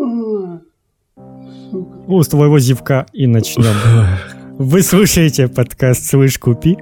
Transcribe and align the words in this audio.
Ну, 0.00 0.62
с 2.22 2.28
твоего 2.28 2.58
зевка 2.58 3.06
и 3.12 3.26
начнем. 3.26 3.74
Вы 4.58 4.82
слушаете 4.82 5.46
подкаст 5.48 6.06
«Слышь, 6.06 6.38
купи», 6.38 6.78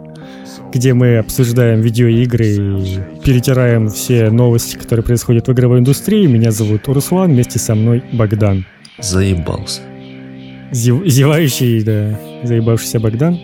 где 0.73 0.95
мы 0.95 1.19
обсуждаем 1.19 1.81
видеоигры 1.81 2.47
и 2.47 3.01
перетираем 3.25 3.89
все 3.89 4.31
новости, 4.31 4.77
которые 4.77 5.05
происходят 5.05 5.49
в 5.49 5.53
игровой 5.53 5.81
индустрии. 5.81 6.27
Меня 6.27 6.53
зовут 6.53 6.87
Руслан, 6.87 7.33
вместе 7.33 7.59
со 7.59 7.75
мной 7.75 8.05
Богдан. 8.13 8.65
Заебался. 9.01 9.81
Зев, 10.71 11.05
зевающий, 11.07 11.83
да, 11.83 12.21
заебавшийся 12.45 13.01
Богдан. 13.01 13.41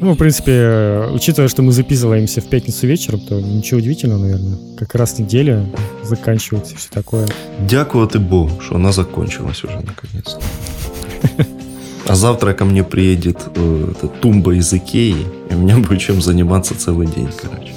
Ну, 0.00 0.12
в 0.12 0.16
принципе, 0.16 1.08
учитывая, 1.12 1.48
что 1.48 1.62
мы 1.62 1.72
записываемся 1.72 2.40
в 2.40 2.44
пятницу 2.44 2.86
вечером, 2.86 3.20
то 3.20 3.40
ничего 3.40 3.78
удивительного, 3.78 4.20
наверное. 4.20 4.58
Как 4.76 4.94
раз 4.94 5.18
неделя 5.18 5.66
заканчивается, 6.04 6.76
все 6.76 6.88
такое. 6.90 7.26
Дякувати 7.68 8.18
Богу, 8.18 8.50
что 8.60 8.76
она 8.76 8.92
закончилась 8.92 9.64
уже 9.64 9.80
наконец-то. 9.80 10.40
А 12.06 12.14
завтра 12.14 12.54
ко 12.54 12.64
мне 12.64 12.84
приедет 12.84 13.36
э, 13.54 13.92
эта 13.92 14.08
тумба 14.08 14.54
из 14.54 14.72
Икеи, 14.72 15.26
и 15.50 15.54
у 15.54 15.58
меня 15.58 15.76
будет 15.76 16.00
чем 16.00 16.22
заниматься 16.22 16.74
целый 16.74 17.06
день, 17.06 17.28
короче. 17.42 17.72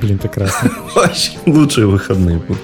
Блин, 0.00 0.18
прекрасно. 0.18 0.70
Вообще 0.94 1.32
лучшие 1.46 1.86
выходные 1.86 2.38
будут. 2.38 2.62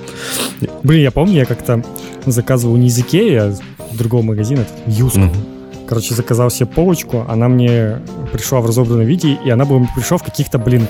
Блин, 0.83 1.03
я 1.03 1.11
помню, 1.11 1.39
я 1.39 1.47
как-то 1.47 1.83
заказывал 2.27 2.77
не 2.77 2.87
из 2.87 2.99
Икеи, 2.99 3.35
а 3.35 3.55
в 3.93 3.97
другого 3.97 4.23
магазина, 4.23 4.65
Юск. 4.87 5.17
Мгм. 5.17 5.52
Короче, 5.93 6.15
заказал 6.15 6.51
себе 6.51 6.65
полочку, 6.65 7.27
она 7.29 7.49
мне 7.49 7.99
пришла 8.33 8.63
в 8.63 8.67
разобранном 8.67 9.05
виде, 9.05 9.37
и 9.45 9.51
она 9.51 9.67
мне 9.67 9.87
пришла 9.95 10.17
в 10.17 10.23
каких-то, 10.23 10.59
блин, 10.59 10.87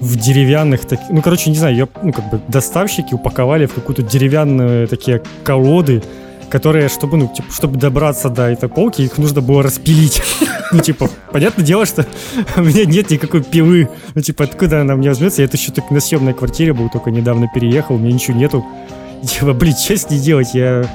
в 0.00 0.14
деревянных 0.14 0.84
таких... 0.84 1.06
Ну, 1.10 1.20
короче, 1.20 1.50
не 1.50 1.56
знаю, 1.56 1.74
ее, 1.74 1.88
ну, 2.00 2.12
как 2.12 2.30
бы 2.30 2.40
доставщики 2.46 3.12
упаковали 3.12 3.66
в 3.66 3.74
какую-то 3.74 4.02
деревянную 4.02 4.86
такие 4.86 5.20
колоды, 5.42 6.00
которые, 6.48 6.88
чтобы, 6.88 7.16
ну, 7.16 7.26
типа, 7.26 7.50
чтобы 7.50 7.76
добраться 7.76 8.28
до 8.28 8.42
этой 8.42 8.68
полки, 8.68 9.02
их 9.02 9.18
нужно 9.18 9.40
было 9.40 9.64
распилить. 9.64 10.22
Ну, 10.70 10.78
типа, 10.78 11.10
понятное 11.32 11.64
дело, 11.64 11.84
что 11.84 12.06
у 12.56 12.62
меня 12.62 12.84
нет 12.84 13.10
никакой 13.10 13.42
пилы. 13.42 13.88
Ну, 14.14 14.20
типа, 14.20 14.44
откуда 14.44 14.82
она 14.82 14.94
мне 14.94 15.08
возьмется? 15.08 15.42
Я 15.42 15.46
это 15.46 15.56
еще 15.56 15.72
только 15.72 15.92
на 15.92 15.98
съемной 15.98 16.34
квартире 16.34 16.72
был, 16.72 16.88
только 16.88 17.10
недавно 17.10 17.50
переехал, 17.52 17.96
у 17.96 17.98
меня 17.98 18.12
ничего 18.12 18.36
нету. 18.36 18.64
Типа, 19.24 19.54
блин, 19.54 19.74
что 19.74 19.96
с 19.96 20.08
ней 20.08 20.20
делать? 20.20 20.54
Я 20.54 20.88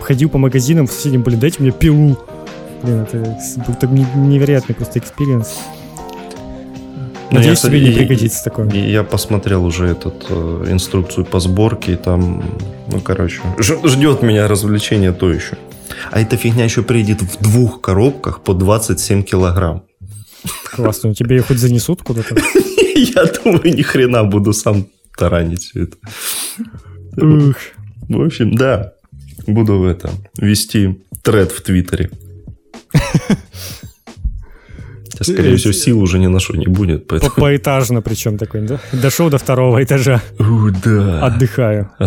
ходил 0.00 0.30
по 0.30 0.38
магазинам 0.38 0.88
в 0.88 0.92
соседнем, 0.92 1.22
блин, 1.22 1.38
дайте 1.38 1.62
мне 1.62 1.70
пилу. 1.70 2.18
Блин, 2.82 3.00
это 3.02 3.18
был 3.66 3.74
так 3.74 3.90
не- 3.90 4.06
невероятный 4.16 4.74
просто 4.74 4.98
experience. 4.98 5.54
Ну, 7.30 7.38
Надеюсь, 7.38 7.62
я- 7.64 7.70
тебе 7.70 7.80
не 7.80 7.90
пригодится 7.96 8.44
такое. 8.44 8.70
Я 8.70 9.02
посмотрел 9.02 9.64
уже 9.64 9.86
этот 9.86 10.26
э, 10.28 10.66
инструкцию 10.70 11.24
по 11.26 11.40
сборке, 11.40 11.92
и 11.92 11.96
там, 11.96 12.44
ну, 12.92 13.00
короче, 13.00 13.40
ждет 13.58 14.22
меня 14.22 14.46
развлечение 14.46 15.12
то 15.12 15.32
еще. 15.32 15.56
А 16.12 16.20
эта 16.20 16.36
фигня 16.36 16.64
еще 16.64 16.82
приедет 16.82 17.22
в 17.22 17.42
двух 17.42 17.80
коробках 17.80 18.42
по 18.42 18.54
27 18.54 19.22
килограмм. 19.24 19.82
Классно. 20.72 21.14
Тебе 21.14 21.36
ее 21.36 21.42
хоть 21.42 21.58
занесут 21.58 22.02
куда-то? 22.02 22.36
Я 22.94 23.24
думаю, 23.24 23.74
ни 23.74 23.82
хрена 23.82 24.22
буду 24.24 24.52
сам 24.52 24.86
таранить 25.16 25.64
все 25.64 25.84
это. 25.84 25.96
В 27.16 28.22
общем, 28.24 28.54
да, 28.54 28.92
буду 29.46 29.78
в 29.78 29.84
это 29.86 30.10
вести 30.38 31.00
тред 31.22 31.50
в 31.50 31.60
Твиттере. 31.62 32.10
Хотя, 35.18 35.32
Скорее 35.32 35.56
всего, 35.56 35.72
сил 35.72 36.00
уже 36.00 36.18
ни 36.18 36.26
на 36.26 36.40
что 36.40 36.56
не 36.56 36.66
будет, 36.66 37.06
По- 37.06 37.18
поэтому... 37.18 37.32
Поэтажно 37.36 38.02
причем 38.02 38.36
такой, 38.36 38.62
да? 38.66 38.78
Дошел 38.92 39.30
до 39.30 39.38
второго 39.38 39.82
этажа, 39.82 40.20
У, 40.38 40.70
да. 40.84 41.24
отдыхаю. 41.26 41.90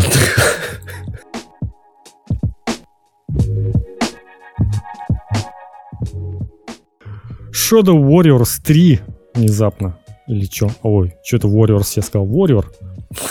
Shadow 7.51 7.97
Warriors 7.99 8.59
3 8.63 8.99
внезапно. 9.35 9.97
Или 10.27 10.45
что? 10.45 10.69
Ой, 10.83 11.15
что-то 11.23 11.47
Warriors, 11.47 11.93
я 11.95 12.03
сказал 12.03 12.27
Warrior. 12.27 12.65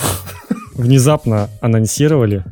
Внезапно 0.74 1.48
анонсировали. 1.60 2.44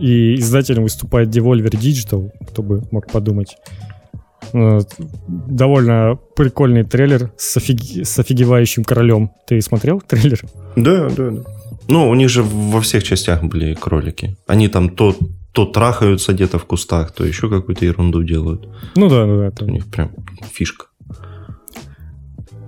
И 0.00 0.34
издателем 0.36 0.82
выступает 0.84 1.28
Devolver 1.28 1.70
Digital, 1.70 2.30
кто 2.48 2.62
бы 2.62 2.82
мог 2.90 3.10
подумать. 3.10 3.56
Э, 4.52 4.80
Довольно 5.28 6.18
прикольный 6.36 6.84
трейлер 6.84 7.32
с, 7.36 7.56
офиги- 7.56 8.04
с 8.04 8.18
офигевающим 8.18 8.84
королем. 8.84 9.30
Ты 9.46 9.60
смотрел 9.60 10.00
трейлер? 10.00 10.40
Да, 10.76 11.08
да, 11.08 11.30
да. 11.30 11.42
Ну, 11.88 12.08
у 12.08 12.14
них 12.14 12.28
же 12.28 12.42
во 12.42 12.80
всех 12.80 13.02
частях 13.04 13.42
были 13.44 13.74
кролики. 13.74 14.36
Они 14.46 14.68
там 14.68 14.88
то, 14.90 15.14
то 15.52 15.66
трахаются 15.66 16.32
где-то 16.32 16.58
в 16.58 16.64
кустах, 16.64 17.12
то 17.12 17.24
еще 17.24 17.48
какую-то 17.48 17.84
ерунду 17.84 18.22
делают. 18.22 18.68
Ну 18.96 19.08
да, 19.08 19.26
да, 19.26 19.36
да. 19.36 19.46
У 19.46 19.50
там. 19.50 19.68
них 19.68 19.86
прям 19.86 20.10
фишка. 20.52 20.86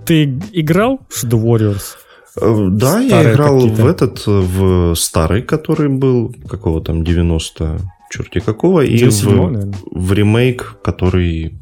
Ты 0.07 0.39
играл 0.53 1.01
в 1.11 1.25
Shadow 1.25 1.43
Warriors? 1.43 1.97
Э, 2.37 2.69
Да, 2.71 3.01
я 3.01 3.33
играл 3.33 3.59
какие-то. 3.61 3.83
в 3.83 3.87
этот, 3.87 4.19
э, 4.27 4.31
в 4.31 4.95
старый, 4.95 5.43
который 5.43 5.89
был, 5.89 6.35
какого 6.49 6.81
там, 6.83 7.05
90 7.05 7.79
черти 8.11 8.41
какого, 8.41 8.81
и 8.81 8.97
97-го, 8.97 9.47
в, 9.47 9.51
наверное. 9.53 9.75
в 9.91 10.13
ремейк, 10.13 10.77
который 10.83 11.55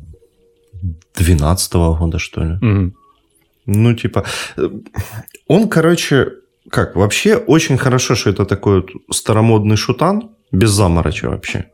12 1.15 1.75
года, 1.99 2.19
что 2.19 2.45
ли. 2.45 2.59
Мгм. 2.61 2.95
Ну, 3.67 3.95
типа, 3.95 4.25
э, 4.57 4.69
он, 5.49 5.69
короче, 5.69 6.29
как, 6.71 6.97
вообще 6.97 7.37
очень 7.37 7.79
хорошо, 7.79 8.15
что 8.15 8.31
это 8.31 8.45
такой 8.45 8.81
вот 8.81 8.91
старомодный 9.11 9.77
шутан, 9.77 10.31
без 10.53 10.71
замороча 10.71 11.29
вообще. 11.29 11.65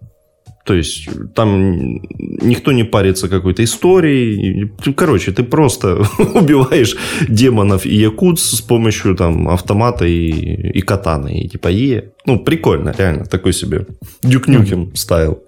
То 0.64 0.74
есть, 0.74 1.08
там 1.34 2.00
никто 2.42 2.72
не 2.72 2.84
парится 2.84 3.28
какой-то 3.28 3.62
историей. 3.64 4.70
Короче, 4.96 5.32
ты 5.32 5.42
просто 5.42 6.06
убиваешь 6.34 6.96
демонов 7.28 7.86
и 7.86 7.96
якутс 7.96 8.42
с 8.42 8.60
помощью 8.60 9.16
там 9.16 9.48
автомата 9.48 10.04
и, 10.04 10.30
и 10.78 10.80
катаны. 10.80 11.40
И 11.40 11.48
типа, 11.48 11.68
е. 11.68 12.12
Ну, 12.26 12.38
прикольно, 12.38 12.94
реально, 12.98 13.24
такой 13.24 13.52
себе 13.52 13.86
дюк-нюкем 14.22 14.94
стайл. 14.94 15.42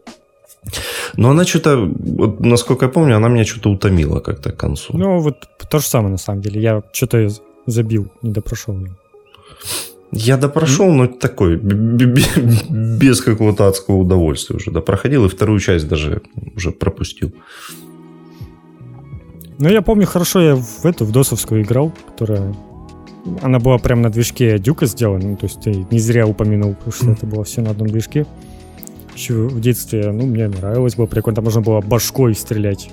Но 1.16 1.30
она 1.30 1.44
что-то, 1.44 1.76
вот, 1.76 2.40
насколько 2.40 2.86
я 2.86 2.90
помню, 2.90 3.16
она 3.16 3.28
меня 3.28 3.44
что-то 3.44 3.70
утомила 3.70 4.20
как-то 4.20 4.50
к 4.50 4.56
концу. 4.56 4.96
Ну, 4.96 5.20
вот 5.20 5.48
то 5.70 5.78
же 5.78 5.86
самое, 5.86 6.12
на 6.12 6.18
самом 6.18 6.40
деле. 6.40 6.60
Я 6.60 6.82
что-то 6.92 7.28
забил, 7.66 8.10
не 8.22 8.32
допрошел. 8.32 8.78
Я 10.16 10.36
допрошел, 10.36 10.92
но 10.92 11.08
такой, 11.08 11.56
без 11.60 13.20
какого-то 13.20 13.66
адского 13.66 13.96
удовольствия 13.96 14.56
уже 14.56 14.70
допроходил, 14.70 15.24
и 15.24 15.28
вторую 15.28 15.58
часть 15.58 15.88
даже 15.88 16.22
уже 16.54 16.70
пропустил. 16.70 17.32
Ну, 19.58 19.68
я 19.68 19.82
помню 19.82 20.06
хорошо, 20.06 20.40
я 20.40 20.56
в 20.56 20.84
эту, 20.84 21.04
в 21.04 21.10
досовскую 21.10 21.62
играл, 21.62 21.92
которая... 22.06 22.54
Она 23.42 23.58
была 23.58 23.78
прям 23.78 24.02
на 24.02 24.10
движке 24.10 24.58
Дюка 24.58 24.86
сделана, 24.86 25.30
ну, 25.30 25.36
то 25.36 25.46
есть 25.46 25.60
ты 25.62 25.86
не 25.90 25.98
зря 25.98 26.26
упомянул, 26.26 26.74
потому 26.74 26.92
что 26.92 27.10
это 27.10 27.26
было 27.26 27.42
все 27.42 27.62
на 27.62 27.70
одном 27.70 27.88
движке. 27.88 28.26
Еще 29.16 29.34
в 29.34 29.60
детстве, 29.60 30.12
ну, 30.12 30.26
мне 30.26 30.46
нравилось, 30.48 30.94
было 30.94 31.06
прикольно, 31.06 31.36
там 31.36 31.44
можно 31.44 31.60
было 31.60 31.80
башкой 31.80 32.34
стрелять. 32.34 32.90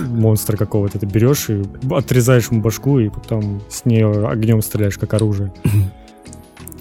Монстра 0.00 0.56
какого-то 0.56 0.98
ты 0.98 1.06
берешь 1.06 1.48
и 1.48 1.62
отрезаешь 1.90 2.50
ему 2.50 2.60
башку, 2.60 2.98
и 2.98 3.08
потом 3.08 3.62
с 3.68 3.84
нее 3.84 4.28
огнем 4.28 4.60
стреляешь, 4.62 4.98
как 4.98 5.14
оружие. 5.14 5.52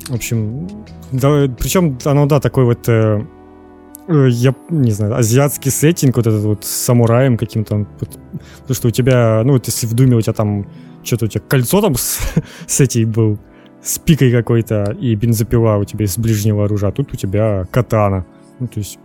В 0.09 0.15
общем, 0.15 0.67
да, 1.11 1.47
причем 1.59 1.97
оно, 2.03 2.25
да, 2.25 2.39
такой 2.39 2.65
вот 2.65 2.89
э, 2.89 3.21
э, 4.07 4.27
я 4.29 4.55
не 4.69 4.91
знаю, 4.91 5.15
азиатский 5.15 5.69
сеттинг, 5.69 6.17
вот 6.17 6.25
этот 6.25 6.43
вот 6.43 6.65
с 6.65 6.69
самураем 6.69 7.37
каким-то, 7.37 7.85
потому 7.99 8.75
что 8.75 8.87
у 8.87 8.91
тебя, 8.91 9.43
ну 9.45 9.53
вот 9.53 9.67
если 9.67 9.85
в 9.85 9.93
Думе 9.93 10.15
у 10.15 10.21
тебя 10.21 10.33
там, 10.33 10.67
что-то 11.03 11.25
у 11.25 11.27
тебя 11.27 11.43
кольцо 11.47 11.79
там 11.81 11.93
с, 11.93 12.19
с 12.67 12.79
этим 12.79 13.11
был, 13.11 13.37
с 13.83 13.99
пикой 13.99 14.31
какой-то, 14.31 14.97
и 14.99 15.13
бензопила 15.13 15.77
у 15.77 15.85
тебя 15.85 16.05
из 16.05 16.17
ближнего 16.17 16.65
оружия, 16.65 16.89
а 16.89 16.91
тут 16.91 17.13
у 17.13 17.15
тебя 17.15 17.65
катана. 17.71 18.25
Ну, 18.59 18.67
то 18.67 18.79
есть 18.79 18.97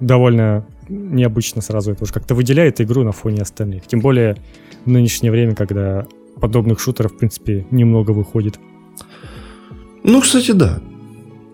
довольно 0.00 0.64
необычно 0.88 1.60
сразу 1.60 1.92
это 1.92 2.04
уж 2.04 2.12
как-то 2.12 2.34
выделяет 2.34 2.80
игру 2.80 3.04
на 3.04 3.12
фоне 3.12 3.42
остальных. 3.42 3.86
Тем 3.86 4.00
более 4.00 4.36
в 4.84 4.90
нынешнее 4.90 5.30
время, 5.30 5.54
когда 5.54 6.06
подобных 6.40 6.80
шутеров, 6.80 7.12
в 7.12 7.18
принципе, 7.18 7.66
немного 7.70 8.12
выходит. 8.12 8.58
Ну, 10.02 10.20
кстати, 10.20 10.52
да. 10.52 10.80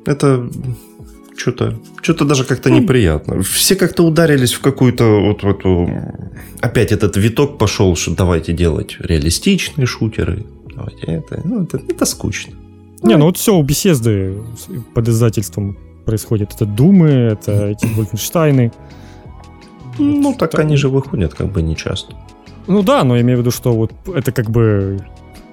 Это 0.05 0.49
что-то 1.37 1.79
что-то 2.01 2.25
даже 2.25 2.45
как-то 2.45 2.71
неприятно. 2.71 3.43
Все 3.43 3.77
как-то 3.77 4.05
ударились 4.05 4.53
в 4.55 4.61
какую-то 4.61 5.21
вот 5.21 5.43
в 5.43 5.49
эту... 5.49 5.89
Опять 6.61 6.93
этот 6.93 7.17
виток 7.17 7.59
пошел, 7.59 7.97
что 7.97 8.15
давайте 8.15 8.53
делать 8.53 8.97
реалистичные 9.01 9.87
шутеры. 9.87 10.45
Давайте 10.75 11.07
это. 11.07 11.41
Ну, 11.45 11.65
это, 11.65 11.79
это 11.89 12.05
скучно. 12.05 12.55
Не, 13.03 13.17
ну 13.17 13.27
вот 13.27 13.37
все 13.37 13.55
у 13.55 13.63
Бесезды 13.63 14.39
под 14.95 15.09
издательством 15.09 15.77
происходит. 16.05 16.55
Это 16.55 16.65
Думы, 16.65 17.09
это 17.09 17.67
эти 17.71 17.87
Вольфенштайны. 17.87 18.73
Ну, 19.99 20.35
так 20.35 20.59
они 20.59 20.77
же 20.77 20.89
выходят 20.89 21.35
как 21.35 21.53
бы 21.53 21.63
не 21.63 21.77
часто. 21.77 22.15
Ну 22.67 22.83
да, 22.83 23.05
но 23.05 23.17
я 23.17 23.23
имею 23.23 23.39
в 23.39 23.41
виду, 23.41 23.51
что 23.51 23.73
вот 23.73 23.93
это 24.15 24.33
как 24.33 24.51
бы 24.51 25.05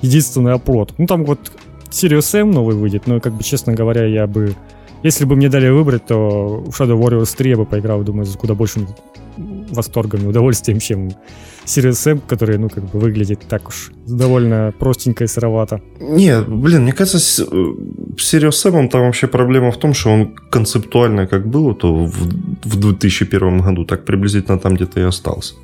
единственный 0.01 0.53
оплот. 0.53 0.93
Ну 0.97 1.07
там 1.07 1.25
вот 1.25 1.51
Sirius 1.93 2.39
M 2.39 2.51
новый 2.51 2.75
выйдет, 2.75 3.07
но 3.07 3.19
как 3.19 3.33
бы, 3.33 3.43
честно 3.43 3.73
говоря, 3.73 4.05
я 4.05 4.27
бы 4.27 4.55
если 5.03 5.25
бы 5.25 5.35
мне 5.35 5.49
дали 5.49 5.69
выбрать, 5.69 6.05
то 6.05 6.63
в 6.65 6.69
Shadow 6.69 6.97
Warriors 6.97 7.35
3 7.35 7.49
я 7.49 7.57
бы 7.57 7.65
поиграл, 7.65 8.03
думаю, 8.03 8.25
с 8.25 8.35
куда 8.37 8.55
большим 8.55 8.87
восторгом 9.37 10.21
и 10.21 10.27
удовольствием, 10.27 10.79
чем 10.79 11.09
Series 11.65 12.11
M, 12.11 12.21
который, 12.27 12.57
ну, 12.57 12.69
как 12.69 12.85
бы 12.85 12.99
выглядит 12.99 13.41
так 13.49 13.67
уж 13.67 13.91
довольно 14.07 14.73
простенько 14.79 15.25
и 15.25 15.27
сыровато. 15.27 15.81
Не, 15.99 16.41
блин, 16.41 16.83
мне 16.83 16.93
кажется, 16.93 17.19
с 17.19 17.39
э, 17.39 17.45
Series 18.15 18.71
M 18.71 18.89
там 18.89 19.01
вообще 19.01 19.27
проблема 19.27 19.71
в 19.71 19.77
том, 19.77 19.93
что 19.93 20.09
он 20.09 20.35
концептуально 20.49 21.27
как 21.27 21.47
был, 21.47 21.75
то 21.75 21.93
в, 21.93 22.29
в 22.63 22.79
2001 22.79 23.59
году 23.59 23.85
так 23.85 24.05
приблизительно 24.05 24.57
там 24.57 24.75
где-то 24.75 25.01
и 25.01 25.03
остался. 25.03 25.55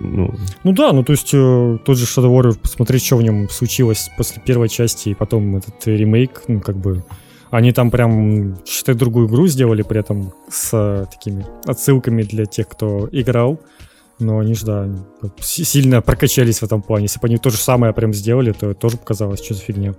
Ну, 0.00 0.34
ну 0.64 0.72
да, 0.72 0.92
ну 0.92 1.02
то 1.02 1.12
есть 1.12 1.30
э, 1.32 1.78
тот 1.84 1.96
же 1.96 2.04
Shadow 2.04 2.30
Warrior, 2.30 2.58
посмотреть, 2.58 3.04
что 3.04 3.16
в 3.16 3.22
нем 3.22 3.48
случилось 3.48 4.10
после 4.16 4.42
первой 4.44 4.68
части, 4.68 5.10
и 5.10 5.14
потом 5.14 5.56
этот 5.56 5.86
ремейк, 5.86 6.42
ну 6.48 6.60
как 6.60 6.76
бы 6.76 7.04
они 7.50 7.72
там 7.72 7.90
прям, 7.90 8.58
считай, 8.64 8.94
другую 8.94 9.28
игру 9.28 9.46
сделали 9.46 9.82
при 9.82 10.00
этом 10.00 10.32
с 10.50 10.70
э, 10.72 11.06
такими 11.10 11.46
отсылками 11.64 12.22
для 12.22 12.46
тех, 12.46 12.68
кто 12.68 13.08
играл. 13.12 13.60
Но 14.18 14.38
они 14.38 14.54
же, 14.54 14.64
да, 14.64 14.88
сильно 15.40 16.00
прокачались 16.00 16.60
в 16.60 16.62
этом 16.62 16.82
плане. 16.82 17.04
Если 17.04 17.20
бы 17.20 17.26
они 17.26 17.36
то 17.36 17.50
же 17.50 17.58
самое 17.58 17.92
прям 17.92 18.14
сделали, 18.14 18.52
то 18.52 18.72
тоже 18.74 18.96
показалось, 18.96 19.44
что 19.44 19.54
за 19.54 19.60
фигня. 19.60 19.94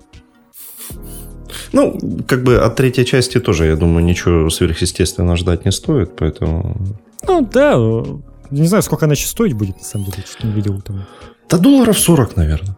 Ну, 1.72 2.00
как 2.28 2.44
бы 2.44 2.58
от 2.58 2.76
третьей 2.76 3.06
части 3.06 3.40
тоже, 3.40 3.66
я 3.68 3.76
думаю, 3.76 4.04
ничего 4.04 4.50
сверхъестественного 4.50 5.38
ждать 5.38 5.66
не 5.66 5.72
стоит, 5.72 6.16
поэтому... 6.16 6.76
Ну, 7.28 7.48
да, 7.52 7.78
не 8.52 8.68
знаю, 8.68 8.84
сколько 8.84 9.06
она 9.06 9.16
сейчас 9.16 9.32
стоить 9.32 9.54
будет, 9.54 9.78
на 9.78 9.84
самом 9.84 10.06
деле, 10.06 10.24
что 10.26 10.48
не 10.48 10.54
видел 10.54 10.82
там. 10.82 11.06
Да 11.50 11.58
долларов 11.58 11.98
40, 11.98 12.36
наверное. 12.36 12.76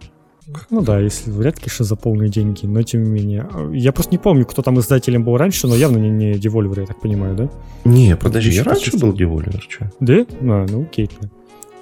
Ну 0.72 0.82
да, 0.82 1.00
если 1.00 1.30
вряд 1.30 1.58
ли, 1.58 1.62
конечно, 1.62 1.86
за 1.86 1.96
полные 1.96 2.30
деньги, 2.30 2.66
но 2.66 2.82
тем 2.82 3.04
не 3.04 3.10
менее. 3.10 3.48
Я 3.72 3.92
просто 3.92 4.12
не 4.12 4.18
помню, 4.18 4.46
кто 4.46 4.62
там 4.62 4.80
издателем 4.80 5.24
был 5.24 5.38
раньше, 5.38 5.68
но 5.68 5.76
явно 5.76 5.98
не, 5.98 6.10
не 6.10 6.32
Devolver, 6.34 6.80
я 6.80 6.86
так 6.88 7.00
понимаю, 7.00 7.36
да? 7.36 7.50
Не, 7.86 8.16
подожди, 8.16 8.52
я 8.52 8.64
раньше 8.64 8.98
был 8.98 9.14
Devolver, 9.14 9.60
что? 9.68 9.92
Да? 10.00 10.26
А, 10.42 10.66
ну 10.68 10.84
окей. 10.84 11.10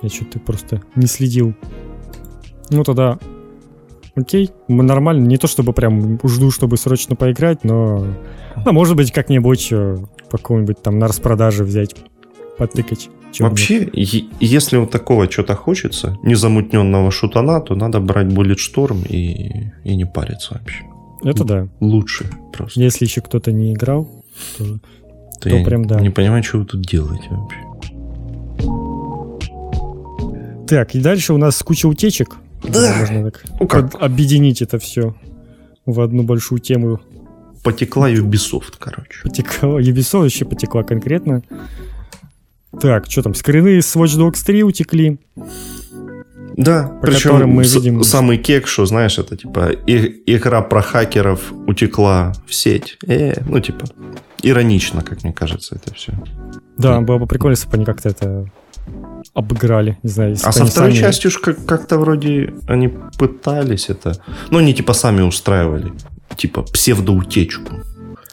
Я 0.01 0.09
что-то 0.09 0.39
просто 0.39 0.81
не 0.95 1.07
следил. 1.07 1.55
Ну 2.69 2.83
тогда 2.83 3.19
окей, 4.15 4.51
нормально. 4.67 5.25
Не 5.25 5.37
то 5.37 5.47
чтобы 5.47 5.73
прям 5.73 6.19
жду, 6.27 6.51
чтобы 6.51 6.77
срочно 6.77 7.15
поиграть, 7.15 7.63
но 7.63 8.05
ну, 8.65 8.71
может 8.73 8.95
быть 8.95 9.11
как-нибудь 9.11 9.69
э, 9.71 9.97
по 10.29 10.37
какому-нибудь 10.37 10.81
там 10.81 10.99
на 10.99 11.07
распродаже 11.07 11.63
взять, 11.63 11.95
потыкать. 12.57 13.09
Вообще, 13.39 13.89
если 13.93 14.77
вот 14.77 14.91
такого 14.91 15.29
что-то 15.29 15.55
хочется, 15.55 16.17
незамутненного 16.23 17.11
шутана, 17.11 17.61
то 17.61 17.75
надо 17.75 17.99
брать 17.99 18.27
Bulletstorm 18.27 19.07
и, 19.07 19.71
и 19.83 19.95
не 19.95 20.05
париться 20.05 20.55
вообще. 20.55 20.83
Это 21.23 21.43
да. 21.43 21.67
Лучше 21.79 22.29
просто. 22.53 22.79
Если 22.79 23.05
еще 23.05 23.21
кто-то 23.21 23.51
не 23.51 23.73
играл, 23.73 24.07
то, 24.57 24.65
то, 24.65 24.79
то 25.41 25.49
я 25.49 25.65
прям 25.65 25.85
да. 25.85 25.99
Не 25.99 26.09
понимаю, 26.09 26.43
что 26.43 26.59
вы 26.59 26.65
тут 26.65 26.81
делаете 26.81 27.27
вообще. 27.29 27.67
Так, 30.67 30.95
и 30.95 30.99
дальше 30.99 31.33
у 31.33 31.37
нас 31.37 31.61
куча 31.63 31.87
утечек. 31.87 32.35
Да. 32.63 32.95
Можно 32.99 33.31
так 33.31 33.43
ну, 33.59 33.67
как? 33.67 33.95
объединить 34.01 34.61
это 34.61 34.79
все 34.79 35.15
в 35.85 36.01
одну 36.01 36.23
большую 36.23 36.59
тему. 36.59 36.99
Потекла 37.63 38.11
Ubisoft, 38.11 38.73
короче. 38.77 39.21
Потекла 39.23 39.79
Ubisoft 39.79 40.25
еще 40.25 40.45
потекла 40.45 40.83
конкретно. 40.83 41.41
Так, 42.81 43.05
что 43.09 43.23
там, 43.23 43.33
скрины 43.33 43.81
с 43.81 43.95
Watch 43.95 44.17
Dogs 44.17 44.45
3 44.45 44.63
утекли. 44.63 45.19
Да, 46.55 46.87
по 47.01 47.07
причем 47.07 47.47
мы 47.49 47.63
видим... 47.63 48.03
самый 48.03 48.37
кек, 48.37 48.67
что, 48.67 48.85
знаешь, 48.87 49.19
это 49.19 49.37
типа 49.37 49.69
и, 49.69 50.23
игра 50.25 50.61
про 50.61 50.81
хакеров 50.81 51.53
утекла 51.67 52.33
в 52.47 52.53
сеть. 52.53 52.97
Э, 53.07 53.33
ну, 53.47 53.59
типа, 53.59 53.85
иронично, 54.41 55.03
как 55.03 55.23
мне 55.23 55.33
кажется, 55.33 55.75
это 55.75 55.93
все. 55.93 56.13
Да, 56.77 57.01
было 57.01 57.19
бы 57.19 57.27
прикольно, 57.27 57.53
если 57.53 57.69
бы 57.69 57.75
они 57.75 57.85
как-то 57.85 58.09
это 58.09 58.49
обыграли, 59.35 59.97
не 60.01 60.09
знаю. 60.09 60.35
А 60.43 60.51
со 60.51 60.65
второй 60.65 60.91
сами... 60.91 60.99
частью 60.99 61.29
уж 61.29 61.37
как- 61.37 61.63
как-то 61.65 61.99
вроде 61.99 62.53
они 62.67 62.91
пытались 63.19 63.89
это... 63.89 64.19
Ну, 64.49 64.57
они 64.57 64.73
типа 64.73 64.93
сами 64.93 65.21
устраивали, 65.21 65.93
типа 66.35 66.63
псевдоутечку. 66.63 67.73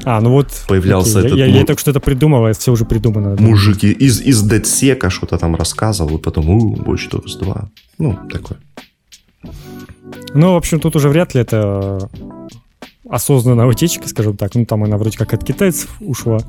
А, 0.03 0.21
ну 0.21 0.31
вот. 0.31 0.49
Появлялся 0.67 1.21
окей, 1.21 1.27
этот... 1.27 1.39
Я, 1.39 1.47
я, 1.47 1.59
я 1.61 1.65
так 1.65 1.79
что 1.79 1.91
это 1.91 2.01
придумал, 2.01 2.47
это 2.47 2.59
все 2.59 2.73
уже 2.73 2.85
придумано. 2.85 3.37
Мужики 3.41 3.93
из, 3.93 4.21
из 4.21 4.43
Дедсека 4.43 5.11
что-то 5.11 5.39
там 5.39 5.55
рассказывал, 5.55 6.17
и 6.17 6.21
потом, 6.21 6.51
у, 6.51 6.77
Watch 6.77 7.11
Dogs 7.11 7.39
2. 7.39 7.71
Ну, 7.99 8.19
такое. 8.31 8.59
Ну, 10.35 10.53
в 10.55 10.57
общем, 10.57 10.81
тут 10.81 10.97
уже 10.97 11.09
вряд 11.09 11.35
ли 11.35 11.41
это 11.41 12.11
осознанная 13.09 13.67
утечка, 13.67 14.09
скажем 14.09 14.37
так. 14.37 14.55
Ну, 14.55 14.67
там 14.67 14.83
она 14.83 14.97
вроде 14.97 15.17
как 15.17 15.33
от 15.33 15.45
китайцев 15.45 15.91
ушла. 16.01 16.41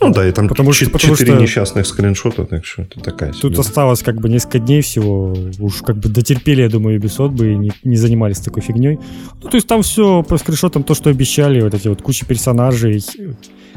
Ну 0.00 0.12
да, 0.12 0.26
и 0.28 0.32
там 0.32 0.48
потому 0.48 0.72
что, 0.72 0.88
потому 0.90 1.16
четыре 1.16 1.32
что 1.32 1.42
несчастных 1.42 1.86
скриншота, 1.86 2.44
так 2.44 2.64
что 2.64 2.82
это 2.82 3.00
такая 3.00 3.32
себе. 3.32 3.42
Тут 3.42 3.58
осталось 3.58 4.02
как 4.02 4.20
бы 4.20 4.28
несколько 4.28 4.58
дней 4.60 4.80
всего. 4.80 5.36
Уж 5.58 5.82
как 5.82 5.96
бы 5.96 6.08
дотерпели, 6.08 6.62
я 6.62 6.68
думаю, 6.68 7.00
Ubisoft 7.00 7.30
бы 7.30 7.52
и 7.52 7.56
не, 7.56 7.72
не 7.82 7.96
занимались 7.96 8.38
такой 8.38 8.62
фигней. 8.62 8.98
Ну, 9.42 9.48
то 9.48 9.56
есть 9.56 9.66
там 9.66 9.82
все 9.82 10.22
по 10.22 10.38
скриншотам 10.38 10.84
то, 10.84 10.94
что 10.94 11.10
обещали, 11.10 11.60
вот 11.60 11.74
эти 11.74 11.88
вот 11.88 12.02
куча 12.02 12.26
персонажей, 12.26 13.02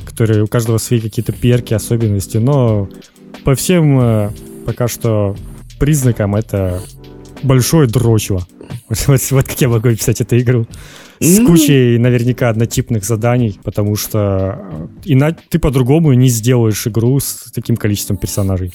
которые 0.06 0.44
у 0.44 0.48
каждого 0.48 0.78
свои 0.78 1.00
какие-то 1.00 1.32
перки, 1.32 1.74
особенности, 1.74 2.38
но 2.38 2.88
по 3.44 3.56
всем 3.56 4.00
э, 4.00 4.30
пока 4.66 4.88
что 4.88 5.36
признакам 5.80 6.36
это 6.36 6.82
большое 7.44 7.88
дрочево. 7.88 8.48
Вот, 9.08 9.22
вот 9.32 9.48
как 9.48 9.62
я 9.62 9.70
могу 9.70 9.90
описать 9.90 10.22
эту 10.22 10.38
игру 10.40 10.68
с 11.22 11.38
ну... 11.38 11.48
кучей 11.48 11.98
наверняка 12.00 12.50
однотипных 12.50 13.04
заданий, 13.04 13.60
потому 13.64 13.96
что 13.96 14.60
э, 14.72 14.88
иначе 15.06 15.38
ты 15.50 15.60
по-другому 15.60 16.14
не 16.14 16.30
сделаешь 16.30 16.88
игру 16.88 17.20
с 17.20 17.52
таким 17.54 17.78
количеством 17.78 18.18
персонажей. 18.18 18.74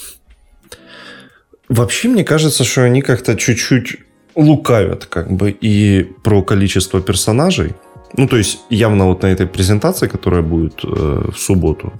Вообще, 1.68 2.08
мне 2.08 2.24
кажется, 2.24 2.64
что 2.64 2.84
они 2.84 3.02
как-то 3.02 3.34
чуть-чуть 3.34 3.96
лукавят 4.36 5.06
как 5.06 5.32
бы 5.32 5.50
и 5.50 6.04
про 6.22 6.42
количество 6.42 7.00
персонажей. 7.00 7.74
Ну, 8.16 8.28
то 8.28 8.36
есть, 8.36 8.60
явно 8.70 9.06
вот 9.06 9.22
на 9.22 9.26
этой 9.26 9.46
презентации, 9.46 10.06
которая 10.06 10.42
будет 10.42 10.84
э, 10.84 11.30
в 11.32 11.36
субботу, 11.36 11.92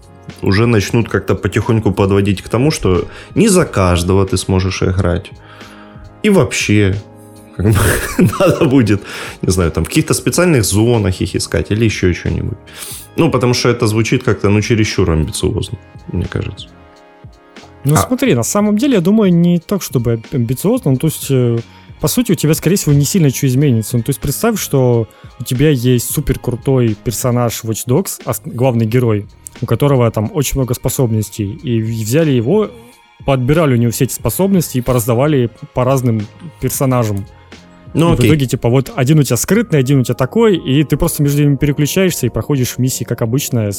уже 0.43 0.67
начнут 0.67 1.09
как-то 1.09 1.35
потихоньку 1.35 1.93
подводить 1.93 2.43
к 2.43 2.49
тому, 2.49 2.71
что 2.71 3.09
не 3.35 3.49
за 3.49 3.65
каждого 3.65 4.25
ты 4.25 4.37
сможешь 4.37 4.83
играть. 4.83 5.31
И 6.27 6.29
вообще, 6.29 6.97
как 7.57 7.67
бы, 7.67 7.79
надо 8.41 8.65
будет, 8.65 9.01
не 9.43 9.53
знаю, 9.53 9.71
там 9.71 9.85
в 9.85 9.87
каких-то 9.87 10.13
специальных 10.13 10.65
зонах 10.65 11.21
их 11.21 11.37
искать 11.37 11.71
или 11.71 11.85
еще 11.85 12.13
что-нибудь. 12.15 12.59
Ну, 13.15 13.31
потому 13.31 13.55
что 13.55 13.69
это 13.69 13.87
звучит 13.87 14.25
как-то, 14.25 14.49
ну, 14.49 14.61
чересчур 14.61 15.09
амбициозно, 15.09 15.79
мне 16.13 16.25
кажется. 16.25 16.67
Ну, 17.85 17.95
а. 17.95 17.99
смотри, 17.99 18.35
на 18.35 18.43
самом 18.43 18.77
деле, 18.77 18.95
я 18.95 19.01
думаю, 19.01 19.33
не 19.33 19.61
так, 19.61 19.83
чтобы 19.83 20.21
амбициозно, 20.33 20.91
ну, 20.91 20.97
то 20.97 21.07
есть, 21.07 21.31
э, 21.31 21.59
по 22.01 22.09
сути, 22.09 22.33
у 22.33 22.35
тебя, 22.35 22.55
скорее 22.55 22.75
всего, 22.75 22.93
не 22.93 23.05
сильно 23.05 23.31
что 23.31 23.47
изменится. 23.47 23.97
Ну, 23.97 24.03
то 24.03 24.11
есть, 24.11 24.19
представь, 24.19 24.61
что 24.61 25.07
у 25.39 25.45
тебя 25.45 25.71
есть 25.71 26.11
супер 26.11 26.41
крутой 26.41 26.97
персонаж 27.05 27.63
Watch 27.63 27.87
Dogs, 27.87 28.19
главный 28.47 28.87
герой, 28.87 29.29
у 29.61 29.67
которого 29.67 30.11
там 30.11 30.33
очень 30.35 30.57
много 30.57 30.75
способностей, 30.75 31.53
и 31.53 31.81
взяли 31.81 32.33
его, 32.33 32.73
подбирали 33.25 33.75
у 33.75 33.77
него 33.77 33.93
все 33.93 34.05
эти 34.05 34.13
способности 34.13 34.79
и 34.79 34.81
пораздавали 34.81 35.51
по 35.75 35.85
разным 35.85 36.27
персонажам. 36.61 37.27
Ну, 37.95 38.13
окей. 38.13 38.27
в 38.27 38.29
итоге, 38.29 38.47
типа, 38.47 38.69
вот 38.69 38.93
один 38.95 39.19
у 39.19 39.23
тебя 39.23 39.37
скрытный, 39.37 39.79
один 39.79 40.01
у 40.01 40.05
тебя 40.05 40.15
такой, 40.15 40.57
и 40.57 40.85
ты 40.85 40.97
просто 40.97 41.23
между 41.23 41.43
ними 41.43 41.57
переключаешься 41.57 42.27
и 42.27 42.29
проходишь 42.29 42.77
миссии, 42.77 43.05
как 43.05 43.23
обычно, 43.23 43.71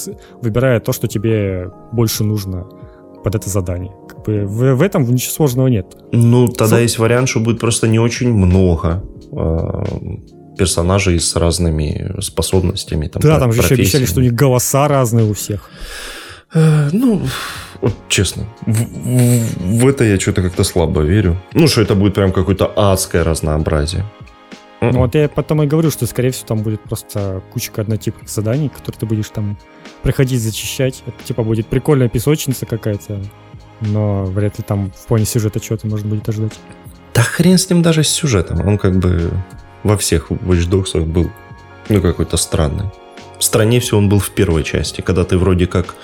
выбирая 0.41 0.79
то, 0.79 0.91
что 0.91 1.08
тебе 1.08 1.70
больше 1.91 2.24
нужно 2.24 2.67
под 3.24 3.36
это 3.36 3.50
задание. 3.50 3.94
Как 4.08 4.24
бы 4.24 4.46
в, 4.46 4.75
в 4.75 4.82
этом 4.82 5.03
ничего 5.03 5.32
сложного 5.32 5.67
нет. 5.67 5.96
Ну, 6.12 6.48
тогда 6.48 6.77
Со... 6.77 6.82
есть 6.82 6.98
вариант, 6.98 7.29
что 7.29 7.41
будет 7.41 7.60
просто 7.60 7.88
не 7.88 8.00
очень 8.00 8.34
много 8.34 9.03
э, 9.32 9.84
персонажей 10.58 11.20
с 11.20 11.36
разными 11.36 12.15
способностями. 12.22 13.08
Там, 13.08 13.22
да, 13.22 13.39
там 13.39 13.51
же 13.51 13.62
еще 13.62 13.75
обещали, 13.75 14.06
что 14.06 14.20
у 14.20 14.24
них 14.24 14.34
голоса 14.34 14.88
разные 14.88 15.29
у 15.29 15.34
всех. 15.34 15.70
Э, 16.54 16.89
ну, 16.94 17.22
вот 17.82 17.94
честно, 18.08 18.46
в, 18.66 18.72
в, 18.72 19.80
в 19.82 19.88
это 19.88 20.04
я 20.04 20.20
что-то 20.20 20.42
как-то 20.42 20.63
слабо 20.63 21.01
верю. 21.01 21.38
Ну, 21.54 21.68
что 21.68 21.82
это 21.82 21.96
будет 21.96 22.13
прям 22.13 22.32
какое-то 22.32 22.72
адское 22.75 23.24
разнообразие. 23.24 24.06
Ну, 24.80 25.00
вот 25.00 25.16
я 25.16 25.27
потом 25.27 25.63
и 25.63 25.68
говорю, 25.68 25.89
что, 25.89 26.06
скорее 26.06 26.30
всего, 26.30 26.48
там 26.48 26.60
будет 26.60 26.82
просто 26.82 27.42
куча 27.51 27.72
однотипных 27.75 28.30
заданий, 28.30 28.70
которые 28.70 29.00
ты 29.00 29.06
будешь 29.08 29.30
там 29.30 29.58
проходить, 30.04 30.42
зачищать. 30.42 31.04
Это, 31.08 31.24
типа, 31.24 31.44
будет 31.44 31.68
прикольная 31.68 32.10
песочница 32.10 32.66
какая-то, 32.68 33.22
но 33.82 34.25
вряд 34.25 34.60
ли 34.60 34.63
там 34.63 34.92
в 34.92 35.08
плане 35.08 35.25
сюжета 35.25 35.60
чего-то 35.60 35.88
можно 35.88 36.08
будет 36.10 36.30
ожидать. 36.30 36.60
Да 37.13 37.24
хрен 37.24 37.58
с 37.58 37.68
ним 37.70 37.82
даже 37.82 38.04
с 38.04 38.10
сюжетом. 38.10 38.66
Он 38.68 38.77
как 38.77 39.00
бы 39.00 39.32
во 39.84 39.98
всех 39.98 40.30
Watch 40.30 40.70
Dogs 40.70 41.04
был 41.04 41.32
ну, 41.89 42.01
какой-то 42.01 42.38
странный. 42.38 42.86
Страннее 43.39 43.79
всего 43.79 44.00
он 44.00 44.10
был 44.10 44.20
в 44.20 44.29
первой 44.32 44.63
части, 44.63 45.01
когда 45.01 45.24
ты 45.24 45.38
вроде 45.38 45.67
как 45.67 45.96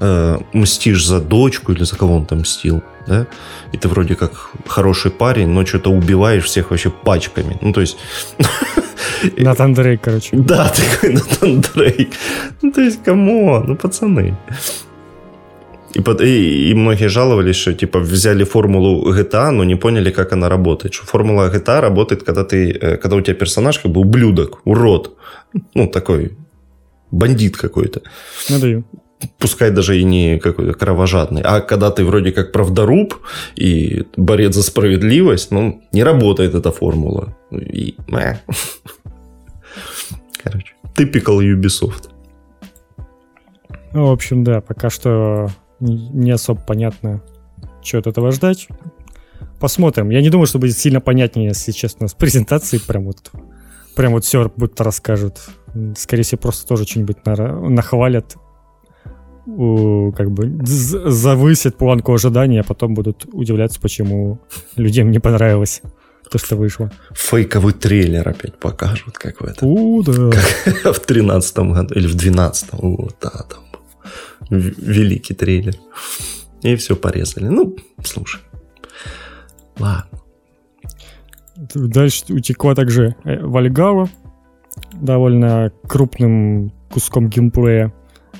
э, 0.00 0.38
мстишь 0.52 1.06
за 1.06 1.20
дочку 1.20 1.72
или 1.72 1.84
за 1.84 1.96
кого 1.96 2.16
он 2.16 2.26
там 2.26 2.40
мстил, 2.40 2.82
да, 3.06 3.26
и 3.72 3.78
ты 3.78 3.88
вроде 3.88 4.14
как 4.14 4.32
хороший 4.66 5.10
парень, 5.10 5.48
но 5.48 5.64
что-то 5.64 5.90
убиваешь 5.90 6.44
всех 6.44 6.70
вообще 6.70 6.90
пачками. 6.90 7.56
Ну, 7.62 7.72
то 7.72 7.80
есть, 7.80 7.96
Натан 9.38 9.74
Дрейк, 9.74 10.00
короче. 10.00 10.36
Да, 10.36 10.68
такой 10.76 11.14
Натан 11.14 11.60
Дрейк. 11.60 12.10
Ну, 12.62 12.72
то 12.72 12.80
есть, 12.80 13.02
кому? 13.04 13.60
Ну, 13.60 13.76
пацаны. 13.76 14.36
И, 15.94 16.00
под, 16.00 16.20
и, 16.20 16.70
и 16.70 16.74
многие 16.74 17.08
жаловались, 17.08 17.56
что 17.56 17.74
типа 17.74 17.98
взяли 17.98 18.44
формулу 18.44 19.12
GTA, 19.12 19.50
но 19.50 19.64
не 19.64 19.76
поняли, 19.76 20.10
как 20.10 20.32
она 20.32 20.48
работает. 20.48 20.94
Что 20.94 21.06
формула 21.06 21.50
GTA 21.50 21.80
работает, 21.80 22.22
когда 22.22 22.44
ты, 22.44 22.72
э, 22.72 22.96
когда 22.96 23.16
у 23.16 23.20
тебя 23.20 23.34
персонаж 23.34 23.78
как 23.78 23.92
бы 23.92 24.00
ублюдок, 24.00 24.60
урод, 24.64 25.16
ну 25.74 25.86
такой 25.86 26.32
бандит 27.12 27.56
какой-то. 27.56 28.02
Да. 28.48 28.82
Пускай 29.38 29.70
даже 29.70 30.00
и 30.00 30.04
не 30.04 30.40
какой-то 30.40 30.72
кровожадный. 30.72 31.42
А 31.42 31.60
когда 31.60 31.90
ты 31.90 32.04
вроде 32.04 32.32
как 32.32 32.50
правдоруб 32.50 33.14
и 33.54 34.04
борец 34.16 34.54
за 34.54 34.62
справедливость, 34.62 35.52
ну, 35.52 35.80
не 35.92 36.02
работает 36.02 36.54
эта 36.54 36.72
формула. 36.72 37.36
И... 37.52 37.94
Короче, 40.42 40.74
typical 40.96 41.38
Ubisoft. 41.38 42.08
Ну, 43.92 44.06
в 44.06 44.10
общем, 44.10 44.42
да, 44.42 44.60
пока 44.60 44.90
что 44.90 45.50
не 45.80 46.30
особо 46.30 46.60
понятно, 46.60 47.22
что 47.82 47.98
от 47.98 48.06
этого 48.06 48.32
ждать. 48.32 48.68
Посмотрим. 49.60 50.10
Я 50.10 50.22
не 50.22 50.30
думаю, 50.30 50.46
что 50.46 50.58
будет 50.58 50.76
сильно 50.76 51.00
понятнее, 51.00 51.48
если 51.48 51.72
честно, 51.72 52.08
с 52.08 52.14
презентацией. 52.14 52.82
Прям 52.84 53.04
вот, 53.04 53.30
прям 53.94 54.12
вот 54.12 54.24
все 54.24 54.50
будто 54.56 54.82
расскажут. 54.82 55.38
Скорее 55.96 56.22
всего, 56.22 56.38
просто 56.38 56.66
тоже 56.66 56.84
что-нибудь 56.84 57.24
на, 57.24 57.36
нахвалят, 57.68 58.36
как 59.46 60.30
бы 60.30 60.58
завысят 60.64 61.76
планку 61.76 62.14
ожидания, 62.14 62.60
а 62.60 62.64
потом 62.64 62.94
будут 62.94 63.26
удивляться, 63.32 63.80
почему 63.80 64.40
людям 64.76 65.10
не 65.10 65.18
понравилось 65.18 65.82
то, 66.32 66.38
что 66.38 66.56
вышло. 66.56 66.90
Фейковый 67.12 67.74
трейлер 67.74 68.26
опять 68.26 68.58
покажут, 68.58 69.18
как 69.18 69.42
в 69.42 69.44
этом. 69.44 69.68
У, 69.68 70.02
да. 70.02 70.30
Как 70.82 70.96
в 70.96 71.00
тринадцатом 71.00 71.74
году, 71.74 71.94
или 71.94 72.06
в 72.06 72.14
двенадцатом. 72.14 72.78
Вот, 72.80 73.16
да, 73.20 73.30
там 73.30 73.60
великий 74.48 75.34
трейлер. 75.34 75.74
И 76.62 76.76
все 76.76 76.96
порезали. 76.96 77.48
Ну, 77.48 77.76
слушай. 78.02 78.40
Ладно. 79.78 80.20
Дальше 81.56 82.24
утекла 82.30 82.74
также 82.74 83.14
э, 83.24 83.44
Вальгава, 83.44 84.08
довольно 84.92 85.72
крупным 85.86 86.72
куском 86.90 87.28
геймплея, 87.28 87.92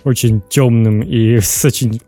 очень 0.05 0.43
темным 0.49 1.03
и 1.03 1.39
с 1.41 1.65
очень 1.65 2.01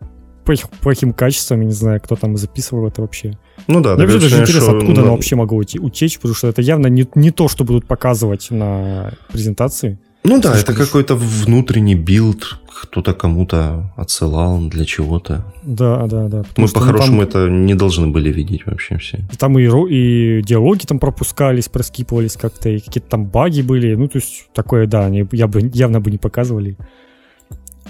плохим 0.81 1.13
качеством, 1.13 1.61
я 1.61 1.65
не 1.65 1.73
знаю, 1.73 1.99
кто 2.01 2.15
там 2.15 2.37
записывал 2.37 2.87
это 2.87 3.01
вообще. 3.01 3.37
Ну 3.67 3.81
да, 3.81 3.95
Мне 3.95 4.05
даже 4.05 4.41
интересно, 4.41 4.69
что... 4.69 4.77
откуда 4.77 5.01
ну... 5.01 5.07
оно 5.07 5.11
вообще 5.15 5.35
могло 5.35 5.57
уйти, 5.57 5.79
утечь, 5.79 6.17
потому 6.17 6.35
что 6.35 6.47
это 6.47 6.61
явно 6.61 6.87
не, 6.87 7.07
не 7.15 7.31
то, 7.31 7.47
что 7.47 7.63
будут 7.63 7.87
показывать 7.87 8.51
на 8.51 9.13
презентации. 9.31 9.99
Ну 10.25 10.41
да, 10.41 10.57
это 10.57 10.73
какой-то 10.73 11.15
внутренний 11.15 11.95
билд, 11.95 12.57
кто-то 12.81 13.13
кому-то 13.13 13.93
отсылал 13.95 14.69
для 14.69 14.85
чего-то. 14.85 15.43
Да, 15.63 16.07
да, 16.07 16.27
да. 16.27 16.43
Мы 16.57 16.67
по-хорошему 16.67 17.25
там... 17.25 17.43
это 17.43 17.49
не 17.49 17.75
должны 17.75 18.07
были 18.07 18.31
видеть 18.31 18.65
вообще 18.65 18.97
все. 18.97 19.19
Там 19.37 19.59
и, 19.59 19.63
и 19.63 20.41
диалоги 20.41 20.85
там 20.85 20.99
пропускались, 20.99 21.69
проскипывались 21.69 22.37
как-то, 22.37 22.69
и 22.69 22.79
какие-то 22.79 23.09
там 23.09 23.25
баги 23.25 23.61
были. 23.61 23.95
Ну, 23.95 24.07
то 24.07 24.17
есть 24.17 24.47
такое, 24.53 24.87
да, 24.87 25.05
они 25.05 25.27
я 25.31 25.47
бы, 25.47 25.71
явно 25.73 25.99
бы 25.99 26.11
не 26.11 26.17
показывали. 26.17 26.75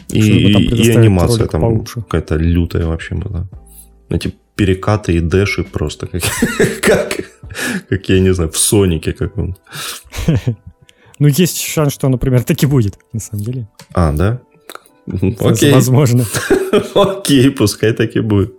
И, 0.10 0.20
и, 0.20 0.88
и 0.88 0.92
анимация 0.92 1.48
там 1.48 1.62
получше. 1.62 2.02
какая-то 2.02 2.36
лютая 2.36 2.86
вообще 2.86 3.16
была. 3.16 3.48
Эти 4.10 4.34
перекаты 4.56 5.14
и 5.14 5.20
дэши 5.20 5.64
просто 5.64 6.08
как, 6.08 6.22
как, 6.82 7.20
как 7.90 8.10
я 8.10 8.20
не 8.20 8.34
знаю, 8.34 8.52
в 8.52 8.58
Сонике 8.58 9.14
каком-то. 9.14 9.60
Ну, 11.20 11.28
есть 11.28 11.62
шанс, 11.62 11.94
что, 11.94 12.10
например, 12.10 12.44
так 12.44 12.62
и 12.62 12.66
будет, 12.66 12.98
на 13.14 13.20
самом 13.20 13.44
деле. 13.44 13.68
А, 13.94 14.12
да? 14.12 14.42
Окей. 15.40 15.72
Возможно. 15.72 16.26
Окей, 16.96 17.52
пускай 17.52 17.94
так 17.94 18.16
и 18.16 18.20
будет. 18.20 18.54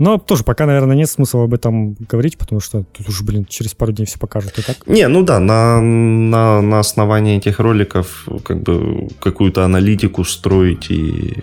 Но 0.00 0.16
тоже 0.16 0.44
пока, 0.44 0.64
наверное, 0.64 0.96
нет 0.96 1.10
смысла 1.10 1.44
об 1.44 1.52
этом 1.52 1.92
говорить, 1.92 2.38
потому 2.38 2.58
что 2.62 2.84
тут 2.84 3.06
уже, 3.10 3.22
блин, 3.22 3.44
через 3.44 3.74
пару 3.74 3.92
дней 3.92 4.06
все 4.06 4.18
покажут 4.18 4.58
и 4.58 4.62
так. 4.62 4.86
Не, 4.86 5.08
ну 5.08 5.22
да, 5.22 5.38
на, 5.38 5.78
на, 5.78 6.62
на 6.62 6.78
основании 6.78 7.36
этих 7.36 7.60
роликов 7.60 8.26
как 8.42 8.62
бы 8.62 9.08
какую-то 9.20 9.62
аналитику 9.62 10.24
строить 10.24 10.90
и 10.90 11.34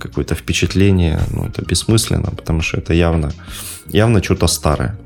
какое-то 0.00 0.34
впечатление, 0.34 1.20
ну, 1.30 1.44
это 1.44 1.64
бессмысленно, 1.64 2.32
потому 2.32 2.60
что 2.60 2.78
это 2.78 2.92
явно, 2.92 3.32
явно 3.86 4.20
что-то 4.20 4.48
старое. 4.48 4.98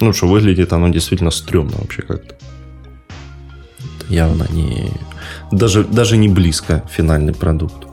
Ну, 0.00 0.12
что 0.12 0.26
выглядит 0.26 0.72
оно 0.72 0.88
действительно 0.88 1.30
стрёмно 1.30 1.76
вообще 1.78 2.02
как-то. 2.02 2.34
Явно 4.08 4.46
не... 4.50 4.90
Даже, 5.52 5.84
даже 5.84 6.16
не 6.16 6.28
близко 6.28 6.82
финальный 6.90 7.34
продукт. 7.34 7.86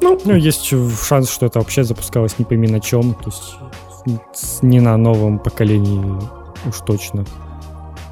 Ну, 0.00 0.20
ну, 0.24 0.34
есть 0.34 0.72
шанс, 1.06 1.30
что 1.30 1.46
это 1.46 1.58
вообще 1.58 1.84
запускалось 1.84 2.38
не 2.38 2.44
пойми 2.44 2.68
на 2.68 2.80
чем, 2.80 3.14
то 3.14 3.30
есть 3.30 4.62
не 4.62 4.80
на 4.80 4.96
новом 4.96 5.38
поколении 5.38 6.20
уж 6.66 6.78
точно. 6.86 7.24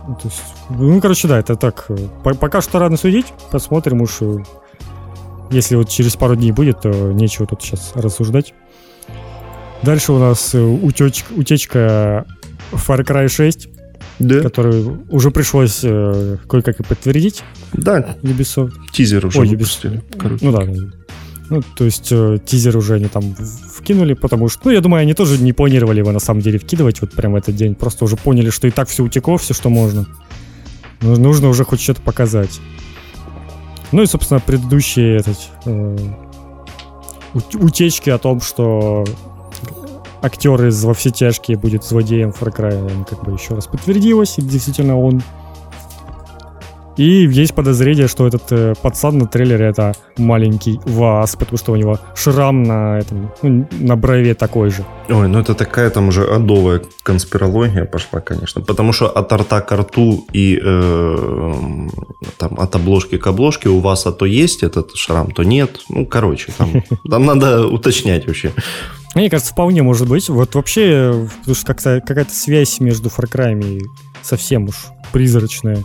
Ну, 0.08 0.14
то 0.14 0.28
есть, 0.28 0.42
ну, 0.70 1.00
короче, 1.00 1.28
да, 1.28 1.38
это 1.38 1.56
так. 1.56 1.88
Пока 2.22 2.60
что 2.60 2.78
рано 2.78 2.96
судить, 2.96 3.26
посмотрим 3.50 4.02
уж. 4.02 4.20
Если 5.50 5.76
вот 5.76 5.88
через 5.88 6.16
пару 6.16 6.34
дней 6.34 6.50
будет, 6.52 6.80
то 6.80 6.88
нечего 6.88 7.46
тут 7.46 7.62
сейчас 7.62 7.92
рассуждать. 7.94 8.54
Дальше 9.82 10.12
у 10.12 10.18
нас 10.18 10.54
э, 10.54 10.62
утечка, 10.62 11.32
утечка 11.32 12.24
Far 12.72 13.04
Cry 13.04 13.28
6, 13.28 13.68
да. 14.18 14.40
которую 14.40 15.04
уже 15.10 15.30
пришлось 15.30 15.80
э, 15.82 16.38
кое-как 16.48 16.80
и 16.80 16.82
подтвердить. 16.82 17.42
Да. 17.72 18.16
Ubisoft. 18.22 18.72
Тизер 18.92 19.26
уже 19.26 19.40
Ой, 19.40 19.48
выпустили. 19.48 20.02
Ну 20.40 20.52
да. 20.52 20.66
Ну, 21.50 21.60
то 21.76 21.84
есть 21.84 22.08
э, 22.10 22.38
тизер 22.44 22.76
уже 22.76 22.94
они 22.94 23.06
там 23.06 23.34
вкинули, 23.34 24.14
потому 24.14 24.48
что, 24.48 24.62
ну, 24.64 24.70
я 24.70 24.80
думаю, 24.80 25.02
они 25.02 25.12
тоже 25.12 25.42
не 25.42 25.52
планировали 25.52 25.98
его 25.98 26.10
на 26.10 26.18
самом 26.18 26.40
деле 26.40 26.58
вкидывать 26.58 27.00
вот 27.02 27.12
прямо 27.12 27.38
этот 27.38 27.56
день. 27.56 27.74
Просто 27.74 28.04
уже 28.04 28.16
поняли, 28.16 28.50
что 28.50 28.68
и 28.68 28.70
так 28.70 28.88
все 28.88 29.04
утекло, 29.04 29.36
все, 29.36 29.52
что 29.52 29.68
можно. 29.68 30.06
Но 31.02 31.16
нужно 31.16 31.48
уже 31.48 31.64
хоть 31.64 31.80
что-то 31.80 32.00
показать. 32.00 32.60
Ну 33.90 34.02
и, 34.02 34.06
собственно, 34.06 34.40
предыдущие 34.40 35.16
этот, 35.18 35.36
э, 35.66 35.96
утечки 37.54 38.08
о 38.08 38.18
том, 38.18 38.40
что 38.40 39.04
актер 40.22 40.66
из 40.66 40.84
«Во 40.84 40.94
все 40.94 41.10
тяжкие» 41.10 41.58
будет 41.58 41.84
злодеем 41.84 42.30
Far 42.30 42.54
Cry, 42.54 43.04
как 43.08 43.24
бы 43.24 43.32
еще 43.32 43.54
раз 43.54 43.66
подтвердилось, 43.66 44.38
и 44.38 44.42
действительно 44.42 44.98
он. 44.98 45.22
И 46.98 47.26
есть 47.26 47.54
подозрение, 47.54 48.06
что 48.06 48.26
этот 48.26 48.42
э, 48.50 48.74
пацан 48.82 49.16
на 49.16 49.26
трейлере 49.26 49.64
это 49.64 49.94
маленький 50.18 50.78
Вас, 50.84 51.36
потому 51.36 51.56
что 51.56 51.72
у 51.72 51.76
него 51.76 51.98
шрам 52.14 52.62
на 52.62 52.98
этом, 52.98 53.32
ну, 53.40 53.66
на 53.80 53.96
брове 53.96 54.34
такой 54.34 54.68
же. 54.68 54.84
Ой, 55.08 55.26
ну 55.26 55.38
это 55.38 55.54
такая 55.54 55.88
там 55.88 56.08
уже 56.08 56.24
адовая 56.24 56.82
конспирология 57.02 57.86
пошла, 57.86 58.20
конечно. 58.20 58.60
Потому 58.60 58.92
что 58.92 59.08
от 59.08 59.32
рта 59.32 59.62
к 59.62 59.72
рту 59.74 60.26
и 60.34 60.60
э, 60.62 61.54
там, 62.36 62.60
от 62.60 62.74
обложки 62.74 63.16
к 63.16 63.26
обложке 63.26 63.70
у 63.70 63.78
вас 63.78 64.06
а 64.06 64.12
то 64.12 64.26
есть 64.26 64.62
этот 64.62 64.94
шрам, 64.94 65.30
то 65.30 65.44
нет. 65.44 65.80
Ну, 65.88 66.04
короче, 66.04 66.52
там, 66.58 66.84
там 67.10 67.24
надо 67.24 67.66
уточнять 67.66 68.26
вообще. 68.26 68.52
Мне 69.14 69.28
кажется, 69.28 69.52
вполне 69.52 69.82
может 69.82 70.08
быть. 70.08 70.28
Вот 70.28 70.54
вообще, 70.54 71.28
потому 71.40 71.54
что 71.54 71.66
как-то 71.66 72.00
какая-то 72.00 72.32
связь 72.32 72.80
между 72.80 73.08
Far 73.08 73.30
Cry 73.30 73.82
совсем 74.22 74.68
уж 74.68 74.86
призрачная. 75.12 75.82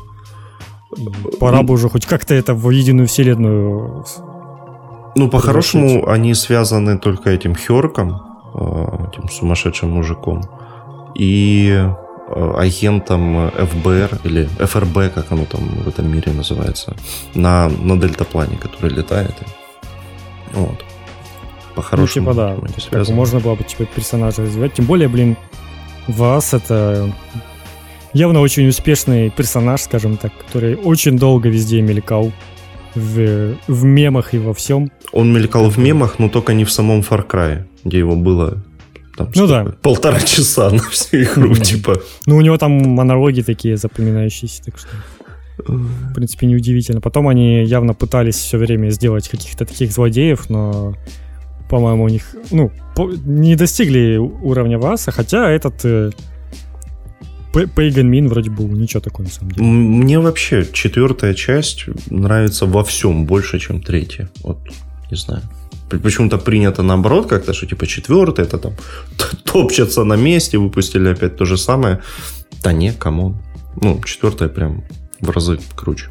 пора 1.40 1.64
бы 1.64 1.74
уже 1.74 1.90
хоть 1.90 2.06
как-то 2.06 2.34
это 2.34 2.54
в 2.54 2.70
единую 2.70 3.08
вселенную 3.08 4.06
ну, 5.16 5.30
по-хорошему, 5.30 6.08
они 6.08 6.36
связаны 6.36 7.00
только 7.00 7.32
этим 7.32 7.56
Херком, 7.56 8.22
э, 8.54 9.08
этим 9.12 9.28
сумасшедшим 9.30 9.90
мужиком, 9.90 10.44
и 11.16 11.72
э, 12.30 12.54
агентом 12.56 13.50
ФБР 13.50 14.20
или 14.26 14.48
ФРБ, 14.60 15.14
как 15.16 15.32
оно 15.32 15.46
там 15.46 15.62
в 15.84 15.88
этом 15.88 16.08
мире 16.12 16.32
называется, 16.34 16.96
на, 17.34 17.68
на 17.68 18.00
дельтаплане, 18.00 18.58
который 18.58 18.92
летает. 18.92 19.34
Вот 20.54 20.84
по-хорошему. 21.78 22.34
Ну, 22.34 22.58
типа, 22.58 22.92
да. 22.92 23.00
Как 23.00 23.10
можно 23.10 23.40
было 23.40 23.56
бы 23.56 23.64
типа, 23.64 23.86
персонажа 23.86 24.42
развивать. 24.42 24.74
Тем 24.74 24.86
более, 24.86 25.08
блин, 25.08 25.38
Вас 26.08 26.54
это 26.54 27.14
явно 28.14 28.42
очень 28.42 28.68
успешный 28.68 29.30
персонаж, 29.30 29.82
скажем 29.82 30.18
так, 30.18 30.32
который 30.46 30.76
очень 30.76 31.18
долго 31.18 31.50
везде 31.50 31.82
мелькал. 31.82 32.32
В, 32.96 33.56
в 33.68 33.84
мемах 33.84 34.34
и 34.34 34.40
во 34.40 34.56
всем. 34.56 34.92
Он 35.12 35.32
мелькал 35.32 35.70
в 35.70 35.78
мемах, 35.78 36.18
но 36.18 36.30
только 36.30 36.54
не 36.54 36.66
в 36.66 36.72
самом 36.72 37.02
Far 37.02 37.28
Cry, 37.28 37.66
где 37.84 38.00
его 38.00 38.16
было 38.16 38.64
там, 39.16 39.30
ну 39.36 39.46
да. 39.46 39.66
полтора 39.84 40.20
часа 40.20 40.72
на 40.72 40.80
всю 40.80 41.18
игру, 41.22 41.52
mm-hmm. 41.52 41.62
типа. 41.62 42.02
Ну, 42.26 42.38
у 42.38 42.42
него 42.42 42.58
там 42.58 42.72
монологи 42.72 43.42
такие 43.42 43.78
запоминающиеся, 43.78 44.64
так 44.64 44.80
что 44.80 44.90
в 45.58 46.14
принципе, 46.14 46.48
неудивительно. 46.48 47.02
Потом 47.02 47.28
они 47.28 47.64
явно 47.64 47.94
пытались 47.94 48.36
все 48.36 48.58
время 48.58 48.90
сделать 48.90 49.28
каких-то 49.28 49.66
таких 49.66 49.92
злодеев, 49.92 50.50
но 50.50 50.96
по-моему, 51.70 52.04
у 52.04 52.10
них, 52.10 52.36
ну, 52.52 52.72
не 53.26 53.56
достигли 53.56 54.18
уровня 54.18 54.78
Васа, 54.78 55.12
хотя 55.12 55.50
этот 55.50 55.86
э, 55.86 56.12
Pagan 57.54 58.10
Min 58.10 58.28
вроде 58.28 58.50
был 58.50 58.68
ничего 58.68 59.02
такого, 59.02 59.26
на 59.26 59.32
самом 59.32 59.52
деле. 59.52 59.68
Мне 59.68 60.20
вообще 60.20 60.66
четвертая 60.72 61.34
часть 61.34 61.86
нравится 62.10 62.66
во 62.66 62.84
всем 62.84 63.26
больше, 63.26 63.60
чем 63.60 63.82
третья. 63.82 64.30
Вот, 64.44 64.58
не 65.12 65.18
знаю. 65.18 65.42
Почему-то 65.90 66.38
принято 66.38 66.84
наоборот 66.84 67.28
как-то, 67.28 67.54
что 67.54 67.66
типа 67.66 67.88
четвертый, 67.88 68.46
это 68.46 68.58
там 68.58 68.74
топчатся 69.44 70.04
на 70.04 70.16
месте, 70.16 70.58
выпустили 70.58 71.10
опять 71.10 71.38
то 71.38 71.46
же 71.46 71.58
самое. 71.58 72.00
Да 72.64 72.74
не, 72.74 72.92
come 72.94 73.19
on. 73.19 73.38
Ну, 73.82 74.02
четвертая 74.04 74.50
прям 74.50 74.84
в 75.22 75.30
разы 75.30 75.60
круче. 75.76 76.10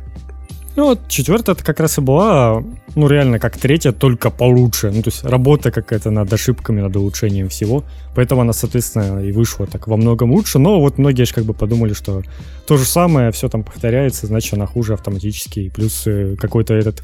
Ну 0.76 0.84
вот 0.84 1.08
четвертая 1.08 1.54
это 1.54 1.64
как 1.64 1.80
раз 1.80 1.96
и 1.96 2.02
была, 2.02 2.62
ну 2.94 3.08
реально 3.08 3.38
как 3.38 3.56
третья, 3.56 3.92
только 3.92 4.28
получше. 4.28 4.90
Ну 4.90 5.02
то 5.02 5.08
есть 5.08 5.24
работа 5.24 5.70
какая-то 5.70 6.10
над 6.10 6.30
ошибками, 6.30 6.82
над 6.82 6.94
улучшением 6.94 7.48
всего. 7.48 7.82
Поэтому 8.14 8.42
она, 8.42 8.52
соответственно, 8.52 9.20
и 9.20 9.32
вышла 9.32 9.66
так 9.66 9.88
во 9.88 9.96
многом 9.96 10.32
лучше. 10.32 10.58
Но 10.58 10.78
вот 10.78 10.98
многие 10.98 11.24
же 11.24 11.32
как 11.32 11.44
бы 11.44 11.54
подумали, 11.54 11.94
что 11.94 12.22
то 12.66 12.76
же 12.76 12.84
самое, 12.84 13.32
все 13.32 13.48
там 13.48 13.64
повторяется, 13.64 14.26
значит 14.26 14.52
она 14.52 14.66
хуже 14.66 14.92
автоматически. 14.92 15.70
Плюс 15.70 16.06
э, 16.06 16.36
какой-то 16.38 16.74
этот 16.74 17.02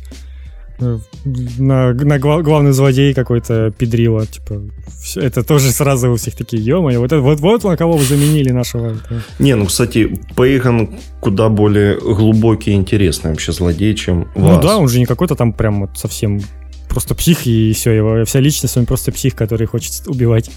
на, 0.79 1.93
на 1.95 2.19
главный 2.19 2.73
злодей 2.73 3.15
какой-то 3.15 3.71
педрила, 3.71 4.27
типа, 4.27 4.61
все, 5.03 5.21
это 5.21 5.43
тоже 5.43 5.71
сразу 5.71 6.11
у 6.11 6.17
всех 6.17 6.35
такие, 6.35 6.63
ё 6.63 6.81
вот, 6.81 7.13
вот, 7.13 7.41
вот 7.41 7.65
на 7.65 7.77
кого 7.77 7.97
вы 7.97 8.05
заменили 8.05 8.51
нашего. 8.51 8.97
Не, 9.39 9.55
ну, 9.57 9.67
кстати, 9.67 10.21
Пейган 10.37 10.91
куда 11.21 11.49
более 11.49 11.99
глубокий 11.99 12.73
и 12.73 12.75
интересный 12.75 13.31
вообще 13.31 13.53
злодей, 13.53 13.95
чем 13.95 14.29
Ну 14.35 14.47
вас. 14.47 14.63
да, 14.63 14.79
он 14.79 14.89
же 14.89 14.99
не 14.99 15.07
какой-то 15.07 15.35
там 15.35 15.53
прям 15.53 15.83
вот 15.83 15.99
совсем 15.99 16.41
просто 16.89 17.15
псих, 17.15 17.47
и 17.47 17.73
все, 17.73 17.93
его 17.93 18.25
вся 18.25 18.41
личность, 18.41 18.77
он 18.77 18.87
просто 18.87 19.13
псих, 19.13 19.35
который 19.35 19.67
хочет 19.67 20.07
убивать. 20.07 20.51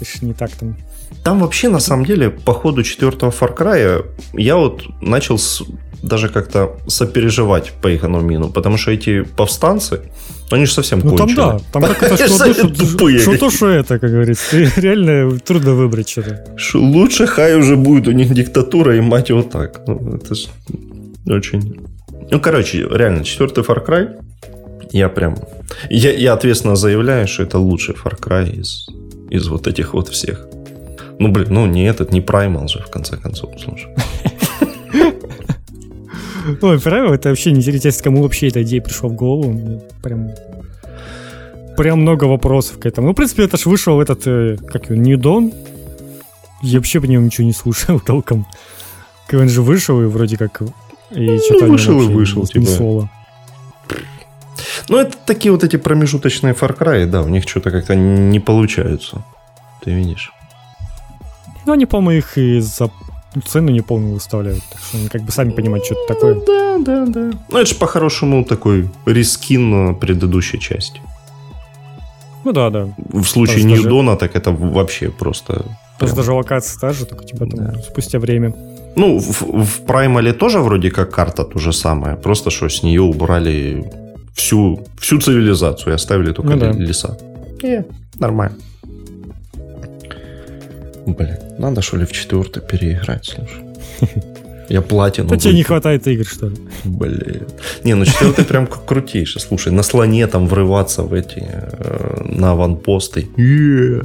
Это 0.00 0.08
ж 0.10 0.22
не 0.22 0.32
так 0.32 0.50
там. 0.52 0.76
Там 1.24 1.40
вообще, 1.40 1.68
на 1.68 1.80
самом 1.80 2.06
деле, 2.06 2.30
по 2.30 2.54
ходу 2.54 2.82
четвертого 2.82 3.30
Far 3.30 3.56
Cry 3.56 4.06
я 4.34 4.56
вот 4.56 4.84
начал 5.00 5.38
с 5.38 5.62
даже 6.02 6.28
как-то 6.28 6.76
сопереживать 6.86 7.72
по 7.82 7.94
Игономину, 7.94 8.50
потому 8.50 8.78
что 8.78 8.90
эти 8.90 9.22
повстанцы, 9.22 10.00
они 10.50 10.66
же 10.66 10.72
совсем 10.72 11.00
ну, 11.00 11.16
конченые. 11.16 11.34
там 11.34 11.58
да, 11.58 11.64
там 11.72 11.82
как 11.82 12.02
это 12.02 12.26
что, 12.26 12.52
что, 12.54 13.18
что 13.18 13.38
то, 13.38 13.50
что 13.50 13.68
это, 13.68 13.98
как 13.98 14.10
говорится. 14.10 14.56
Реально 14.76 15.38
трудно 15.38 15.74
выбрать 15.74 16.08
что-то. 16.08 16.44
Лучше 16.74 17.26
хай 17.26 17.56
уже 17.56 17.76
будет 17.76 18.08
у 18.08 18.12
них 18.12 18.32
диктатура 18.32 18.96
и 18.96 19.00
мать 19.00 19.28
его 19.28 19.42
так. 19.42 19.82
Ну, 19.86 20.16
это 20.16 20.34
ж 20.34 20.46
очень... 21.26 21.86
Ну, 22.30 22.40
короче, 22.40 22.88
реально, 22.90 23.24
четвертый 23.24 23.62
Far 23.62 23.86
Cry, 23.86 24.08
я 24.92 25.08
прям... 25.08 25.36
Я, 25.88 26.12
я 26.12 26.32
ответственно 26.32 26.76
заявляю, 26.76 27.28
что 27.28 27.42
это 27.42 27.58
лучший 27.58 27.94
Far 27.94 28.18
Cry 28.18 28.50
из, 28.60 28.86
из 29.30 29.48
вот 29.48 29.66
этих 29.66 29.94
вот 29.94 30.08
всех. 30.08 30.46
Ну, 31.20 31.28
блин, 31.28 31.48
ну 31.50 31.66
не 31.66 31.84
этот, 31.84 32.12
не 32.12 32.20
Primal 32.20 32.66
же, 32.66 32.80
в 32.80 32.90
конце 32.90 33.18
концов, 33.18 33.50
слушай. 33.60 33.90
Ой, 36.62 36.80
правильно, 36.80 37.14
это 37.14 37.28
вообще 37.28 37.52
не 37.52 37.60
интересно, 37.60 38.04
кому 38.04 38.22
вообще 38.22 38.48
эта 38.48 38.62
идея 38.62 38.80
пришла 38.80 39.10
в 39.10 39.12
голову. 39.12 39.82
Прям 40.02 40.30
прям 41.76 42.00
много 42.00 42.24
вопросов 42.24 42.78
к 42.78 42.86
этому. 42.86 43.08
Ну, 43.08 43.12
в 43.12 43.16
принципе, 43.16 43.44
это 43.44 43.58
ж 43.58 43.66
вышел 43.66 44.00
этот, 44.00 44.26
э, 44.26 44.56
как 44.66 44.90
его, 44.90 44.96
New 44.96 45.18
Dawn. 45.18 45.54
Я 46.62 46.78
вообще 46.78 47.00
по 47.00 47.04
нему 47.04 47.26
ничего 47.26 47.46
не 47.46 47.52
слушал 47.52 48.00
толком. 48.06 48.46
Он 49.30 49.48
же 49.48 49.60
вышел 49.60 50.00
и 50.00 50.06
вроде 50.06 50.38
как... 50.38 50.62
И 51.10 51.26
ну, 51.26 51.38
что-то 51.38 51.66
вышел 51.66 52.00
и 52.00 52.06
вышел, 52.06 52.46
типа. 52.46 52.66
соло. 52.66 53.10
Ну, 54.88 54.96
это 54.96 55.16
такие 55.26 55.52
вот 55.52 55.64
эти 55.64 55.76
промежуточные 55.76 56.54
Far 56.54 56.76
Cry, 56.78 57.06
да, 57.06 57.22
у 57.22 57.28
них 57.28 57.46
что-то 57.46 57.70
как-то 57.70 57.94
не 57.94 58.40
получаются. 58.40 59.22
Ты 59.84 59.90
видишь. 59.90 60.32
Ну, 61.66 61.72
они, 61.72 61.86
по-моему, 61.86 62.18
их 62.18 62.38
и 62.38 62.60
за 62.60 62.90
цену 63.46 63.70
не 63.70 63.80
полную 63.80 64.14
выставляют. 64.14 64.62
Так 64.70 64.80
что 64.82 64.98
они 64.98 65.08
как 65.08 65.22
бы 65.22 65.32
сами 65.32 65.50
понимают, 65.50 65.84
что 65.84 65.94
это 65.94 66.14
такое. 66.14 66.34
Ну, 66.34 66.44
да, 66.46 66.78
да, 66.78 67.06
да. 67.06 67.38
Ну, 67.48 67.58
это 67.58 67.66
же 67.66 67.74
по-хорошему 67.74 68.44
такой 68.44 68.88
рискин 69.06 69.70
на 69.70 69.94
предыдущей 69.94 70.58
части. 70.58 71.00
Ну 72.44 72.52
да, 72.52 72.70
да. 72.70 72.88
В 72.98 73.24
случае 73.24 73.64
Ньюдона, 73.64 74.12
даже... 74.12 74.20
так 74.20 74.36
это 74.36 74.50
вообще 74.50 75.10
просто... 75.10 75.64
Просто 75.98 76.16
даже 76.16 76.32
локация 76.32 76.80
та 76.80 76.92
же, 76.92 77.04
только 77.04 77.24
типа 77.24 77.46
там 77.46 77.72
да. 77.72 77.82
спустя 77.82 78.18
время. 78.18 78.54
Ну, 78.96 79.18
в, 79.18 79.64
в 79.64 79.84
Праймале 79.86 80.32
тоже 80.32 80.60
вроде 80.60 80.90
как 80.90 81.10
карта 81.10 81.44
то 81.44 81.58
же 81.58 81.72
самое, 81.72 82.16
просто 82.16 82.50
что 82.50 82.68
с 82.68 82.82
нее 82.82 83.02
убрали 83.02 83.92
всю, 84.34 84.86
всю 84.98 85.20
цивилизацию 85.20 85.92
и 85.92 85.94
оставили 85.94 86.32
только 86.32 86.54
ну, 86.54 86.58
да. 86.58 86.72
леса. 86.72 87.18
Не, 87.62 87.84
нормально. 88.18 88.56
Блин, 91.14 91.38
надо 91.58 91.82
что 91.82 91.96
ли 91.96 92.04
в 92.04 92.12
четвертый 92.12 92.62
переиграть, 92.62 93.26
слушай. 93.26 93.64
Я 94.70 94.82
платину. 94.82 95.28
Да 95.28 95.36
тебе 95.36 95.54
не 95.54 95.64
хватает 95.64 96.06
игр, 96.06 96.24
что 96.24 96.46
ли? 96.46 96.56
Блин. 96.84 97.48
Не, 97.82 97.94
ну 97.94 98.04
четвертый 98.04 98.44
прям 98.44 98.68
крутейший. 98.68 99.40
Слушай, 99.40 99.72
на 99.72 99.82
слоне 99.82 100.28
там 100.28 100.46
врываться 100.46 101.02
в 101.02 101.12
эти, 101.12 101.44
э, 101.44 102.22
на 102.24 102.52
аванпосты. 102.52 103.28
И, 103.36 104.00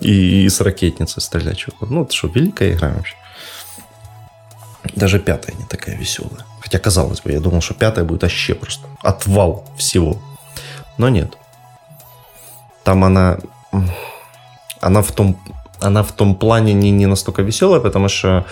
и 0.00 0.48
с 0.48 0.60
ракетницы 0.60 1.20
стрелять. 1.20 1.58
Что-то. 1.58 1.86
Ну, 1.86 2.04
это 2.04 2.14
что, 2.14 2.28
великая 2.28 2.72
игра 2.72 2.90
вообще. 2.90 3.16
Даже 4.94 5.18
пятая 5.18 5.56
не 5.56 5.64
такая 5.66 5.96
веселая. 5.96 6.46
Хотя, 6.60 6.78
казалось 6.78 7.20
бы, 7.20 7.32
я 7.32 7.40
думал, 7.40 7.62
что 7.62 7.74
пятая 7.74 8.04
будет 8.04 8.22
вообще 8.22 8.54
просто 8.54 8.86
отвал 9.02 9.68
всего. 9.76 10.22
Но 10.98 11.08
нет. 11.08 11.36
Там 12.84 13.02
она 13.02 13.38
она 14.82 15.00
в 15.00 15.12
том, 15.12 15.36
она 15.80 16.02
в 16.02 16.12
том 16.12 16.34
плане 16.34 16.74
не, 16.74 16.90
не 16.90 17.06
настолько 17.06 17.42
веселая, 17.42 17.80
потому 17.80 18.08
что 18.08 18.44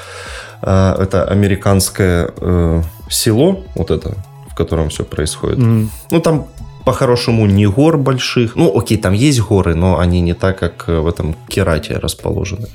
э, 0.62 0.95
это 1.03 1.25
американское 1.25 2.31
э, 2.37 2.83
село, 3.11 3.64
вот 3.75 3.90
это, 3.90 4.14
в 4.51 4.55
котором 4.55 4.88
все 4.88 5.05
происходит. 5.05 5.59
Mm. 5.59 5.88
Ну, 6.11 6.21
там 6.21 6.47
по-хорошему 6.85 7.47
не 7.47 7.66
гор 7.66 7.99
больших. 7.99 8.57
Ну, 8.57 8.79
окей, 8.79 8.99
там 8.99 9.14
есть 9.14 9.40
горы, 9.40 9.75
но 9.75 9.99
они 9.99 10.21
не 10.21 10.35
так, 10.35 10.59
как 10.59 10.88
в 10.88 11.07
этом 11.07 11.35
Керате 11.49 11.99
расположены. 11.99 12.69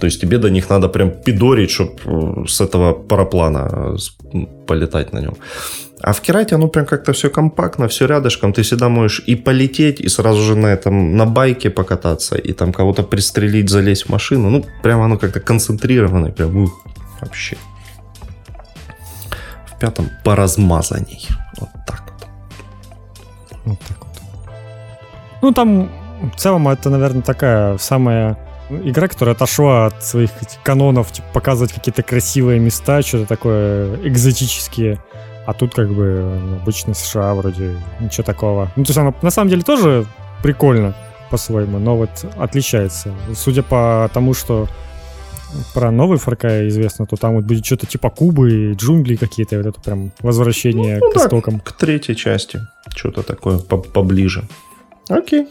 То 0.00 0.06
есть 0.06 0.20
тебе 0.20 0.38
до 0.38 0.50
них 0.50 0.70
надо 0.70 0.88
прям 0.88 1.10
пидорить, 1.10 1.70
чтобы 1.70 1.92
э, 2.04 2.44
с 2.48 2.60
этого 2.60 2.92
параплана 2.92 3.96
э, 4.32 4.46
полетать 4.66 5.12
на 5.12 5.20
нем. 5.20 5.36
А 6.06 6.12
в 6.12 6.20
Керате 6.20 6.54
оно 6.54 6.68
прям 6.68 6.86
как-то 6.86 7.12
все 7.12 7.30
компактно, 7.30 7.88
все 7.88 8.06
рядышком. 8.06 8.52
Ты 8.52 8.62
всегда 8.62 8.88
можешь 8.88 9.24
и 9.26 9.34
полететь, 9.34 10.00
и 10.00 10.08
сразу 10.08 10.40
же 10.40 10.54
на 10.54 10.68
этом, 10.68 11.16
на 11.16 11.26
байке 11.26 11.68
покататься, 11.68 12.36
и 12.36 12.52
там 12.52 12.72
кого-то 12.72 13.02
пристрелить, 13.02 13.68
залезть 13.68 14.06
в 14.06 14.10
машину. 14.10 14.48
Ну, 14.48 14.64
прям 14.84 15.00
оно 15.00 15.18
как-то 15.18 15.40
концентрированное, 15.40 16.30
прям 16.30 16.56
ух, 16.58 16.86
вообще. 17.20 17.56
В 19.66 19.80
пятом 19.80 20.08
поразмазанней. 20.22 21.26
Вот 21.58 21.70
так 21.88 22.04
вот. 22.12 23.60
Вот 23.64 23.80
так 23.80 23.98
вот. 23.98 24.22
Ну, 25.42 25.52
там 25.52 25.90
в 26.36 26.36
целом 26.36 26.68
это, 26.68 26.88
наверное, 26.88 27.22
такая 27.22 27.78
самая 27.78 28.38
игра, 28.70 29.08
которая 29.08 29.34
отошла 29.34 29.86
от 29.86 30.04
своих 30.04 30.30
канонов, 30.62 31.10
типа, 31.10 31.26
показывать 31.32 31.72
какие-то 31.72 32.04
красивые 32.04 32.60
места, 32.60 33.02
что-то 33.02 33.26
такое 33.26 33.96
экзотические. 34.06 35.00
А 35.46 35.52
тут 35.52 35.74
как 35.74 35.88
бы 35.90 36.58
обычно 36.60 36.92
США 36.94 37.34
вроде 37.34 37.76
ничего 38.00 38.24
такого. 38.24 38.70
Ну, 38.76 38.84
то 38.84 38.90
есть 38.90 38.98
она 38.98 39.14
на 39.22 39.30
самом 39.30 39.48
деле 39.48 39.62
тоже 39.62 40.04
прикольно 40.42 40.94
по-своему, 41.30 41.78
но 41.78 41.96
вот 41.96 42.10
отличается. 42.36 43.14
Судя 43.34 43.62
по 43.62 44.10
тому, 44.12 44.34
что 44.34 44.68
про 45.72 45.90
новый 45.90 46.18
Far 46.18 46.36
Cry 46.36 46.68
известно, 46.68 47.06
то 47.06 47.16
там 47.16 47.36
вот 47.36 47.44
будет 47.44 47.64
что-то 47.64 47.86
типа 47.86 48.10
Кубы, 48.10 48.72
джунгли 48.72 49.16
какие-то, 49.16 49.56
вот 49.56 49.66
это 49.66 49.80
прям 49.80 50.12
возвращение 50.20 50.98
ну, 50.98 51.10
к 51.10 51.14
да, 51.14 51.24
истокам. 51.24 51.60
К 51.60 51.72
третьей 51.72 52.16
части. 52.16 52.60
Что-то 52.94 53.22
такое 53.22 53.58
поближе. 53.58 54.48
Окей. 55.08 55.48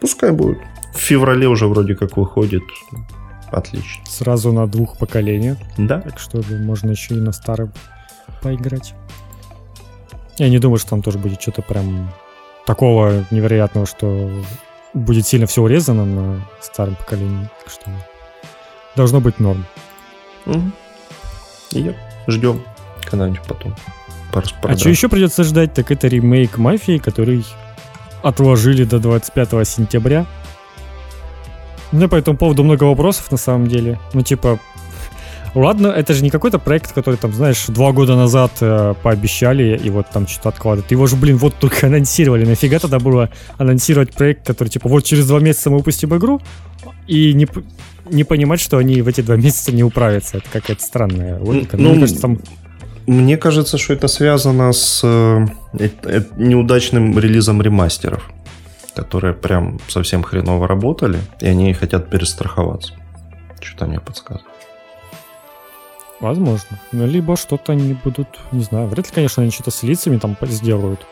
Пускай 0.00 0.32
будет. 0.32 0.58
В 0.94 0.98
феврале 0.98 1.46
уже 1.48 1.66
вроде 1.66 1.94
как 1.94 2.16
выходит. 2.16 2.62
Отлично. 3.50 4.04
Сразу 4.06 4.52
на 4.52 4.66
двух 4.66 4.98
поколениях. 4.98 5.58
Да. 5.76 6.00
Так 6.00 6.18
что 6.18 6.42
можно 6.50 6.90
еще 6.90 7.14
и 7.14 7.20
на 7.20 7.32
старом 7.32 7.72
поиграть. 8.42 8.94
Я 10.38 10.48
не 10.48 10.58
думаю, 10.58 10.78
что 10.78 10.90
там 10.90 11.02
тоже 11.02 11.18
будет 11.18 11.40
что-то 11.42 11.62
прям 11.62 12.12
такого 12.66 13.24
невероятного, 13.30 13.86
что 13.86 14.30
будет 14.94 15.26
сильно 15.26 15.46
все 15.46 15.62
урезано 15.62 16.04
на 16.04 16.48
старом 16.60 16.94
поколении. 16.96 17.48
Так 17.62 17.72
что 17.72 17.90
должно 18.96 19.20
быть 19.20 19.40
норм. 19.40 19.66
Угу. 20.46 20.62
И 21.72 21.94
ждем 22.28 22.62
когда-нибудь 23.04 23.42
потом. 23.46 23.74
А 24.32 24.76
что 24.76 24.88
еще 24.88 25.08
придется 25.08 25.42
ждать, 25.42 25.74
так 25.74 25.90
это 25.90 26.06
ремейк 26.06 26.58
Мафии, 26.58 26.98
который 26.98 27.44
отложили 28.22 28.84
до 28.84 28.98
25 28.98 29.66
сентября. 29.66 30.26
У 31.90 31.96
меня 31.96 32.08
по 32.08 32.16
этому 32.16 32.36
поводу 32.36 32.62
много 32.62 32.84
вопросов 32.84 33.30
на 33.30 33.38
самом 33.38 33.66
деле. 33.66 33.98
Ну, 34.12 34.22
типа, 34.22 34.58
Ладно, 35.58 35.88
это 35.88 36.14
же 36.14 36.22
не 36.22 36.30
какой-то 36.30 36.60
проект, 36.60 36.92
который 36.92 37.16
там, 37.16 37.32
знаешь, 37.32 37.66
два 37.66 37.90
года 37.90 38.14
назад 38.14 38.52
э, 38.60 38.94
пообещали 39.02 39.76
и 39.76 39.90
вот 39.90 40.06
там 40.08 40.28
что-то 40.28 40.50
откладывают. 40.50 40.92
Его 40.92 41.08
же, 41.08 41.16
блин, 41.16 41.36
вот 41.36 41.56
только 41.56 41.88
анонсировали. 41.88 42.44
Нафига 42.44 42.78
тогда 42.78 43.00
было 43.00 43.30
анонсировать 43.56 44.12
проект, 44.12 44.46
который 44.46 44.68
типа 44.68 44.88
вот 44.88 45.02
через 45.02 45.26
два 45.26 45.40
месяца 45.40 45.70
мы 45.70 45.78
выпустим 45.78 46.16
игру 46.16 46.40
и 47.08 47.32
не, 47.32 47.48
не 48.08 48.22
понимать, 48.22 48.60
что 48.60 48.76
они 48.76 49.02
в 49.02 49.08
эти 49.08 49.20
два 49.20 49.34
месяца 49.34 49.72
не 49.72 49.82
управятся. 49.82 50.36
Это 50.36 50.46
какая-то 50.52 50.80
странная 50.80 51.40
логика. 51.40 51.76
Ну, 51.76 51.90
мне 51.90 52.00
кажется, 52.00 52.22
там... 52.22 52.38
Мне 53.08 53.36
кажется, 53.36 53.78
что 53.78 53.94
это 53.94 54.06
связано 54.06 54.72
с 54.72 55.00
э, 55.02 55.46
э, 55.80 56.22
неудачным 56.36 57.18
релизом 57.18 57.60
ремастеров, 57.62 58.30
которые 58.94 59.34
прям 59.34 59.80
совсем 59.88 60.22
хреново 60.22 60.68
работали, 60.68 61.18
и 61.40 61.48
они 61.48 61.74
хотят 61.74 62.10
перестраховаться. 62.10 62.92
Что-то 63.60 63.86
мне 63.86 63.98
подсказывает. 63.98 64.47
Возможно. 66.20 66.78
Ну, 66.92 67.06
либо 67.06 67.36
что-то 67.36 67.72
они 67.72 67.94
будут, 67.94 68.28
не 68.50 68.64
знаю, 68.64 68.88
вряд 68.88 69.06
ли, 69.06 69.12
конечно, 69.14 69.42
они 69.42 69.52
что-то 69.52 69.70
с 69.70 69.82
лицами 69.82 70.18
там 70.18 70.36
сделают. 70.42 71.06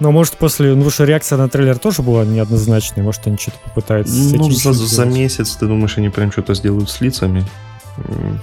Но 0.00 0.12
может 0.12 0.34
после, 0.34 0.74
ну 0.74 0.88
что 0.90 1.04
реакция 1.04 1.38
на 1.38 1.48
трейлер 1.48 1.78
тоже 1.78 2.02
была 2.02 2.24
неоднозначной, 2.24 3.02
может 3.02 3.26
они 3.26 3.36
что-то 3.36 3.58
попытаются 3.64 4.14
Ну, 4.14 4.50
за, 4.50 4.72
за 4.72 5.04
месяц, 5.04 5.56
ты 5.56 5.66
думаешь, 5.66 5.98
они 5.98 6.08
прям 6.08 6.32
что-то 6.32 6.54
сделают 6.54 6.90
с 6.90 7.00
лицами? 7.00 7.44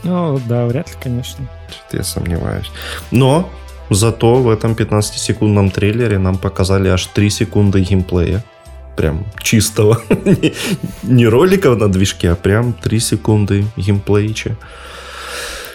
Ну, 0.04 0.42
да, 0.48 0.66
вряд 0.66 0.90
ли, 0.90 0.96
конечно. 1.02 1.46
Что-то 1.70 1.98
я 1.98 2.04
сомневаюсь. 2.04 2.72
Но 3.12 3.50
зато 3.90 4.36
в 4.36 4.50
этом 4.50 4.74
15-секундном 4.74 5.72
трейлере 5.72 6.18
нам 6.18 6.38
показали 6.38 6.90
аж 6.90 7.06
3 7.08 7.30
секунды 7.30 7.82
геймплея. 7.82 8.44
Прям 8.96 9.26
чистого. 9.42 10.02
не 11.04 11.28
роликов 11.28 11.78
на 11.80 11.92
движке, 11.92 12.32
а 12.32 12.36
прям 12.36 12.74
3 12.74 13.00
секунды 13.00 13.66
геймплейча. 13.76 14.58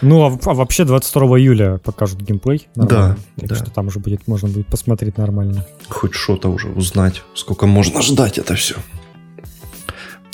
Ну, 0.02 0.24
а, 0.24 0.38
а 0.44 0.54
вообще 0.54 0.84
22 0.84 1.38
июля 1.38 1.78
покажут 1.78 2.20
геймплей. 2.20 2.68
Нормально. 2.74 3.16
Да. 3.36 3.40
Так 3.40 3.48
да. 3.48 3.54
что 3.56 3.70
там 3.70 3.86
уже 3.88 3.98
будет, 3.98 4.26
можно 4.26 4.48
будет 4.48 4.66
посмотреть 4.66 5.18
нормально. 5.18 5.66
Хоть 5.88 6.14
что-то 6.14 6.48
уже 6.48 6.68
узнать, 6.68 7.22
сколько 7.34 7.66
можно 7.66 8.02
ждать 8.02 8.38
это 8.38 8.54
все. 8.54 8.76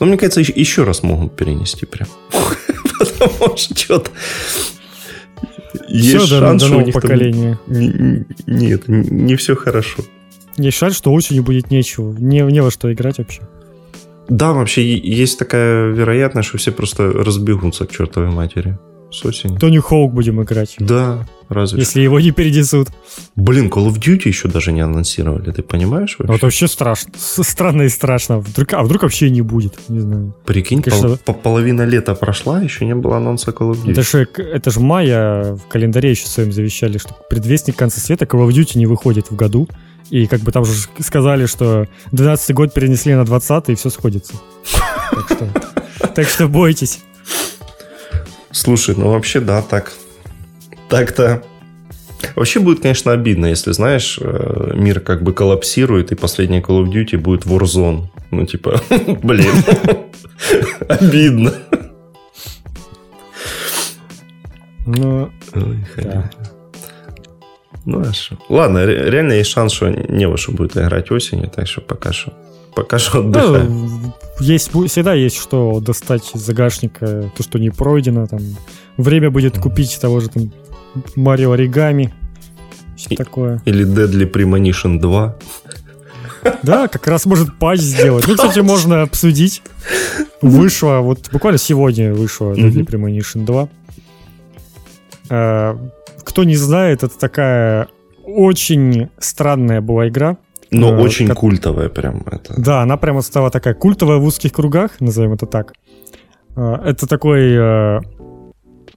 Но 0.01 0.07
мне 0.07 0.17
кажется, 0.17 0.41
еще 0.41 0.85
раз 0.85 1.03
могут 1.03 1.37
перенести 1.37 1.87
прям. 1.87 2.09
Потому 2.99 3.57
что 3.57 3.77
что-то... 3.77 4.11
Есть 5.89 6.25
все 6.25 6.39
шанс, 6.39 6.63
до, 6.63 6.69
до 6.69 6.75
нового 6.75 6.93
поколения. 6.93 7.59
Там... 7.67 8.27
Нет, 8.47 8.89
не 8.89 9.37
все 9.37 9.57
хорошо. 9.57 10.03
Есть 10.57 10.79
шанс, 10.79 10.97
что 10.97 11.13
осенью 11.13 11.43
будет 11.43 11.71
нечего. 11.71 12.13
Не, 12.13 12.41
не 12.41 12.61
во 12.61 12.71
что 12.71 12.93
играть 12.93 13.19
вообще. 13.19 13.43
Да, 14.29 14.53
вообще 14.53 14.97
есть 14.97 15.39
такая 15.39 15.91
вероятность, 15.91 16.49
что 16.49 16.59
все 16.59 16.73
просто 16.73 17.13
разбегутся 17.13 17.87
к 17.87 17.93
чертовой 17.93 18.31
матери 18.31 18.79
с 19.15 19.25
осени. 19.25 19.57
Тони 19.59 19.79
Хоук 19.79 20.13
будем 20.13 20.43
играть. 20.43 20.77
Да, 20.79 21.27
разве 21.49 21.81
Если 21.81 22.01
его 22.01 22.21
не 22.21 22.33
перенесут. 22.33 22.89
Блин, 23.37 23.69
Call 23.69 23.89
of 23.89 23.99
Duty 23.99 24.29
еще 24.29 24.49
даже 24.49 24.73
не 24.73 24.81
анонсировали, 24.81 25.51
ты 25.53 25.63
понимаешь 25.63 26.17
вообще? 26.19 26.33
Вот 26.33 26.43
вообще 26.43 26.69
страшно. 26.69 27.13
Странно 27.17 27.83
и 27.83 27.89
страшно. 27.89 28.39
Вдруг, 28.39 28.73
а 28.73 28.83
вдруг 28.83 29.03
вообще 29.03 29.31
не 29.31 29.43
будет? 29.43 29.75
Не 29.89 30.01
знаю. 30.01 30.35
Прикинь, 30.45 30.83
Конечно, 30.83 31.09
пол, 31.09 31.19
по 31.25 31.33
половина 31.33 31.83
лета 31.83 32.15
прошла, 32.15 32.61
еще 32.61 32.85
не 32.85 32.95
было 32.95 33.17
анонса 33.17 33.51
Call 33.51 33.73
of 33.73 33.85
Duty. 33.85 33.93
Это 33.93 34.03
же, 34.03 34.29
это 34.37 34.71
же 34.71 34.81
мая, 34.81 35.55
в 35.55 35.67
календаре 35.69 36.11
еще 36.11 36.27
своем 36.27 36.53
завещали, 36.53 36.99
что 36.99 37.17
предвестник 37.31 37.77
конца 37.77 38.01
света 38.01 38.25
Call 38.25 38.47
of 38.47 38.51
Duty 38.51 38.79
не 38.79 38.87
выходит 38.87 39.31
в 39.31 39.37
году. 39.37 39.69
И 40.11 40.27
как 40.27 40.41
бы 40.41 40.53
там 40.53 40.65
же 40.65 40.73
сказали, 41.01 41.47
что 41.47 41.87
12 42.13 42.55
год 42.55 42.75
перенесли 42.75 43.15
на 43.15 43.25
20 43.25 43.71
и 43.71 43.75
все 43.75 43.89
сходится. 43.91 44.35
Так 46.15 46.29
что 46.29 46.47
бойтесь. 46.49 47.01
Слушай, 48.55 48.95
ну 48.97 49.11
вообще 49.11 49.41
да, 49.41 49.63
так. 49.63 49.93
Так-то. 50.89 51.43
Вообще 52.37 52.61
будет, 52.61 52.81
конечно, 52.81 53.13
обидно, 53.13 53.47
если, 53.47 53.73
знаешь, 53.73 54.19
э, 54.21 54.73
мир 54.75 55.01
как 55.01 55.25
бы 55.25 55.33
коллапсирует, 55.33 56.13
и 56.13 56.15
последний 56.15 56.61
Call 56.61 56.85
of 56.85 56.91
Duty 56.91 57.19
будет 57.19 57.45
Warzone. 57.47 58.07
Ну, 58.31 58.47
типа, 58.47 58.81
блин, 59.23 59.53
обидно. 60.89 61.53
Ну, 64.87 65.31
да. 65.97 66.31
Ну, 67.85 68.01
а 68.01 68.13
что? 68.13 68.39
Ладно, 68.49 68.87
реально 68.87 69.33
есть 69.33 69.51
шанс, 69.51 69.73
что 69.73 69.91
не 69.91 70.29
во 70.29 70.37
что 70.37 70.53
будет 70.53 70.77
играть 70.77 71.11
осенью, 71.11 71.51
так 71.51 71.67
что 71.67 71.81
пока 71.81 72.13
что 72.13 72.33
пока 72.75 72.99
что. 72.99 73.23
Ну, 73.23 74.13
есть, 74.41 74.71
всегда 74.71 75.15
есть 75.15 75.37
что 75.37 75.81
достать 75.81 76.31
из 76.35 76.41
загашника, 76.41 77.31
то, 77.37 77.43
что 77.43 77.59
не 77.59 77.71
пройдено. 77.71 78.27
Там. 78.27 78.41
Время 78.97 79.31
будет 79.31 79.59
купить 79.59 79.99
того 80.01 80.21
же 80.21 80.29
там 80.29 80.53
Марио 81.17 81.53
Оригами. 81.53 82.13
Что 82.97 83.17
такое. 83.17 83.63
Или 83.65 83.87
Deadly 83.87 84.31
Premonition 84.31 84.99
2. 84.99 85.37
Да, 86.63 86.89
как 86.89 87.07
раз 87.07 87.27
может 87.27 87.59
патч 87.59 87.81
сделать. 87.81 88.27
Ну, 88.27 88.35
кстати, 88.35 88.61
можно 88.61 89.03
обсудить. 89.03 89.63
Вышло, 90.43 90.99
вот 91.01 91.31
буквально 91.33 91.59
сегодня 91.59 92.13
вышло 92.13 92.53
Deadly 92.53 92.87
Premonition 92.87 93.45
2. 93.45 93.69
А, 95.31 95.79
кто 96.23 96.45
не 96.45 96.57
знает, 96.57 97.03
это 97.03 97.19
такая 97.19 97.89
очень 98.25 99.09
странная 99.19 99.81
была 99.81 100.09
игра. 100.09 100.37
Но 100.71 100.91
э, 100.91 101.01
очень 101.01 101.29
как... 101.29 101.39
культовая 101.39 101.89
прям. 101.89 102.23
Это. 102.27 102.55
Да, 102.57 102.83
она 102.83 102.97
прямо 102.97 103.23
стала 103.23 103.51
такая 103.51 103.75
культовая 103.75 104.19
в 104.19 104.25
узких 104.25 104.53
кругах, 104.53 105.01
назовем 105.01 105.33
это 105.33 105.47
так. 105.47 105.73
Э, 106.57 106.77
это 106.85 107.07
такой... 107.07 107.53
Э, 107.53 108.01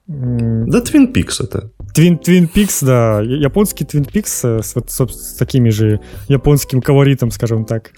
да, 0.06 0.78
Twin 0.80 1.12
Peaks 1.12 1.42
это. 1.42 1.70
Twin, 1.94 2.18
Twin 2.18 2.48
Peaks, 2.52 2.84
да. 2.84 3.20
Японский 3.20 3.84
Twin 3.84 4.10
Peaks 4.10 4.62
с, 4.62 4.74
вот, 4.74 4.90
с 4.90 5.34
такими 5.34 5.68
же 5.68 6.00
японским 6.28 6.80
колоритом, 6.80 7.30
скажем 7.30 7.64
так. 7.64 7.92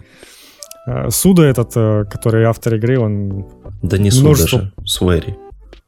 Э, 0.86 1.10
Суда 1.10 1.46
этот, 1.46 1.72
э, 1.76 2.04
который 2.10 2.44
автор 2.44 2.74
игры, 2.74 2.98
он... 2.98 3.46
Да 3.82 3.98
не 3.98 4.10
Суда 4.10 4.28
множество... 4.28 4.60
же, 4.60 4.72
Свери. 4.84 5.36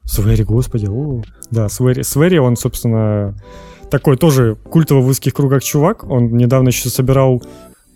Свери, 0.05 0.43
господи. 0.43 0.87
О, 0.89 1.23
да, 1.51 1.69
Свери. 1.69 2.03
Свери, 2.03 2.39
он, 2.39 2.57
собственно, 2.57 3.35
такой 3.91 4.17
тоже 4.17 4.57
культовый 4.57 5.03
в 5.03 5.09
узких 5.09 5.35
кругах 5.35 5.63
чувак. 5.63 6.05
Он 6.05 6.37
недавно 6.37 6.69
еще 6.69 6.89
собирал 6.89 7.43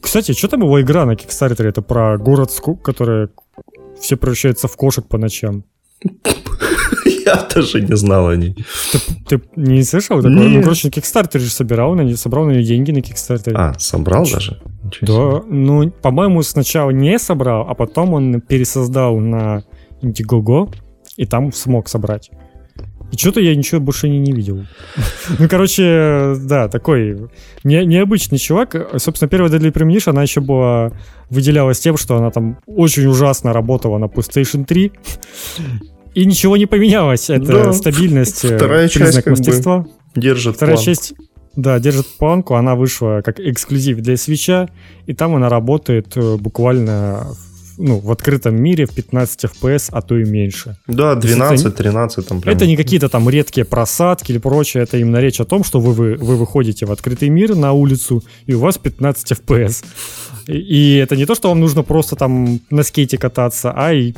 кстати, 0.07 0.33
что 0.33 0.47
там 0.47 0.61
его 0.61 0.81
игра 0.81 1.05
на 1.05 1.17
Кикстартере? 1.17 1.71
Это 1.71 1.83
про 1.83 2.17
город 2.17 2.53
Скук, 2.53 2.81
который 2.81 3.29
все 4.01 4.17
превращаются 4.17 4.69
в 4.69 4.77
кошек 4.77 5.05
по 5.09 5.19
ночам. 5.19 5.65
Я 7.25 7.45
даже 7.53 7.81
не 7.81 7.97
знал 7.97 8.29
о 8.29 8.37
ней. 8.37 8.55
Ты, 8.93 8.99
ты 9.39 9.43
не 9.57 9.83
слышал? 9.83 10.19
Такое? 10.19 10.31
Ну, 10.31 10.63
короче, 10.63 10.87
на 10.87 10.91
Кикстартере 10.93 11.45
же 11.45 11.51
собирал, 11.51 11.97
на, 11.97 12.17
собрал 12.17 12.45
на 12.45 12.53
нее 12.53 12.63
деньги 12.63 12.93
на 12.93 13.01
Кикстартере. 13.01 13.57
А, 13.57 13.75
собрал 13.81 14.25
Ч- 14.27 14.35
даже? 14.35 14.63
Да, 15.03 15.43
ну, 15.49 15.91
по-моему, 15.91 16.43
сначала 16.43 16.91
не 16.91 17.19
собрал, 17.19 17.67
а 17.69 17.75
потом 17.75 18.15
он 18.15 18.41
пересоздал 18.41 19.19
на 19.19 19.65
Indiegogo, 20.03 20.73
и 21.17 21.27
там 21.27 21.53
смог 21.53 21.89
собрать. 21.89 22.31
И 23.13 23.17
что-то 23.17 23.41
я 23.41 23.55
ничего 23.55 23.81
больше 23.81 24.09
не, 24.09 24.19
не 24.19 24.33
видел. 24.33 24.67
ну, 25.39 25.49
короче, 25.49 26.35
да, 26.41 26.69
такой 26.69 27.29
не, 27.65 27.85
необычный 27.85 28.39
чувак. 28.39 28.75
Собственно, 28.99 29.29
первая 29.29 29.51
Deadly 29.51 29.73
Premonition, 29.73 30.11
она 30.11 30.23
еще 30.23 30.41
была 30.41 30.93
выделялась 31.31 31.81
тем, 31.81 31.97
что 31.97 32.17
она 32.17 32.31
там 32.31 32.59
очень 32.67 33.07
ужасно 33.07 33.53
работала 33.53 33.99
на 33.99 34.07
PlayStation 34.07 34.65
3. 34.65 34.93
И 36.15 36.25
ничего 36.25 36.57
не 36.57 36.67
поменялось. 36.67 37.29
Это 37.29 37.65
да, 37.65 37.73
стабильность, 37.73 38.45
э, 38.45 38.57
вторая 38.57 38.89
признак 38.89 39.13
часть 39.13 39.27
мастерства. 39.27 39.79
Как 39.83 39.87
бы 40.15 40.21
держит 40.21 40.57
Вторая 40.57 40.77
план. 40.77 40.85
часть 40.85 41.15
да, 41.57 41.79
держит 41.79 42.07
планку. 42.19 42.55
Она 42.55 42.75
вышла 42.75 43.23
как 43.25 43.41
эксклюзив 43.41 44.01
для 44.01 44.17
свеча, 44.17 44.69
и 45.07 45.15
там 45.15 45.35
она 45.35 45.49
работает 45.49 46.17
э, 46.17 46.37
буквально 46.37 47.27
ну, 47.79 47.99
в 47.99 48.11
открытом 48.11 48.57
мире 48.57 48.87
в 48.87 48.95
15 48.95 49.45
FPS, 49.45 49.89
а 49.93 50.03
то 50.03 50.17
и 50.19 50.25
меньше. 50.25 50.77
Да, 50.87 51.15
12-13 51.15 52.23
там 52.23 52.41
прям. 52.41 52.55
Это 52.55 52.67
не 52.67 52.77
какие-то 52.77 53.09
там 53.09 53.29
редкие 53.29 53.65
просадки 53.65 54.33
или 54.33 54.39
прочее, 54.39 54.83
это 54.83 54.99
именно 54.99 55.19
речь 55.19 55.41
о 55.41 55.45
том, 55.45 55.65
что 55.65 55.81
вы, 55.81 55.93
вы, 55.93 56.15
вы 56.17 56.37
выходите 56.37 56.87
в 56.87 56.93
открытый 56.93 57.29
мир 57.29 57.55
на 57.55 57.73
улицу, 57.73 58.23
и 58.47 58.55
у 58.55 58.61
вас 58.61 58.79
15 58.79 59.33
FPS. 59.33 59.85
И, 60.47 60.97
это 60.97 61.17
не 61.17 61.27
то, 61.27 61.35
что 61.35 61.49
вам 61.49 61.61
нужно 61.61 61.83
просто 61.83 62.17
там 62.17 62.61
на 62.71 62.83
скейте 62.83 63.19
кататься, 63.19 63.73
а 63.75 63.93
и 63.93 64.15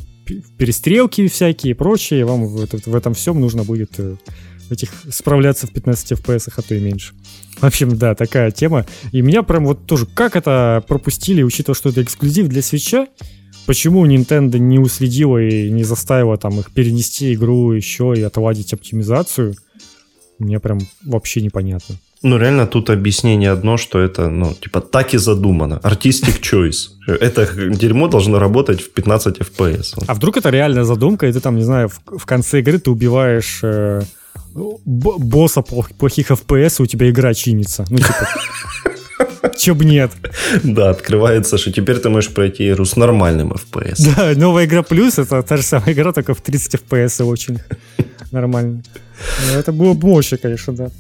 перестрелки 0.59 1.27
всякие 1.29 1.71
и 1.71 1.75
прочее, 1.75 2.25
вам 2.25 2.47
в, 2.47 2.66
в 2.87 2.94
этом 2.94 3.14
всем 3.14 3.40
нужно 3.40 3.64
будет 3.64 3.99
э, 3.99 4.16
этих 4.71 4.90
справляться 5.11 5.66
в 5.66 5.73
15 5.73 6.12
FPS, 6.12 6.53
а 6.55 6.62
то 6.62 6.75
и 6.75 6.81
меньше. 6.81 7.14
В 7.61 7.64
общем, 7.64 7.97
да, 7.97 8.14
такая 8.14 8.51
тема. 8.51 8.87
И 9.12 9.21
меня 9.21 9.42
прям 9.42 9.64
вот 9.66 9.87
тоже, 9.87 10.07
как 10.07 10.37
это 10.37 10.85
пропустили, 10.87 11.42
учитывая, 11.42 11.75
что 11.75 11.88
это 11.88 12.03
эксклюзив 12.03 12.49
для 12.49 12.62
свеча, 12.62 13.07
Почему 13.68 14.07
Nintendo 14.07 14.59
не 14.59 14.78
уследила 14.78 15.37
и 15.37 15.68
не 15.68 15.85
заставила 15.85 16.38
там 16.38 16.59
их 16.59 16.70
перенести 16.70 17.35
игру 17.35 17.72
еще 17.72 18.14
и 18.16 18.22
отладить 18.22 18.72
оптимизацию, 18.72 19.57
мне 20.38 20.59
прям 20.59 20.78
вообще 21.04 21.42
непонятно. 21.42 21.96
Ну, 22.22 22.38
реально 22.38 22.66
тут 22.66 22.88
объяснение 22.88 23.50
одно, 23.50 23.76
что 23.76 23.98
это, 23.98 24.31
ну, 24.31 24.54
типа, 24.54 24.81
так 24.81 25.12
и 25.12 25.18
задумано. 25.18 25.81
Artistic 25.83 26.40
choice. 26.40 26.88
Это 27.20 27.46
дерьмо 27.76 28.09
должно 28.09 28.38
работать 28.38 28.81
в 28.81 28.90
15 28.90 29.37
FPS. 29.37 30.02
А 30.07 30.14
вдруг 30.14 30.38
это 30.38 30.48
реальная 30.48 30.85
задумка, 30.85 31.26
и 31.26 31.33
ты 31.33 31.40
там, 31.40 31.57
не 31.57 31.64
знаю, 31.64 31.88
в, 31.88 32.18
в 32.18 32.24
конце 32.24 32.61
игры 32.61 32.78
ты 32.78 32.90
убиваешь 32.90 33.61
э, 33.62 34.00
босса 34.87 35.61
плохих 35.61 36.31
FPS, 36.31 36.76
и 36.78 36.83
у 36.83 36.87
тебя 36.87 37.11
игра 37.11 37.35
чинится. 37.35 37.85
Ну, 37.90 37.98
типа... 37.98 38.28
Че 39.57 39.74
б 39.74 39.85
нет. 39.85 40.11
Да, 40.64 40.90
открывается, 40.90 41.59
что 41.59 41.72
теперь 41.72 41.98
ты 41.98 42.09
можешь 42.09 42.33
пройти 42.35 42.70
игру 42.70 42.85
с 42.85 42.96
нормальным 42.96 43.53
FPS. 43.53 44.14
Да, 44.16 44.33
новая 44.37 44.64
игра 44.64 44.83
плюс, 44.83 45.18
это 45.18 45.42
та 45.42 45.57
же 45.57 45.62
самая 45.62 45.92
игра, 45.92 46.12
только 46.12 46.35
в 46.35 46.40
30 46.40 46.74
FPS 46.74 47.24
очень 47.24 47.59
нормально. 48.33 48.83
Ну, 49.46 49.59
это 49.59 49.72
было 49.72 49.94
бы 49.94 50.09
мощно, 50.09 50.38
конечно, 50.38 50.72
да. 50.72 50.90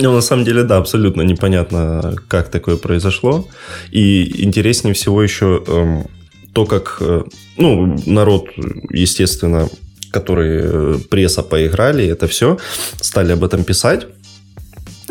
Ну, 0.00 0.12
на 0.12 0.20
самом 0.20 0.44
деле, 0.44 0.62
да, 0.62 0.76
абсолютно 0.76 1.22
непонятно, 1.22 2.14
как 2.28 2.50
такое 2.50 2.76
произошло. 2.76 3.48
И 3.90 4.44
интереснее 4.44 4.94
всего 4.94 5.22
еще 5.22 5.62
эм, 5.66 6.06
то, 6.52 6.66
как, 6.66 6.98
э, 7.00 7.22
ну, 7.56 7.96
народ, 8.06 8.46
естественно, 8.90 9.68
который 10.12 10.60
э, 10.62 10.98
пресса 11.10 11.42
поиграли, 11.42 12.06
это 12.06 12.26
все, 12.26 12.58
стали 13.00 13.32
об 13.32 13.44
этом 13.44 13.64
писать. 13.64 14.06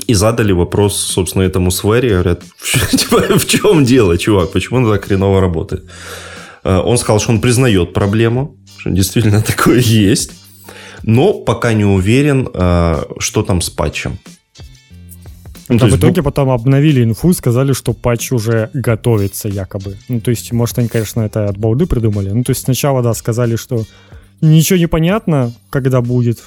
И 0.07 0.13
задали 0.13 0.53
вопрос, 0.53 0.97
собственно, 0.97 1.43
этому 1.43 1.71
Свери. 1.71 2.09
Говорят, 2.09 2.43
типа, 2.91 3.37
в 3.37 3.45
чем 3.45 3.83
дело, 3.83 4.17
чувак? 4.17 4.51
Почему 4.51 4.79
он 4.79 4.91
так 4.91 5.05
хреново 5.05 5.41
работает? 5.41 5.85
Э, 6.63 6.77
он 6.77 6.97
сказал, 6.97 7.19
что 7.19 7.31
он 7.31 7.41
признает 7.41 7.93
проблему, 7.93 8.55
что 8.77 8.89
действительно 8.89 9.41
такое 9.47 9.79
есть, 9.79 10.31
но 11.03 11.33
пока 11.33 11.73
не 11.73 11.85
уверен, 11.85 12.49
э, 12.53 13.03
что 13.19 13.43
там 13.43 13.61
с 13.61 13.69
патчем. 13.69 14.17
Ну, 15.69 15.77
а 15.81 15.87
в 15.87 15.97
итоге 15.97 16.23
потом 16.23 16.49
обновили 16.49 17.03
инфу, 17.03 17.33
сказали, 17.33 17.73
что 17.73 17.93
патч 17.93 18.31
уже 18.31 18.69
готовится 18.73 19.49
якобы. 19.49 19.97
Ну, 20.07 20.21
то 20.21 20.31
есть, 20.31 20.53
может, 20.53 20.79
они, 20.79 20.87
конечно, 20.87 21.21
это 21.21 21.49
от 21.49 21.57
балды 21.57 21.85
придумали. 21.85 22.29
Ну, 22.29 22.43
то 22.43 22.51
есть, 22.51 22.61
сначала, 22.63 23.01
да, 23.01 23.13
сказали, 23.13 23.57
что 23.57 23.83
ничего 24.39 24.79
не 24.79 24.87
понятно, 24.87 25.53
когда 25.69 26.01
будет, 26.01 26.39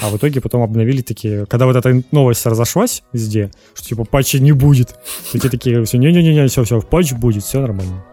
а 0.00 0.10
в 0.10 0.16
итоге 0.16 0.40
потом 0.40 0.62
обновили 0.62 1.02
такие, 1.02 1.46
когда 1.46 1.66
вот 1.66 1.76
эта 1.76 2.02
новость 2.12 2.46
разошлась 2.46 3.02
везде, 3.12 3.50
что 3.74 3.88
типа 3.88 4.04
патча 4.04 4.38
не 4.38 4.52
будет. 4.52 4.94
И 5.32 5.40
те 5.40 5.48
такие, 5.48 5.84
все, 5.84 5.98
не-не-не, 5.98 6.46
все, 6.46 6.64
все, 6.64 6.80
патч 6.80 7.12
будет, 7.12 7.42
все 7.42 7.60
нормально. 7.60 8.04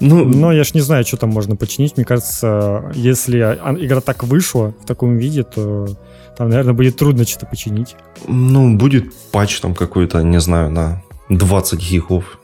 Ну, 0.00 0.24
но 0.24 0.52
я 0.52 0.64
ж 0.64 0.74
не 0.74 0.80
знаю, 0.80 1.04
что 1.04 1.16
там 1.16 1.30
можно 1.30 1.56
починить. 1.56 1.96
Мне 1.96 2.06
кажется, 2.06 2.90
если 2.94 3.38
игра 3.38 4.00
так 4.00 4.24
вышла 4.24 4.74
в 4.82 4.86
таком 4.86 5.18
виде, 5.18 5.42
то 5.42 5.86
там, 6.38 6.48
наверное, 6.48 6.72
будет 6.72 6.96
трудно 6.96 7.26
что-то 7.26 7.46
починить. 7.46 7.96
Ну, 8.26 8.76
будет 8.76 9.12
патч 9.30 9.60
там 9.60 9.74
какой-то, 9.74 10.22
не 10.22 10.40
знаю, 10.40 10.70
на 10.70 11.02
20 11.28 11.78
гигов. 11.78 12.38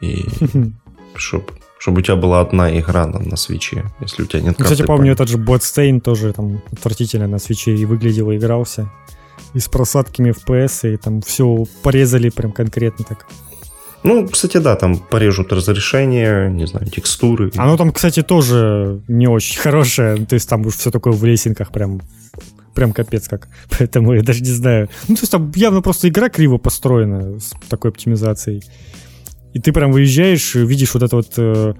И 0.00 0.24
чтоб 1.14 1.50
чтобы 1.80 2.00
у 2.00 2.02
тебя 2.02 2.16
была 2.16 2.40
одна 2.40 2.78
игра 2.78 3.06
на, 3.06 3.18
на 3.18 3.36
свече, 3.36 3.84
если 4.00 4.22
у 4.22 4.26
тебя 4.26 4.42
нет 4.42 4.58
ну, 4.58 4.64
Кстати, 4.64 4.82
помню, 4.82 5.12
этот 5.12 5.30
же 5.30 5.38
Bloodstained 5.38 6.00
тоже 6.00 6.34
там 6.34 6.60
отвратительно 6.70 7.26
на 7.26 7.38
свече 7.38 7.74
и 7.74 7.86
выглядел, 7.86 8.30
и 8.30 8.36
игрался. 8.36 8.90
И 9.54 9.60
с 9.60 9.68
просадками 9.68 10.30
FPS, 10.30 10.92
и 10.92 10.96
там 10.98 11.22
все 11.22 11.64
порезали 11.82 12.28
прям 12.28 12.52
конкретно 12.52 13.06
так. 13.06 13.26
Ну, 14.02 14.28
кстати, 14.28 14.58
да, 14.58 14.76
там 14.76 14.98
порежут 14.98 15.52
разрешение, 15.54 16.50
не 16.50 16.66
знаю, 16.66 16.86
текстуры. 16.86 17.50
Оно 17.56 17.78
там, 17.78 17.92
кстати, 17.92 18.22
тоже 18.22 19.00
не 19.08 19.26
очень 19.26 19.58
хорошее. 19.62 20.26
То 20.26 20.34
есть 20.34 20.48
там 20.50 20.66
уж 20.66 20.76
все 20.76 20.90
такое 20.90 21.14
в 21.14 21.24
лесенках 21.24 21.72
прям 21.72 22.02
прям 22.74 22.92
капец 22.92 23.26
как. 23.26 23.48
Поэтому 23.78 24.12
я 24.12 24.22
даже 24.22 24.42
не 24.42 24.50
знаю. 24.50 24.90
Ну, 25.08 25.14
то 25.14 25.22
есть 25.22 25.32
там 25.32 25.50
явно 25.54 25.80
просто 25.80 26.08
игра 26.08 26.28
криво 26.28 26.58
построена 26.58 27.40
с 27.40 27.54
такой 27.70 27.90
оптимизацией. 27.90 28.62
И 29.52 29.58
ты 29.58 29.72
прям 29.72 29.92
выезжаешь, 29.92 30.54
видишь 30.54 30.94
вот 30.94 31.02
это 31.02 31.16
вот 31.16 31.32
э, 31.36 31.74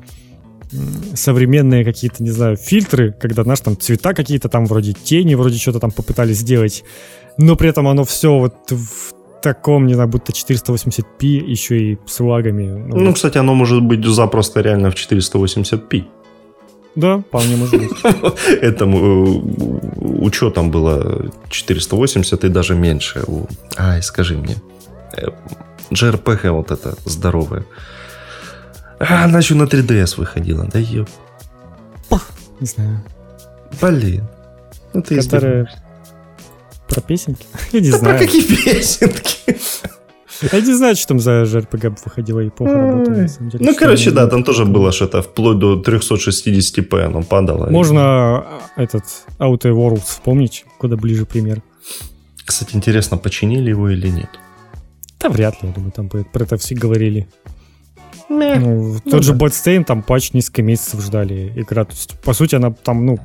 современные 1.14 1.84
какие-то, 1.84 2.22
не 2.22 2.30
знаю, 2.30 2.56
фильтры, 2.56 3.12
когда, 3.12 3.42
знаешь, 3.44 3.60
там 3.60 3.78
цвета 3.78 4.14
какие-то, 4.14 4.48
там 4.48 4.66
вроде 4.66 4.92
тени, 4.92 5.34
вроде 5.34 5.58
что-то 5.58 5.80
там 5.80 5.90
попытались 5.90 6.38
сделать, 6.38 6.84
но 7.38 7.56
при 7.56 7.68
этом 7.68 7.86
оно 7.86 8.04
все 8.04 8.38
вот 8.38 8.54
в 8.70 9.14
таком, 9.42 9.86
не 9.86 9.94
знаю, 9.94 10.08
будто 10.08 10.32
480p, 10.32 11.26
еще 11.52 11.78
и 11.78 11.98
с 12.06 12.20
лагами. 12.20 12.66
Ну, 12.66 13.00
ну 13.00 13.12
кстати, 13.12 13.38
оно 13.38 13.54
может 13.54 13.82
быть 13.82 14.04
запросто 14.04 14.60
реально 14.60 14.90
в 14.90 14.94
480p. 14.94 16.04
Да, 16.96 17.18
вполне 17.18 17.56
может 17.56 17.80
быть. 17.80 17.90
Этому 18.60 18.98
э, 18.98 19.40
учетом 20.22 20.70
было 20.70 21.30
480 21.48 22.44
и 22.44 22.48
даже 22.48 22.74
меньше. 22.74 23.24
Ай, 23.76 24.02
скажи 24.02 24.36
мне. 24.36 24.56
JRPG 25.90 26.50
вот 26.50 26.70
это 26.70 26.94
здоровое. 27.04 27.64
А, 28.98 29.24
она 29.24 29.38
еще 29.38 29.54
на 29.54 29.64
3DS 29.64 30.18
выходила, 30.18 30.68
да 30.72 30.78
ёп. 30.78 31.08
Не 32.60 32.66
знаю. 32.66 33.00
Блин. 33.80 34.24
Ну 34.92 35.02
ты 35.02 35.16
Которые... 35.16 35.66
Про 36.88 37.00
песенки? 37.00 37.46
Я 37.72 37.80
не 37.80 37.90
да 37.90 37.98
знаю. 37.98 38.18
Про 38.18 38.26
какие 38.26 38.42
песенки? 38.42 39.56
Я 40.52 40.60
не 40.60 40.74
знаю, 40.74 40.96
что 40.96 41.08
там 41.08 41.20
за 41.20 41.42
JRPG 41.42 41.96
выходила 42.04 42.40
и 42.40 42.48
плохо 42.48 43.04
деле. 43.04 43.58
Ну, 43.60 43.74
короче, 43.74 44.10
да, 44.10 44.26
там 44.26 44.42
тоже 44.42 44.64
было 44.64 44.90
что-то 44.90 45.20
вплоть 45.22 45.58
до 45.58 45.80
360p 45.80 47.00
оно 47.02 47.22
падало. 47.22 47.70
Можно 47.70 48.02
а, 48.02 48.60
этот 48.76 49.04
Outer 49.38 49.72
Worlds 49.72 50.04
вспомнить, 50.04 50.64
куда 50.78 50.96
ближе 50.96 51.26
пример. 51.26 51.62
Кстати, 52.44 52.74
интересно, 52.74 53.18
починили 53.18 53.70
его 53.70 53.90
или 53.90 54.08
нет? 54.08 54.30
Да 55.20 55.28
вряд 55.28 55.62
ли, 55.62 55.68
я 55.68 55.74
думаю, 55.74 55.92
там 55.92 56.08
про 56.08 56.42
это 56.42 56.56
все 56.56 56.74
говорили. 56.74 57.28
Ну, 58.28 58.94
тот 59.04 59.12
ну, 59.12 59.22
же 59.22 59.34
да. 59.34 59.46
Bloodstained, 59.46 59.84
там 59.84 60.02
патч 60.02 60.32
несколько 60.32 60.62
месяцев 60.62 61.00
ждали 61.02 61.52
игра. 61.56 61.84
То 61.84 61.92
есть, 61.92 62.18
по 62.20 62.32
сути, 62.32 62.54
она 62.54 62.70
там, 62.70 63.04
ну, 63.04 63.18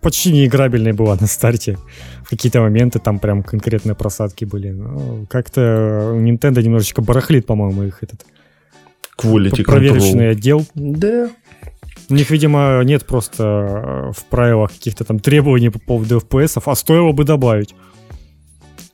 почти 0.00 0.32
неиграбельная 0.32 0.94
была 0.94 1.16
на 1.20 1.26
старте. 1.26 1.78
В 2.24 2.30
какие-то 2.30 2.60
моменты 2.60 2.98
там 2.98 3.18
прям 3.18 3.42
конкретные 3.42 3.94
просадки 3.94 4.44
были. 4.44 4.70
Ну, 4.70 5.26
как-то 5.28 5.60
Nintendo 6.16 6.62
немножечко 6.62 7.02
барахлит, 7.02 7.46
по-моему, 7.46 7.82
их 7.82 8.02
этот 8.02 8.24
Quality 9.18 9.64
проверочный 9.64 10.28
control. 10.28 10.30
отдел. 10.30 10.66
Да. 10.74 11.30
У 12.08 12.14
них, 12.14 12.30
видимо, 12.30 12.82
нет 12.84 13.06
просто 13.06 13.44
э, 13.44 14.12
в 14.12 14.24
правилах 14.24 14.72
каких-то 14.72 15.04
там 15.04 15.20
требований 15.20 15.68
по 15.68 15.78
поводу 15.78 16.18
FPS, 16.18 16.60
а 16.64 16.74
стоило 16.74 17.12
бы 17.12 17.24
добавить 17.24 17.74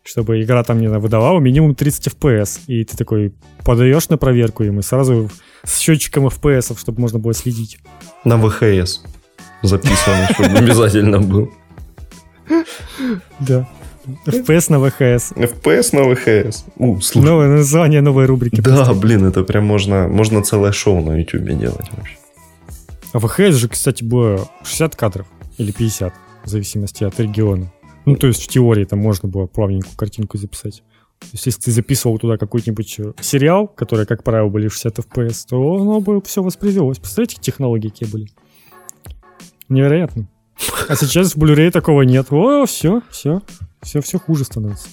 чтобы 0.07 0.43
игра 0.43 0.63
там, 0.63 0.81
не 0.81 0.87
знаю, 0.87 1.03
выдавала 1.03 1.41
минимум 1.41 1.75
30 1.75 2.09
FPS. 2.09 2.61
И 2.67 2.85
ты 2.85 2.97
такой 2.97 3.35
подаешь 3.65 4.09
на 4.09 4.17
проверку 4.17 4.65
им 4.65 4.79
и 4.79 4.83
сразу 4.83 5.31
с 5.65 5.79
счетчиком 5.79 6.27
FPS, 6.27 6.79
чтобы 6.79 7.01
можно 7.01 7.19
было 7.19 7.35
следить. 7.35 7.79
На 8.25 8.37
ВХС 8.39 9.03
записано, 9.63 10.29
чтобы 10.33 10.51
обязательно 10.59 11.21
был. 11.21 11.53
Да. 13.41 13.69
FPS 14.27 14.67
на 14.71 14.79
ВХС. 14.79 15.33
FPS 15.33 15.89
на 15.93 16.15
ВХС. 16.15 16.65
У, 16.77 16.99
Новое 17.17 17.49
название 17.49 18.01
новой 18.01 18.27
рубрики. 18.27 18.61
Да, 18.61 18.93
блин, 18.95 19.25
это 19.25 19.43
прям 19.43 19.65
можно, 19.65 20.07
можно 20.07 20.43
целое 20.43 20.73
шоу 20.73 21.03
на 21.03 21.19
YouTube 21.19 21.59
делать 21.59 21.91
вообще. 21.97 22.17
А 23.13 23.19
ВХС 23.19 23.57
же, 23.57 23.69
кстати, 23.69 24.05
было 24.05 24.49
60 24.63 24.95
кадров 24.95 25.27
или 25.59 25.73
50, 25.73 26.13
в 26.45 26.49
зависимости 26.49 27.03
от 27.03 27.19
региона. 27.19 27.73
Ну, 28.07 28.15
то 28.17 28.29
есть 28.29 28.43
в 28.43 28.47
теории 28.47 28.85
там 28.85 29.01
можно 29.01 29.29
было 29.29 29.47
плавненькую 29.47 29.97
картинку 29.97 30.39
записать. 30.39 30.83
То 31.19 31.29
есть 31.33 31.47
если 31.47 31.61
ты 31.61 31.71
записывал 31.73 32.19
туда 32.19 32.37
какой-нибудь 32.37 33.01
э, 33.01 33.13
сериал, 33.21 33.67
который, 33.67 34.07
как 34.07 34.23
правило, 34.23 34.49
были 34.49 34.69
60 34.69 34.99
FPS, 34.99 35.47
то 35.49 35.75
оно 35.75 36.01
бы 36.01 36.21
все 36.23 36.43
воспроизвелось. 36.43 36.99
Представляете, 36.99 37.39
технологии 37.41 37.89
какие 37.89 38.09
были? 38.09 38.29
Невероятно. 39.69 40.29
А 40.89 40.95
сейчас 40.95 41.35
в 41.35 41.39
Blu-ray 41.39 41.71
такого 41.71 42.03
нет. 42.03 42.29
О, 42.31 42.65
все, 42.67 43.03
все, 43.11 43.43
все, 43.83 44.01
все 44.01 44.19
хуже 44.19 44.45
становится. 44.45 44.89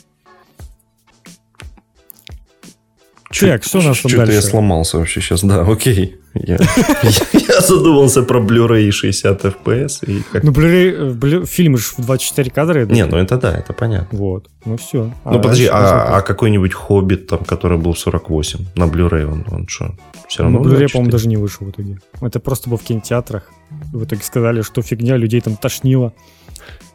Чуть, 3.34 3.50
так, 3.50 3.64
что 3.64 3.80
у 3.80 3.82
нас 3.82 4.00
там 4.00 4.12
Что-то 4.12 4.32
я 4.32 4.42
сломался 4.42 4.98
вообще 4.98 5.20
сейчас, 5.20 5.44
да, 5.44 5.62
окей. 5.62 6.16
Я, 6.36 6.60
я 7.34 7.62
задумался 7.62 8.22
про 8.22 8.40
Blu-ray 8.40 8.92
60 8.92 9.44
FPS. 9.44 10.06
И 10.06 10.22
как... 10.32 10.44
Ну, 10.44 10.52
Blu-ray, 10.52 11.14
Blu- 11.14 11.46
фильм 11.46 11.78
же 11.78 11.84
в 11.98 12.02
24 12.02 12.52
кадра. 12.52 12.86
Не, 12.86 13.06
ну 13.06 13.18
это 13.18 13.38
да, 13.38 13.52
это 13.56 13.74
понятно. 13.74 14.18
Вот, 14.18 14.50
ну 14.66 14.78
все. 14.78 15.06
Ну 15.06 15.14
а 15.24 15.40
подожди, 15.40 15.66
а, 15.66 16.18
а 16.18 16.22
какой-нибудь 16.22 16.74
Хоббит, 16.74 17.28
там, 17.28 17.40
который 17.44 17.80
был 17.80 17.94
в 17.94 18.00
48 18.00 18.66
на 18.76 18.84
Blu-ray, 18.84 19.26
он, 19.26 19.46
он 19.50 19.68
что, 19.68 19.96
все 20.28 20.44
равно? 20.44 20.60
На 20.60 20.68
Blu-ray, 20.68 20.92
по-моему, 20.92 21.12
даже 21.12 21.28
не 21.28 21.38
вышел 21.38 21.66
в 21.66 21.72
итоге. 21.72 22.00
Это 22.22 22.40
просто 22.40 22.70
был 22.70 22.78
в 22.78 22.84
кинотеатрах. 22.84 23.50
В 23.92 24.04
итоге 24.04 24.22
сказали, 24.22 24.62
что 24.62 24.84
фигня, 24.84 25.18
людей 25.18 25.42
там 25.42 25.56
тошнило. 25.56 26.14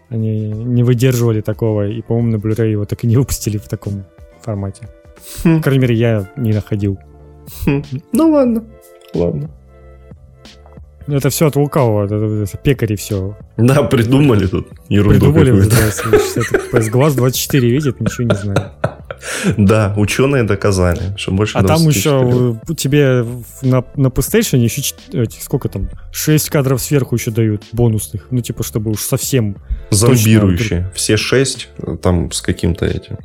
Они 0.08 0.50
не 0.50 0.84
выдерживали 0.84 1.40
такого, 1.40 1.88
и, 1.88 2.00
по-моему, 2.00 2.30
на 2.30 2.40
Blu-ray 2.40 2.70
его 2.70 2.84
так 2.84 3.02
и 3.02 3.08
не 3.08 3.16
выпустили 3.16 3.58
в 3.58 3.68
таком 3.68 4.04
формате. 4.40 4.88
Хм. 5.44 5.58
По 5.58 5.62
крайней 5.62 5.82
мере, 5.82 5.94
я 5.94 6.30
не 6.36 6.52
находил. 6.52 6.98
Хм. 7.64 7.82
Ну 8.12 8.30
ладно, 8.30 8.64
ладно. 9.14 9.50
Ну, 11.08 11.16
это 11.16 11.30
все 11.30 11.46
от 11.46 11.56
лукавого, 11.56 12.04
это, 12.04 12.16
это 12.16 12.58
пекари 12.58 12.94
все. 12.94 13.34
Да, 13.56 13.82
придумали 13.82 14.46
тут 14.46 14.68
ерунду 14.90 15.32
Придумали, 15.32 15.62
да, 15.62 15.88
PS 16.70 16.92
Glass 16.92 17.16
24 17.16 17.70
видит, 17.70 17.98
ничего 18.00 18.28
не 18.28 18.34
знаю. 18.34 18.72
Да, 19.56 19.94
ученые 19.96 20.44
доказали, 20.44 21.16
что 21.16 21.32
больше 21.32 21.58
А 21.58 21.64
там 21.64 21.80
еще 21.88 22.56
тебе 22.76 23.24
на, 23.62 23.84
на 23.96 24.08
PlayStation 24.08 24.58
еще 24.58 24.94
сколько 25.40 25.68
там, 25.68 25.88
6 26.12 26.50
кадров 26.50 26.80
сверху 26.80 27.16
еще 27.16 27.32
дают 27.32 27.64
бонусных, 27.72 28.28
ну 28.30 28.40
типа 28.42 28.62
чтобы 28.62 28.92
уж 28.92 29.00
совсем 29.00 29.56
Зомбирующие. 29.90 30.82
Точно... 30.82 30.92
Все 30.94 31.16
6 31.16 31.68
там 32.00 32.30
с 32.30 32.40
каким-то 32.40 32.86
этим. 32.86 33.18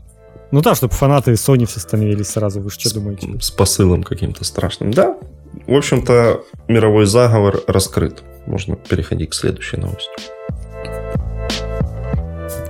Ну 0.53 0.61
да, 0.61 0.75
чтобы 0.75 0.93
фанаты 0.93 1.31
Sony 1.31 1.65
все 1.65 1.79
становились 1.79 2.27
сразу, 2.27 2.61
вы 2.61 2.69
что 2.69 2.93
думаете? 2.93 3.27
С 3.41 3.49
посылом 3.49 4.03
каким-то 4.03 4.45
страшным. 4.45 4.93
Да, 4.93 5.17
в 5.65 5.73
общем-то, 5.73 6.43
мировой 6.67 7.07
заговор 7.07 7.61
раскрыт. 7.65 8.21
Можно 8.45 8.75
переходить 8.75 9.31
к 9.31 9.33
следующей 9.33 9.77
новости. 9.77 10.11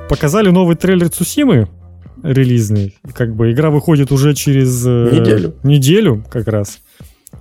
Показали 0.08 0.50
новый 0.50 0.78
трейлер 0.78 1.10
Цусимы 1.10 1.68
релизный. 2.24 2.98
Как 3.14 3.36
бы 3.36 3.52
игра 3.52 3.70
выходит 3.70 4.14
уже 4.14 4.34
через 4.34 4.86
э, 4.88 5.10
неделю. 5.12 5.54
неделю 5.64 6.24
как 6.32 6.48
раз. 6.48 6.78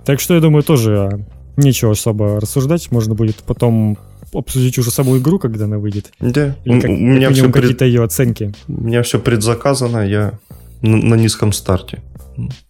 Так 0.03 0.19
что 0.19 0.33
я 0.33 0.41
думаю, 0.41 0.63
тоже 0.63 0.97
а, 0.97 1.19
нечего 1.55 1.91
особо 1.91 2.41
рассуждать. 2.41 2.91
Можно 2.91 3.15
будет 3.15 3.37
потом 3.47 3.97
обсудить 4.33 4.77
уже 4.77 4.91
саму 4.91 5.17
игру, 5.17 5.39
когда 5.39 5.65
она 5.65 5.77
выйдет. 5.77 6.11
Да. 6.19 6.55
Или 6.65 6.79
как, 6.79 6.89
у 6.89 6.93
меня 6.93 7.29
все 7.31 7.51
какие-то 7.51 7.79
пред... 7.79 7.81
ее 7.87 8.03
оценки. 8.03 8.53
У 8.67 8.83
меня 8.83 9.03
все 9.03 9.19
предзаказано, 9.19 10.07
я 10.07 10.39
на, 10.81 10.97
на 10.97 11.15
низком 11.15 11.53
старте. 11.53 12.01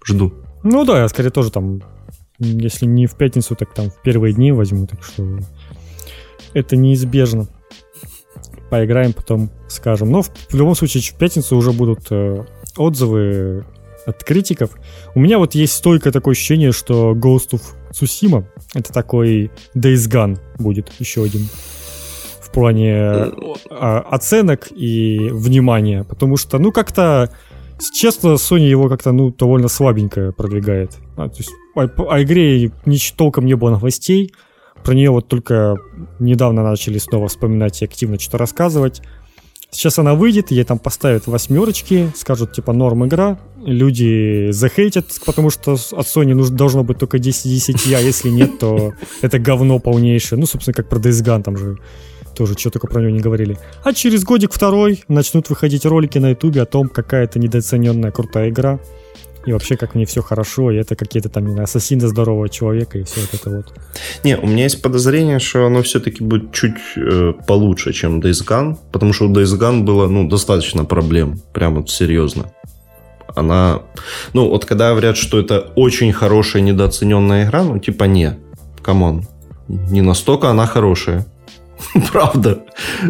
Жду. 0.06 0.34
Ну 0.64 0.86
да, 0.86 1.02
я 1.02 1.08
скорее 1.08 1.30
тоже 1.30 1.52
там 1.52 1.82
если 2.40 2.86
не 2.86 3.08
в 3.08 3.16
пятницу, 3.16 3.56
так 3.56 3.74
там 3.74 3.90
в 3.90 4.02
первые 4.02 4.34
дни 4.34 4.52
возьму, 4.52 4.88
так 4.88 5.04
что 5.04 5.40
это 6.54 6.76
неизбежно. 6.76 7.48
Поиграем, 8.70 9.14
потом 9.14 9.52
скажем. 9.68 10.12
Но 10.12 10.24
в, 10.24 10.30
в 10.50 10.54
любом 10.56 10.76
случае 10.76 11.04
в 11.04 11.18
пятницу 11.18 11.56
уже 11.56 11.72
будут 11.72 12.08
э, 12.10 12.44
отзывы 12.76 13.66
от 14.06 14.24
критиков. 14.24 14.72
У 15.14 15.20
меня 15.20 15.38
вот 15.38 15.54
есть 15.54 15.74
стойкое 15.74 16.12
такое 16.12 16.34
ощущение, 16.34 16.72
что 16.72 17.14
Ghost 17.14 17.52
of 17.52 17.62
Tsushima 17.94 18.46
это 18.74 18.92
такой 18.92 19.52
Days 19.76 20.10
Gone 20.10 20.38
будет 20.60 20.92
еще 21.00 21.24
один 21.24 21.48
в 22.42 22.52
плане 22.52 22.92
э, 22.92 23.32
оценок 23.72 24.68
и 24.72 25.30
внимания, 25.32 26.04
потому 26.04 26.38
что, 26.38 26.60
ну, 26.60 26.72
как-то 26.72 27.32
Честно, 27.92 28.36
Sony 28.36 28.70
его 28.70 28.88
как-то, 28.88 29.12
ну, 29.12 29.32
довольно 29.32 29.68
слабенько 29.68 30.32
продвигает. 30.32 30.92
А, 31.18 31.28
то 31.28 31.38
есть 31.38 31.52
о, 31.76 31.82
о 31.82 32.24
игре 32.24 32.72
ничего 32.86 33.18
толком 33.18 33.46
не 33.46 33.56
было 33.56 33.72
новостей. 33.72 34.34
Про 34.84 34.94
нее 34.94 35.12
вот 35.12 35.28
только 35.28 35.78
недавно 36.20 36.64
начали 36.64 36.98
снова 36.98 37.28
вспоминать 37.28 37.82
и 37.82 37.86
активно 37.86 38.20
что-то 38.20 38.38
рассказывать. 38.38 39.02
Сейчас 39.74 39.98
она 40.00 40.14
выйдет, 40.14 40.52
ей 40.52 40.64
там 40.64 40.78
поставят 40.78 41.28
восьмерочки, 41.28 42.12
скажут, 42.16 42.54
типа, 42.54 42.74
норм 42.74 43.06
игра. 43.08 43.40
Люди 43.66 44.52
захейтят, 44.52 45.08
потому 45.26 45.50
что 45.50 45.74
от 45.74 46.06
Sony 46.06 46.36
нужно, 46.36 46.56
должно 46.56 46.84
быть 46.84 47.00
только 47.00 47.18
10 47.18 47.46
10, 47.46 47.94
а 47.94 48.00
если 48.00 48.30
нет, 48.30 48.60
то 48.60 48.94
это 49.22 49.40
говно 49.40 49.80
полнейшее. 49.80 50.40
Ну, 50.40 50.46
собственно, 50.46 50.76
как 50.76 50.90
про 50.90 51.00
Days 51.00 51.24
Gone, 51.24 51.44
там 51.44 51.58
же 51.58 51.78
тоже 52.36 52.56
что 52.58 52.72
только 52.72 52.88
про 52.88 53.02
него 53.02 53.12
не 53.12 53.20
говорили. 53.20 53.58
А 53.84 53.94
через 53.94 54.24
годик-второй 54.24 55.04
начнут 55.08 55.50
выходить 55.50 55.86
ролики 55.86 56.18
на 56.18 56.32
ютубе 56.32 56.62
о 56.62 56.66
том, 56.66 56.90
какая 56.90 57.26
это 57.26 57.40
недооцененная 57.40 58.12
крутая 58.12 58.50
игра. 58.50 58.80
И 59.46 59.52
вообще, 59.52 59.76
как 59.76 59.96
мне 59.96 60.06
все 60.06 60.22
хорошо, 60.22 60.72
и 60.72 60.78
это 60.78 60.96
какие-то 60.96 61.30
там 61.30 61.46
не 61.48 61.60
ассасины 61.60 62.08
здорового 62.08 62.48
человека, 62.50 62.98
и 62.98 63.04
все 63.04 63.22
вот 63.22 63.34
это 63.34 63.50
вот. 63.50 63.74
Не, 64.24 64.38
у 64.38 64.48
меня 64.48 64.64
есть 64.64 64.82
подозрение, 64.82 65.40
что 65.40 65.66
оно 65.66 65.82
все-таки 65.82 66.24
будет 66.24 66.54
чуть 66.54 66.78
э, 66.96 67.34
получше, 67.46 67.92
чем 67.92 68.22
Days 68.22 68.46
Gone, 68.48 68.78
потому 68.92 69.14
что 69.14 69.26
у 69.26 69.34
Days 69.34 69.60
Gone 69.60 69.84
было, 69.84 70.08
ну, 70.08 70.30
достаточно 70.30 70.86
проблем, 70.86 71.42
прямо 71.54 71.80
вот 71.80 71.90
серьезно. 71.90 72.52
Она, 73.36 73.82
ну, 74.34 74.50
вот 74.50 74.66
когда 74.66 74.92
говорят, 74.92 75.18
что 75.18 75.40
это 75.40 75.72
очень 75.76 76.14
хорошая 76.14 76.62
недооцененная 76.62 77.46
игра, 77.46 77.64
ну, 77.64 77.80
типа, 77.80 78.06
не, 78.06 78.38
come 78.82 79.07
on, 79.07 79.26
не 79.68 80.02
настолько 80.02 80.50
она 80.50 80.68
хорошая. 80.68 81.26
Правда. 82.12 82.64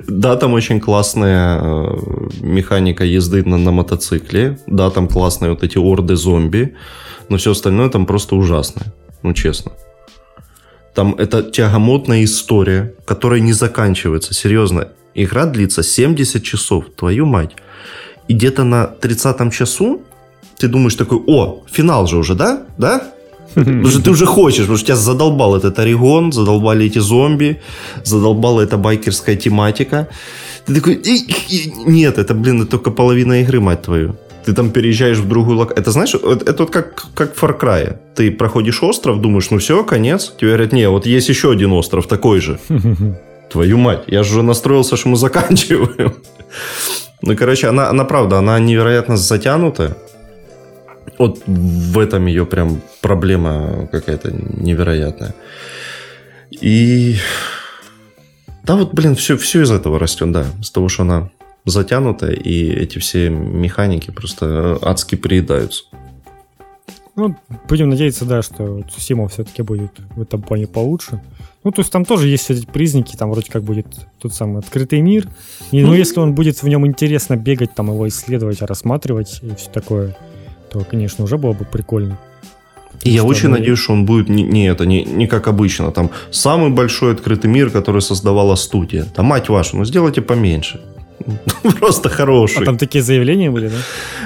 Да, 0.08 0.36
там 0.36 0.54
очень 0.54 0.80
классная 0.80 1.60
э, 1.62 1.98
механика 2.42 3.04
езды 3.04 3.44
на, 3.44 3.58
на 3.58 3.72
мотоцикле. 3.72 4.60
Да, 4.68 4.90
там 4.90 5.08
классные 5.08 5.52
вот 5.52 5.64
эти 5.64 5.78
орды 5.78 6.16
зомби. 6.16 6.76
Но 7.30 7.38
все 7.38 7.52
остальное 7.52 7.90
там 7.90 8.06
просто 8.06 8.36
ужасное. 8.36 8.94
Ну, 9.24 9.34
честно. 9.34 9.72
Там 10.94 11.16
это 11.16 11.44
тягомотная 11.44 12.24
история, 12.24 12.94
которая 13.06 13.40
не 13.40 13.54
заканчивается. 13.54 14.34
Серьезно. 14.34 14.90
Игра 15.16 15.46
длится 15.46 15.84
70 15.84 16.44
часов. 16.44 16.86
Твою 16.96 17.26
мать. 17.26 17.52
И 18.28 18.34
где-то 18.34 18.64
на 18.64 18.88
30 18.88 19.54
часу 19.54 20.02
ты 20.58 20.68
думаешь 20.68 20.96
такой, 20.96 21.20
о, 21.28 21.64
финал 21.72 22.08
же 22.08 22.18
уже, 22.18 22.36
да? 22.36 22.64
Да? 22.78 23.13
Потому 23.56 23.88
что 23.88 24.02
ты 24.02 24.12
уже 24.12 24.26
хочешь, 24.26 24.62
потому 24.62 24.78
что 24.78 24.88
тебя 24.88 24.96
задолбал 24.96 25.56
этот 25.56 25.80
Орегон, 25.80 26.32
задолбали 26.32 26.86
эти 26.86 27.00
зомби, 27.00 27.62
задолбала 28.04 28.62
эта 28.62 28.78
байкерская 28.78 29.36
тематика. 29.36 30.08
Ты 30.66 30.76
такой, 30.76 31.02
нет, 31.86 32.18
это, 32.18 32.34
блин, 32.34 32.62
это 32.62 32.72
только 32.72 32.92
половина 32.92 33.42
игры, 33.42 33.60
мать 33.60 33.82
твою. 33.82 34.16
Ты 34.46 34.54
там 34.54 34.72
переезжаешь 34.72 35.18
в 35.18 35.28
другую 35.28 35.58
локацию. 35.58 35.82
Это 35.82 35.92
знаешь, 35.92 36.14
это 36.16 36.64
вот 36.64 36.72
как, 36.72 37.06
как 37.14 37.36
в 37.36 37.44
Far 37.44 37.60
Cry. 37.60 37.98
Ты 38.16 38.32
проходишь 38.32 38.84
остров, 38.84 39.22
думаешь, 39.22 39.52
ну 39.52 39.58
все, 39.58 39.84
конец. 39.84 40.34
Тебе 40.38 40.50
говорят, 40.50 40.74
не, 40.74 40.90
вот 40.90 41.06
есть 41.06 41.30
еще 41.30 41.52
один 41.52 41.72
остров 41.72 42.08
такой 42.08 42.42
же. 42.42 42.60
Твою 43.52 43.78
мать, 43.78 44.04
я 44.08 44.24
же 44.24 44.34
уже 44.34 44.44
настроился, 44.44 44.98
что 44.98 45.10
мы 45.10 45.16
заканчиваем. 45.16 46.14
Ну, 47.22 47.38
короче, 47.38 47.68
она, 47.68 47.90
она 47.90 48.04
правда, 48.04 48.38
она 48.38 48.60
невероятно 48.60 49.16
затянутая. 49.16 49.96
Вот 51.18 51.42
в 51.46 52.00
этом 52.00 52.26
ее 52.26 52.46
прям 52.46 52.82
проблема 53.02 53.88
какая-то 53.92 54.32
невероятная. 54.32 55.36
И 56.50 57.18
да, 58.64 58.76
вот, 58.76 58.94
блин, 58.94 59.16
все, 59.16 59.38
все 59.38 59.62
из 59.62 59.72
этого 59.72 60.00
растет, 60.00 60.32
да. 60.32 60.46
С 60.62 60.72
того, 60.72 60.90
что 60.90 61.04
она 61.04 61.30
затянутая, 61.66 62.32
и 62.32 62.70
эти 62.70 63.00
все 63.00 63.30
механики 63.30 64.12
просто 64.12 64.78
адски 64.82 65.16
приедаются. 65.16 65.84
Ну, 67.16 67.36
будем 67.70 67.90
надеяться, 67.90 68.26
да, 68.26 68.42
что 68.42 68.84
Сима 68.98 69.28
все-таки 69.28 69.62
будет 69.62 69.92
в 70.16 70.22
этом 70.22 70.42
плане 70.42 70.66
получше. 70.66 71.22
Ну, 71.64 71.72
то 71.72 71.82
есть 71.82 71.92
там 71.92 72.06
тоже 72.06 72.28
есть 72.28 72.50
эти 72.50 72.66
признаки, 72.66 73.16
там 73.16 73.30
вроде 73.32 73.52
как 73.52 73.64
будет 73.64 73.86
тот 74.20 74.34
самый 74.34 74.60
открытый 74.60 75.02
мир. 75.02 75.28
И, 75.72 75.84
ну, 75.84 75.94
если 75.94 76.20
он 76.20 76.34
будет 76.34 76.64
в 76.64 76.68
нем 76.68 76.88
интересно 76.88 77.36
бегать, 77.36 77.76
там 77.76 77.88
его 77.88 78.08
исследовать, 78.08 78.62
рассматривать 78.62 79.42
и 79.44 79.56
все 79.56 79.70
такое, 79.70 80.18
то, 80.74 80.80
конечно, 80.80 81.24
уже 81.24 81.38
было 81.38 81.54
бы 81.54 81.66
прикольно. 81.66 82.18
И 83.04 83.10
я 83.10 83.24
очень 83.24 83.50
мы... 83.50 83.60
надеюсь, 83.60 83.80
что 83.80 83.94
он 83.94 84.06
будет 84.06 84.30
не, 84.30 84.44
не 84.44 84.68
это, 84.68 84.86
не, 84.86 85.04
не 85.04 85.28
как 85.28 85.48
обычно. 85.48 85.92
Там 85.92 86.10
самый 86.32 86.70
большой 86.70 87.14
открытый 87.14 87.52
мир, 87.52 87.70
который 87.70 88.02
создавала 88.02 88.56
студия. 88.56 89.04
Там 89.04 89.26
мать 89.26 89.50
вашу, 89.50 89.78
ну 89.78 89.86
сделайте 89.86 90.22
поменьше. 90.22 90.80
Просто 91.80 92.10
хороший. 92.10 92.64
А 92.64 92.66
там 92.66 92.78
такие 92.78 93.04
заявления 93.04 93.52
были, 93.52 93.70
да? 93.70 93.78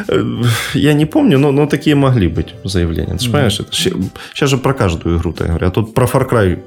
Э, 0.08 0.44
я 0.74 0.94
не 0.94 1.06
помню, 1.06 1.40
но, 1.40 1.52
но 1.52 1.66
такие 1.66 1.96
могли 1.96 2.28
быть 2.28 2.56
заявления. 2.64 3.18
Ты 3.18 3.26
mm-hmm. 3.26 3.32
понимаешь, 3.32 3.60
это, 3.60 3.72
сейчас 4.34 4.50
же 4.50 4.58
про 4.58 4.74
каждую 4.74 5.18
игру 5.18 5.34
так 5.34 5.48
говорят. 5.48 5.74
Тут 5.74 5.94
про 5.94 6.06
Far 6.06 6.30
Cry 6.30 6.60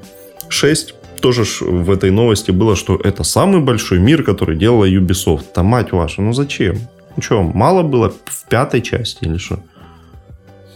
6 0.49 0.95
тоже 1.21 1.45
ж 1.45 1.61
в 1.61 1.91
этой 1.91 2.11
новости 2.11 2.51
было, 2.51 2.75
что 2.75 2.99
это 3.03 3.23
самый 3.23 3.61
большой 3.61 3.99
мир, 3.99 4.23
который 4.23 4.57
делала 4.57 4.85
Ubisoft. 4.85 5.45
Там 5.53 5.67
мать 5.67 5.91
ваша, 5.91 6.21
ну 6.21 6.33
зачем? 6.33 6.77
Ну 7.15 7.21
что, 7.21 7.43
мало 7.43 7.83
было 7.83 8.13
в 8.25 8.49
пятой 8.49 8.81
части 8.81 9.25
или 9.25 9.37
что? 9.37 9.59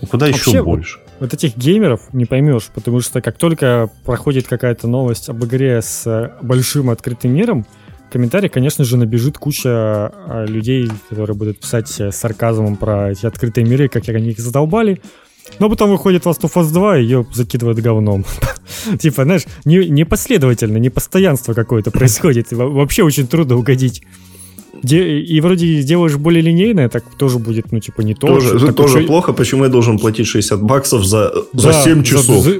Ну, 0.05 0.11
куда 0.11 0.27
Вообще, 0.27 0.51
еще 0.51 0.63
больше? 0.63 0.99
Вот 1.19 1.33
этих 1.33 1.57
геймеров 1.57 2.13
не 2.13 2.25
поймешь, 2.25 2.69
потому 2.73 3.01
что 3.01 3.21
как 3.21 3.37
только 3.37 3.89
проходит 4.05 4.47
какая-то 4.47 4.87
новость 4.87 5.29
об 5.29 5.43
игре 5.45 5.81
с 5.81 6.05
э, 6.05 6.31
большим 6.41 6.91
открытым 6.91 7.33
миром, 7.33 7.65
в 8.07 8.11
комментариях, 8.11 8.51
конечно 8.51 8.85
же, 8.85 8.97
набежит 8.97 9.37
куча 9.37 9.69
а, 9.69 10.45
людей, 10.47 10.89
которые 11.09 11.35
будут 11.35 11.59
писать 11.59 11.89
с 11.89 12.11
сарказмом 12.11 12.77
про 12.77 13.11
эти 13.11 13.25
открытые 13.25 13.65
миры, 13.65 13.89
как 13.89 14.07
они 14.07 14.29
их 14.29 14.39
задолбали. 14.39 15.01
Но 15.59 15.69
потом 15.69 15.89
выходит 15.89 16.23
Last 16.23 16.41
of 16.41 16.53
Us 16.53 16.71
2, 16.71 16.99
и 16.99 17.03
ее 17.03 17.25
закидывают 17.33 17.79
говном. 17.79 18.23
типа, 18.99 19.23
знаешь, 19.23 19.45
не, 19.65 19.89
непоследовательно, 19.89 20.77
непостоянство 20.77 21.53
какое-то 21.53 21.91
происходит. 21.91 22.51
Вообще 22.51 23.03
очень 23.03 23.27
трудно 23.27 23.57
угодить. 23.57 24.03
Де- 24.85 25.19
и 25.19 25.41
вроде 25.41 25.81
делаешь 25.83 26.15
более 26.15 26.41
линейное, 26.41 26.89
так 26.89 27.03
тоже 27.17 27.39
будет, 27.39 27.71
ну, 27.71 27.79
типа, 27.79 28.01
не 28.01 28.13
то. 28.13 28.27
Тоже, 28.27 28.55
это 28.55 28.73
тоже 28.73 29.01
чё... 29.01 29.07
плохо, 29.07 29.33
почему 29.33 29.63
я 29.63 29.69
должен 29.69 29.97
платить 29.97 30.27
60 30.27 30.61
баксов 30.61 31.03
за, 31.03 31.33
да, 31.53 31.59
за 31.59 31.73
7 31.73 32.03
часов? 32.03 32.43
За, 32.43 32.59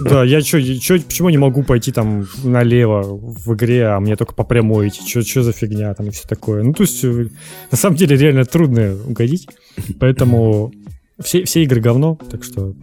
да, 0.00 0.24
я 0.24 0.40
что, 0.40 0.58
почему 0.58 1.30
не 1.30 1.38
могу 1.38 1.62
пойти 1.62 1.92
там 1.92 2.26
налево 2.42 3.02
в 3.04 3.54
игре, 3.54 3.86
а 3.86 4.00
мне 4.00 4.16
только 4.16 4.34
по 4.34 4.44
прямой 4.44 4.88
идти? 4.88 5.22
Что 5.22 5.42
за 5.42 5.52
фигня 5.52 5.94
там 5.94 6.08
и 6.08 6.10
все 6.10 6.26
такое? 6.26 6.64
Ну, 6.64 6.72
то 6.72 6.82
есть, 6.82 7.04
э, 7.04 7.28
на 7.70 7.78
самом 7.78 7.96
деле, 7.96 8.16
реально 8.16 8.44
трудно 8.44 8.96
угодить, 9.06 9.46
поэтому 10.00 10.72
все, 11.22 11.44
все 11.44 11.62
игры 11.62 11.80
говно, 11.80 12.18
так 12.30 12.42
что 12.42 12.74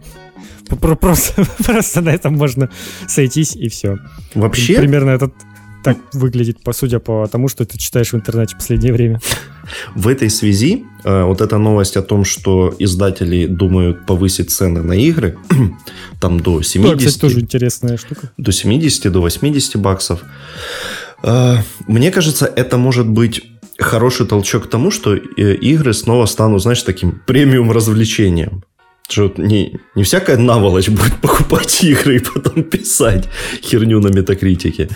просто, 1.00 1.44
просто 1.64 2.00
на 2.00 2.10
этом 2.10 2.34
можно 2.34 2.70
сойтись 3.06 3.56
и 3.56 3.68
все. 3.68 3.98
Вообще? 4.34 4.76
Примерно 4.76 5.10
этот 5.10 5.34
так 5.82 5.98
выглядит, 6.12 6.62
по 6.62 6.72
судя 6.72 6.98
по 6.98 7.26
тому, 7.26 7.48
что 7.48 7.64
ты 7.64 7.78
читаешь 7.78 8.12
в 8.12 8.16
интернете 8.16 8.54
в 8.54 8.58
последнее 8.58 8.92
время. 8.92 9.20
В 9.94 10.08
этой 10.08 10.30
связи 10.30 10.84
э, 11.04 11.22
вот 11.24 11.40
эта 11.40 11.58
новость 11.58 11.96
о 11.96 12.02
том, 12.02 12.24
что 12.24 12.74
издатели 12.78 13.46
думают 13.46 14.06
повысить 14.06 14.50
цены 14.50 14.82
на 14.82 14.94
игры, 14.94 15.38
там 16.20 16.40
до 16.40 16.62
70... 16.62 16.90
Да, 16.90 16.98
кстати, 16.98 17.20
тоже 17.20 17.40
интересная 17.40 17.96
штука. 17.96 18.32
До 18.36 18.52
70, 18.52 19.12
до 19.12 19.20
80 19.20 19.76
баксов. 19.76 20.22
Э, 21.22 21.56
мне 21.86 22.10
кажется, 22.10 22.46
это 22.46 22.78
может 22.78 23.08
быть 23.08 23.42
хороший 23.78 24.26
толчок 24.26 24.64
к 24.64 24.70
тому, 24.70 24.90
что 24.90 25.14
э, 25.14 25.20
игры 25.54 25.94
снова 25.94 26.26
станут, 26.26 26.62
знаешь, 26.62 26.82
таким 26.82 27.22
премиум 27.26 27.70
развлечением. 27.70 28.64
Что 29.08 29.32
не, 29.38 29.80
не 29.94 30.02
всякая 30.02 30.36
наволочь 30.36 30.90
будет 30.90 31.16
покупать 31.22 31.82
игры 31.82 32.16
и 32.16 32.18
потом 32.18 32.62
писать 32.62 33.28
херню 33.62 34.00
на 34.00 34.08
метакритике. 34.08 34.88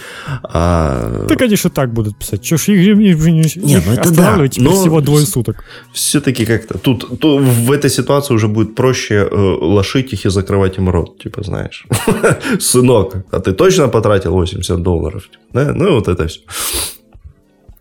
А... 0.42 1.26
Да, 1.28 1.34
конечно, 1.34 1.70
так 1.70 1.92
будут 1.92 2.18
писать. 2.18 2.42
Чё 2.42 2.58
ж 2.58 2.68
игры 2.68 2.94
не, 2.94 3.44
не, 3.56 3.82
ну 3.86 3.92
это 3.92 4.14
да, 4.14 4.36
но 4.36 4.70
всего 4.70 5.00
двое 5.00 5.24
суток. 5.24 5.64
Все-таки 5.92 6.44
как-то 6.44 6.78
тут, 6.78 7.20
тут 7.20 7.42
в 7.42 7.72
этой 7.72 7.90
ситуации 7.90 8.34
уже 8.34 8.48
будет 8.48 8.74
проще 8.74 9.14
э, 9.14 9.34
лошить 9.34 10.12
их 10.12 10.26
и 10.26 10.30
закрывать 10.30 10.78
им 10.78 10.90
рот. 10.90 11.18
Типа, 11.22 11.42
знаешь, 11.42 11.86
сынок, 12.60 13.24
а 13.30 13.40
ты 13.40 13.52
точно 13.52 13.88
потратил 13.88 14.32
80 14.32 14.82
долларов? 14.82 15.22
Да? 15.52 15.72
Ну, 15.74 15.94
вот 15.94 16.08
это 16.08 16.26
все. 16.26 16.40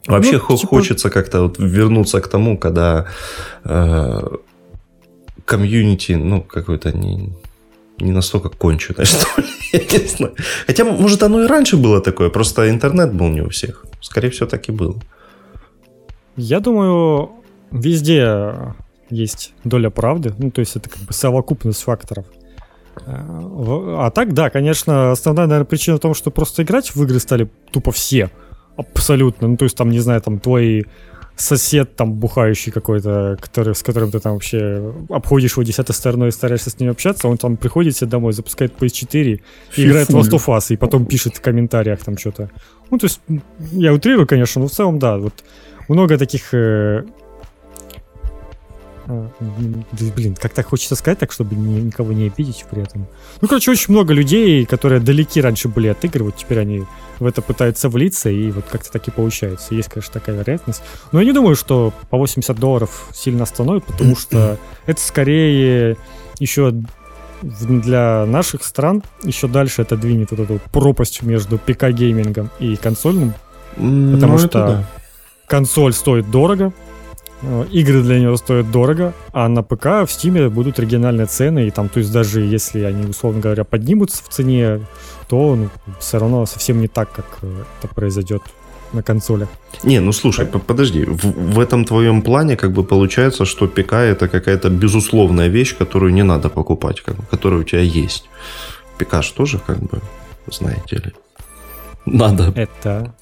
Вообще 0.07 0.33
ну, 0.33 0.57
типа... 0.57 0.67
хочется 0.67 1.09
как-то 1.09 1.41
вот 1.41 1.59
вернуться 1.59 2.21
к 2.21 2.27
тому, 2.27 2.57
когда 2.57 3.05
э, 3.65 4.21
комьюнити, 5.45 6.13
ну, 6.13 6.41
какой-то 6.41 6.91
не, 6.91 7.29
не 7.99 8.11
настолько 8.11 8.49
конченое, 8.49 9.05
что 9.05 9.41
ли. 9.41 9.47
Я 9.73 9.99
не 9.99 10.07
знаю. 10.07 10.35
Хотя, 10.67 10.83
может, 10.83 11.23
оно 11.23 11.43
и 11.43 11.47
раньше 11.47 11.77
было 11.77 12.01
такое, 12.01 12.29
просто 12.29 12.69
интернет 12.69 13.13
был 13.13 13.29
не 13.29 13.41
у 13.41 13.49
всех. 13.49 13.85
Скорее 14.01 14.29
всего, 14.29 14.49
так 14.49 14.69
и 14.69 14.71
было. 14.71 14.95
Я 16.35 16.59
думаю, 16.59 17.31
везде 17.71 18.73
есть 19.09 19.53
доля 19.63 19.89
правды. 19.89 20.33
Ну, 20.37 20.51
то 20.51 20.61
есть 20.61 20.75
это 20.75 20.89
как 20.89 21.01
бы 21.01 21.13
совокупность 21.13 21.83
факторов. 21.83 22.25
А 23.05 24.11
так, 24.11 24.33
да, 24.33 24.49
конечно, 24.49 25.11
основная, 25.11 25.47
наверное, 25.47 25.65
причина 25.65 25.97
в 25.97 25.99
том, 25.99 26.13
что 26.13 26.31
просто 26.31 26.63
играть 26.63 26.95
в 26.95 27.03
игры 27.03 27.19
стали 27.19 27.49
тупо 27.71 27.91
все. 27.91 28.29
Абсолютно. 28.77 29.47
Ну, 29.47 29.57
то 29.57 29.65
есть 29.65 29.77
там, 29.77 29.89
не 29.89 29.99
знаю, 29.99 30.21
там 30.21 30.39
твои 30.39 30.83
сосед 31.35 31.95
там 31.95 32.13
бухающий 32.13 32.71
какой-то, 32.71 33.37
который, 33.41 33.73
с 33.73 33.83
которым 33.83 34.11
ты 34.11 34.19
там 34.19 34.33
вообще 34.33 34.93
обходишь 35.09 35.51
его 35.51 35.63
десятой 35.63 35.93
стороной 35.93 36.29
и 36.29 36.31
стараешься 36.31 36.69
с 36.69 36.79
ним 36.79 36.91
общаться, 36.91 37.27
он 37.27 37.37
там 37.37 37.57
приходит 37.57 37.95
себе 37.95 38.09
домой, 38.09 38.33
запускает 38.33 38.73
PS4 38.79 39.41
и 39.77 39.85
играет 39.85 40.09
в 40.09 40.15
Last 40.15 40.31
of 40.31 40.45
Us, 40.47 40.73
и 40.73 40.77
потом 40.77 41.05
пишет 41.05 41.37
в 41.37 41.41
комментариях 41.41 42.03
там 42.03 42.17
что-то. 42.17 42.49
Ну, 42.89 42.97
то 42.97 43.05
есть, 43.05 43.21
я 43.71 43.93
утрирую, 43.93 44.27
конечно, 44.27 44.61
но 44.61 44.67
в 44.67 44.71
целом, 44.71 44.99
да, 44.99 45.17
вот 45.17 45.33
много 45.87 46.17
таких 46.17 46.53
э, 46.53 47.03
блин, 50.15 50.35
как 50.35 50.53
так 50.53 50.67
хочется 50.67 50.95
сказать, 50.95 51.19
так, 51.19 51.31
чтобы 51.31 51.55
ни, 51.55 51.81
никого 51.81 52.13
не 52.13 52.27
обидеть 52.27 52.65
при 52.69 52.83
этом. 52.83 53.07
Ну, 53.41 53.47
короче, 53.47 53.71
очень 53.71 53.93
много 53.93 54.13
людей, 54.13 54.65
которые 54.65 54.99
далеки 54.99 55.41
раньше 55.41 55.67
были 55.67 55.87
от 55.87 56.03
игр, 56.05 56.23
вот 56.23 56.35
теперь 56.35 56.59
они 56.59 56.83
в 57.19 57.25
это 57.25 57.41
пытаются 57.41 57.89
влиться, 57.89 58.29
и 58.29 58.51
вот 58.51 58.65
как-то 58.69 58.91
так 58.91 59.07
и 59.07 59.11
получается. 59.11 59.75
Есть, 59.75 59.89
конечно, 59.89 60.13
такая 60.13 60.35
вероятность. 60.37 60.81
Но 61.11 61.19
я 61.19 61.25
не 61.25 61.33
думаю, 61.33 61.55
что 61.55 61.93
по 62.09 62.17
80 62.17 62.57
долларов 62.57 63.07
сильно 63.13 63.43
остановит, 63.43 63.83
потому 63.85 64.15
что 64.15 64.57
это 64.85 64.99
скорее 64.99 65.97
еще 66.39 66.73
для 67.41 68.25
наших 68.25 68.63
стран 68.63 69.03
еще 69.23 69.47
дальше 69.47 69.81
это 69.81 69.97
двинет 69.97 70.31
вот 70.31 70.41
эту 70.41 70.59
пропасть 70.71 71.21
между 71.23 71.57
ПК-геймингом 71.57 72.49
и 72.59 72.75
консольным. 72.75 73.33
Потому 73.75 74.33
ну, 74.33 74.37
что 74.37 74.47
да. 74.47 74.89
консоль 75.47 75.93
стоит 75.93 76.29
дорого, 76.29 76.73
игры 77.71 78.01
для 78.03 78.19
него 78.19 78.37
стоят 78.37 78.71
дорого, 78.71 79.13
а 79.33 79.47
на 79.47 79.63
ПК 79.63 79.85
в 79.85 80.09
Steam 80.09 80.49
будут 80.49 80.79
региональные 80.79 81.27
цены, 81.27 81.67
и 81.67 81.71
там, 81.71 81.89
то 81.89 81.99
есть 81.99 82.11
даже 82.11 82.41
если 82.41 82.81
они, 82.83 83.09
условно 83.09 83.41
говоря, 83.41 83.63
поднимутся 83.63 84.23
в 84.23 84.29
цене, 84.29 84.81
то 85.27 85.55
ну, 85.55 85.69
все 85.99 86.19
равно 86.19 86.45
совсем 86.45 86.81
не 86.81 86.87
так, 86.87 87.11
как 87.11 87.25
э, 87.41 87.63
это 87.79 87.93
произойдет 87.93 88.41
на 88.93 89.01
консолях. 89.03 89.49
Не, 89.83 89.99
ну 89.99 90.11
слушай, 90.11 90.45
подожди, 90.45 91.05
в, 91.05 91.53
в 91.53 91.59
этом 91.59 91.85
твоем 91.85 92.21
плане 92.21 92.57
как 92.57 92.71
бы 92.71 92.83
получается, 92.83 93.45
что 93.45 93.67
ПК 93.67 93.93
это 93.93 94.27
какая-то 94.27 94.69
безусловная 94.69 95.47
вещь, 95.47 95.77
которую 95.77 96.13
не 96.13 96.23
надо 96.23 96.49
покупать, 96.49 97.01
как 97.01 97.15
бы, 97.15 97.23
которая 97.31 97.61
у 97.61 97.63
тебя 97.63 97.81
есть. 97.81 98.29
ПК 98.97 99.23
же 99.23 99.33
тоже 99.33 99.59
как 99.65 99.79
бы, 99.79 100.01
знаете 100.47 100.97
ли, 100.97 101.13
надо. 102.05 102.51
Это 102.55 103.13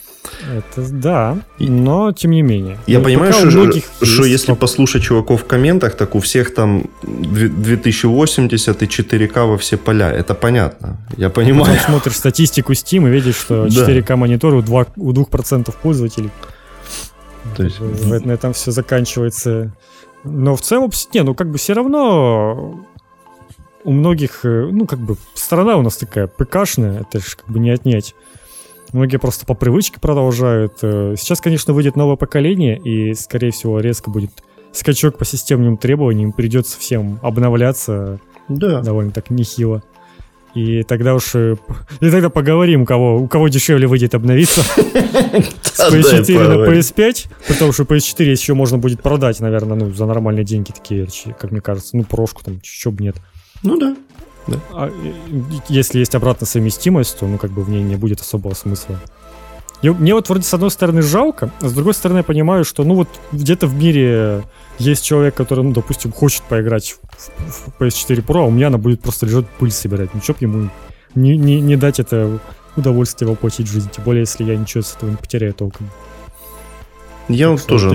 это 0.42 0.90
да, 0.90 1.38
но 1.60 2.12
тем 2.12 2.32
не 2.32 2.42
менее. 2.42 2.78
Я 2.88 3.00
ну, 3.00 3.06
понимаю, 3.06 3.34
что, 3.34 3.72
что 4.06 4.26
если 4.26 4.54
послушать 4.54 5.04
чуваков 5.04 5.44
в 5.44 5.46
комментах, 5.46 5.96
так 5.96 6.16
у 6.16 6.20
всех 6.20 6.54
там 6.54 6.86
2080 7.04 8.82
и 8.82 8.86
4К 8.86 9.46
во 9.46 9.58
все 9.58 9.78
поля. 9.78 10.12
Это 10.12 10.34
понятно. 10.36 10.98
Я 11.18 11.30
понимаю. 11.30 11.66
Потом 11.66 11.80
смотришь 11.80 12.16
статистику 12.16 12.74
Steam 12.74 13.08
и 13.08 13.12
видишь, 13.12 13.36
что 13.36 13.66
4К 13.68 14.16
монитор 14.16 14.54
у 14.54 14.62
2%, 14.62 14.88
у 14.98 15.12
2% 15.12 15.74
пользователей. 15.82 16.32
То 17.56 17.64
есть... 17.64 17.80
На 17.80 18.32
этом 18.32 18.54
все 18.54 18.72
заканчивается. 18.72 19.74
Но 20.24 20.56
в 20.56 20.62
целом, 20.62 20.92
не, 21.14 21.24
ну 21.24 21.34
как 21.34 21.50
бы 21.50 21.58
все 21.58 21.74
равно 21.74 22.86
у 23.84 23.92
многих, 23.92 24.42
э, 24.44 24.68
ну 24.72 24.86
как 24.86 25.00
бы 25.00 25.16
страна 25.34 25.78
у 25.78 25.82
нас 25.82 25.98
такая 25.98 26.28
ПКшная, 26.28 27.02
это 27.02 27.20
же 27.20 27.38
как 27.38 27.50
бы 27.50 27.60
не 27.60 27.70
отнять. 27.70 28.16
Многие 28.92 29.18
просто 29.18 29.46
по 29.46 29.54
привычке 29.54 30.00
продолжают. 30.00 30.80
Э, 30.82 31.16
сейчас, 31.18 31.42
конечно, 31.42 31.74
выйдет 31.74 31.96
новое 31.96 32.16
поколение, 32.16 32.78
и, 32.78 33.14
скорее 33.14 33.52
всего, 33.52 33.80
резко 33.80 34.10
будет 34.10 34.32
скачок 34.72 35.18
по 35.18 35.26
системным 35.26 35.78
требованиям. 35.78 36.32
Придется 36.32 36.80
всем 36.80 37.20
обновляться 37.22 38.20
да. 38.48 38.82
довольно 38.82 39.12
так 39.12 39.30
нехило. 39.30 39.84
И 40.56 40.82
тогда 40.84 41.14
уж... 41.14 41.36
Э, 41.36 41.56
и 42.00 42.10
тогда 42.10 42.30
поговорим, 42.30 42.82
у 42.82 42.86
кого, 42.86 43.18
у 43.18 43.28
кого 43.28 43.48
дешевле 43.48 43.88
выйдет 43.88 44.16
обновиться 44.16 44.62
с 45.62 45.94
PS4 45.94 46.48
на 46.48 46.68
PS5. 46.68 47.28
Потому 47.48 47.72
что 47.72 47.84
PS4 47.84 48.24
еще 48.24 48.56
можно 48.56 48.80
будет 48.80 49.02
продать, 49.02 49.40
наверное, 49.40 49.78
ну, 49.78 49.92
за 49.94 50.06
нормальные 50.06 50.46
деньги 50.46 50.72
такие, 50.72 51.08
как 51.40 51.52
мне 51.52 51.62
кажется. 51.62 51.96
Ну, 51.96 52.04
прошку 52.04 52.44
там, 52.44 52.60
чё 52.62 52.92
бы 52.92 53.04
нет. 53.04 53.18
Ну 53.62 53.78
да. 53.78 53.96
Да. 54.50 54.58
А, 54.72 54.91
если 55.68 56.00
есть 56.00 56.16
обратная 56.16 56.47
совместимость, 56.47 57.20
то 57.20 57.28
ну 57.28 57.38
как 57.38 57.52
бы 57.52 57.64
в 57.64 57.70
ней 57.70 57.84
не 57.84 57.95
будет 57.95 58.22
особого 58.22 58.54
смысла. 58.54 59.00
И 59.82 59.89
мне 59.89 60.14
вот 60.14 60.28
вроде 60.28 60.43
с 60.43 60.54
одной 60.54 60.72
стороны 60.72 61.02
жалко, 61.02 61.52
а 61.62 61.68
с 61.68 61.74
другой 61.74 61.93
стороны 61.93 62.18
я 62.20 62.24
понимаю, 62.24 62.66
что 62.66 62.84
ну 62.84 62.95
вот 62.95 63.08
где-то 63.32 63.68
в 63.68 63.76
мире 63.76 64.43
есть 64.78 65.06
человек, 65.06 65.36
который, 65.36 65.64
ну, 65.64 65.72
допустим, 65.72 66.12
хочет 66.12 66.43
поиграть 66.43 66.91
в, 66.91 67.70
в 67.70 67.82
PS4 67.82 68.26
Pro, 68.26 68.39
а 68.39 68.45
у 68.45 68.52
меня 68.52 68.68
она 68.68 68.78
будет 68.78 69.02
просто 69.02 69.26
лежать 69.26 69.47
пыль 69.60 69.72
собирать. 69.72 70.14
Ну, 70.14 70.22
чтоб 70.22 70.41
ему 70.41 70.70
не, 71.16 71.38
не, 71.38 71.62
не 71.62 71.76
дать 71.76 72.00
это 72.00 72.39
удовольствие 72.76 73.30
воплотить 73.30 73.68
в 73.68 73.72
жизнь, 73.72 73.89
тем 73.89 74.04
более, 74.04 74.22
если 74.22 74.43
я 74.43 74.56
ничего 74.56 74.84
с 74.84 74.95
этого 74.95 75.10
не 75.10 75.18
потеряю 75.18 75.54
толком. 75.54 75.89
Я 77.28 77.52
вот 77.52 77.66
тоже 77.66 77.91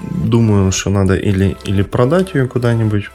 думаю, 0.00 0.72
что 0.72 0.90
надо 0.90 1.14
или, 1.16 1.56
или 1.64 1.82
продать 1.82 2.34
ее 2.34 2.46
куда-нибудь, 2.46 3.10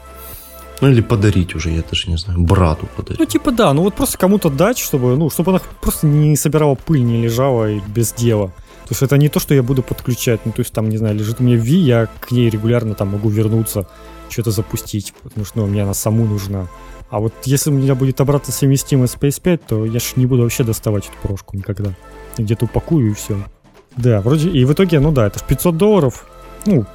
ну 0.82 0.90
или 0.90 1.00
подарить 1.00 1.54
уже, 1.54 1.70
я 1.70 1.82
даже 1.88 2.10
не 2.10 2.16
знаю, 2.18 2.40
брату 2.40 2.88
подарить. 2.96 3.20
Ну 3.20 3.24
типа 3.24 3.52
да, 3.52 3.72
ну 3.72 3.82
вот 3.82 3.94
просто 3.94 4.18
кому-то 4.18 4.50
дать, 4.50 4.78
чтобы, 4.78 5.16
ну, 5.16 5.30
чтобы 5.30 5.52
она 5.52 5.60
просто 5.80 6.08
не 6.08 6.36
собирала 6.36 6.74
пыль, 6.74 7.02
не 7.02 7.22
лежала 7.22 7.70
и 7.70 7.80
без 7.94 8.12
дела. 8.12 8.48
То 8.48 8.88
есть 8.90 9.02
это 9.02 9.16
не 9.16 9.28
то, 9.28 9.38
что 9.38 9.54
я 9.54 9.62
буду 9.62 9.84
подключать, 9.84 10.40
ну 10.44 10.50
то 10.50 10.60
есть 10.60 10.72
там, 10.72 10.88
не 10.88 10.96
знаю, 10.98 11.14
лежит 11.14 11.40
у 11.40 11.44
меня 11.44 11.56
V, 11.56 11.66
я 11.68 12.08
к 12.20 12.32
ней 12.32 12.50
регулярно 12.50 12.94
там 12.94 13.08
могу 13.08 13.28
вернуться, 13.28 13.86
что-то 14.28 14.50
запустить, 14.50 15.14
потому 15.22 15.46
что 15.46 15.60
ну, 15.60 15.66
мне 15.66 15.84
она 15.84 15.94
саму 15.94 16.26
нужна. 16.26 16.66
А 17.10 17.20
вот 17.20 17.32
если 17.44 17.70
у 17.70 17.74
меня 17.74 17.94
будет 17.94 18.20
обратно 18.20 18.52
совместимость 18.52 19.14
с 19.14 19.16
PS5, 19.16 19.60
то 19.68 19.86
я 19.86 20.00
ж 20.00 20.14
не 20.16 20.26
буду 20.26 20.42
вообще 20.42 20.64
доставать 20.64 21.04
эту 21.04 21.14
прошку 21.22 21.56
никогда. 21.56 21.94
Где-то 22.36 22.64
упакую 22.64 23.12
и 23.12 23.14
все. 23.14 23.36
Да, 23.96 24.20
вроде, 24.20 24.48
и 24.48 24.64
в 24.64 24.72
итоге, 24.72 24.98
ну 24.98 25.12
да, 25.12 25.28
это 25.28 25.38
в 25.38 25.46
500 25.46 25.76
долларов, 25.76 26.26
ну, 26.66 26.86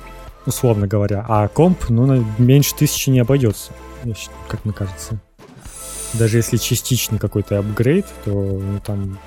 условно 0.47 0.87
говоря. 0.87 1.23
А 1.27 1.47
комп, 1.47 1.89
ну, 1.89 2.25
меньше 2.39 2.73
тысячи 2.73 3.09
не 3.09 3.19
обойдется, 3.19 3.71
как 4.47 4.65
мне 4.65 4.73
кажется. 4.73 5.19
Даже 6.13 6.37
если 6.37 6.57
частичный 6.57 7.19
какой-то 7.19 7.59
апгрейд, 7.59 8.05
то 8.25 8.31
ну, 8.31 8.79
там... 8.83 9.19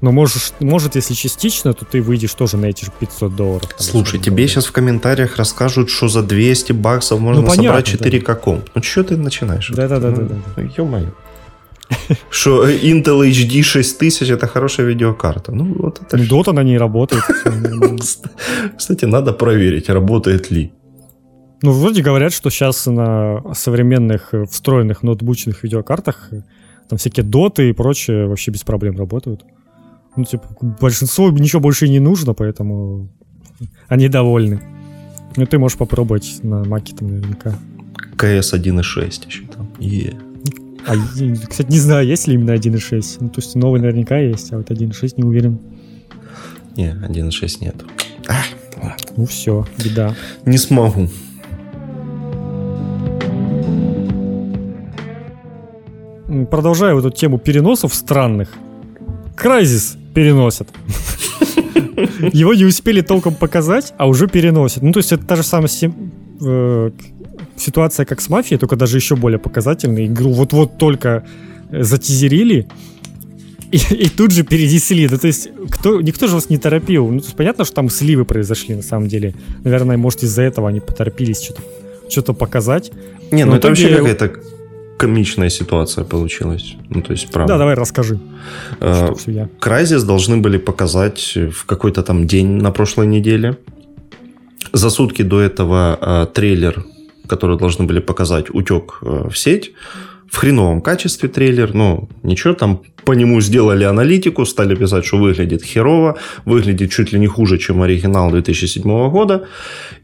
Но 0.00 0.10
можешь, 0.10 0.52
может, 0.60 0.96
если 0.96 1.14
частично, 1.14 1.72
то 1.72 1.84
ты 1.84 2.02
выйдешь 2.02 2.34
тоже 2.34 2.56
на 2.56 2.66
эти 2.66 2.84
же 2.84 2.90
500 2.98 3.36
долларов. 3.36 3.68
Там, 3.68 3.78
Слушай, 3.78 4.18
тебе 4.18 4.30
долларов. 4.30 4.50
сейчас 4.50 4.66
в 4.66 4.72
комментариях 4.72 5.36
расскажут, 5.36 5.88
что 5.88 6.08
за 6.08 6.22
200 6.22 6.72
баксов 6.72 7.20
можно 7.20 7.42
ну, 7.42 7.48
понятно, 7.48 7.84
собрать 7.84 8.22
4К 8.22 8.26
да. 8.26 8.34
комп. 8.34 8.70
Ну, 8.74 8.82
что 8.82 9.04
ты 9.04 9.16
начинаешь? 9.16 9.70
Да-да-да. 9.70 10.10
да. 10.10 10.36
Ну, 10.56 10.70
ё-моё. 10.76 11.12
Что 12.30 12.68
Intel 12.68 13.28
HD 13.30 13.62
6000 13.62 14.30
это 14.30 14.46
хорошая 14.46 14.86
видеокарта. 14.86 15.52
Ну, 15.52 15.74
вот 15.78 16.00
это... 16.00 16.16
Dota 16.16 16.52
на 16.52 16.62
ней 16.62 16.78
работает. 16.78 17.22
Кстати, 18.76 19.04
надо 19.06 19.32
проверить, 19.32 19.88
работает 19.88 20.50
ли. 20.50 20.72
Ну, 21.62 21.72
вроде 21.72 22.02
говорят, 22.02 22.32
что 22.32 22.50
сейчас 22.50 22.86
на 22.86 23.54
современных 23.54 24.34
э, 24.34 24.44
встроенных 24.44 25.02
ноутбучных 25.02 25.62
видеокартах 25.64 26.28
э, 26.32 26.42
там 26.88 26.98
всякие 26.98 27.24
доты 27.24 27.70
и 27.70 27.72
прочее 27.72 28.26
вообще 28.26 28.50
без 28.50 28.62
проблем 28.62 28.98
работают. 28.98 29.44
Ну, 30.16 30.24
типа, 30.24 30.44
большинству 30.80 31.30
ничего 31.30 31.60
больше 31.60 31.88
не 31.88 32.00
нужно, 32.00 32.34
поэтому 32.34 33.08
они 33.88 34.08
довольны. 34.08 34.60
Ну, 35.36 35.46
ты 35.46 35.58
можешь 35.58 35.78
попробовать 35.78 36.40
на 36.42 36.64
маке 36.64 36.94
там 36.94 37.08
наверняка. 37.08 37.58
КС 38.16 38.52
1.6 38.52 39.26
еще 39.26 39.44
там. 39.46 39.68
Yeah. 39.78 40.33
А, 40.86 40.94
кстати, 41.48 41.70
не 41.70 41.78
знаю, 41.78 42.06
есть 42.06 42.26
ли 42.26 42.34
именно 42.34 42.50
1.6. 42.50 43.16
Ну, 43.20 43.28
то 43.30 43.40
есть 43.40 43.54
новый 43.54 43.80
наверняка 43.80 44.18
есть, 44.18 44.52
а 44.52 44.58
вот 44.58 44.70
1.6 44.70 45.14
не 45.16 45.24
уверен. 45.24 45.58
Не, 46.76 46.90
1.6 46.90 47.58
нет. 47.60 47.76
ну 49.16 49.26
все, 49.26 49.66
беда. 49.82 50.14
Не 50.44 50.58
смогу. 50.58 51.08
Продолжая 56.50 56.94
вот 56.94 57.04
эту 57.04 57.16
тему 57.16 57.38
переносов 57.38 57.94
странных. 57.94 58.50
Крайзис 59.36 59.96
переносят. 60.14 60.68
Его 62.32 62.54
не 62.54 62.64
успели 62.64 63.00
толком 63.00 63.34
показать, 63.34 63.94
а 63.98 64.06
уже 64.06 64.26
переносят. 64.26 64.82
Ну, 64.82 64.92
то 64.92 64.98
есть 64.98 65.12
это 65.12 65.24
та 65.24 65.36
же 65.36 65.42
самая 65.42 65.68
э, 66.40 66.90
ситуация, 67.56 68.06
как 68.06 68.20
с 68.20 68.28
мафией, 68.28 68.58
только 68.58 68.76
даже 68.76 68.96
еще 68.96 69.16
более 69.16 69.38
показательная. 69.38 70.06
Игру 70.06 70.32
вот-вот 70.32 70.78
только 70.78 71.24
затизерили, 71.70 72.66
и, 73.70 73.76
и 73.76 74.08
тут 74.08 74.30
же 74.30 74.44
перенесли. 74.44 75.08
Ну, 75.08 75.18
то 75.18 75.26
есть, 75.26 75.48
кто, 75.70 76.00
никто 76.00 76.26
же 76.26 76.34
вас 76.34 76.50
не 76.50 76.58
торопил. 76.58 77.08
Ну, 77.08 77.18
то 77.18 77.26
есть, 77.26 77.36
понятно, 77.36 77.64
что 77.64 77.74
там 77.74 77.90
сливы 77.90 78.24
произошли 78.24 78.74
на 78.76 78.82
самом 78.82 79.08
деле. 79.08 79.34
Наверное, 79.64 79.96
может, 79.96 80.22
из-за 80.22 80.42
этого 80.42 80.68
они 80.68 80.80
поторопились 80.80 81.42
что-то 81.42 81.62
что 82.08 82.34
показать. 82.34 82.92
Не, 83.32 83.44
ну 83.44 83.54
это 83.56 83.68
вообще 83.68 83.96
какая-то 83.96 84.32
комичная 84.98 85.50
ситуация 85.50 86.04
получилась. 86.04 86.76
Ну, 86.88 87.02
то 87.02 87.12
есть, 87.12 87.30
правда. 87.30 87.54
Да, 87.54 87.58
давай 87.58 87.74
расскажи. 87.74 88.20
Крайзис 89.58 90.02
uh, 90.02 90.06
должны 90.06 90.36
были 90.36 90.58
показать 90.58 91.34
в 91.34 91.64
какой-то 91.66 92.02
там 92.02 92.26
день 92.26 92.46
на 92.62 92.70
прошлой 92.70 93.06
неделе. 93.06 93.56
За 94.72 94.90
сутки 94.90 95.22
до 95.22 95.40
этого 95.40 95.98
uh, 96.00 96.32
трейлер, 96.32 96.84
который 97.26 97.58
должны 97.58 97.84
были 97.84 98.00
показать, 98.00 98.50
утек 98.50 98.98
uh, 99.02 99.30
в 99.30 99.38
сеть 99.38 99.72
в 100.34 100.36
хреновом 100.36 100.80
качестве 100.80 101.28
трейлер, 101.28 101.74
но 101.74 102.08
ничего, 102.24 102.54
там 102.54 102.82
по 103.04 103.12
нему 103.12 103.40
сделали 103.40 103.84
аналитику, 103.84 104.44
стали 104.46 104.74
писать, 104.74 105.04
что 105.04 105.18
выглядит 105.18 105.62
херово, 105.62 106.16
выглядит 106.44 106.90
чуть 106.90 107.12
ли 107.12 107.20
не 107.20 107.26
хуже, 107.26 107.58
чем 107.58 107.82
оригинал 107.82 108.30
2007 108.30 109.10
года. 109.10 109.46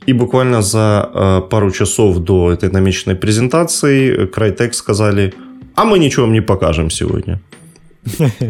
И 0.06 0.12
буквально 0.12 0.62
за 0.62 1.10
э, 1.12 1.40
пару 1.50 1.70
часов 1.72 2.18
до 2.18 2.52
этой 2.52 2.70
намеченной 2.70 3.16
презентации 3.16 4.28
Crytek 4.30 4.72
сказали, 4.72 5.32
а 5.74 5.84
мы 5.84 5.98
ничего 5.98 6.26
вам 6.26 6.32
не 6.32 6.42
покажем 6.42 6.90
сегодня. 6.90 7.40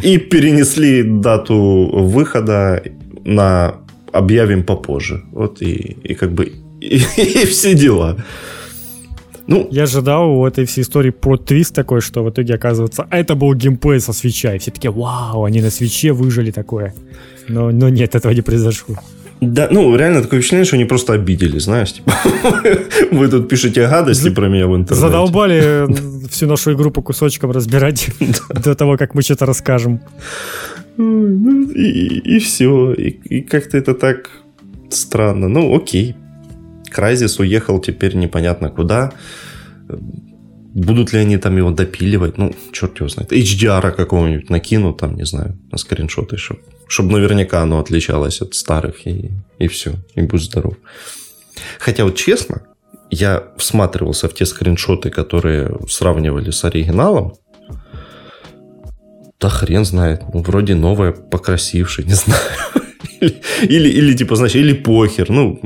И 0.03 0.19
перенесли 0.19 1.03
дату 1.03 1.91
выхода 1.93 2.83
на 3.25 3.75
объявим 4.13 4.65
попозже. 4.65 5.23
Вот 5.33 5.63
и, 5.63 5.97
и 6.05 6.15
как 6.15 6.33
бы 6.33 6.53
и, 6.81 6.97
и 7.17 7.47
все 7.47 7.75
дела. 7.75 8.17
Ну, 9.51 9.67
я 9.73 9.83
ожидал 9.83 10.31
у 10.31 10.47
этой 10.47 10.65
всей 10.65 10.83
истории 10.83 11.11
про 11.11 11.37
твист 11.37 11.75
такой, 11.75 12.01
что 12.01 12.23
в 12.23 12.31
итоге 12.31 12.55
оказывается, 12.55 13.07
а 13.11 13.19
это 13.19 13.35
был 13.35 13.53
геймплей 13.53 14.01
со 14.01 14.13
свеча, 14.13 14.55
и 14.55 14.59
все 14.59 14.71
такие, 14.71 14.93
вау, 14.93 15.43
они 15.43 15.61
на 15.61 15.71
свече 15.71 16.13
выжили 16.13 16.53
такое. 16.53 16.95
Но, 17.49 17.73
но 17.73 17.89
нет, 17.89 18.15
этого 18.15 18.33
не 18.33 18.43
произошло. 18.43 18.95
Да, 19.41 19.69
ну, 19.73 19.97
реально 19.97 20.23
такое 20.23 20.39
впечатление, 20.39 20.67
что 20.67 20.77
они 20.77 20.85
просто 20.85 21.15
обидели, 21.15 21.59
знаешь, 21.59 21.95
типа, 21.95 22.13
вы 23.11 23.29
тут 23.29 23.49
пишете 23.49 23.89
гадости 23.89 24.31
про 24.31 24.49
меня 24.49 24.69
в 24.69 24.77
интернете. 24.77 24.95
Задолбали 24.95 26.29
всю 26.31 26.47
нашу 26.47 26.73
игру 26.75 26.93
по 26.93 27.03
кусочкам 27.03 27.51
разбирать 27.51 28.09
до 28.51 28.77
того, 28.77 28.97
как 28.97 29.15
мы 29.15 29.23
что-то 29.23 29.47
расскажем. 29.47 30.01
Ну, 30.97 31.71
и, 31.71 32.37
и 32.37 32.39
все, 32.39 32.93
и, 32.93 33.09
и 33.09 33.41
как-то 33.41 33.79
это 33.79 33.95
так 33.95 34.31
странно. 34.91 35.49
Ну, 35.49 35.75
окей, 35.75 36.15
Крайзис 36.91 37.39
уехал 37.39 37.81
теперь 37.81 38.17
непонятно 38.17 38.71
куда. 38.71 39.13
Будут 40.75 41.13
ли 41.13 41.19
они 41.19 41.37
там 41.37 41.57
его 41.57 41.71
допиливать? 41.71 42.39
Ну, 42.39 42.55
черт 42.73 42.99
его 42.99 43.09
знает. 43.09 43.33
HDR 43.33 43.91
какого-нибудь 43.93 44.51
накинут, 44.51 44.99
там, 44.99 45.17
не 45.17 45.25
знаю, 45.25 45.59
на 45.73 45.79
скриншоты, 45.79 46.37
чтобы 46.37 46.61
чтоб 46.91 47.07
наверняка 47.07 47.63
оно 47.63 47.79
отличалось 47.79 48.43
от 48.43 48.55
старых, 48.55 49.07
и, 49.07 49.31
и 49.61 49.69
все, 49.69 49.93
и 50.17 50.23
будь 50.23 50.43
здоров. 50.43 50.75
Хотя 51.79 52.05
вот 52.05 52.17
честно, 52.17 52.63
я 53.11 53.45
всматривался 53.59 54.29
в 54.29 54.35
те 54.35 54.45
скриншоты, 54.45 55.11
которые 55.11 55.79
сравнивали 55.89 56.51
с 56.51 56.65
оригиналом. 56.65 57.35
Да 59.39 59.49
хрен 59.49 59.85
знает. 59.85 60.23
Ну, 60.35 60.43
вроде 60.43 60.75
новое, 60.75 61.13
покрасившее, 61.13 62.07
не 62.07 62.15
знаю. 62.15 62.41
Или, 63.21 63.37
или, 63.69 63.89
или 63.91 64.17
типа, 64.17 64.35
знаешь, 64.35 64.55
или 64.55 64.73
похер. 64.73 65.29
Ну, 65.29 65.61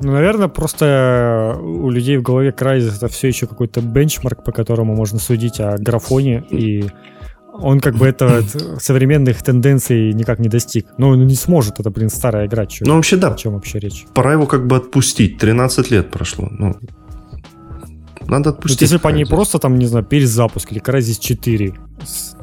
ну, 0.00 0.12
наверное, 0.12 0.48
просто 0.48 1.56
э, 1.56 1.60
у 1.60 1.90
людей 1.90 2.16
в 2.18 2.22
голове 2.22 2.54
Crysis 2.56 2.96
это 2.96 3.08
все 3.08 3.28
еще 3.28 3.46
какой-то 3.46 3.80
бенчмарк, 3.80 4.44
по 4.44 4.52
которому 4.52 4.94
можно 4.94 5.18
судить 5.18 5.60
о 5.60 5.76
графоне, 5.78 6.44
и 6.50 6.86
он 7.52 7.80
как 7.80 7.96
бы 7.96 8.06
это 8.06 8.42
современных 8.80 9.42
тенденций 9.42 10.12
никак 10.12 10.38
не 10.38 10.48
достиг. 10.48 10.86
Ну, 10.98 11.08
он 11.08 11.26
не 11.26 11.34
сможет, 11.34 11.80
это, 11.80 11.90
блин, 11.90 12.10
старая 12.10 12.46
игра. 12.46 12.66
Чё, 12.66 12.84
ну, 12.86 12.94
вообще, 12.94 13.16
да. 13.16 13.32
О 13.32 13.36
чем 13.36 13.54
вообще 13.54 13.78
речь? 13.78 14.06
Пора 14.14 14.32
его 14.32 14.46
как 14.46 14.66
бы 14.66 14.76
отпустить. 14.76 15.38
13 15.38 15.90
лет 15.90 16.10
прошло. 16.10 16.48
Ну, 16.50 16.76
надо 18.26 18.50
отпустить. 18.50 18.80
Вот 18.80 18.82
если 18.82 18.98
бы 18.98 19.08
они 19.08 19.24
просто 19.24 19.58
там, 19.58 19.78
не 19.78 19.86
знаю, 19.86 20.04
перезапуск 20.04 20.70
или 20.72 20.80
Crysis 20.80 21.18
4 21.18 21.74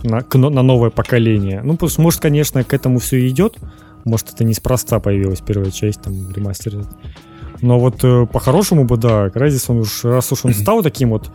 на, 0.03 0.25
на 0.33 0.61
новое 0.63 0.89
поколение. 0.89 1.61
Ну, 1.63 1.77
может, 1.97 2.19
конечно, 2.19 2.63
к 2.63 2.73
этому 2.73 2.99
все 2.99 3.27
идет. 3.27 3.57
Может, 4.03 4.33
это 4.33 4.43
неспроста 4.43 4.99
появилась 4.99 5.41
первая 5.41 5.71
часть, 5.71 6.01
там, 6.01 6.31
ремастер. 6.31 6.85
Но 7.65 7.79
вот 7.79 8.03
э, 8.03 8.27
по-хорошему 8.31 8.85
бы, 8.85 8.95
да, 8.95 9.27
Crysis, 9.29 9.65
он 9.69 9.79
уж, 9.79 10.05
раз 10.05 10.31
уж 10.31 10.45
он 10.45 10.53
стал 10.61 10.83
таким 10.83 11.09
вот 11.09 11.31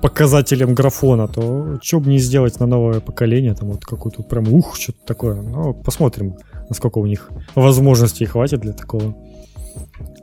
показателем 0.00 0.74
графона, 0.74 1.26
то 1.26 1.78
что 1.82 1.98
бы 1.98 2.08
не 2.08 2.18
сделать 2.18 2.60
на 2.60 2.66
новое 2.66 3.00
поколение, 3.00 3.54
там 3.54 3.70
вот 3.70 3.84
какую-то 3.84 4.22
прям 4.22 4.48
ух, 4.52 4.76
что-то 4.76 4.98
такое. 5.04 5.42
Ну, 5.42 5.74
посмотрим, 5.74 6.36
насколько 6.68 6.98
у 6.98 7.06
них 7.06 7.30
возможностей 7.56 8.26
хватит 8.26 8.60
для 8.60 8.72
такого. 8.72 9.16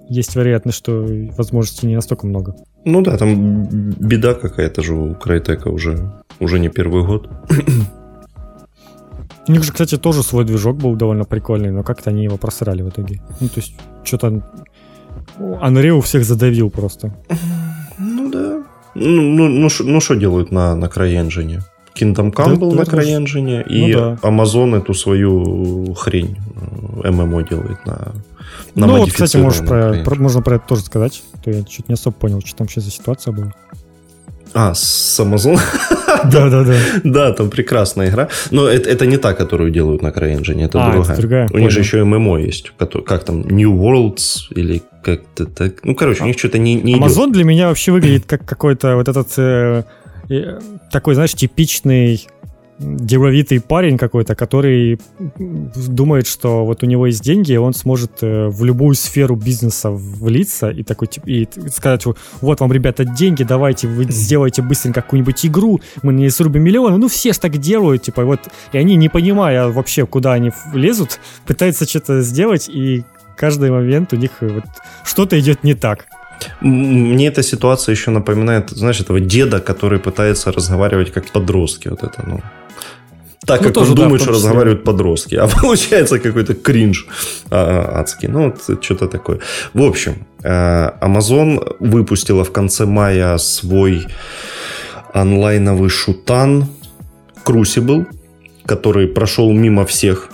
Есть 0.08 0.34
вероятность, 0.38 0.78
что 0.78 1.06
возможностей 1.38 1.88
не 1.88 1.96
настолько 1.96 2.26
много. 2.26 2.56
Ну 2.86 3.02
да, 3.02 3.18
там 3.18 3.68
беда 4.00 4.36
какая-то 4.36 4.82
же 4.82 4.96
у 4.96 5.14
Крайтека 5.14 5.68
уже, 5.68 6.24
уже 6.40 6.60
не 6.60 6.70
первый 6.70 7.06
год. 7.06 7.30
У 9.48 9.52
них 9.52 9.64
же, 9.64 9.72
кстати, 9.72 9.98
тоже 9.98 10.22
свой 10.22 10.46
движок 10.46 10.78
был 10.78 10.96
довольно 10.96 11.24
прикольный, 11.24 11.72
но 11.72 11.82
как-то 11.82 12.12
они 12.12 12.24
его 12.24 12.38
просрали 12.38 12.84
в 12.84 12.90
итоге. 12.90 13.20
Ну, 13.40 13.48
то 13.48 13.60
есть, 13.60 13.74
что-то 14.04 14.44
Unreal 15.38 16.02
всех 16.02 16.24
задавил 16.24 16.70
просто. 16.70 17.14
Ну 17.98 18.30
да. 18.32 18.64
Ну, 18.96 19.22
ну, 19.22 19.48
ну, 19.48 19.70
ну 19.80 20.00
что 20.02 20.16
делают 20.16 20.52
на, 20.52 20.76
на 20.76 20.86
CryEngine? 20.86 21.62
Kingdom 21.96 22.32
Come 22.32 22.52
да, 22.52 22.56
был 22.56 22.72
на 22.72 22.82
CryEngine, 22.82 23.64
ну, 23.68 23.88
и 23.88 23.94
да. 23.94 24.18
Amazon 24.22 24.78
эту 24.78 24.94
свою 24.94 25.94
хрень 25.96 26.38
ММО 27.04 27.44
делает 27.44 27.86
на, 27.86 28.14
на 28.76 28.88
Ну 28.88 28.98
вот, 28.98 29.12
кстати, 29.12 29.38
можешь 29.38 29.66
про, 29.66 30.04
про, 30.04 30.16
можно 30.16 30.42
про 30.42 30.56
это 30.56 30.68
тоже 30.68 30.84
сказать. 30.84 31.24
То 31.44 31.52
я 31.52 31.64
чуть 31.64 31.90
не 31.90 31.94
особо 31.94 32.16
понял, 32.16 32.42
что 32.46 32.58
там 32.58 32.70
сейчас 32.70 32.86
за 32.86 32.92
ситуация 32.92 33.34
была. 33.34 33.54
А, 34.54 34.74
с 34.74 35.20
Amazon? 35.20 35.60
Да, 36.32 36.50
да, 36.50 36.64
да. 36.64 36.74
Да, 37.04 37.32
там 37.34 37.50
прекрасная 37.50 38.10
игра. 38.10 38.30
Но 38.52 38.68
это, 38.68 38.90
это 38.90 39.06
не 39.06 39.18
та, 39.18 39.34
которую 39.34 39.72
делают 39.72 40.02
на 40.02 40.08
CryEngine, 40.08 40.66
это 40.66 40.84
а, 40.84 40.92
другая. 40.92 41.14
Это 41.14 41.22
другая. 41.22 41.50
У 41.54 41.58
них 41.60 41.72
же 41.72 41.80
еще 41.80 42.04
ММО 42.04 42.40
есть. 42.40 42.72
Как 43.06 43.24
там, 43.24 43.42
New 43.42 43.72
Worlds 43.74 44.52
или 44.56 44.82
как-то 45.04 45.46
так. 45.46 45.86
Ну, 45.86 45.96
короче, 45.96 46.24
у 46.24 46.28
них 46.28 46.38
что-то 46.38 46.58
не, 46.58 46.76
не 46.76 46.96
Amazon 46.96 47.26
идет. 47.26 47.32
для 47.34 47.44
меня 47.44 47.68
вообще 47.68 47.92
выглядит 47.92 48.26
как 48.26 48.46
какой-то 48.46 48.96
вот 48.96 49.08
этот 49.08 49.28
э, 49.38 49.84
такой, 50.92 51.16
знаешь, 51.16 51.34
типичный 51.34 52.28
деловитый 52.80 53.60
парень 53.60 53.98
какой-то, 53.98 54.36
который 54.36 55.00
думает, 55.38 56.28
что 56.28 56.66
вот 56.66 56.82
у 56.84 56.86
него 56.86 57.08
есть 57.08 57.22
деньги, 57.22 57.52
и 57.52 57.58
он 57.58 57.74
сможет 57.74 58.24
э, 58.24 58.48
в 58.48 58.64
любую 58.64 58.96
сферу 58.96 59.36
бизнеса 59.36 59.90
влиться 59.92 60.70
и 60.70 60.84
такой 60.84 61.10
и 61.26 61.48
сказать, 61.70 62.06
вот 62.42 62.60
вам, 62.60 62.72
ребята, 62.72 63.04
деньги, 63.04 63.44
давайте 63.44 63.88
вы 63.88 64.06
сделайте 64.06 64.62
быстренько 64.62 65.02
какую-нибудь 65.02 65.46
игру, 65.46 65.82
мы 66.04 66.14
не 66.14 66.30
срубим 66.30 66.64
миллионы. 66.64 66.98
Ну, 66.98 67.08
все 67.08 67.34
ж 67.34 67.38
так 67.38 67.58
делают, 67.58 68.04
типа, 68.04 68.24
вот, 68.24 68.40
и 68.72 68.78
они, 68.78 68.96
не 68.96 69.10
понимая 69.10 69.68
вообще, 69.68 70.06
куда 70.06 70.34
они 70.34 70.52
лезут, 70.74 71.20
пытаются 71.46 71.86
что-то 71.86 72.22
сделать, 72.22 72.70
и 72.70 73.04
каждый 73.36 73.72
момент 73.72 74.14
у 74.14 74.16
них 74.16 74.32
э, 74.42 74.48
вот 74.48 74.66
что-то 75.04 75.40
идет 75.40 75.64
не 75.64 75.74
так. 75.74 76.06
Мне 76.62 77.28
эта 77.28 77.44
ситуация 77.44 77.92
еще 77.94 78.12
напоминает, 78.12 78.70
знаешь, 78.70 79.02
этого 79.02 79.20
деда, 79.20 79.60
который 79.60 80.00
пытается 80.00 80.52
разговаривать 80.52 81.12
как 81.12 81.26
подростки. 81.32 81.90
Вот 81.90 82.04
это, 82.04 82.24
ну, 82.26 82.42
так, 83.50 83.62
ну, 83.62 83.68
как 83.68 83.74
тоже, 83.74 83.90
он 83.90 83.96
думает, 83.96 84.20
да, 84.20 84.24
что 84.26 84.34
разговаривают 84.34 84.84
подростки. 84.84 85.36
А 85.36 85.48
получается 85.62 86.20
какой-то 86.20 86.54
кринж 86.54 87.08
а, 87.50 88.00
адский. 88.00 88.28
Ну, 88.28 88.54
вот 88.68 88.84
что-то 88.84 89.08
такое. 89.08 89.40
В 89.74 89.82
общем, 89.82 90.28
э, 90.44 90.90
Amazon 91.02 91.76
выпустила 91.80 92.44
в 92.44 92.52
конце 92.52 92.86
мая 92.86 93.38
свой 93.38 94.06
онлайновый 95.14 95.90
шутан 95.90 96.68
Crucible, 97.44 98.06
который 98.66 99.08
прошел 99.08 99.52
мимо 99.52 99.86
всех 99.86 100.30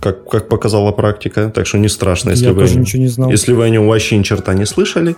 как, 0.00 0.26
как 0.26 0.48
показала 0.48 0.92
практика, 0.92 1.50
так 1.54 1.66
что 1.66 1.76
не 1.76 1.88
страшно, 1.88 2.30
если, 2.30 2.46
Я 2.46 2.52
вы, 2.52 2.62
тоже 2.62 2.78
ничего 2.78 3.02
не 3.02 3.08
знал. 3.08 3.30
если 3.30 3.52
вы 3.52 3.64
о 3.64 3.68
нем 3.68 3.86
вообще 3.86 4.16
ни 4.16 4.22
черта 4.22 4.54
не 4.54 4.64
слышали. 4.64 5.14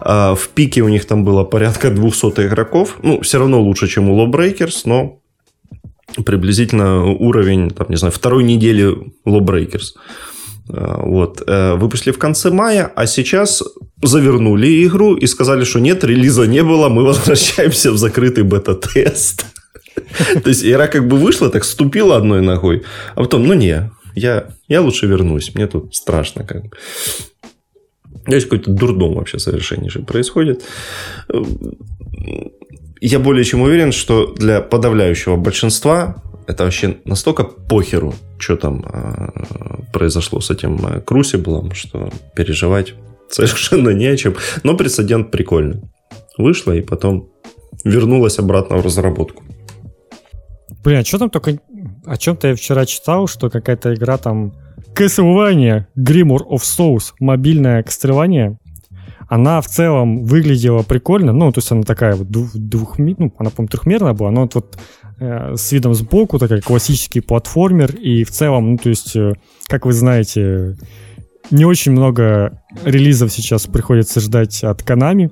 А, 0.00 0.34
в 0.34 0.48
пике 0.48 0.80
у 0.80 0.88
них 0.88 1.04
там 1.04 1.22
было 1.22 1.44
порядка 1.44 1.90
200 1.90 2.46
игроков, 2.46 2.96
ну, 3.02 3.20
все 3.20 3.38
равно 3.38 3.60
лучше, 3.60 3.88
чем 3.88 4.08
у 4.08 4.16
Lawbreakers, 4.16 4.82
но 4.86 5.18
приблизительно 6.24 7.04
уровень, 7.04 7.70
там, 7.70 7.86
не 7.88 7.96
знаю, 7.96 8.12
второй 8.12 8.44
недели 8.44 8.94
Lawbreakers. 9.26 9.94
А, 10.68 11.02
вот. 11.04 11.42
Э, 11.46 11.74
выпустили 11.74 12.12
в 12.12 12.18
конце 12.18 12.50
мая, 12.50 12.90
а 12.94 13.06
сейчас 13.06 13.62
завернули 14.02 14.86
игру 14.86 15.14
и 15.14 15.26
сказали, 15.26 15.64
что 15.64 15.80
нет, 15.80 16.04
релиза 16.04 16.46
не 16.46 16.62
было, 16.62 16.88
мы 16.88 17.04
возвращаемся 17.06 17.92
в 17.92 17.96
закрытый 17.96 18.44
бета-тест. 18.44 19.46
То 20.42 20.48
есть 20.48 20.64
игра 20.64 20.88
как 20.88 21.06
бы 21.06 21.16
вышла, 21.16 21.50
так 21.50 21.64
ступила 21.64 22.16
одной 22.16 22.40
ногой, 22.40 22.82
а 23.14 23.22
потом, 23.22 23.46
ну 23.46 23.54
не, 23.54 23.90
я, 24.14 24.46
я 24.68 24.80
лучше 24.80 25.06
вернусь, 25.06 25.54
мне 25.54 25.66
тут 25.66 25.94
страшно 25.94 26.44
как 26.44 26.62
бы. 26.62 26.70
Здесь 28.26 28.44
какой-то 28.44 28.70
дурдом 28.70 29.14
вообще 29.14 29.38
совершеннейший 29.40 30.04
происходит. 30.04 30.62
Я 33.04 33.18
более 33.18 33.42
чем 33.44 33.62
уверен, 33.62 33.90
что 33.90 34.32
для 34.32 34.60
подавляющего 34.60 35.34
большинства 35.34 36.22
это 36.46 36.62
вообще 36.62 36.98
настолько 37.04 37.42
похеру, 37.42 38.14
что 38.38 38.56
там 38.56 38.84
э, 38.88 39.92
произошло 39.92 40.40
с 40.40 40.50
этим 40.50 40.78
э, 40.86 41.00
Крусиблом, 41.00 41.72
что 41.74 42.10
переживать 42.36 42.94
совершенно 43.28 43.90
не 43.90 44.06
о 44.06 44.16
чем. 44.16 44.36
Но 44.62 44.76
прецедент 44.76 45.32
прикольный. 45.32 45.80
Вышла 46.38 46.70
и 46.76 46.80
потом 46.80 47.28
вернулась 47.84 48.38
обратно 48.38 48.76
в 48.76 48.84
разработку. 48.84 49.42
Блин, 50.84 51.00
а 51.00 51.04
что 51.04 51.18
там 51.18 51.28
только... 51.28 51.58
О 52.06 52.16
чем-то 52.16 52.48
я 52.48 52.54
вчера 52.54 52.86
читал, 52.86 53.26
что 53.26 53.50
какая-то 53.50 53.94
игра 53.94 54.16
там... 54.16 54.52
Castlevania 54.94 55.86
Grimoire 55.98 56.46
of 56.48 56.60
Souls, 56.60 57.14
мобильное 57.18 57.82
кастрирование, 57.82 58.58
она 59.32 59.62
в 59.62 59.66
целом 59.66 60.24
выглядела 60.24 60.82
прикольно, 60.82 61.32
ну, 61.32 61.50
то 61.52 61.60
есть 61.60 61.72
она 61.72 61.84
такая 61.84 62.16
вот 62.16 62.28
двух, 62.28 62.98
ну, 62.98 63.32
она, 63.38 63.48
по-моему, 63.48 63.68
трехмерная 63.68 64.12
была, 64.12 64.30
но 64.30 64.42
вот, 64.42 64.54
вот 64.54 64.78
э, 65.20 65.54
с 65.56 65.72
видом 65.72 65.94
сбоку, 65.94 66.38
такой 66.38 66.60
классический 66.60 67.20
платформер, 67.20 67.94
и 67.94 68.24
в 68.24 68.30
целом, 68.30 68.72
ну, 68.72 68.76
то 68.76 68.90
есть, 68.90 69.16
э, 69.16 69.32
как 69.68 69.86
вы 69.86 69.94
знаете, 69.94 70.76
не 71.50 71.64
очень 71.64 71.92
много 71.92 72.62
релизов 72.84 73.32
сейчас 73.32 73.66
приходится 73.66 74.20
ждать 74.20 74.62
от 74.64 74.82
Konami, 74.82 75.30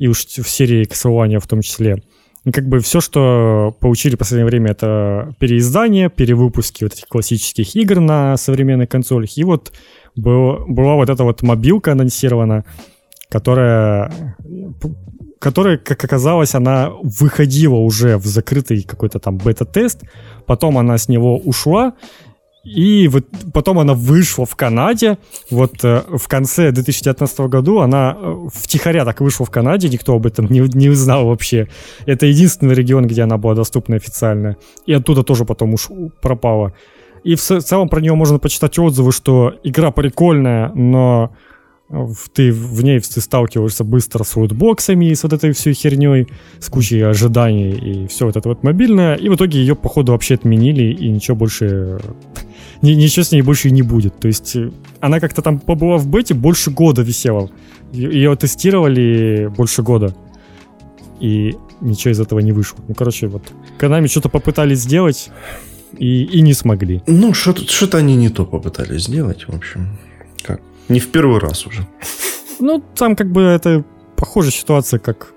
и 0.00 0.08
уж 0.08 0.24
в 0.24 0.50
серии 0.50 0.84
Castlevania 0.84 1.38
в 1.38 1.46
том 1.46 1.60
числе. 1.60 2.02
И 2.44 2.50
как 2.50 2.66
бы 2.68 2.80
все, 2.80 3.00
что 3.00 3.76
получили 3.78 4.16
в 4.16 4.18
последнее 4.18 4.46
время, 4.46 4.72
это 4.72 5.36
переиздание, 5.38 6.10
перевыпуски 6.10 6.82
вот 6.82 6.94
этих 6.94 7.06
классических 7.06 7.76
игр 7.76 8.00
на 8.00 8.36
современных 8.36 8.88
консолях. 8.88 9.36
И 9.36 9.44
вот 9.44 9.72
был, 10.16 10.64
была 10.66 10.96
вот 10.96 11.10
эта 11.10 11.22
вот 11.22 11.42
мобилка 11.42 11.92
анонсирована, 11.92 12.64
которая, 13.30 14.36
которая, 15.38 15.78
как 15.78 16.04
оказалось, 16.04 16.54
она 16.54 16.90
выходила 17.02 17.76
уже 17.76 18.18
в 18.18 18.26
закрытый 18.26 18.82
какой-то 18.82 19.18
там 19.18 19.38
бета-тест, 19.38 20.02
потом 20.46 20.76
она 20.76 20.98
с 20.98 21.08
него 21.08 21.38
ушла, 21.38 21.94
и 22.62 23.08
вот 23.08 23.24
потом 23.54 23.78
она 23.78 23.94
вышла 23.94 24.44
в 24.44 24.54
Канаде. 24.54 25.16
Вот 25.50 25.82
э, 25.82 26.02
в 26.08 26.28
конце 26.28 26.72
2019 26.72 27.40
году 27.40 27.78
она 27.78 28.14
э, 28.20 28.48
втихаря 28.52 29.06
так 29.06 29.20
вышла 29.22 29.46
в 29.46 29.50
Канаде, 29.50 29.88
никто 29.88 30.14
об 30.14 30.26
этом 30.26 30.46
не, 30.46 30.60
не 30.74 30.90
узнал 30.90 31.26
вообще. 31.26 31.68
Это 32.04 32.26
единственный 32.26 32.74
регион, 32.74 33.06
где 33.06 33.22
она 33.22 33.38
была 33.38 33.54
доступна 33.54 33.96
официально. 33.96 34.56
И 34.84 34.92
оттуда 34.92 35.22
тоже 35.22 35.46
потом 35.46 35.72
уж 35.72 35.88
пропала. 36.20 36.74
И 37.24 37.34
в 37.34 37.40
целом 37.40 37.88
про 37.88 38.00
нее 38.00 38.14
можно 38.14 38.38
почитать 38.38 38.78
отзывы, 38.78 39.12
что 39.12 39.54
игра 39.62 39.90
прикольная, 39.90 40.70
но 40.74 41.32
ты 42.32 42.52
в 42.52 42.82
ней 42.84 43.00
ты 43.00 43.20
сталкиваешься 43.20 43.82
быстро 43.82 44.22
с 44.22 44.36
лутбоксами, 44.36 45.12
с 45.12 45.24
вот 45.24 45.32
этой 45.32 45.52
всей 45.52 45.74
херней, 45.74 46.28
с 46.60 46.68
кучей 46.68 47.00
ожиданий 47.00 47.72
и 47.72 48.06
все 48.06 48.26
вот 48.26 48.36
это 48.36 48.48
вот 48.48 48.62
мобильное. 48.62 49.16
И 49.16 49.28
в 49.28 49.34
итоге 49.34 49.58
ее, 49.58 49.74
походу, 49.74 50.12
вообще 50.12 50.34
отменили, 50.34 50.92
и 50.92 51.08
ничего 51.08 51.36
больше... 51.36 52.00
Ничего 52.82 53.24
с 53.24 53.32
ней 53.32 53.42
больше 53.42 53.70
не 53.70 53.82
будет. 53.82 54.18
То 54.20 54.28
есть 54.28 54.56
э, 54.56 54.70
она 55.00 55.20
как-то 55.20 55.42
там 55.42 55.58
побыла 55.58 55.98
в 55.98 56.06
бете, 56.06 56.32
больше 56.32 56.70
года 56.70 57.02
висела. 57.02 57.50
Ее 57.92 58.34
тестировали 58.36 59.50
больше 59.54 59.82
года. 59.82 60.14
И 61.20 61.56
ничего 61.82 62.12
из 62.12 62.20
этого 62.20 62.38
не 62.38 62.52
вышло. 62.52 62.78
Ну, 62.88 62.94
короче, 62.94 63.26
вот 63.26 63.42
Konami 63.78 64.06
что-то 64.06 64.30
попытались 64.30 64.78
сделать 64.78 65.30
и, 65.98 66.22
и 66.22 66.40
не 66.40 66.54
смогли. 66.54 67.02
Ну, 67.06 67.34
что-то 67.34 67.98
они 67.98 68.16
не 68.16 68.30
то 68.30 68.46
попытались 68.46 69.04
сделать, 69.04 69.46
в 69.46 69.54
общем. 69.54 69.98
Не 70.90 71.00
в 71.00 71.08
первый 71.08 71.38
раз 71.38 71.66
уже. 71.66 71.86
Ну, 72.58 72.84
там 72.94 73.16
как 73.16 73.30
бы 73.32 73.40
это 73.40 73.84
похожая 74.16 74.52
ситуация, 74.52 74.98
как 74.98 75.32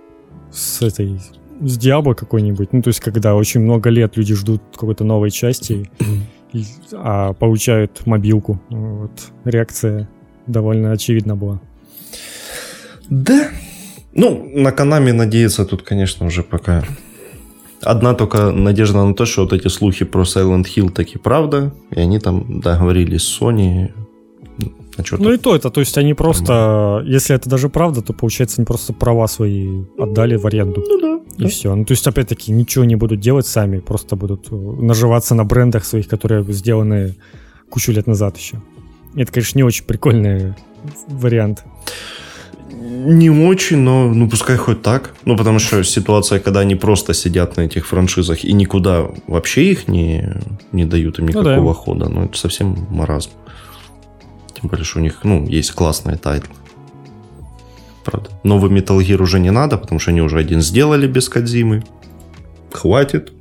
с 0.51 0.82
этой 0.82 1.22
с 1.62 1.78
Диабло 1.78 2.14
какой-нибудь. 2.14 2.74
Ну, 2.74 2.82
то 2.82 2.89
есть, 2.89 2.99
когда 2.99 3.36
очень 3.36 3.62
много 3.62 3.89
лет 3.89 4.18
люди 4.18 4.34
ждут 4.36 4.62
какой-то 4.74 5.04
новой 5.04 5.32
части, 5.32 5.89
а 6.91 7.34
получают 7.34 8.06
мобилку. 8.06 8.60
Вот. 8.70 9.12
Реакция 9.45 10.10
довольно 10.47 10.91
очевидна 10.91 11.36
была. 11.36 11.62
Да. 13.10 13.49
Ну, 14.14 14.49
на 14.54 14.72
Канаме 14.72 15.14
надеяться 15.14 15.66
тут, 15.66 15.84
конечно, 15.84 16.26
уже 16.26 16.43
пока... 16.43 16.84
Одна 17.82 18.14
только 18.14 18.51
надежда 18.51 19.04
на 19.04 19.14
то, 19.14 19.26
что 19.26 19.41
вот 19.41 19.51
эти 19.51 19.68
слухи 19.68 20.06
про 20.06 20.24
Silent 20.24 20.66
Hill 20.74 20.89
таки 20.89 21.18
правда, 21.18 21.74
и 21.91 21.99
они 21.99 22.18
там 22.20 22.62
договорились 22.62 23.24
с 23.24 23.41
Sony, 23.41 23.91
а 24.97 25.03
ну 25.17 25.31
и 25.31 25.37
то 25.37 25.55
это, 25.55 25.69
то 25.69 25.79
есть 25.79 25.97
они 25.97 26.13
просто, 26.13 26.53
Нормально. 26.53 27.09
если 27.09 27.35
это 27.35 27.49
даже 27.49 27.69
правда, 27.69 28.01
то 28.01 28.13
получается 28.13 28.61
они 28.61 28.65
просто 28.65 28.93
права 28.93 29.27
свои 29.27 29.83
отдали 29.97 30.35
в 30.35 30.45
аренду. 30.45 30.83
Ну 30.87 30.99
да. 30.99 31.19
И 31.37 31.43
да. 31.43 31.49
все. 31.49 31.73
Ну 31.73 31.85
то 31.85 31.93
есть 31.93 32.05
опять-таки 32.05 32.51
ничего 32.51 32.85
не 32.85 32.95
будут 32.95 33.19
делать 33.19 33.47
сами, 33.47 33.79
просто 33.79 34.15
будут 34.15 34.47
э, 34.51 34.55
наживаться 34.55 35.35
на 35.35 35.45
брендах 35.45 35.85
своих, 35.85 36.07
которые 36.07 36.43
сделаны 36.43 37.15
кучу 37.69 37.91
лет 37.91 38.07
назад 38.07 38.37
еще. 38.37 38.61
Это, 39.15 39.31
конечно, 39.31 39.57
не 39.57 39.63
очень 39.63 39.85
прикольный 39.85 40.53
вариант. 41.07 41.63
Не 42.71 43.29
очень, 43.29 43.77
но 43.77 44.09
ну 44.09 44.29
пускай 44.29 44.57
хоть 44.57 44.81
так. 44.81 45.13
Ну, 45.25 45.37
потому 45.37 45.59
что 45.59 45.83
ситуация, 45.83 46.39
когда 46.39 46.61
они 46.61 46.75
просто 46.75 47.13
сидят 47.13 47.57
на 47.57 47.61
этих 47.61 47.87
франшизах 47.87 48.43
и 48.43 48.53
никуда 48.53 49.07
вообще 49.27 49.71
их 49.71 49.87
не, 49.87 50.35
не 50.71 50.85
дают 50.85 51.19
им 51.19 51.27
никакого 51.27 51.55
ну, 51.55 51.67
да. 51.67 51.73
хода, 51.73 52.09
ну, 52.09 52.25
это 52.25 52.37
совсем 52.37 52.87
маразм. 52.89 53.31
Тем 54.64 54.70
более, 54.70 54.86
что 54.86 54.99
у 54.99 55.01
них, 55.01 55.20
ну, 55.24 55.45
есть 55.45 55.74
классные 55.74 56.16
тайтлы. 56.16 56.55
Правда. 58.05 58.30
Новый 58.43 58.72
Metal 58.72 58.97
Gear 58.97 59.22
уже 59.22 59.38
не 59.39 59.51
надо, 59.51 59.78
потому 59.78 59.99
что 59.99 60.11
они 60.11 60.22
уже 60.22 60.39
один 60.39 60.61
сделали 60.61 61.05
без 61.05 61.28
Кадзимы. 61.28 61.84
Хватит. 62.72 63.34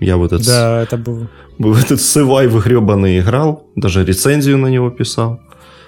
Я 0.00 0.18
в 0.18 0.24
этот... 0.24 0.44
Да, 0.44 0.82
это 0.82 0.98
был... 0.98 1.28
В 1.58 1.78
этот 1.78 1.98
Survive 2.00 2.62
гребаный 2.62 3.20
играл. 3.20 3.66
Даже 3.74 4.04
рецензию 4.04 4.58
на 4.58 4.66
него 4.66 4.90
писал. 4.90 5.40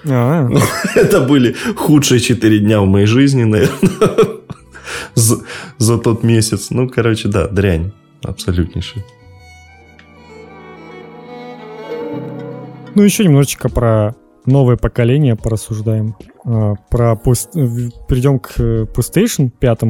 А, 0.09 0.49
ну, 0.49 0.59
это 0.95 1.21
были 1.21 1.55
худшие 1.77 2.19
четыре 2.19 2.61
дня 2.61 2.81
в 2.81 2.87
моей 2.87 3.07
жизни, 3.07 3.45
наверное. 3.45 3.91
за, 5.15 5.43
за 5.77 5.99
тот 5.99 6.23
месяц. 6.23 6.71
Ну, 6.71 6.89
короче, 6.89 7.29
да, 7.29 7.47
дрянь. 7.47 7.93
Абсолютнейшая. 8.23 9.05
Ну, 12.95 13.03
еще 13.03 13.25
немножечко 13.25 13.69
про 13.69 14.17
новое 14.47 14.77
поколение 14.77 15.37
порассуждаем. 15.37 16.17
А, 16.45 16.75
про 16.91 17.17
пост... 17.17 17.53
Перейдем 17.53 18.39
к 18.39 18.59
э, 18.59 18.85
PlayStation 18.85 19.51
5. 19.51 19.81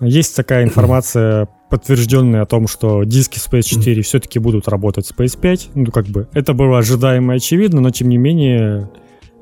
Есть 0.00 0.36
такая 0.36 0.64
информация, 0.64 1.48
подтвержденная 1.70 2.42
о 2.42 2.46
том, 2.46 2.66
что 2.66 3.04
диски 3.04 3.38
с 3.38 3.48
PS4 3.48 4.00
все-таки 4.02 4.38
будут 4.38 4.68
работать 4.68 5.06
с 5.06 5.14
PS5. 5.14 5.70
Ну, 5.74 5.90
как 5.90 6.06
бы, 6.06 6.28
это 6.32 6.52
было 6.52 6.78
ожидаемо 6.78 7.34
и 7.34 7.36
очевидно, 7.36 7.80
но 7.80 7.90
тем 7.90 8.08
не 8.08 8.16
менее 8.16 8.90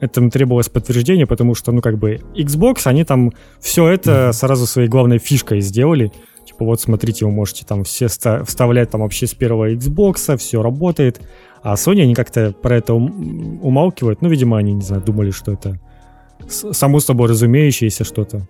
этому 0.01 0.31
требовалось 0.31 0.68
подтверждение, 0.68 1.27
потому 1.27 1.55
что, 1.55 1.72
ну, 1.72 1.81
как 1.81 1.99
бы, 1.99 2.20
Xbox, 2.35 2.83
они 2.85 3.05
там 3.05 3.33
все 3.61 3.87
это 3.89 4.33
сразу 4.33 4.66
своей 4.66 4.89
главной 4.89 5.18
фишкой 5.18 5.61
сделали. 5.61 6.12
Типа, 6.45 6.64
вот, 6.64 6.81
смотрите, 6.81 7.24
вы 7.24 7.33
можете 7.33 7.64
там 7.64 7.85
все 7.85 8.09
вставлять 8.09 8.91
там 8.91 9.01
вообще 9.01 9.27
с 9.27 9.35
первого 9.35 9.72
Xbox, 9.72 10.37
все 10.37 10.62
работает. 10.62 11.20
А 11.62 11.74
Sony, 11.74 12.02
они 12.02 12.14
как-то 12.14 12.52
про 12.52 12.76
это 12.76 12.94
умалкивают. 12.94 14.22
Ну, 14.22 14.28
видимо, 14.28 14.59
они, 14.59 14.72
не 14.72 14.82
знаю, 14.82 15.02
думали, 15.02 15.30
что 15.30 15.52
это 15.52 15.78
само 16.48 17.00
собой 17.00 17.28
разумеющееся 17.28 18.04
что-то. 18.04 18.46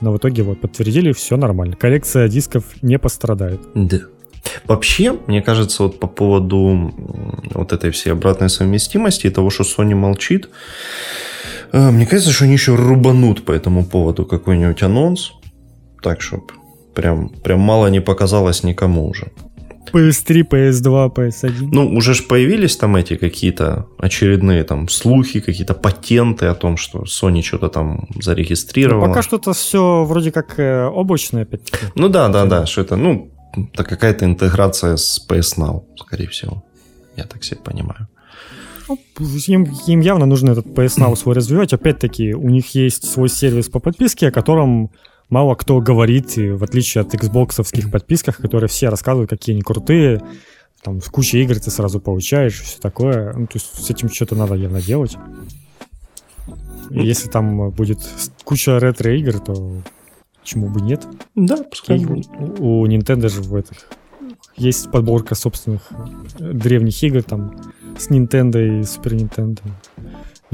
Но 0.00 0.12
в 0.12 0.18
итоге 0.18 0.42
вот 0.42 0.60
подтвердили, 0.60 1.12
все 1.12 1.36
нормально. 1.36 1.76
Коллекция 1.76 2.28
дисков 2.28 2.64
не 2.82 2.98
пострадает. 2.98 3.60
Да. 3.74 4.00
Вообще, 4.66 5.18
мне 5.26 5.42
кажется, 5.42 5.84
вот 5.84 5.98
по 5.98 6.06
поводу 6.06 6.92
вот 7.54 7.72
этой 7.72 7.90
всей 7.90 8.12
обратной 8.12 8.50
совместимости 8.50 9.26
и 9.26 9.30
того, 9.30 9.50
что 9.50 9.64
Sony 9.64 9.94
молчит, 9.94 10.50
э, 11.72 11.90
мне 11.90 12.06
кажется, 12.06 12.32
что 12.32 12.44
они 12.44 12.54
еще 12.54 12.74
рубанут 12.74 13.44
по 13.44 13.52
этому 13.52 13.84
поводу 13.84 14.26
какой-нибудь 14.26 14.82
анонс, 14.82 15.32
так, 16.02 16.20
чтобы 16.20 16.44
прям, 16.94 17.28
прям 17.28 17.60
мало 17.60 17.86
не 17.88 18.00
показалось 18.00 18.62
никому 18.64 19.08
уже. 19.08 19.32
PS3, 19.92 20.48
PS2, 20.48 21.14
PS1. 21.14 21.68
Ну, 21.72 21.96
уже 21.96 22.14
ж 22.14 22.26
появились 22.26 22.76
там 22.76 22.96
эти 22.96 23.16
какие-то 23.16 23.86
очередные 23.98 24.64
там 24.64 24.88
слухи, 24.88 25.40
какие-то 25.40 25.74
патенты 25.74 26.46
о 26.46 26.54
том, 26.54 26.76
что 26.76 27.04
Sony 27.04 27.42
что-то 27.42 27.68
там 27.68 28.08
зарегистрировала. 28.20 29.06
Ну, 29.06 29.12
пока 29.12 29.22
что-то 29.22 29.52
все 29.52 30.04
вроде 30.04 30.30
как 30.30 30.58
э, 30.58 30.86
облачное 30.86 31.42
опять-таки. 31.42 31.86
Ну 31.94 32.08
да, 32.08 32.28
да, 32.28 32.44
да, 32.44 32.66
что 32.66 32.80
это, 32.80 32.96
ну, 32.96 33.30
это 33.72 33.84
какая-то 33.84 34.24
интеграция 34.24 34.96
с 34.96 35.26
PS 35.28 35.58
Now, 35.58 35.82
скорее 35.96 36.26
всего. 36.26 36.64
Я 37.16 37.24
так 37.24 37.44
себе 37.44 37.60
понимаю. 37.64 38.08
Ну, 38.88 38.98
им, 39.46 39.66
им 39.86 40.00
явно 40.00 40.26
нужно 40.26 40.52
этот 40.52 40.66
PS 40.66 40.98
Now 40.98 41.16
свой 41.16 41.34
развивать. 41.34 41.72
Опять-таки, 41.72 42.34
у 42.34 42.50
них 42.50 42.74
есть 42.74 43.04
свой 43.10 43.28
сервис 43.28 43.68
по 43.68 43.80
подписке, 43.80 44.28
о 44.28 44.30
котором 44.30 44.90
мало 45.30 45.54
кто 45.54 45.80
говорит, 45.80 46.36
в 46.36 46.62
отличие 46.62 47.02
от 47.02 47.14
xbox 47.14 47.90
подписках, 47.90 48.38
которые 48.38 48.68
все 48.68 48.88
рассказывают, 48.88 49.30
какие 49.30 49.54
они 49.54 49.62
крутые, 49.62 50.22
там 50.82 51.00
с 51.00 51.08
кучей 51.08 51.42
игр 51.42 51.58
ты 51.58 51.70
сразу 51.70 51.98
получаешь, 51.98 52.60
все 52.60 52.78
такое. 52.78 53.32
Ну, 53.32 53.46
то 53.46 53.54
есть 53.54 53.74
с 53.74 53.90
этим 53.90 54.10
что-то 54.10 54.36
надо 54.36 54.54
явно 54.54 54.82
делать. 54.82 55.16
И 56.90 57.00
если 57.00 57.30
там 57.30 57.70
будет 57.70 57.98
куча 58.44 58.78
ретро-игр, 58.78 59.40
то 59.40 59.82
почему 60.40 60.68
бы 60.68 60.82
нет? 60.82 61.06
Да, 61.34 61.56
пускай 61.62 62.04
у, 62.04 62.82
у 62.82 62.86
Nintendo 62.86 63.30
же 63.30 63.40
в 63.40 63.54
этих 63.54 63.88
есть 64.56 64.90
подборка 64.90 65.34
собственных 65.34 65.90
древних 66.38 67.02
игр 67.02 67.22
там 67.22 67.56
с 67.98 68.10
Nintendo 68.10 68.58
и 68.58 68.82
Super 68.82 69.16
Nintendo. 69.16 69.60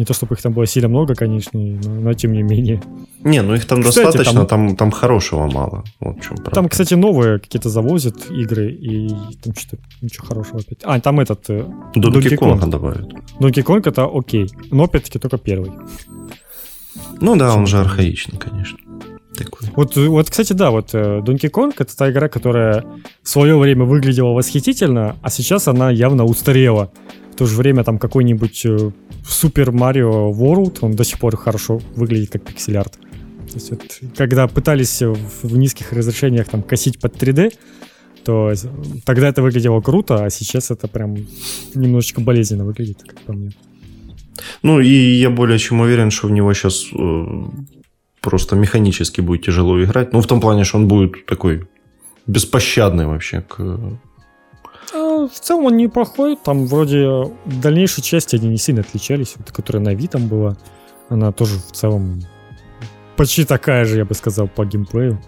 Не 0.00 0.06
то, 0.06 0.14
чтобы 0.14 0.34
их 0.34 0.40
там 0.40 0.54
было 0.54 0.64
сильно 0.64 0.88
много, 0.88 1.14
конечно, 1.14 1.60
но, 1.60 1.90
но 1.90 2.14
тем 2.14 2.32
не 2.32 2.42
менее. 2.42 2.82
Не, 3.22 3.42
ну 3.42 3.54
их 3.54 3.66
там 3.66 3.82
кстати, 3.82 4.06
достаточно, 4.06 4.46
там, 4.46 4.68
там, 4.68 4.76
там 4.76 4.90
хорошего 4.90 5.46
мало. 5.46 5.84
Вот 6.00 6.16
в 6.16 6.22
чем 6.22 6.36
правда. 6.36 6.52
Там, 6.52 6.68
кстати, 6.70 6.94
новые 6.94 7.38
какие-то 7.38 7.68
завозят 7.68 8.30
игры, 8.30 8.72
и 8.72 9.10
там 9.42 9.54
что-то 9.54 9.76
ничего 10.00 10.26
хорошего 10.26 10.60
опять. 10.60 10.78
А, 10.84 10.98
там 11.00 11.20
этот... 11.20 11.50
Э, 11.50 11.66
Donkey 11.94 12.38
Kong 12.38 12.66
добавят. 12.70 13.12
Donkey 13.40 13.62
Kong 13.62 13.86
это 13.86 14.08
окей, 14.10 14.48
но 14.70 14.84
опять-таки 14.84 15.18
только 15.18 15.36
первый. 15.36 15.70
Ну 17.20 17.36
да, 17.36 17.54
он 17.54 17.66
же 17.66 17.78
архаичный, 17.78 18.38
конечно. 18.38 18.78
Такой. 19.36 19.68
Вот, 19.76 19.96
вот, 19.96 20.30
кстати, 20.30 20.54
да, 20.54 20.70
вот 20.70 20.94
э, 20.94 21.20
Donkey 21.20 21.50
Kong 21.50 21.74
это 21.76 21.94
та 21.94 22.10
игра, 22.10 22.30
которая 22.30 22.86
в 23.22 23.28
свое 23.28 23.58
время 23.58 23.84
выглядела 23.84 24.30
восхитительно, 24.30 25.16
а 25.20 25.28
сейчас 25.28 25.68
она 25.68 25.90
явно 25.90 26.24
устарела. 26.24 26.90
В 27.34 27.36
то 27.36 27.44
же 27.44 27.54
время 27.54 27.84
там 27.84 27.98
какой-нибудь 27.98 28.64
э, 29.22 29.26
Super 29.28 29.70
Mario 29.70 30.32
World, 30.32 30.78
он 30.80 30.92
до 30.92 31.04
сих 31.04 31.18
пор 31.18 31.36
хорошо 31.36 31.80
выглядит 31.96 32.30
как 32.30 32.44
пиксель-арт. 32.44 32.92
То 32.92 33.54
есть 33.54 33.70
вот, 33.70 33.82
когда 34.16 34.46
пытались 34.46 35.02
в, 35.02 35.16
в 35.42 35.56
низких 35.56 35.92
разрешениях 35.92 36.48
там 36.48 36.62
косить 36.62 37.00
под 37.00 37.16
3D, 37.16 37.52
то 38.24 38.52
тогда 39.04 39.28
это 39.28 39.42
выглядело 39.42 39.80
круто, 39.80 40.24
а 40.24 40.30
сейчас 40.30 40.70
это 40.70 40.88
прям 40.88 41.16
немножечко 41.74 42.20
болезненно 42.20 42.64
выглядит, 42.64 43.02
как 43.06 43.20
по 43.20 43.32
мне. 43.32 43.50
Ну 44.62 44.80
и 44.80 44.88
я 44.88 45.30
более 45.30 45.58
чем 45.58 45.80
уверен, 45.80 46.10
что 46.10 46.28
в 46.28 46.30
него 46.30 46.52
сейчас 46.54 46.86
э, 46.92 47.24
просто 48.20 48.56
механически 48.56 49.20
будет 49.20 49.44
тяжело 49.44 49.82
играть. 49.82 50.12
Ну, 50.12 50.20
в 50.20 50.26
том 50.26 50.40
плане, 50.40 50.64
что 50.64 50.78
он 50.78 50.88
будет 50.88 51.26
такой 51.26 51.68
беспощадный 52.26 53.06
вообще 53.06 53.42
к 53.42 53.58
в 54.92 55.40
целом 55.40 55.66
он 55.66 55.76
неплохой. 55.76 56.36
Там 56.36 56.66
вроде 56.66 57.30
дальнейшие 57.44 58.02
части 58.02 58.36
они 58.36 58.48
не 58.48 58.58
сильно 58.58 58.80
отличались. 58.80 59.34
Вот, 59.36 59.50
которая 59.52 59.82
на 59.82 59.94
Витам 59.94 60.28
была, 60.28 60.56
она 61.08 61.32
тоже 61.32 61.58
в 61.58 61.72
целом 61.72 62.22
почти 63.16 63.44
такая 63.44 63.84
же, 63.84 63.98
я 63.98 64.04
бы 64.04 64.14
сказал, 64.14 64.48
по 64.48 64.64
геймплею. 64.64 65.20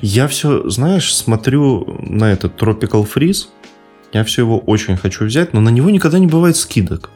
Я 0.00 0.26
все, 0.28 0.68
знаешь, 0.68 1.14
смотрю 1.14 1.98
на 2.00 2.32
этот 2.32 2.60
Tropical 2.60 3.06
Freeze. 3.06 3.48
Я 4.12 4.24
все 4.24 4.42
его 4.42 4.58
очень 4.58 4.96
хочу 4.96 5.24
взять, 5.24 5.52
но 5.52 5.60
на 5.60 5.68
него 5.68 5.90
никогда 5.90 6.18
не 6.18 6.26
бывает 6.26 6.56
скидок. 6.56 7.10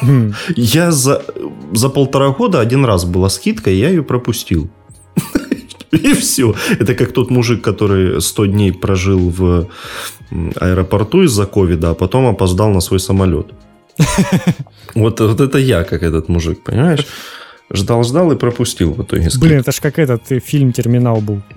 Хм. 0.00 0.32
Я 0.56 0.90
за, 0.90 1.22
за 1.72 1.88
полтора 1.88 2.30
года 2.30 2.60
один 2.60 2.84
раз 2.84 3.04
была 3.04 3.28
скидка, 3.28 3.70
и 3.70 3.76
я 3.76 3.88
ее 3.88 4.02
пропустил. 4.02 4.68
И 6.02 6.14
все. 6.14 6.54
Это 6.80 6.94
как 6.94 7.12
тот 7.12 7.30
мужик, 7.30 7.62
который 7.62 8.20
100 8.20 8.46
дней 8.46 8.72
прожил 8.72 9.30
в 9.30 9.68
аэропорту 10.60 11.22
из-за 11.22 11.46
ковида, 11.46 11.90
а 11.90 11.94
потом 11.94 12.26
опоздал 12.26 12.70
на 12.70 12.80
свой 12.80 13.00
самолет. 13.00 13.46
Вот, 14.94 15.20
вот 15.20 15.40
это 15.40 15.58
я, 15.58 15.84
как 15.84 16.02
этот 16.02 16.28
мужик, 16.28 16.62
понимаешь? 16.64 17.06
Ждал-ждал 17.72 18.32
и 18.32 18.36
пропустил 18.36 18.92
в 18.92 19.02
итоге. 19.02 19.28
Блин, 19.40 19.60
это 19.60 19.72
ж 19.72 19.80
как 19.80 19.98
этот 19.98 20.30
э, 20.32 20.40
фильм 20.40 20.72
«Терминал» 20.72 21.22
был. 21.22 21.40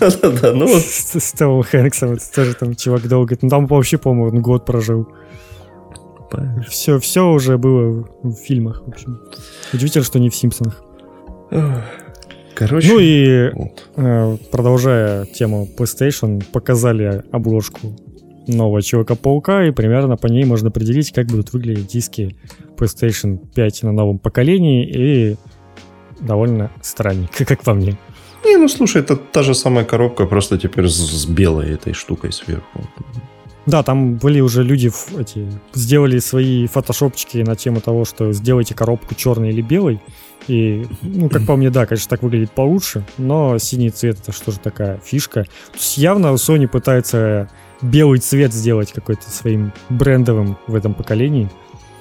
Да-да-да. 0.00 0.52
Ну 0.52 0.66
вот. 0.66 0.82
С 0.82 1.32
Томом 1.32 1.62
Хэнксом. 1.62 2.18
Тоже 2.34 2.54
там 2.54 2.74
чувак 2.74 3.06
долго... 3.06 3.36
Ну 3.42 3.48
там 3.48 3.66
вообще, 3.66 3.96
по-моему, 3.96 4.40
год 4.40 4.66
прожил. 4.66 5.06
Все, 6.68 6.98
все 6.98 7.20
уже 7.20 7.58
было 7.58 8.04
в 8.24 8.34
фильмах, 8.34 8.82
в 8.84 8.88
общем. 8.88 9.20
Удивительно, 9.72 10.04
что 10.04 10.18
не 10.18 10.30
в 10.30 10.34
«Симпсонах». 10.34 10.82
Короче, 12.54 12.88
ну 12.88 12.98
и 13.00 13.50
вот. 13.52 13.90
Э, 13.96 14.36
продолжая 14.50 15.26
тему 15.26 15.68
PlayStation, 15.76 16.42
показали 16.52 17.22
обложку 17.32 17.96
нового 18.46 18.82
Человека-паука, 18.82 19.66
и 19.66 19.70
примерно 19.70 20.16
по 20.16 20.26
ней 20.26 20.44
можно 20.44 20.68
определить, 20.68 21.12
как 21.12 21.26
будут 21.26 21.52
выглядеть 21.52 21.86
диски 21.86 22.36
PlayStation 22.76 23.38
5 23.54 23.82
на 23.84 23.92
новом 23.92 24.18
поколении, 24.18 24.86
и 24.86 25.36
довольно 26.20 26.70
странненько, 26.82 27.44
как 27.46 27.62
по 27.62 27.74
мне. 27.74 27.96
Не, 28.44 28.56
ну 28.58 28.68
слушай, 28.68 29.00
это 29.00 29.16
та 29.16 29.42
же 29.42 29.54
самая 29.54 29.84
коробка, 29.84 30.26
просто 30.26 30.58
теперь 30.58 30.88
с, 30.88 30.96
с 30.96 31.26
белой 31.26 31.72
этой 31.72 31.94
штукой 31.94 32.32
сверху. 32.32 32.80
Да, 33.66 33.82
там 33.82 34.16
были 34.16 34.40
уже 34.40 34.62
люди 34.62 34.90
эти, 35.18 35.48
сделали 35.72 36.18
свои 36.18 36.66
фотошопчики 36.66 37.38
на 37.38 37.56
тему 37.56 37.80
того, 37.80 38.04
что 38.04 38.32
сделайте 38.32 38.74
коробку 38.74 39.14
черной 39.14 39.50
или 39.50 39.62
белой, 39.62 40.00
и, 40.46 40.86
ну, 41.02 41.30
как 41.30 41.46
по 41.46 41.56
мне, 41.56 41.70
да, 41.70 41.86
конечно, 41.86 42.10
так 42.10 42.22
выглядит 42.22 42.50
получше, 42.50 43.04
но 43.16 43.58
синий 43.58 43.90
цвет 43.90 44.18
это 44.20 44.32
что 44.32 44.52
же 44.52 44.58
такая 44.58 45.00
фишка. 45.02 45.44
То 45.44 45.78
есть 45.78 45.96
явно 45.96 46.26
Sony 46.34 46.68
пытается 46.68 47.48
белый 47.80 48.18
цвет 48.18 48.52
сделать 48.52 48.92
какой-то 48.92 49.30
своим 49.30 49.72
брендовым 49.88 50.58
в 50.66 50.74
этом 50.74 50.94
поколении. 50.94 51.50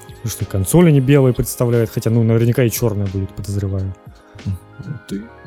Потому 0.08 0.32
что 0.32 0.46
консоль 0.46 0.88
они 0.90 1.00
белые 1.00 1.34
представляют, 1.34 1.90
хотя, 1.90 2.10
ну, 2.10 2.24
наверняка 2.24 2.64
и 2.64 2.70
черная 2.70 3.08
будет, 3.08 3.30
подозреваю. 3.30 3.94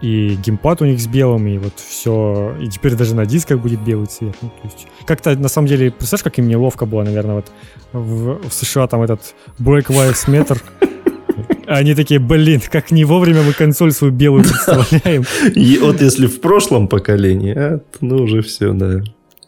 И 0.03 0.37
геймпад 0.37 0.83
у 0.83 0.85
них 0.85 1.01
с 1.01 1.07
белым, 1.07 1.47
и 1.47 1.59
вот 1.59 1.75
все. 1.77 2.57
И 2.61 2.69
теперь 2.69 2.95
даже 2.95 3.15
на 3.15 3.27
дисках 3.27 3.61
будет 3.61 3.81
белый 3.81 4.07
цвет. 4.07 4.37
Ну, 4.43 4.49
то 4.49 4.69
есть, 4.69 4.87
как-то 5.07 5.37
на 5.37 5.49
самом 5.49 5.69
деле, 5.69 5.91
представляешь, 5.91 6.25
как 6.25 6.39
им 6.39 6.49
неловко 6.49 6.87
было, 6.87 7.03
наверное, 7.03 7.37
вот 7.37 7.53
в, 7.93 8.49
в 8.49 8.53
США 8.53 8.87
там 8.87 9.03
этот 9.03 9.35
Black 9.59 9.87
Lives 9.87 10.27
Matter 10.29 10.61
они 11.67 11.95
такие, 11.95 12.21
блин, 12.21 12.61
как 12.71 12.91
не 12.91 13.05
вовремя 13.05 13.43
мы 13.43 13.53
консоль 13.53 13.93
свою 13.93 14.13
белую 14.13 14.45
представляем. 14.49 15.25
И 15.55 15.79
вот 15.79 16.01
если 16.01 16.27
в 16.27 16.41
прошлом 16.41 16.89
поколении, 16.89 17.55
а, 17.55 17.81
ну 18.01 18.17
уже 18.17 18.43
все, 18.43 18.73
да. 18.73 19.03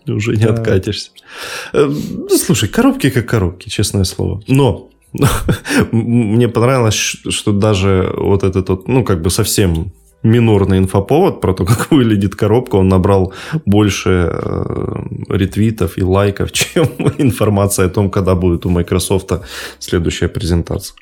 Уже 0.07 0.37
не 0.37 0.45
откатишься. 0.45 1.11
Э, 1.75 1.85
ну, 1.87 2.39
слушай, 2.39 2.67
коробки 2.67 3.11
как 3.11 3.29
коробки, 3.29 3.69
честное 3.69 4.05
слово. 4.05 4.43
Но 4.47 4.89
мне 5.93 6.49
понравилось, 6.49 6.95
что 6.95 7.53
даже 7.53 8.13
вот 8.17 8.43
этот 8.43 8.69
вот, 8.69 8.89
ну, 8.89 9.05
как 9.05 9.23
бы 9.23 9.31
совсем 9.31 9.93
минорный 10.23 10.79
инфоповод 10.79 11.41
про 11.41 11.55
то, 11.55 11.65
как 11.67 11.91
выглядит 11.91 12.35
коробка, 12.35 12.77
он 12.77 12.89
набрал 12.89 13.33
больше 13.67 14.31
э, 14.33 15.05
ретвитов 15.29 15.99
и 15.99 16.03
лайков, 16.03 16.53
чем 16.53 16.87
информация 17.19 17.87
о 17.87 17.91
том, 17.91 18.11
когда 18.11 18.35
будет 18.35 18.67
у 18.67 18.71
Microsoft 18.71 19.33
следующая 19.79 20.29
презентация. 20.29 20.97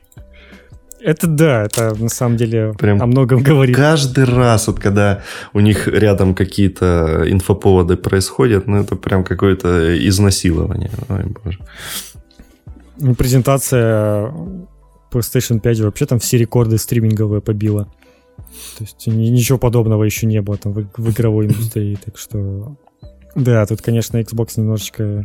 Это 1.00 1.28
да, 1.28 1.62
это 1.62 1.94
на 1.94 2.08
самом 2.08 2.36
деле 2.36 2.74
Прям 2.78 3.00
о 3.00 3.06
многом 3.06 3.40
говорит. 3.40 3.76
Каждый 3.76 4.24
раз, 4.24 4.66
вот 4.66 4.80
когда 4.80 5.22
у 5.52 5.60
них 5.60 5.86
рядом 5.86 6.34
какие-то 6.34 7.22
инфоповоды 7.28 7.96
происходят, 7.96 8.66
ну 8.66 8.80
это 8.80 8.96
прям 8.96 9.22
какое-то 9.22 9.96
изнасилование. 10.08 10.90
Ой, 11.08 11.24
боже. 11.44 11.58
Ну, 12.98 13.14
презентация 13.14 14.32
PlayStation 15.10 15.60
5 15.60 15.80
вообще 15.80 16.06
там 16.06 16.18
все 16.18 16.38
рекорды 16.38 16.78
стриминговые 16.78 17.40
побила. 17.40 17.84
То 18.78 18.84
есть 18.84 19.06
ничего 19.06 19.58
подобного 19.58 20.04
еще 20.04 20.26
не 20.26 20.40
было 20.42 20.56
там 20.56 20.72
в, 20.72 20.88
в 20.96 21.10
игровой 21.10 21.46
индустрии, 21.46 21.98
так 22.02 22.18
что 22.18 22.76
да, 23.34 23.66
тут, 23.66 23.82
конечно, 23.82 24.16
Xbox 24.16 24.52
немножечко 24.56 25.24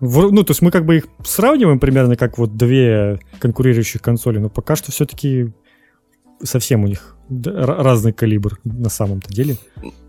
ну, 0.00 0.42
то 0.44 0.52
есть 0.52 0.62
мы 0.62 0.70
как 0.70 0.86
бы 0.86 0.96
их 0.96 1.08
сравниваем 1.24 1.78
примерно 1.78 2.16
как 2.16 2.38
вот 2.38 2.56
две 2.56 3.20
конкурирующих 3.38 4.00
консоли, 4.00 4.38
но 4.38 4.48
пока 4.48 4.74
что 4.74 4.90
все-таки 4.92 5.52
совсем 6.42 6.84
у 6.84 6.86
них 6.86 7.16
разный 7.30 8.12
калибр 8.12 8.58
на 8.64 8.88
самом-то 8.88 9.32
деле. 9.32 9.56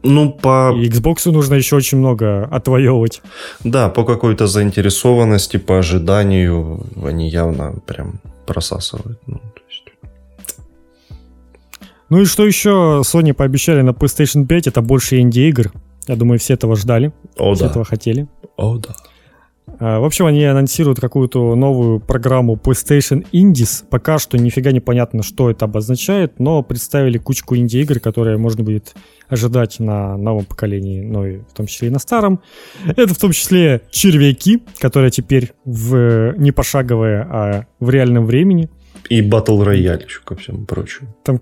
Ну, 0.03 0.31
по... 0.31 0.73
И 0.75 0.89
Xbox 0.89 1.31
нужно 1.31 1.55
еще 1.55 1.75
очень 1.75 1.99
много 1.99 2.45
отвоевывать. 2.45 3.21
Да, 3.63 3.89
по 3.89 4.03
какой-то 4.03 4.47
заинтересованности, 4.47 5.57
по 5.57 5.77
ожиданию 5.77 6.83
они 7.03 7.29
явно 7.29 7.75
прям 7.85 8.19
просасывают. 8.45 9.19
Ну, 9.27 9.39
есть... 9.69 9.83
ну 12.09 12.21
и 12.21 12.25
что 12.25 12.45
еще 12.45 13.01
Sony 13.03 13.33
пообещали 13.33 13.81
на 13.81 13.91
PlayStation 13.91 14.45
5, 14.45 14.67
это 14.67 14.81
больше 14.81 15.19
инди-игр. 15.19 15.71
Я 16.07 16.15
думаю, 16.15 16.39
все 16.39 16.55
этого 16.55 16.75
ждали, 16.75 17.13
О, 17.37 17.53
все 17.53 17.65
да. 17.65 17.69
этого 17.69 17.85
хотели. 17.85 18.27
О, 18.57 18.77
да. 18.77 18.95
А, 19.79 19.99
В 19.99 20.05
общем, 20.05 20.25
они 20.25 20.43
анонсируют 20.43 20.99
какую-то 20.99 21.55
новую 21.55 21.99
программу 21.99 22.55
PlayStation 22.55 23.25
Indies. 23.31 23.83
Пока 23.89 24.19
что 24.19 24.37
нифига 24.37 24.71
не 24.71 24.79
понятно, 24.79 25.23
что 25.23 25.49
это 25.49 25.65
обозначает, 25.65 26.39
но 26.39 26.61
представили 26.63 27.17
кучку 27.17 27.55
инди-игр, 27.55 27.99
которые 27.99 28.37
можно 28.37 28.63
будет 28.63 28.93
ожидать 29.27 29.79
на 29.79 30.17
новом 30.17 30.45
поколении, 30.45 31.01
ну 31.01 31.25
и 31.25 31.37
в 31.37 31.53
том 31.53 31.65
числе 31.65 31.87
и 31.87 31.91
на 31.91 31.99
старом. 31.99 32.41
Это 32.85 33.13
в 33.13 33.17
том 33.17 33.31
числе 33.31 33.81
червяки, 33.89 34.61
которые 34.77 35.09
теперь 35.09 35.53
в 35.63 36.33
не 36.37 36.51
пошаговые, 36.51 37.21
а 37.29 37.65
в 37.79 37.89
реальном 37.89 38.25
времени. 38.25 38.69
И 39.09 39.21
Battle 39.21 39.65
Royale 39.65 40.05
еще 40.05 40.21
ко 40.23 40.35
всему 40.35 40.65
прочему. 40.65 41.15
Там, 41.23 41.39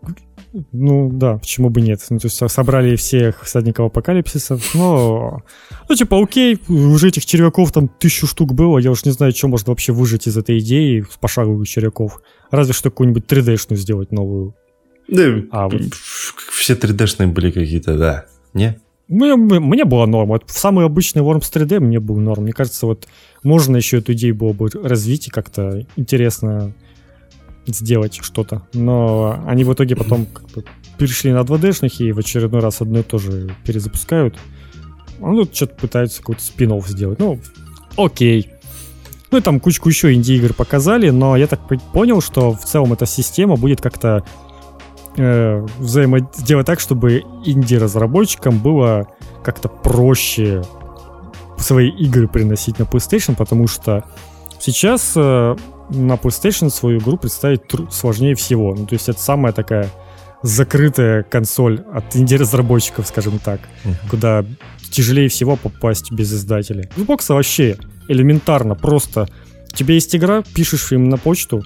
ну 0.71 1.09
да, 1.11 1.37
почему 1.37 1.69
бы 1.69 1.81
нет. 1.81 2.01
Ну, 2.09 2.19
то 2.19 2.27
есть 2.27 2.41
собрали 2.49 2.95
всех 2.95 3.43
всадников 3.43 3.87
апокалипсиса, 3.87 4.59
но... 4.73 5.43
Ну, 5.87 5.95
типа, 5.95 6.21
окей, 6.21 6.59
уже 6.67 7.09
этих 7.09 7.25
червяков 7.25 7.71
там 7.71 7.87
тысячу 7.87 8.27
штук 8.27 8.53
было, 8.53 8.79
я 8.79 8.91
уж 8.91 9.05
не 9.05 9.11
знаю, 9.11 9.31
что 9.31 9.47
можно 9.47 9.71
вообще 9.71 9.93
выжить 9.93 10.27
из 10.27 10.37
этой 10.37 10.59
идеи 10.59 11.05
пошаговых 11.19 11.67
червяков. 11.67 12.21
Разве 12.51 12.73
что 12.73 12.89
какую-нибудь 12.89 13.25
3D-шную 13.25 13.77
сделать 13.77 14.11
новую. 14.11 14.55
Да, 15.07 15.23
А, 15.51 15.69
вот. 15.69 15.81
все 16.51 16.73
3D-шные 16.73 17.27
были 17.27 17.51
какие-то, 17.51 17.97
да. 17.97 18.25
Не? 18.53 18.79
Мне, 19.07 19.35
мне 19.35 19.85
было 19.85 20.05
норм. 20.05 20.29
Вот 20.29 20.43
самый 20.47 20.85
обычный 20.85 21.23
Worms 21.23 21.51
3D 21.51 21.79
мне 21.79 21.99
был 21.99 22.17
норм. 22.17 22.43
Мне 22.43 22.53
кажется, 22.53 22.85
вот 22.85 23.07
можно 23.43 23.75
еще 23.77 23.97
эту 23.97 24.13
идею 24.13 24.35
было 24.35 24.53
бы 24.53 24.69
развить 24.71 25.27
и 25.27 25.31
как-то 25.31 25.85
интересно 25.95 26.73
сделать 27.65 28.19
что-то. 28.21 28.63
Но 28.73 29.43
они 29.45 29.63
в 29.63 29.73
итоге 29.73 29.95
потом 29.95 30.25
как 30.25 30.45
бы 30.51 30.65
перешли 30.97 31.31
на 31.31 31.39
2D-шных 31.39 31.93
и 31.99 32.11
в 32.11 32.19
очередной 32.19 32.61
раз 32.61 32.81
одно 32.81 32.99
и 32.99 33.03
то 33.03 33.17
же 33.17 33.55
перезапускают. 33.65 34.37
А 35.21 35.27
ну, 35.27 35.45
что-то 35.45 35.75
пытаются 35.75 36.19
какой-то 36.19 36.41
спин 36.41 36.81
сделать. 36.81 37.19
Ну, 37.19 37.39
окей. 37.97 38.51
Ну 39.31 39.37
и 39.37 39.41
там 39.41 39.59
кучку 39.59 39.89
еще 39.89 40.13
инди-игр 40.13 40.53
показали, 40.53 41.09
но 41.09 41.37
я 41.37 41.47
так 41.47 41.59
понял, 41.93 42.21
что 42.21 42.51
в 42.53 42.63
целом 42.65 42.93
эта 42.93 43.05
система 43.05 43.57
будет 43.57 43.79
как-то 43.79 44.23
э, 45.17 45.65
взаимо... 45.77 46.21
так, 46.63 46.79
чтобы 46.79 47.23
инди-разработчикам 47.45 48.57
было 48.57 49.07
как-то 49.43 49.69
проще 49.69 50.63
свои 51.57 51.89
игры 51.89 52.27
приносить 52.27 52.79
на 52.79 52.83
PlayStation, 52.83 53.35
потому 53.35 53.67
что 53.67 54.03
сейчас 54.59 55.13
э, 55.15 55.55
на 55.89 56.13
PlayStation 56.13 56.69
свою 56.69 56.99
игру 56.99 57.17
представить 57.17 57.67
тру- 57.67 57.89
сложнее 57.91 58.35
всего. 58.35 58.75
Ну, 58.75 58.85
то 58.85 58.93
есть 58.93 59.09
это 59.09 59.19
самая 59.19 59.53
такая 59.53 59.89
закрытая 60.41 61.23
консоль 61.23 61.81
от 61.93 62.15
инди-разработчиков, 62.15 63.07
скажем 63.07 63.39
так, 63.39 63.59
Мгм. 63.83 63.95
куда 64.09 64.45
тяжелее 64.91 65.27
всего 65.29 65.55
попасть 65.55 66.11
без 66.11 66.33
издателя. 66.33 66.89
Xbox 66.95 67.33
вообще 67.33 67.77
элементарно, 68.07 68.75
просто 68.75 69.27
у 69.71 69.75
тебя 69.75 69.93
есть 69.95 70.15
игра, 70.15 70.41
пишешь 70.53 70.91
им 70.91 71.09
на 71.09 71.17
почту 71.17 71.63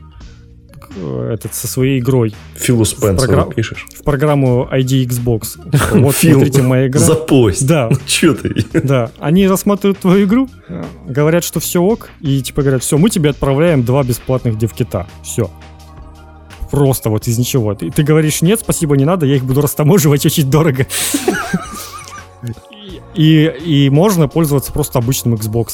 этот 1.31 1.53
со 1.55 1.67
своей 1.67 1.99
игрой 1.99 2.33
Филу 2.55 2.85
Спенсеру 2.85 3.17
программ- 3.17 3.53
пишешь. 3.53 3.85
в 3.99 4.03
программу 4.03 4.67
ID 4.71 5.07
Xbox. 5.07 5.59
Вот, 5.99 6.15
Фил, 6.15 6.33
смотрите, 6.39 6.61
моя 6.61 6.87
игра. 6.87 6.99
Запость. 6.99 7.65
Да, 7.67 7.89
Ну, 7.91 7.97
чё 8.05 8.33
ты? 8.35 8.65
да. 8.73 9.11
Они 9.19 9.47
рассматривают 9.47 9.99
твою 9.99 10.25
игру, 10.25 10.49
э, 10.69 10.83
говорят, 11.07 11.43
что 11.43 11.59
все 11.59 11.81
ок, 11.81 12.09
и 12.21 12.41
типа 12.41 12.61
говорят, 12.61 12.83
все, 12.83 12.97
мы 12.97 13.09
тебе 13.09 13.29
отправляем 13.31 13.83
два 13.83 14.03
бесплатных 14.03 14.57
девкита. 14.57 15.07
Все. 15.23 15.49
Просто 16.71 17.09
вот 17.11 17.27
из 17.27 17.37
ничего. 17.37 17.75
Ты, 17.75 17.91
ты 17.91 18.01
говоришь, 18.03 18.41
нет, 18.41 18.59
спасибо, 18.61 18.97
не 18.97 19.05
надо, 19.05 19.25
я 19.27 19.35
их 19.35 19.43
буду 19.43 19.61
растаможивать 19.61 20.25
очень 20.25 20.49
дорого. 20.49 20.87
И, 23.15 23.45
и 23.63 23.89
можно 23.91 24.27
пользоваться 24.27 24.73
просто 24.73 24.97
обычным 24.97 25.35
Xbox 25.35 25.69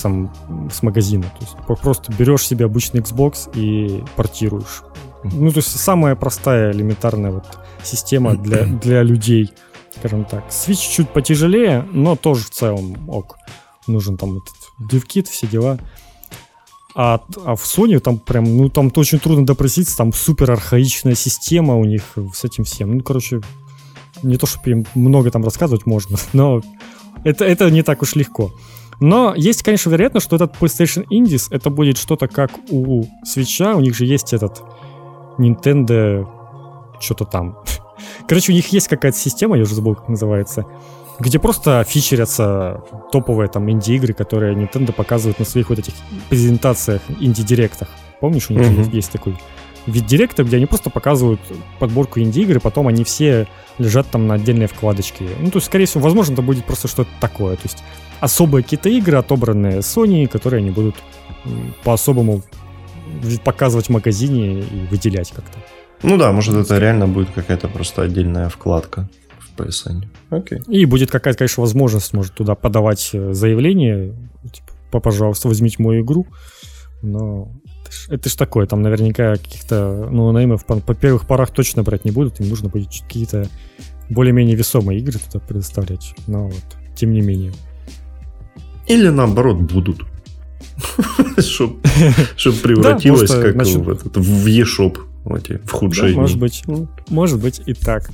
с 0.71 0.83
магазина. 0.83 1.23
То 1.23 1.45
есть 1.45 1.81
просто 1.81 2.11
берешь 2.11 2.45
себе 2.45 2.65
обычный 2.65 2.99
Xbox 2.99 3.49
и 3.55 4.03
портируешь. 4.17 4.83
Ну, 5.23 5.51
то 5.51 5.57
есть 5.57 5.79
самая 5.79 6.15
простая, 6.15 6.71
элементарная 6.71 7.31
вот 7.31 7.45
система 7.83 8.35
для, 8.35 8.63
для 8.81 9.03
людей, 9.03 9.51
скажем 9.97 10.25
так. 10.25 10.47
Switch 10.49 10.95
чуть 10.95 11.09
потяжелее, 11.09 11.87
но 11.91 12.15
тоже 12.15 12.45
в 12.45 12.49
целом 12.49 13.09
ок. 13.09 13.37
Нужен 13.87 14.17
там 14.17 14.37
этот 14.37 14.91
DevKit, 14.91 15.29
все 15.29 15.47
дела. 15.47 15.79
А, 16.95 17.21
а 17.45 17.55
в 17.55 17.63
Sony 17.63 17.99
там 17.99 18.17
прям, 18.17 18.57
ну 18.57 18.69
там 18.69 18.91
очень 18.95 19.19
трудно 19.19 19.45
допроситься, 19.45 19.95
там 19.95 20.11
супер 20.11 20.51
архаичная 20.51 21.15
система 21.15 21.75
у 21.77 21.85
них 21.85 22.03
с 22.33 22.43
этим 22.43 22.63
всем. 22.63 22.97
Ну, 22.97 23.03
короче, 23.03 23.41
не 24.23 24.37
то, 24.37 24.45
чтобы 24.45 24.71
им 24.71 24.85
много 24.95 25.31
там 25.31 25.43
рассказывать 25.43 25.85
можно, 25.85 26.17
но 26.33 26.61
это, 27.23 27.45
это 27.45 27.69
не 27.69 27.83
так 27.83 28.01
уж 28.01 28.15
легко. 28.15 28.51
Но 28.99 29.33
есть, 29.35 29.63
конечно, 29.63 29.89
вероятность, 29.89 30.25
что 30.25 30.35
этот 30.35 30.55
PlayStation 30.59 31.05
Indies 31.09 31.47
это 31.51 31.69
будет 31.69 31.97
что-то 31.97 32.27
как 32.27 32.51
у 32.69 33.05
Switch, 33.25 33.73
у 33.73 33.79
них 33.79 33.95
же 33.95 34.05
есть 34.05 34.33
этот 34.33 34.61
Nintendo 35.39 36.27
что-то 36.99 37.25
там. 37.25 37.57
Короче, 38.27 38.51
у 38.51 38.55
них 38.55 38.67
есть 38.67 38.87
какая-то 38.87 39.17
система, 39.17 39.55
я 39.55 39.63
уже 39.63 39.73
забыл, 39.75 39.95
как 39.95 40.09
называется, 40.09 40.65
где 41.19 41.39
просто 41.39 41.83
фичерятся 41.87 42.83
топовые 43.11 43.49
там 43.49 43.69
инди-игры, 43.69 44.13
которые 44.13 44.55
Nintendo 44.55 44.93
показывают 44.93 45.39
на 45.39 45.45
своих 45.45 45.69
вот 45.69 45.79
этих 45.79 45.93
презентациях, 46.29 47.01
инди-директах. 47.19 47.89
Помнишь, 48.21 48.49
у 48.49 48.53
них 48.53 48.69
Мгм. 48.69 48.89
есть, 48.91 49.11
такой 49.11 49.35
вид 49.85 50.05
директа, 50.05 50.43
где 50.43 50.57
они 50.57 50.65
просто 50.65 50.89
показывают 50.89 51.39
подборку 51.79 52.19
инди-игр, 52.19 52.57
и 52.57 52.59
потом 52.59 52.87
они 52.87 53.03
все 53.03 53.47
лежат 53.79 54.07
там 54.07 54.27
на 54.27 54.35
отдельной 54.35 54.67
вкладочке. 54.67 55.25
Ну, 55.39 55.49
то 55.51 55.57
есть, 55.57 55.67
скорее 55.67 55.85
всего, 55.85 56.03
возможно, 56.03 56.33
это 56.33 56.41
будет 56.41 56.65
просто 56.65 56.87
что-то 56.87 57.09
такое. 57.19 57.55
То 57.55 57.63
есть, 57.63 57.83
особые 58.19 58.63
какие-то 58.63 58.89
игры, 58.89 59.17
отобранные 59.17 59.79
Sony, 59.79 60.27
которые 60.27 60.59
они 60.59 60.69
будут 60.71 60.95
по-особому 61.83 62.41
показывать 63.43 63.87
в 63.87 63.89
магазине 63.89 64.61
и 64.61 64.87
выделять 64.89 65.31
как-то. 65.31 65.57
Ну 66.03 66.17
да, 66.17 66.31
может 66.31 66.55
это 66.55 66.77
реально 66.77 67.07
будет 67.07 67.29
какая-то 67.31 67.67
просто 67.67 68.03
отдельная 68.03 68.49
вкладка 68.49 69.09
в 69.39 69.59
PSN. 69.59 70.05
Окей. 70.29 70.59
И 70.67 70.85
будет 70.85 71.11
какая-то, 71.11 71.39
конечно, 71.39 71.61
возможность, 71.61 72.13
может, 72.13 72.33
туда 72.33 72.55
подавать 72.55 73.09
э, 73.13 73.33
заявление, 73.33 74.15
типа, 74.51 74.71
«По- 74.91 74.99
пожалуйста, 74.99 75.47
возьмите 75.47 75.75
мою 75.83 76.03
игру. 76.03 76.27
Но 77.01 77.51
это 77.83 77.91
ж, 77.91 78.09
это 78.09 78.29
ж 78.29 78.35
такое, 78.35 78.65
там 78.65 78.81
наверняка 78.81 79.35
каких-то, 79.35 80.07
ну, 80.11 80.31
неймов 80.37 80.65
по, 80.65 80.79
по 80.79 80.93
первых 80.93 81.27
порах 81.27 81.51
точно 81.51 81.83
брать 81.83 82.05
не 82.05 82.11
будут, 82.11 82.39
им 82.39 82.49
нужно 82.49 82.69
будет 82.69 82.89
какие-то 82.89 83.47
более-менее 84.09 84.55
весомые 84.55 84.99
игры 84.99 85.19
туда 85.19 85.43
предоставлять. 85.45 86.13
Но 86.27 86.47
вот, 86.47 86.77
тем 86.95 87.11
не 87.11 87.21
менее. 87.21 87.53
Или 88.87 89.09
наоборот 89.09 89.57
будут. 89.57 90.01
Чтобы 91.37 91.79
превратилось 92.63 93.31
как 93.31 93.55
в 93.55 94.47
eShop. 94.47 94.97
В 95.65 95.71
худшие 95.71 96.15
может 96.15 96.39
быть. 96.39 96.63
Ну, 96.67 96.87
Может 97.09 97.39
быть 97.39 97.61
и 97.65 97.73
так. 97.73 98.09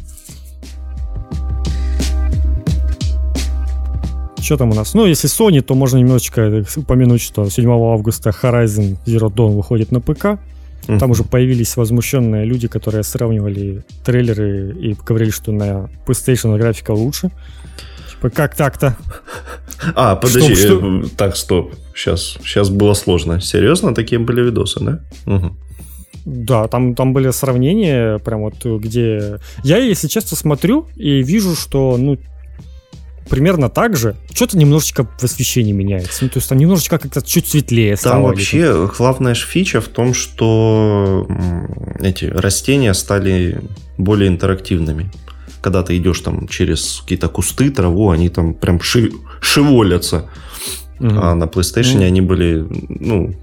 Что 4.39 4.57
там 4.57 4.71
у 4.71 4.75
нас? 4.75 4.93
Ну, 4.93 5.05
если 5.07 5.27
Sony, 5.27 5.61
то 5.61 5.73
можно 5.73 5.97
немножечко 5.97 6.63
упомянуть, 6.75 7.21
что 7.21 7.49
7 7.49 7.67
августа 7.67 8.29
Horizon 8.29 8.97
Zero 9.05 9.33
Dawn 9.33 9.55
выходит 9.55 9.91
на 9.91 10.01
ПК. 10.01 10.39
Там 10.99 11.09
уже 11.09 11.23
появились 11.23 11.75
возмущенные 11.77 12.45
люди, 12.45 12.67
которые 12.67 13.03
сравнивали 13.03 13.83
трейлеры 14.03 14.75
и 14.79 14.93
говорили, 14.93 15.31
что 15.31 15.51
на 15.51 15.89
PlayStation 16.05 16.55
графика 16.57 16.91
лучше. 16.91 17.31
Типа, 18.11 18.29
как 18.29 18.55
так-то? 18.55 18.95
А, 19.95 20.15
подожди, 20.15 20.55
Что- 20.55 21.01
э, 21.03 21.03
так, 21.17 21.35
стоп. 21.35 21.73
Сейчас, 21.93 22.37
сейчас 22.43 22.69
было 22.69 22.93
сложно. 22.93 23.39
Серьезно, 23.39 23.93
такие 23.93 24.19
были 24.19 24.41
видосы, 24.41 24.79
да? 24.79 24.99
Мгм. 25.25 25.57
Да, 26.25 26.67
там, 26.67 26.95
там 26.95 27.13
были 27.13 27.29
сравнения, 27.29 28.17
прям 28.19 28.41
вот 28.41 28.65
где... 28.81 29.39
Я, 29.63 29.77
если 29.77 30.07
честно, 30.07 30.35
смотрю 30.35 30.87
и 30.95 31.21
вижу, 31.21 31.55
что, 31.55 31.97
ну, 31.97 32.17
примерно 33.29 33.69
так 33.69 33.95
же. 33.95 34.15
Что-то 34.33 34.57
немножечко 34.57 35.05
в 35.05 35.23
освещении 35.23 35.71
меняется. 35.71 36.23
Ну, 36.23 36.29
то 36.29 36.37
есть 36.37 36.49
там 36.49 36.57
немножечко 36.57 36.97
как-то 36.97 37.21
чуть 37.21 37.47
светлее 37.47 37.95
стало. 37.95 38.15
Там 38.15 38.23
вообще 38.23 38.89
главная 38.97 39.35
ж 39.35 39.45
фича 39.45 39.81
в 39.81 39.87
том, 39.87 40.13
что 40.13 41.27
эти 41.99 42.25
растения 42.25 42.93
стали 42.93 43.61
более 43.97 44.27
интерактивными. 44.27 45.11
Когда 45.65 45.81
ты 45.81 45.97
идешь 45.97 46.19
там 46.19 46.47
через 46.47 46.99
какие-то 47.01 47.27
кусты, 47.27 47.71
траву, 47.71 48.11
они 48.11 48.29
там 48.29 48.53
прям 48.53 48.79
ши- 48.79 49.11
шеволятся. 49.41 50.21
Мгм. 50.99 51.19
А 51.19 51.33
на 51.35 51.45
PlayStation 51.45 51.97
Ну. 51.99 52.05
они 52.05 52.21
были, 52.21 52.65
ну, 52.89 53.33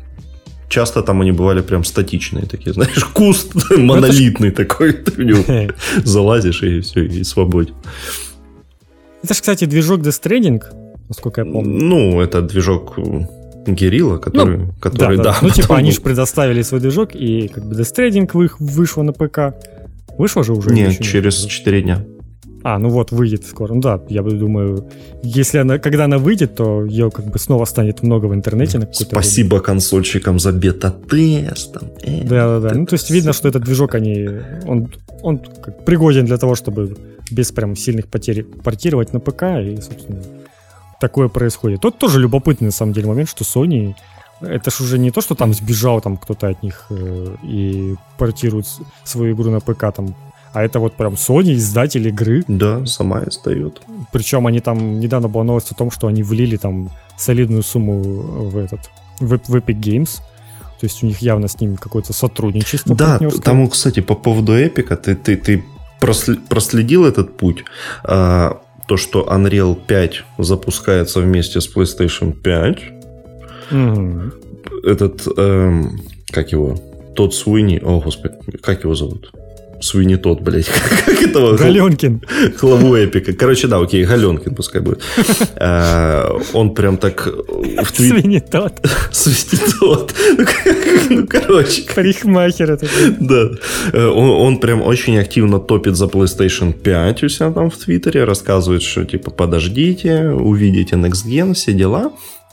часто 0.69 1.03
там 1.03 1.21
они 1.21 1.33
бывали 1.33 1.63
прям 1.63 1.83
статичные 1.85 2.47
такие, 2.47 2.73
знаешь, 2.75 3.05
куст 3.13 3.55
монолитный 3.77 4.53
такой, 4.53 4.93
ты 5.05 5.11
в 5.11 5.19
него 5.19 5.73
залазишь 6.05 6.63
и 6.63 6.81
все, 6.81 7.01
и 7.07 7.25
свободен. 7.25 7.75
Это 9.25 9.35
же, 9.35 9.41
кстати, 9.41 9.65
движок 9.67 10.01
Death 10.01 10.23
Stranding, 10.23 10.63
насколько 11.09 11.41
я 11.41 11.53
помню. 11.53 11.85
Ну, 11.85 12.21
это 12.21 12.41
движок 12.41 12.99
Герилла, 13.67 14.19
который, 14.19 14.59
ну, 14.59 14.73
который, 14.81 15.17
да, 15.17 15.23
да, 15.25 15.31
да. 15.33 15.39
Ну, 15.43 15.51
типа, 15.51 15.77
они 15.77 15.91
же 15.91 16.01
предоставили 16.01 16.63
свой 16.63 16.81
движок, 16.81 17.17
и 17.17 17.49
как 17.49 17.65
бы 17.65 17.75
Death 17.75 17.93
Stranding 17.97 18.51
вышло 18.61 19.03
на 19.03 19.13
ПК. 19.13 19.55
Вышло 20.23 20.45
же 20.45 20.53
уже? 20.53 20.71
Нет, 20.71 21.01
через 21.01 21.35
4 21.47 21.83
дня. 21.83 22.05
А, 22.63 22.79
ну 22.79 22.91
вот, 22.91 23.11
выйдет 23.11 23.45
скоро. 23.45 23.75
Ну 23.75 23.81
да, 23.81 24.01
я 24.09 24.23
думаю, 24.23 24.89
если 25.25 25.59
она, 25.59 25.81
когда 25.81 26.05
она 26.05 26.19
выйдет, 26.19 26.55
то 26.55 26.85
ее 26.85 27.11
как 27.11 27.27
бы 27.27 27.41
снова 27.41 27.65
станет 27.65 28.05
много 28.05 28.27
в 28.27 28.35
интернете. 28.35 28.79
На 28.79 28.87
Спасибо 28.93 29.55
время. 29.55 29.65
консольщикам 29.65 30.39
за 30.39 30.53
бета-тест. 30.53 31.77
Э, 32.03 32.23
да, 32.23 32.61
да, 32.61 32.69
да. 32.69 32.75
Ну, 32.77 32.87
то 32.87 32.95
есть 32.95 33.11
видно, 33.11 33.33
что 33.33 33.49
этот 33.49 33.65
движок, 33.65 33.97
они, 33.97 34.29
он, 34.65 34.93
он 35.23 35.39
как, 35.39 35.85
пригоден 35.85 36.25
для 36.25 36.39
того, 36.39 36.55
чтобы 36.55 36.97
без 37.33 37.51
прям 37.51 37.75
сильных 37.75 38.07
потерь 38.07 38.45
портировать 38.45 39.13
на 39.13 39.19
ПК, 39.19 39.43
и, 39.61 39.77
собственно, 39.81 40.23
такое 41.01 41.27
происходит. 41.27 41.81
Тот 41.81 41.99
тоже 41.99 42.21
любопытный, 42.21 42.67
на 42.67 42.73
самом 42.73 42.93
деле, 42.93 43.09
момент, 43.09 43.29
что 43.29 43.43
Sony 43.43 43.97
это 44.43 44.71
ж 44.71 44.81
уже 44.81 44.99
не 44.99 45.11
то, 45.11 45.21
что 45.21 45.35
там 45.35 45.55
сбежал 45.55 46.01
там 46.01 46.17
кто-то 46.17 46.49
от 46.49 46.63
них 46.63 46.87
э, 46.91 47.37
и 47.43 47.97
портирует 48.19 48.67
свою 49.05 49.35
игру 49.35 49.51
на 49.51 49.61
ПК 49.61 49.93
там 49.95 50.15
а 50.53 50.63
это 50.63 50.81
вот 50.81 50.93
прям 50.95 51.15
Sony, 51.15 51.55
издатель 51.55 52.07
игры. 52.09 52.45
Да, 52.47 52.85
сама 52.85 53.23
издает. 53.25 53.81
Причем 54.13 54.47
они 54.47 54.61
там, 54.61 55.01
недавно 55.01 55.29
была 55.29 55.45
новость 55.45 55.73
о 55.73 55.75
том, 55.75 55.91
что 55.91 56.09
они 56.09 56.23
влили 56.23 56.57
там 56.59 56.91
солидную 57.17 57.63
сумму 57.63 58.03
в 58.03 58.59
этот, 58.59 58.81
в, 59.19 59.29
в 59.29 59.57
Epic 59.57 59.81
Games. 59.81 60.21
То 60.79 60.87
есть 60.87 61.03
у 61.03 61.07
них 61.07 61.23
явно 61.23 61.49
с 61.49 61.59
ними 61.59 61.77
какое-то 61.77 62.13
сотрудничество. 62.13 62.95
Да, 62.95 63.19
там, 63.43 63.69
кстати, 63.69 64.01
по 64.01 64.15
поводу 64.15 64.53
Epic, 64.53 64.95
ты, 64.97 65.15
ты, 65.15 65.37
ты 65.37 65.65
проследил 66.01 67.07
этот 67.07 67.37
путь. 67.37 67.65
А, 68.05 68.61
то, 68.89 68.97
что 68.97 69.27
Unreal 69.31 69.75
5 69.75 70.25
запускается 70.39 71.21
вместе 71.21 71.61
с 71.61 71.75
PlayStation 71.75 72.33
5. 72.33 73.02
Угу. 73.73 74.21
Этот, 74.85 75.27
эм, 75.37 76.01
как 76.31 76.53
его, 76.53 76.77
тот 77.15 77.35
Суини, 77.35 77.81
о 77.83 78.01
господи, 78.01 78.35
как 78.63 78.85
его 78.85 78.95
зовут? 78.95 79.33
Суини 79.83 80.17
тот, 80.17 80.41
блядь. 80.41 80.67
Как 81.07 81.23
этого? 81.23 81.57
Галенкин. 81.57 82.23
Главу 82.61 82.95
эпика. 82.95 83.33
Короче, 83.33 83.67
да, 83.67 83.79
окей, 83.79 84.05
Галенкин 84.05 84.55
пускай 84.55 84.81
будет. 84.81 85.03
А, 85.57 86.39
он 86.53 86.75
прям 86.75 86.99
так... 86.99 87.29
Суини 87.95 88.39
тот. 88.39 88.81
Суини 89.11 89.61
тот. 89.81 90.15
Ну, 91.11 91.27
короче. 91.27 91.83
Парикмахер 91.95 92.73
это. 92.73 92.87
Да. 93.21 93.51
Э, 93.93 94.07
он 94.07 94.59
прям 94.59 94.83
очень 94.83 95.19
активно 95.19 95.59
топит 95.59 95.97
за 95.97 96.07
PlayStation 96.07 96.73
5 96.73 97.25
у 97.25 97.29
себя 97.29 97.51
там 97.51 97.71
в 97.71 97.77
Твиттере, 97.77 98.25
рассказывает, 98.25 98.83
что 98.83 99.05
типа 99.05 99.31
подождите, 99.31 100.29
увидите 100.29 100.97
Next 100.97 101.27
Gen, 101.27 101.55
все 101.55 101.73
дела. 101.73 102.13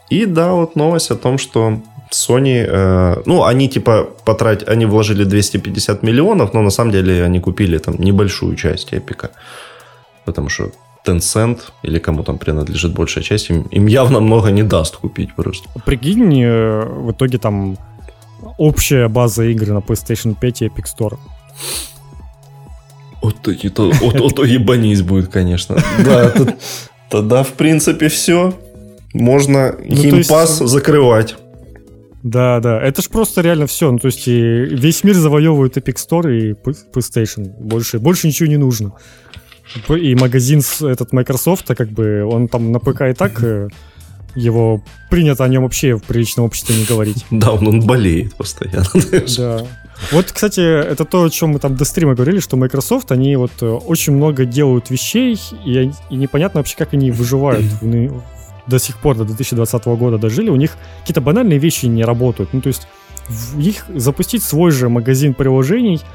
И 0.10 0.26
да, 0.26 0.53
вот 0.53 0.76
новость 0.76 1.12
о 1.12 1.16
том, 1.16 1.38
что 1.38 1.80
Sony, 2.12 2.66
э, 2.68 3.22
ну, 3.26 3.43
они 3.43 3.70
типа 3.70 4.10
потратили, 4.26 4.70
они 4.70 4.86
вложили 4.86 5.24
250 5.24 6.03
миллионов, 6.03 6.53
но 6.53 6.62
на 6.62 6.72
самом 6.72 6.91
деле 6.91 7.24
они 7.24 7.39
купили 7.39 7.78
там 7.78 7.95
небольшую 7.99 8.55
часть 8.55 8.93
Эпика. 8.93 9.30
Потому 10.26 10.49
что 10.49 10.72
Tencent 11.05 11.60
или 11.84 11.99
кому 11.99 12.24
там 12.24 12.38
принадлежит 12.38 12.93
большая 12.93 13.24
часть, 13.24 13.49
им, 13.49 13.62
им 13.72 13.88
явно 13.88 14.20
много 14.20 14.51
не 14.51 14.64
даст 14.64 14.97
купить 14.97 15.36
просто. 15.36 15.70
Прикинь, 15.86 16.43
э, 16.43 16.86
в 16.86 17.12
итоге 17.12 17.38
там 17.38 17.78
общая 18.57 19.07
база 19.07 19.43
игр 19.43 19.68
на 19.68 19.80
PlayStation 19.80 20.36
5 20.39 20.62
и 20.62 20.66
Epic 20.66 20.86
Store. 20.97 21.18
Вот, 23.22 23.36
то, 23.41 23.91
вот, 24.01 24.20
вот 24.20 24.36
то 24.36 24.45
ебанись 24.45 25.01
будет, 25.01 25.30
конечно. 25.30 25.78
Да, 26.05 26.34
тогда, 27.10 27.43
в 27.43 27.53
принципе, 27.53 28.07
все. 28.07 28.53
Можно 29.14 29.76
ну, 29.80 30.18
есть... 30.18 30.30
закрывать. 30.68 31.36
Да, 32.24 32.60
да. 32.60 32.82
Это 32.82 33.01
ж 33.01 33.10
просто 33.10 33.41
реально 33.41 33.66
все. 33.68 33.91
Ну, 33.91 33.97
то 33.97 34.07
есть 34.07 34.28
и 34.28 34.32
весь 34.32 35.03
мир 35.03 35.16
завоевывает 35.16 35.78
Epic 35.78 35.95
Store 35.95 36.38
и 36.38 36.53
PlayStation. 36.53 37.45
Больше, 37.60 37.99
больше 37.99 38.28
ничего 38.28 38.49
не 38.49 38.57
нужно. 38.57 38.93
И 39.89 40.16
магазин 40.16 40.62
этот 40.82 41.14
Microsoft, 41.14 41.68
как 41.76 41.89
бы, 41.89 42.26
он 42.26 42.47
там 42.47 42.72
на 42.72 42.80
ПК 42.80 43.03
и 43.03 43.14
так 43.14 43.41
э, 43.43 43.68
его 44.36 44.84
принято 45.10 45.43
о 45.43 45.47
нем 45.47 45.64
вообще 45.64 45.95
в 45.95 46.03
приличном 46.03 46.45
обществе 46.45 46.76
не 46.76 46.86
говорить. 46.86 47.26
Да, 47.32 47.51
он, 47.51 47.68
он 47.68 47.82
болеет 47.82 48.36
постоянно. 48.36 48.88
Да. 49.38 49.66
Вот, 50.14 50.32
кстати, 50.32 50.62
это 50.62 51.03
то, 51.03 51.26
о 51.26 51.30
чем 51.30 51.49
мы 51.49 51.60
там 51.60 51.76
до 51.76 51.84
стрима 51.84 52.16
говорили, 52.16 52.39
что 52.39 52.55
Microsoft, 52.55 53.12
они 53.12 53.36
вот 53.36 53.51
э, 53.62 53.66
очень 53.68 54.14
много 54.14 54.45
делают 54.45 54.89
вещей, 54.89 55.38
и, 55.66 55.91
и 56.10 56.16
непонятно 56.16 56.62
вообще, 56.62 56.78
как 56.78 56.93
они 56.93 57.12
выживают 57.12 57.66
в, 57.82 58.24
до 58.70 58.80
сих 58.80 58.97
пор, 58.97 59.17
до 59.17 59.26
2020 59.26 59.86
года 59.86 60.17
дожили, 60.17 60.49
у 60.49 60.55
них 60.55 60.78
какие-то 61.01 61.22
банальные 61.22 61.59
вещи 61.59 61.88
не 61.88 62.03
работают. 62.03 62.53
Ну, 62.53 62.61
то 62.61 62.67
есть 62.67 62.88
в 63.28 63.59
их 63.59 63.86
запустить 63.95 64.43
свой 64.43 64.72
же 64.72 64.89
магазин 64.89 65.34
приложений– 65.34 66.01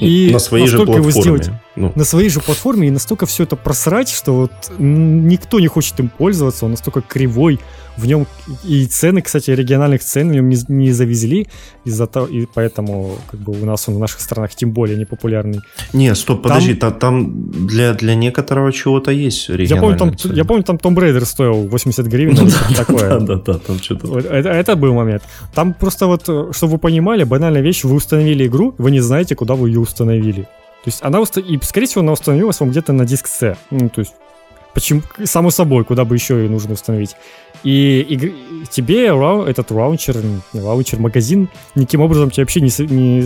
и 0.00 0.30
на 0.32 0.38
своей 0.38 0.66
же 0.66 0.76
платформе. 0.76 1.02
Его 1.02 1.10
сделать, 1.10 1.50
ну. 1.76 1.92
На 1.94 2.04
своей 2.04 2.30
же 2.30 2.40
платформе 2.40 2.88
и 2.88 2.90
настолько 2.90 3.26
все 3.26 3.44
это 3.44 3.56
просрать, 3.56 4.08
что 4.08 4.32
вот 4.32 4.52
никто 4.78 5.60
не 5.60 5.66
хочет 5.66 6.00
им 6.00 6.08
пользоваться, 6.08 6.64
он 6.64 6.72
настолько 6.72 7.02
кривой, 7.02 7.60
в 7.96 8.06
нем 8.06 8.26
и 8.64 8.86
цены, 8.86 9.22
кстати, 9.22 9.50
региональных 9.50 10.02
цен 10.02 10.30
в 10.30 10.32
нем 10.32 10.48
не, 10.48 10.58
не 10.68 10.92
завезли, 10.92 11.46
из-за 11.84 12.06
того, 12.06 12.26
и 12.26 12.46
поэтому 12.46 13.16
как 13.30 13.40
бы 13.40 13.52
у 13.52 13.64
нас 13.64 13.88
он 13.88 13.94
в 13.94 13.98
наших 13.98 14.20
странах 14.20 14.54
тем 14.54 14.72
более 14.72 14.98
не 14.98 15.04
популярный. 15.04 15.60
Не, 15.92 16.14
стоп, 16.14 16.42
подожди, 16.42 16.74
там, 16.74 16.92
там 16.92 17.66
для, 17.66 17.94
для 17.94 18.14
некоторого 18.14 18.72
чего-то 18.72 19.10
есть 19.10 19.48
я 19.48 19.76
помню, 19.76 19.96
там, 19.96 20.16
цены. 20.16 20.34
я 20.34 20.44
помню, 20.44 20.62
там 20.62 20.78
Том 20.78 20.94
Брейдер 20.94 21.24
стоил 21.24 21.66
80 21.68 22.06
гривен, 22.06 22.50
такое. 22.76 23.18
Да, 23.18 23.20
да, 23.20 23.34
да, 23.36 23.58
там 23.58 23.78
что-то. 23.78 24.18
Это 24.18 24.76
был 24.76 24.94
момент. 24.94 25.22
Там 25.54 25.74
просто 25.74 26.06
вот, 26.06 26.22
чтобы 26.54 26.72
вы 26.72 26.78
понимали, 26.78 27.24
банальная 27.24 27.62
вещь, 27.62 27.84
вы 27.84 27.94
установили 27.94 28.46
игру, 28.46 28.74
вы 28.78 28.90
не 28.90 29.00
знаете, 29.00 29.34
куда 29.34 29.54
вы 29.54 29.68
ее 29.68 29.80
установили. 29.80 30.46
То 30.86 30.90
есть 30.90 31.02
она, 31.02 31.20
и 31.20 31.58
скорее 31.62 31.88
всего, 31.88 32.02
она 32.02 32.12
установилась 32.12 32.60
вам 32.60 32.70
где-то 32.70 32.92
на 32.92 33.04
диск 33.04 33.26
C. 33.26 33.56
Ну, 33.70 33.88
то 33.88 34.02
есть 34.02 34.14
Почему? 34.72 35.00
Само 35.24 35.50
собой, 35.50 35.84
куда 35.84 36.04
бы 36.04 36.14
еще 36.14 36.34
ее 36.34 36.50
нужно 36.50 36.74
установить. 36.74 37.16
И, 37.64 38.06
и 38.08 38.66
тебе 38.70 39.06
этот 39.06 39.72
раунчер, 39.72 40.18
раунчер, 40.52 40.98
магазин 41.00 41.48
никаким 41.74 42.02
образом 42.02 42.30
тебе 42.30 42.42
вообще 42.42 42.60
не, 42.60 42.70
не, 42.86 43.24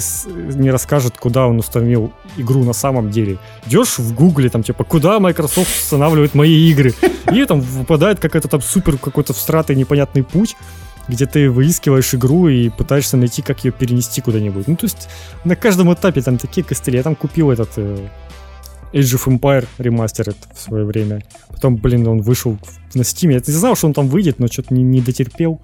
не 0.62 0.70
расскажет, 0.70 1.18
куда 1.18 1.48
он 1.48 1.58
установил 1.58 2.12
игру 2.36 2.62
на 2.62 2.72
самом 2.72 3.10
деле. 3.10 3.38
Идешь 3.66 3.98
в 3.98 4.14
гугле, 4.14 4.48
там, 4.48 4.62
типа, 4.62 4.84
куда 4.84 5.18
Microsoft 5.18 5.68
устанавливает 5.82 6.34
мои 6.34 6.70
игры, 6.70 6.94
и 7.32 7.44
там 7.44 7.60
выпадает 7.60 8.20
какой-то 8.20 8.46
там 8.46 8.62
супер 8.62 8.96
какой-то 8.96 9.34
всратый 9.34 9.74
непонятный 9.74 10.22
путь, 10.22 10.56
где 11.08 11.26
ты 11.26 11.50
выискиваешь 11.50 12.14
игру 12.14 12.48
и 12.48 12.68
пытаешься 12.68 13.16
найти, 13.16 13.42
как 13.42 13.64
ее 13.64 13.72
перенести 13.72 14.20
куда-нибудь. 14.20 14.68
Ну, 14.68 14.76
то 14.76 14.86
есть 14.86 15.08
на 15.44 15.56
каждом 15.56 15.92
этапе 15.92 16.22
там 16.22 16.38
такие 16.38 16.64
костыли. 16.64 16.98
Я 16.98 17.02
там 17.02 17.16
купил 17.16 17.50
этот 17.50 17.70
э, 17.76 18.08
Age 18.92 19.16
of 19.16 19.26
Empire 19.26 19.66
ремастерит 19.78 20.36
в 20.54 20.60
свое 20.60 20.84
время. 20.84 21.22
Потом, 21.48 21.76
блин, 21.76 22.06
он 22.06 22.20
вышел 22.20 22.58
на 22.94 23.02
Steam. 23.02 23.32
Я 23.32 23.42
не 23.44 23.52
знал, 23.52 23.76
что 23.76 23.86
он 23.86 23.94
там 23.94 24.08
выйдет, 24.08 24.38
но 24.38 24.48
что-то 24.48 24.74
не, 24.74 24.82
не 24.82 25.00
дотерпел. 25.00 25.60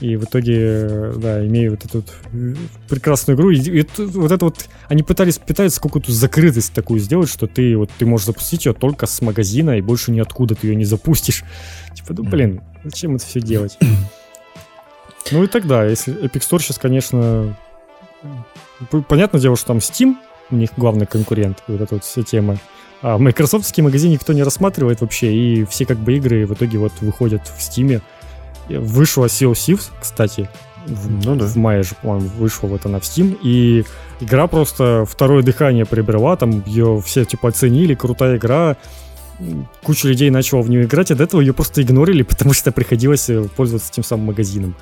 И 0.00 0.16
в 0.16 0.24
итоге, 0.24 1.12
да, 1.16 1.44
имею 1.44 1.72
вот 1.72 1.84
эту 1.84 2.04
вот 2.04 2.56
прекрасную 2.88 3.36
игру. 3.36 3.50
И, 3.50 3.58
и 3.58 3.86
вот 3.96 4.30
это 4.30 4.44
вот, 4.44 4.68
они 4.88 5.02
пытались, 5.02 5.38
пытаются 5.38 5.80
какую-то 5.80 6.12
закрытость 6.12 6.72
такую 6.72 7.00
сделать, 7.00 7.28
что 7.28 7.48
ты 7.48 7.76
вот 7.76 7.90
ты 7.98 8.06
можешь 8.06 8.26
запустить 8.26 8.66
ее 8.66 8.74
только 8.74 9.06
с 9.06 9.20
магазина, 9.20 9.76
и 9.76 9.80
больше 9.80 10.12
ниоткуда 10.12 10.54
ты 10.54 10.68
ее 10.68 10.76
не 10.76 10.84
запустишь. 10.84 11.42
Типа, 11.94 12.14
ну 12.14 12.22
блин, 12.22 12.60
зачем 12.84 13.16
это 13.16 13.26
все 13.26 13.40
делать? 13.40 13.76
Ну 15.30 15.44
и 15.44 15.46
тогда, 15.46 15.84
если 15.84 16.14
Epic 16.14 16.40
Store 16.40 16.60
сейчас, 16.60 16.78
конечно, 16.78 17.56
понятное 19.08 19.40
дело, 19.40 19.56
что 19.56 19.68
там 19.68 19.78
Steam, 19.78 20.16
у 20.50 20.56
них 20.56 20.70
главный 20.76 21.06
конкурент, 21.06 21.62
вот 21.66 21.80
эта 21.80 21.94
вот 21.94 22.04
вся 22.04 22.22
тема. 22.22 22.58
А 23.00 23.18
майкрософтский 23.18 23.82
магазин 23.82 24.10
никто 24.10 24.32
не 24.32 24.42
рассматривает 24.42 25.00
вообще, 25.00 25.32
и 25.32 25.64
все 25.64 25.86
как 25.86 25.98
бы 25.98 26.16
игры 26.16 26.46
в 26.46 26.54
итоге 26.54 26.78
вот 26.78 26.92
выходят 27.00 27.42
в 27.56 27.62
Стиме. 27.62 28.00
Вышла 28.68 29.26
Sea 29.26 29.50
of 29.50 29.52
Thieves, 29.52 29.90
кстати, 30.00 30.48
в, 30.86 31.24
ну, 31.24 31.36
да. 31.36 31.46
в 31.46 31.56
мае 31.56 31.82
же, 31.82 31.94
по-моему, 32.02 32.28
вышла 32.36 32.66
вот 32.66 32.86
она 32.86 32.98
в 32.98 33.02
Steam, 33.02 33.38
и 33.42 33.84
игра 34.20 34.46
просто 34.46 35.04
второе 35.08 35.42
дыхание 35.42 35.84
приобрела, 35.86 36.36
там 36.36 36.62
ее 36.66 37.02
все 37.04 37.24
типа 37.24 37.48
оценили, 37.48 37.94
крутая 37.94 38.36
игра, 38.36 38.76
куча 39.82 40.08
людей 40.08 40.30
начала 40.30 40.62
в 40.62 40.70
нее 40.70 40.84
играть, 40.84 41.10
а 41.10 41.14
до 41.14 41.24
этого 41.24 41.40
ее 41.40 41.52
просто 41.52 41.82
игнорили, 41.82 42.22
потому 42.28 42.52
что 42.52 42.72
приходилось 42.72 43.28
э, 43.30 43.44
пользоваться 43.56 43.92
тем 43.92 44.04
самым 44.04 44.26
магазином. 44.26 44.74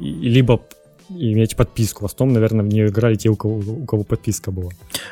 Либо 0.00 0.60
иметь 1.12 1.56
подписку. 1.56 2.02
В 2.02 2.06
основном, 2.12 2.34
наверное, 2.34 2.64
в 2.64 2.68
нее 2.68 2.86
играли 2.86 3.16
те, 3.16 3.28
у 3.30 3.36
кого, 3.36 3.56
у 3.58 3.84
кого 3.84 4.04
подписка 4.04 4.52
была. 4.52 4.70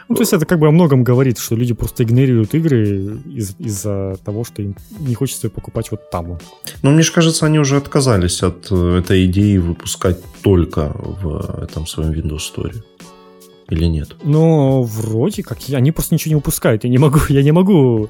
Ну, 0.09 0.15
то 0.15 0.23
есть 0.23 0.33
это 0.33 0.47
как 0.47 0.59
бы 0.61 0.69
о 0.69 0.71
многом 0.71 1.03
говорит, 1.03 1.39
что 1.39 1.57
люди 1.57 1.75
просто 1.75 2.05
игнорируют 2.05 2.55
игры 2.55 3.19
из- 3.27 3.57
из-за 3.59 4.17
того, 4.25 4.45
что 4.45 4.63
им 4.63 4.77
не 5.01 5.15
хочется 5.15 5.51
покупать 5.51 5.91
вот 5.91 6.09
там. 6.11 6.39
Ну, 6.83 6.91
мне 6.93 7.03
же 7.03 7.13
кажется, 7.13 7.47
они 7.47 7.59
уже 7.59 7.77
отказались 7.77 8.43
от 8.45 8.69
э, 8.71 8.99
этой 9.01 9.27
идеи 9.27 9.57
выпускать 9.59 10.19
только 10.43 10.93
в 10.95 11.65
этом 11.65 11.87
своем 11.89 12.13
Windows 12.13 12.43
Store. 12.55 12.75
Или 13.69 13.85
нет? 13.87 14.17
Но 14.23 14.83
вроде 14.85 15.43
как 15.43 15.59
они 15.73 15.91
просто 15.93 16.15
ничего 16.15 16.31
не 16.31 16.37
выпускают. 16.37 16.85
Я 16.85 16.91
не 16.91 16.99
могу, 16.99 17.19
я 17.29 17.43
не 17.43 17.53
могу. 17.53 18.09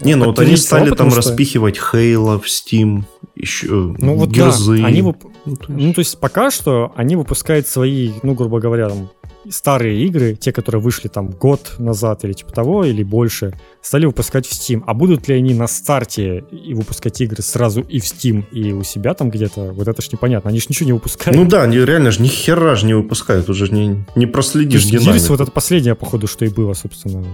Не, 0.00 0.14
ну 0.14 0.26
вот 0.26 0.38
они 0.38 0.56
стали 0.56 0.90
там 0.94 1.10
что- 1.10 1.18
распихивать 1.18 1.78
Halo 1.78 2.40
в 2.40 2.46
Steam, 2.46 3.02
еще 3.34 3.94
Ну 3.98 4.16
вот 4.16 4.30
Герзы. 4.30 4.78
да, 4.78 4.86
они 4.86 5.00
вып- 5.02 5.30
Ну, 5.44 5.56
то 5.56 5.72
есть- 5.72 5.86
Ну, 5.86 5.92
то 5.94 5.98
есть 6.00 6.20
пока 6.20 6.50
что 6.50 6.92
они 6.96 7.16
выпускают 7.16 7.66
свои, 7.66 8.12
ну, 8.22 8.34
грубо 8.34 8.60
говоря, 8.60 8.88
там, 8.88 9.08
старые 9.50 10.04
игры, 10.06 10.34
те, 10.34 10.52
которые 10.52 10.80
вышли 10.80 11.08
там 11.08 11.30
год 11.30 11.74
назад 11.78 12.24
или 12.24 12.32
типа 12.32 12.52
того, 12.52 12.84
или 12.84 13.02
больше, 13.02 13.58
стали 13.82 14.06
выпускать 14.06 14.46
в 14.46 14.52
Steam. 14.52 14.82
А 14.86 14.94
будут 14.94 15.28
ли 15.28 15.34
они 15.34 15.54
на 15.54 15.66
старте 15.66 16.44
и 16.50 16.74
выпускать 16.74 17.20
игры 17.20 17.42
сразу 17.42 17.80
и 17.82 18.00
в 18.00 18.04
Steam, 18.04 18.44
и 18.50 18.72
у 18.72 18.82
себя 18.82 19.14
там 19.14 19.30
где-то, 19.30 19.72
вот 19.72 19.88
это 19.88 20.02
ж 20.02 20.12
непонятно. 20.12 20.50
Они 20.50 20.60
же 20.60 20.66
ничего 20.68 20.86
не 20.86 20.92
выпускают. 20.92 21.38
Ну 21.38 21.46
да, 21.46 21.62
они 21.62 21.78
реально 21.78 22.10
же 22.10 22.22
ни 22.22 22.28
хера 22.28 22.74
же 22.74 22.86
не 22.86 22.94
выпускают, 22.94 23.48
уже 23.48 23.66
ж 23.66 23.70
не, 23.70 24.04
не 24.16 24.26
проследишь 24.26 24.84
динамику. 24.84 25.12
Gears 25.12 25.28
вот 25.28 25.40
это 25.40 25.50
последнее, 25.50 25.94
походу, 25.94 26.26
что 26.26 26.44
и 26.44 26.48
было, 26.48 26.74
собственно, 26.74 27.24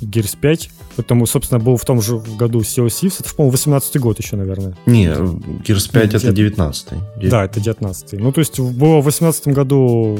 Gears 0.00 0.36
5. 0.40 0.70
Потому, 0.96 1.26
собственно, 1.26 1.60
был 1.60 1.76
в 1.76 1.84
том 1.84 2.00
же 2.02 2.18
году 2.38 2.60
Sea 2.60 2.84
of 2.84 2.88
Thieves. 2.88 3.16
Это, 3.20 3.34
по-моему, 3.34 3.52
18 3.52 4.00
год 4.00 4.18
еще, 4.18 4.36
наверное. 4.36 4.76
Не, 4.86 5.06
Gears 5.06 5.90
5 5.92 6.14
это 6.14 6.30
Где- 6.32 6.44
19 6.44 6.88
Да, 7.22 7.44
это 7.44 7.60
19 7.60 8.20
Ну, 8.20 8.32
то 8.32 8.40
есть 8.40 8.58
было 8.58 9.00
в 9.00 9.04
18 9.04 9.48
году... 9.48 10.18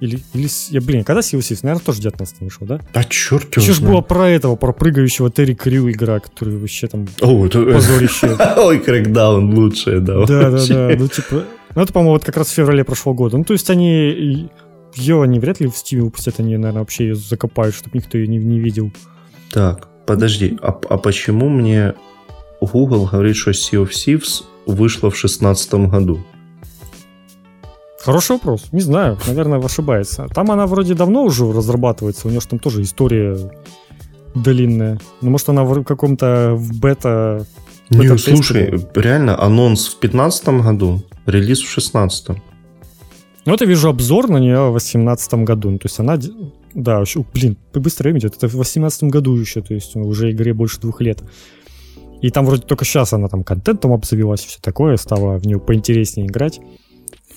Или, 0.00 0.20
или, 0.34 0.48
я, 0.70 0.80
блин, 0.80 1.04
когда 1.04 1.20
Sea 1.20 1.38
of 1.38 1.40
Thieves? 1.40 1.60
Наверное, 1.62 1.84
тоже 1.84 1.98
в 1.98 2.02
19 2.02 2.40
вышел, 2.40 2.66
да? 2.66 2.80
А 2.92 3.04
черт 3.04 3.56
его 3.56 3.62
Еще 3.62 3.72
ж 3.72 3.80
было 3.80 4.00
про 4.00 4.28
этого, 4.28 4.56
про 4.56 4.72
прыгающего 4.72 5.30
Терри 5.30 5.54
Крю 5.54 5.90
игра, 5.90 6.20
который 6.20 6.56
вообще 6.58 6.86
там 6.86 7.06
О, 7.20 7.46
это... 7.46 7.64
позорище. 7.64 8.36
Ой, 8.56 8.78
Крэкдаун 8.78 9.54
лучшее, 9.54 10.00
да. 10.00 10.26
Да, 10.26 10.26
да, 10.26 10.50
вообще. 10.50 10.74
да. 10.74 10.96
Ну, 10.98 11.08
типа, 11.08 11.44
ну, 11.74 11.82
это, 11.82 11.92
по-моему, 11.92 12.12
вот 12.12 12.24
как 12.24 12.36
раз 12.36 12.48
в 12.48 12.52
феврале 12.52 12.84
прошлого 12.84 13.14
года. 13.14 13.38
Ну, 13.38 13.44
то 13.44 13.52
есть 13.52 13.70
они 13.70 14.48
ее 14.96 15.22
они 15.22 15.38
вряд 15.38 15.60
ли 15.60 15.68
в 15.68 15.72
Steam 15.72 16.02
выпустят, 16.02 16.40
они, 16.40 16.56
наверное, 16.56 16.80
вообще 16.80 17.08
ее 17.08 17.14
закопают, 17.14 17.74
чтобы 17.74 17.98
никто 17.98 18.18
ее 18.18 18.26
не, 18.26 18.38
не 18.38 18.58
видел. 18.58 18.90
Так, 19.52 19.88
подожди, 20.06 20.58
а, 20.62 20.68
а 20.88 20.96
почему 20.98 21.48
мне 21.48 21.94
Google 22.60 23.06
говорит, 23.06 23.36
что 23.36 23.50
Sea 23.50 23.84
of 23.84 23.90
Thieves 23.90 24.44
вышла 24.66 25.10
в 25.10 25.16
шестнадцатом 25.16 25.88
году? 25.88 26.24
Хороший 28.06 28.36
вопрос. 28.36 28.66
Не 28.70 28.82
знаю, 28.82 29.18
наверное, 29.26 29.58
ошибается. 29.58 30.28
Там 30.32 30.52
она 30.52 30.68
вроде 30.68 30.94
давно 30.94 31.24
уже 31.24 31.44
разрабатывается, 31.52 32.28
у 32.28 32.30
нее 32.30 32.40
же 32.40 32.46
там 32.46 32.60
тоже 32.60 32.82
история 32.82 33.36
длинная. 34.32 35.00
Ну, 35.22 35.30
может, 35.30 35.48
она 35.48 35.64
в 35.64 35.82
каком-то 35.82 36.54
в 36.54 36.78
бета... 36.78 37.44
Не, 37.90 38.16
слушай, 38.16 38.72
реально, 38.94 39.42
анонс 39.42 39.88
в 39.88 39.98
пятнадцатом 39.98 40.62
году, 40.62 41.02
релиз 41.26 41.58
в 41.58 41.68
шестнадцатом. 41.68 42.40
Ну, 43.44 43.50
вот 43.50 43.60
я 43.60 43.66
вижу 43.66 43.88
обзор 43.88 44.28
на 44.28 44.36
нее 44.36 44.68
в 44.68 44.78
2018 44.78 45.34
году. 45.44 45.70
Ну, 45.70 45.78
то 45.78 45.86
есть 45.86 45.98
она... 45.98 46.16
Да, 46.74 47.00
еще, 47.00 47.24
блин, 47.34 47.56
быстро 47.74 48.04
время 48.04 48.20
идет. 48.20 48.36
Это 48.36 48.46
в 48.46 48.52
2018 48.52 49.02
году 49.04 49.34
еще, 49.34 49.62
то 49.62 49.74
есть 49.74 49.96
уже 49.96 50.30
игре 50.30 50.54
больше 50.54 50.80
двух 50.80 51.00
лет. 51.00 51.24
И 52.22 52.30
там 52.30 52.46
вроде 52.46 52.62
только 52.62 52.84
сейчас 52.84 53.12
она 53.12 53.26
там 53.26 53.42
контентом 53.42 53.92
обзавелась, 53.92 54.44
все 54.44 54.60
такое, 54.62 54.96
стало 54.96 55.38
в 55.38 55.46
нее 55.46 55.58
поинтереснее 55.58 56.28
играть. 56.28 56.60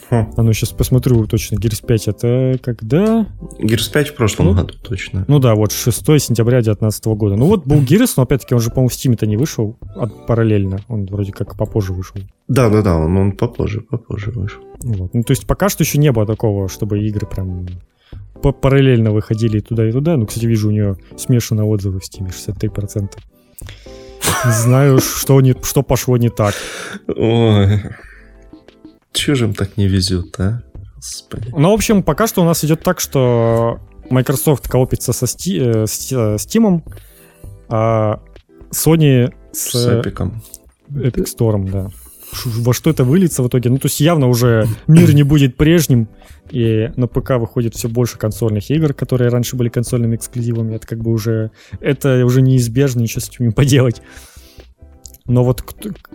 Хм. 0.10 0.34
А 0.38 0.41
ну, 0.43 0.53
сейчас 0.53 0.72
посмотрю 0.72 1.26
точно. 1.28 1.55
Gears 1.57 1.86
5 1.86 2.07
это 2.07 2.60
когда? 2.64 3.28
Gears 3.60 3.91
5 3.93 4.07
в 4.10 4.16
прошлом 4.16 4.47
Ну, 4.47 4.53
году, 4.55 4.74
точно. 4.82 5.24
Ну 5.28 5.39
да, 5.39 5.53
вот 5.53 5.72
6 5.72 6.03
сентября 6.20 6.57
2019 6.62 7.05
года. 7.07 7.36
Ну 7.36 7.45
вот 7.45 7.66
был 7.68 7.78
Gears, 7.82 8.14
но 8.18 8.24
опять-таки 8.24 8.55
он 8.55 8.60
же, 8.62 8.70
по-моему, 8.70 8.89
в 8.89 8.93
Steam-то 8.93 9.28
не 9.28 9.38
вышел 9.38 9.78
от- 9.95 10.26
параллельно. 10.26 10.80
Он 10.88 11.05
вроде 11.05 11.32
как 11.32 11.55
попозже 11.57 11.93
вышел. 11.93 12.16
Да-да-да, 12.47 12.95
он, 12.95 13.16
он 13.18 13.32
попозже, 13.34 13.82
попозже 13.82 14.32
вышел. 14.32 14.62
Вот. 14.82 15.14
Ну, 15.14 15.24
то 15.24 15.32
есть 15.32 15.45
пока 15.45 15.70
что 15.70 15.84
еще 15.84 15.99
не 15.99 16.12
было 16.12 16.26
такого, 16.26 16.68
чтобы 16.70 16.99
игры 16.99 17.28
прям 17.28 17.68
па- 18.41 18.51
параллельно 18.51 19.12
выходили 19.12 19.57
и 19.60 19.62
туда, 19.62 19.88
и 19.88 19.91
туда. 19.91 20.18
Ну, 20.18 20.26
кстати, 20.26 20.45
вижу 20.47 20.70
у 20.70 20.72
нее 20.72 20.97
смешанные 21.18 21.66
отзывы 21.66 21.99
в 21.99 22.03
Steam, 22.03 22.30
63%. 22.32 23.10
Не 24.45 24.51
знаю, 24.51 24.99
что, 24.99 25.39
не, 25.41 25.53
что 25.64 25.84
пошло 25.84 26.18
не 26.18 26.30
так. 26.30 26.55
Ой, 27.07 27.82
чего 29.14 29.36
же 29.36 29.45
им 29.45 29.53
так 29.53 29.78
не 29.78 29.88
везет, 29.88 30.39
а? 30.39 30.62
Господи. 30.95 31.53
Ну, 31.55 31.72
в 31.72 31.74
общем, 31.74 32.03
пока 32.03 32.28
что 32.28 32.41
у 32.41 32.45
нас 32.45 32.64
идет 32.66 32.84
так, 32.84 32.99
что 32.99 33.80
Microsoft 34.10 34.68
коопится 34.68 35.14
со 35.14 35.26
Сти- 35.26 35.60
э, 35.60 35.86
э, 35.86 36.36
Steam, 36.36 36.84
а 37.70 38.20
Sony 38.72 39.34
с, 39.51 39.72
С 39.72 39.99
эпиком. 39.99 40.43
Epic 40.89 41.26
Store, 41.26 41.70
да. 41.70 41.89
Во 42.45 42.74
что 42.74 42.89
это 42.89 43.03
выльется 43.03 43.41
в 43.41 43.47
итоге? 43.47 43.70
Ну, 43.70 43.78
то 43.78 43.88
есть 43.88 43.99
явно 43.99 44.28
уже 44.28 44.68
мир 44.88 45.14
не 45.14 45.24
будет 45.24 45.57
прежним, 45.57 46.07
и 46.51 46.91
на 46.95 47.07
ПК 47.07 47.32
выходит 47.32 47.76
все 47.76 47.88
больше 47.88 48.18
консольных 48.18 48.70
игр, 48.70 48.93
которые 48.93 49.30
раньше 49.30 49.55
были 49.55 49.70
консольными 49.70 50.16
эксклюзивами. 50.16 50.76
Это 50.76 50.86
как 50.88 50.99
бы 50.99 51.12
уже... 51.12 51.51
Это 51.80 52.24
уже 52.26 52.41
неизбежно, 52.41 53.01
ничего 53.01 53.22
с 53.22 53.30
этим 53.30 53.47
не 53.47 53.51
поделать. 53.51 54.01
Но 55.30 55.44
вот 55.44 55.64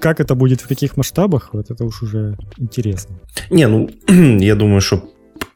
как 0.00 0.20
это 0.20 0.34
будет, 0.34 0.60
в 0.60 0.68
каких 0.68 0.96
масштабах, 0.96 1.50
вот 1.52 1.70
это 1.70 1.84
уж 1.84 2.02
уже 2.02 2.36
интересно. 2.58 3.16
Не, 3.50 3.68
ну, 3.68 3.88
я 4.40 4.56
думаю, 4.56 4.80
что 4.80 5.04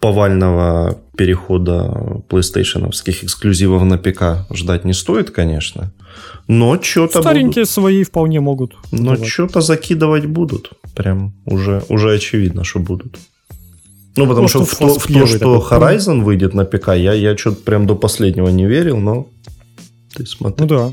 повального 0.01 1.01
перехода 1.17 2.23
PlayStation 2.29 2.89
эксклюзивов 2.91 3.83
на 3.83 3.99
ПК 3.99 4.47
ждать 4.55 4.85
не 4.85 4.93
стоит, 4.93 5.31
конечно. 5.31 5.93
Но 6.47 6.81
что-то 6.81 7.21
Старенькие 7.21 7.67
свои 7.67 8.05
вполне 8.05 8.41
могут. 8.41 8.77
Но 8.93 9.17
что-то 9.17 9.61
закидывать 9.61 10.27
будут. 10.27 10.71
Прям 10.95 11.33
уже, 11.45 11.83
уже 11.89 12.15
очевидно, 12.15 12.65
что 12.65 12.79
будут. 12.79 13.19
Ну, 14.17 14.27
потому 14.27 14.43
Ну, 14.43 14.49
что 14.49 14.65
что 14.65 14.75
в 14.75 14.79
то, 14.79 14.99
в 14.99 15.07
то, 15.07 15.27
что. 15.27 15.69
Horizon 15.71 16.23
выйдет 16.23 16.55
на 16.55 16.65
ПК, 16.65 16.89
я, 16.89 17.13
я 17.13 17.37
что-то 17.37 17.63
прям 17.63 17.87
до 17.87 17.97
последнего 17.97 18.49
не 18.49 18.67
верил, 18.67 18.99
но 18.99 19.27
ты 20.15 20.27
смотри. 20.27 20.65
Ну 20.65 20.69
да. 20.69 20.93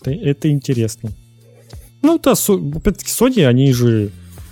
Это, 0.00 0.10
это 0.10 0.50
интересно. 0.50 1.10
Ну 2.02 2.18
да, 2.22 2.32
опять-таки 2.32 3.10
Sony, 3.10 3.46
они 3.46 3.72
же 3.72 4.10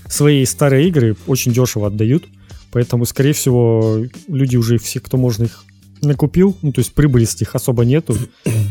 свои 0.08 0.44
старые 0.44 0.88
игры 0.88 1.16
очень 1.26 1.52
дешево 1.52 1.88
отдают, 1.88 2.24
поэтому, 2.70 3.04
скорее 3.04 3.32
всего, 3.32 3.98
люди 4.28 4.56
уже 4.56 4.78
все, 4.78 5.00
кто 5.00 5.16
можно 5.16 5.44
их 5.44 5.64
накупил, 6.02 6.56
ну 6.62 6.72
то 6.72 6.80
есть 6.80 6.92
прибыли 6.94 7.24
с 7.24 7.38
них 7.40 7.54
особо 7.54 7.84
нету, 7.84 8.16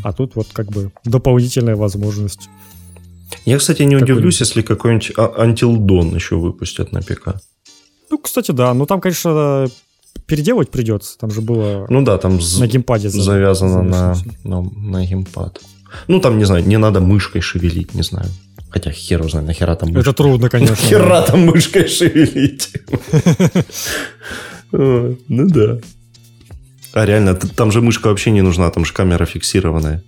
а 0.04 0.14
тут 0.14 0.36
вот 0.36 0.48
как 0.52 0.68
бы 0.72 0.92
дополнительная 1.06 1.76
возможность. 1.76 2.50
Я, 3.46 3.58
кстати, 3.58 3.84
не 3.84 3.96
Какой-нибудь. 3.96 4.12
удивлюсь, 4.18 4.40
если 4.42 4.62
какой-нибудь 4.62 5.14
а- 5.18 5.34
Dawn 5.48 6.14
еще 6.16 6.36
выпустят 6.36 6.92
на 6.92 7.02
ПК. 7.02 7.36
Ну, 8.10 8.18
кстати, 8.18 8.52
да, 8.52 8.74
ну 8.74 8.86
там, 8.86 9.00
конечно, 9.00 9.68
переделывать 10.26 10.70
придется, 10.70 11.18
там 11.18 11.32
же 11.32 11.42
было 11.42 11.86
Ну 11.90 12.04
да, 12.04 12.18
там 12.18 12.40
на 12.60 12.68
геймпаде 12.68 13.10
за- 13.10 13.22
завязано 13.22 13.84
на, 13.84 14.16
на, 14.44 14.62
на 14.62 15.06
геймпад. 15.06 15.62
Ну, 16.08 16.20
там, 16.20 16.38
не 16.38 16.46
знаю, 16.46 16.66
не 16.66 16.78
надо 16.78 17.00
мышкой 17.00 17.42
шевелить, 17.42 17.94
не 17.94 18.04
знаю. 18.04 18.28
Хотя 18.70 18.92
хер 18.92 19.20
его 19.20 19.30
знает, 19.30 19.48
нахера 19.48 19.76
там 19.76 19.90
мышкой. 19.90 20.02
Это 20.02 20.14
трудно, 20.14 20.50
конечно. 20.50 20.76
да. 20.76 20.82
Хера 20.82 21.22
там 21.22 21.46
мышкой 21.46 21.88
шевелить. 21.88 22.70
Ну 24.74 25.18
да. 25.28 25.80
А 26.94 27.06
реально, 27.06 27.36
там 27.36 27.74
же 27.74 27.82
мышка 27.82 28.08
вообще 28.08 28.32
не 28.32 28.42
нужна, 28.42 28.70
там 28.70 28.86
же 28.86 28.94
камера 28.94 29.26
фиксированная. 29.26 30.02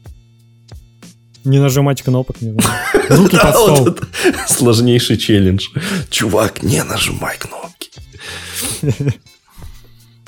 Не 1.43 1.59
нажимать 1.59 2.01
кнопок, 2.01 2.41
не 2.41 2.51
знаю. 2.51 2.79
Руки 3.09 3.38
под 3.38 3.55
стол. 3.55 3.97
Сложнейший 4.47 5.17
челлендж. 5.17 5.67
Чувак, 6.09 6.63
не 6.63 6.81
нажимай 6.84 7.38
кнопки. 7.38 7.89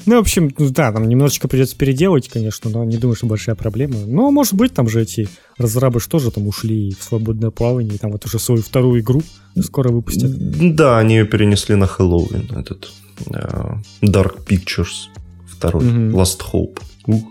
Ну, 0.05 0.15
в 0.17 0.19
общем, 0.19 0.53
ну 0.57 0.69
да, 0.69 0.91
там 0.91 1.07
немножечко 1.07 1.47
придется 1.47 1.75
переделать, 1.75 2.29
конечно, 2.29 2.69
но 2.69 2.83
не 2.83 2.97
думаю, 2.97 3.15
что 3.15 3.25
большая 3.25 3.55
проблема. 3.55 3.97
Но, 4.05 4.29
может 4.31 4.53
быть, 4.53 4.73
там 4.73 4.87
же 4.87 5.01
эти 5.01 5.27
разрабы 5.57 5.99
что 5.99 6.19
же 6.19 6.31
там 6.31 6.47
ушли 6.47 6.95
в 6.99 7.03
свободное 7.03 7.49
плавание, 7.49 7.95
и 7.95 7.97
там 7.97 8.11
вот 8.11 8.25
уже 8.25 8.39
свою 8.39 8.61
вторую 8.61 9.01
игру 9.01 9.21
скоро 9.61 9.89
выпустят. 9.89 10.31
Да, 10.75 10.99
они 10.99 11.15
ее 11.15 11.25
перенесли 11.25 11.75
на 11.75 11.87
Хэллоуин, 11.87 12.49
этот 12.55 12.91
э, 13.31 13.73
Dark 14.01 14.45
Pictures 14.45 15.09
второй, 15.47 15.83
Мгм. 15.83 16.15
Last 16.15 16.41
Hope. 16.53 16.79
Ух. 17.07 17.23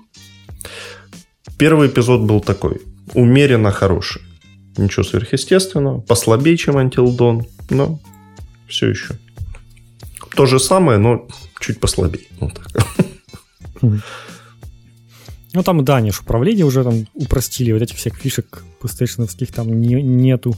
Первый 1.59 1.89
эпизод 1.89 2.23
был 2.23 2.41
такой, 2.41 2.81
умеренно 3.15 3.71
хороший. 3.71 4.23
Ничего 4.77 5.05
сверхъестественного, 5.05 6.01
послабее, 6.01 6.57
чем 6.57 6.79
Until 6.79 7.17
Dawn, 7.17 7.47
но 7.71 8.01
все 8.67 8.89
еще. 8.89 9.15
То 10.35 10.47
же 10.47 10.59
самое, 10.59 10.99
но 10.99 11.27
чуть 11.61 11.81
послабее. 11.81 12.27
Вот 12.41 12.53
так. 12.55 12.85
Ну, 15.55 15.63
там, 15.63 15.85
да, 15.85 15.97
они 15.97 16.11
ж 16.11 16.21
управление 16.21 16.65
уже 16.65 16.83
там 16.83 17.07
упростили, 17.15 17.73
вот 17.73 17.83
этих 17.83 17.97
всех 17.97 18.17
фишек 18.17 18.65
PlayStation 18.83 19.53
там 19.55 19.81
не- 19.81 20.03
нету, 20.03 20.57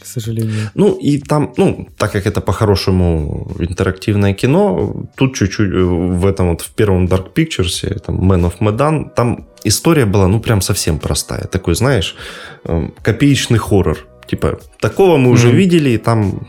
к 0.00 0.06
сожалению. 0.06 0.70
Ну, 0.74 0.98
и 0.98 1.18
там, 1.18 1.52
ну, 1.56 1.88
так 1.96 2.12
как 2.12 2.26
это 2.26 2.40
по-хорошему 2.40 3.52
интерактивное 3.60 4.34
кино, 4.34 5.06
тут 5.16 5.36
чуть-чуть 5.36 5.72
в 5.72 6.26
этом 6.26 6.48
вот, 6.48 6.62
в 6.62 6.70
первом 6.70 7.06
Dark 7.06 7.34
Pictures, 7.34 8.00
там, 8.00 8.32
Man 8.32 8.50
of 8.50 8.58
Medan, 8.58 9.14
там 9.14 9.46
история 9.64 10.06
была, 10.06 10.26
ну, 10.26 10.40
прям 10.40 10.60
совсем 10.60 10.98
простая. 10.98 11.46
Такой, 11.46 11.74
знаешь, 11.74 12.16
эм, 12.64 12.94
копеечный 13.02 13.58
хоррор. 13.58 14.08
Типа, 14.26 14.58
такого 14.80 15.18
мы 15.18 15.30
уже 15.30 15.48
mm-hmm. 15.48 15.56
видели, 15.56 15.90
и 15.90 15.98
там 15.98 16.48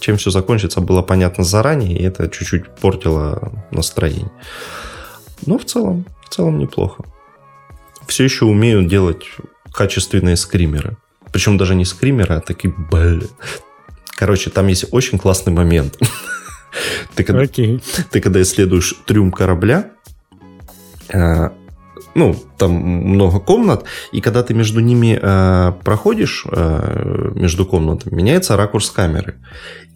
чем 0.00 0.16
все 0.16 0.30
закончится, 0.30 0.80
было 0.80 1.02
понятно 1.02 1.44
заранее, 1.44 1.96
и 1.96 2.02
это 2.02 2.28
чуть-чуть 2.28 2.68
портило 2.76 3.52
настроение. 3.70 4.30
Но 5.46 5.58
в 5.58 5.64
целом, 5.64 6.06
в 6.24 6.28
целом 6.28 6.58
неплохо. 6.58 7.04
Все 8.06 8.24
еще 8.24 8.44
умеют 8.44 8.88
делать 8.88 9.24
качественные 9.72 10.36
скримеры. 10.36 10.96
Причем 11.32 11.56
даже 11.58 11.74
не 11.74 11.84
скримеры, 11.84 12.34
а 12.34 12.40
такие, 12.40 12.74
блин. 12.90 13.28
Короче, 14.16 14.50
там 14.50 14.66
есть 14.66 14.86
очень 14.90 15.18
классный 15.18 15.52
момент. 15.52 15.98
Ты 17.14 17.24
когда, 17.24 17.42
okay. 17.42 17.82
ты 18.10 18.20
когда 18.20 18.40
исследуешь 18.42 18.94
трюм 19.04 19.32
корабля, 19.32 19.90
э, 21.08 21.50
ну, 22.14 22.34
там 22.58 22.72
много 22.72 23.40
комнат, 23.40 23.84
и 24.12 24.20
когда 24.20 24.42
ты 24.42 24.54
между 24.54 24.80
ними 24.80 25.18
э, 25.20 25.72
проходишь, 25.84 26.44
э, 26.50 27.32
между 27.34 27.66
комнатами, 27.66 28.14
меняется 28.14 28.56
ракурс 28.56 28.90
камеры. 28.90 29.34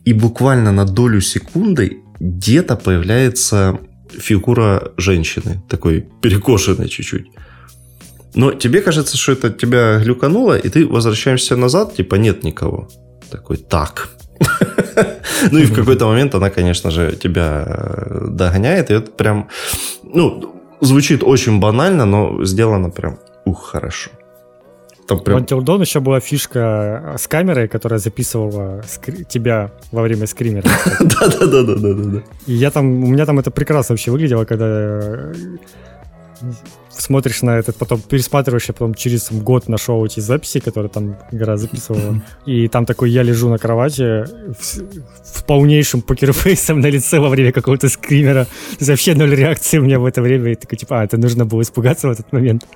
И 0.04 0.12
буквально 0.12 0.72
на 0.72 0.84
долю 0.84 1.20
секунды 1.20 1.98
где-то 2.20 2.76
появляется 2.76 3.78
фигура 4.10 4.92
женщины, 4.96 5.62
такой 5.68 6.06
перекошенной 6.20 6.88
чуть-чуть. 6.88 7.26
Но 8.34 8.52
тебе 8.52 8.80
кажется, 8.80 9.16
что 9.16 9.32
это 9.32 9.50
тебя 9.50 9.98
глюкануло, 9.98 10.58
и 10.58 10.68
ты 10.68 10.86
возвращаешься 10.86 11.56
назад, 11.56 11.94
типа 11.96 12.16
нет 12.16 12.44
никого. 12.44 12.88
Такой, 13.30 13.56
так. 13.56 14.08
Ну 15.50 15.58
и 15.58 15.64
в 15.64 15.74
какой-то 15.74 16.06
момент 16.06 16.34
она, 16.34 16.48
конечно 16.50 16.90
же, 16.90 17.16
тебя 17.16 17.64
э, 17.66 18.26
догоняет, 18.30 18.90
и 18.90 18.94
это 18.94 19.10
прям, 19.10 19.48
ну, 20.02 20.53
звучит 20.84 21.22
очень 21.22 21.60
банально, 21.60 22.04
но 22.04 22.44
сделано 22.44 22.90
прям, 22.90 23.18
ух, 23.44 23.70
хорошо. 23.72 24.10
Там 25.06 25.20
прям... 25.20 25.38
Until 25.38 25.60
Dawn 25.60 25.80
еще 25.80 26.00
была 26.00 26.20
фишка 26.20 27.14
с 27.18 27.26
камерой, 27.26 27.68
которая 27.68 27.98
записывала 27.98 28.82
скри- 28.86 29.24
тебя 29.24 29.70
во 29.92 30.02
время 30.02 30.26
скримера. 30.26 30.64
Да-да-да-да-да-да. 31.00 32.22
И 32.46 32.54
я 32.54 32.70
там, 32.70 33.04
у 33.04 33.06
меня 33.08 33.26
там 33.26 33.38
это 33.38 33.50
прекрасно 33.50 33.92
вообще 33.92 34.10
выглядело, 34.10 34.44
когда 34.44 34.66
э, 34.66 35.34
смотришь 36.98 37.42
на 37.42 37.58
этот, 37.58 37.76
потом 37.76 38.00
пересматриваешь, 38.00 38.66
я 38.68 38.74
потом 38.74 38.94
через 38.94 39.30
год 39.30 39.68
нашел 39.68 40.04
эти 40.04 40.20
записи, 40.20 40.60
которые 40.60 40.90
там 40.90 41.16
игра 41.32 41.56
записывала. 41.56 42.22
И 42.46 42.68
там 42.68 42.86
такой 42.86 43.10
я 43.10 43.22
лежу 43.22 43.48
на 43.48 43.58
кровати 43.58 44.24
в, 44.24 45.38
в 45.38 45.44
полнейшем 45.44 46.02
покерфейсом 46.02 46.80
на 46.80 46.86
лице 46.86 47.20
во 47.20 47.28
время 47.28 47.52
какого-то 47.52 47.88
скримера. 47.88 48.46
Вообще 48.80 49.14
ноль 49.14 49.34
реакции 49.34 49.78
у 49.78 49.82
меня 49.82 49.98
в 49.98 50.06
это 50.06 50.22
время. 50.22 50.52
И 50.52 50.54
такой, 50.54 50.78
типа, 50.78 51.00
а, 51.00 51.04
это 51.04 51.16
нужно 51.16 51.44
было 51.44 51.62
испугаться 51.62 52.08
в 52.08 52.12
этот 52.12 52.32
момент. 52.32 52.66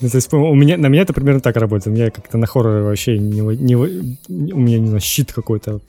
Ну, 0.00 0.08
то 0.08 0.16
есть 0.16 0.32
у 0.32 0.54
меня, 0.54 0.78
на 0.78 0.86
меня 0.86 1.02
это 1.02 1.12
примерно 1.12 1.40
так 1.40 1.56
работает. 1.56 1.86
У 1.86 1.90
меня 1.90 2.10
как-то 2.10 2.38
на 2.38 2.46
хоррор 2.46 2.82
вообще 2.82 3.18
не, 3.18 3.40
не, 3.40 3.76
у 3.76 3.86
меня, 4.58 4.78
не 4.78 4.86
знаю, 4.86 5.00
щит 5.00 5.32
какой-то 5.32 5.80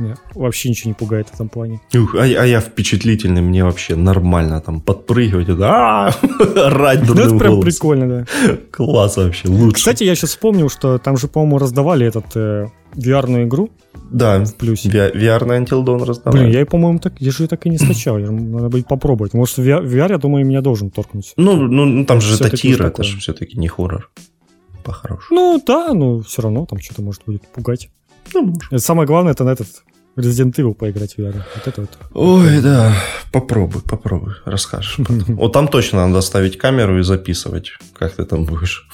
меня 0.00 0.16
вообще 0.34 0.68
ничего 0.68 0.90
не 0.90 0.94
пугает 0.94 1.28
в 1.28 1.34
этом 1.34 1.48
плане. 1.48 1.80
Ух, 1.94 2.14
а, 2.14 2.22
а 2.22 2.24
я 2.24 2.60
впечатлительный, 2.60 3.42
мне 3.42 3.64
вообще 3.64 3.96
нормально 3.96 4.60
там 4.60 4.80
подпрыгивать, 4.80 5.46
да, 5.58 6.14
орать 6.56 7.06
Ну, 7.06 7.14
это 7.14 7.36
прям 7.36 7.60
прикольно, 7.60 8.08
да. 8.08 8.56
Класс 8.70 9.16
вообще, 9.16 9.48
лучше. 9.48 9.76
Кстати, 9.76 10.04
я 10.04 10.14
сейчас 10.14 10.30
вспомнил, 10.30 10.68
что 10.68 10.98
там 10.98 11.16
же, 11.16 11.28
по-моему, 11.28 11.58
раздавали 11.58 12.06
этот 12.06 12.26
э, 12.34 12.68
VR-ную 12.96 13.46
игру. 13.46 13.70
Да, 14.10 14.44
в 14.44 14.54
плюсе. 14.56 14.88
VR 14.88 15.44
на 15.44 15.58
Until 15.58 15.84
Dawn 15.84 16.04
раздавали. 16.04 16.44
Блин, 16.44 16.52
я, 16.52 16.66
по-моему, 16.66 16.98
так, 16.98 17.14
я 17.20 17.30
же 17.30 17.46
так 17.46 17.64
и 17.66 17.70
не 17.70 17.78
скачал. 17.78 18.18
Надо 18.18 18.68
будет 18.68 18.88
попробовать. 18.88 19.34
Может, 19.34 19.58
в 19.58 19.60
VR, 19.60 19.84
VR, 19.84 20.10
я 20.10 20.18
думаю, 20.18 20.44
меня 20.44 20.60
должен 20.60 20.90
торкнуть. 20.90 21.32
Ну, 21.36 21.56
ну, 21.56 21.84
ну 21.84 22.04
там 22.04 22.20
же 22.20 22.34
это 22.34 22.56
тир, 22.56 22.82
это 22.82 23.02
же 23.02 23.18
все-таки 23.18 23.58
не 23.58 23.68
хоррор. 23.68 24.10
По-хорошему. 24.84 25.40
Ну, 25.40 25.62
да, 25.64 25.92
но 25.92 26.20
все 26.22 26.42
равно 26.42 26.66
там 26.66 26.80
что-то 26.80 27.02
может 27.02 27.22
будет 27.24 27.46
пугать. 27.48 27.90
Ну, 28.34 28.54
может. 28.70 28.84
Самое 28.84 29.06
главное, 29.06 29.32
это 29.32 29.44
на 29.44 29.50
этот 29.50 29.68
Resident 30.20 30.54
Evil 30.54 30.74
поиграть 30.74 31.14
в 31.14 31.18
VR. 31.18 31.42
Вот 31.54 31.66
это 31.66 31.80
вот. 31.80 31.90
Ой, 32.14 32.60
да. 32.62 32.94
Попробуй, 33.32 33.82
попробуй. 33.82 34.34
Расскажешь. 34.44 34.96
Вот 35.28 35.52
там 35.52 35.68
точно 35.68 36.06
надо 36.06 36.20
ставить 36.20 36.58
камеру 36.58 36.98
и 36.98 37.02
записывать, 37.02 37.72
как 37.98 38.12
ты 38.12 38.24
там 38.24 38.44
будешь. 38.44 38.86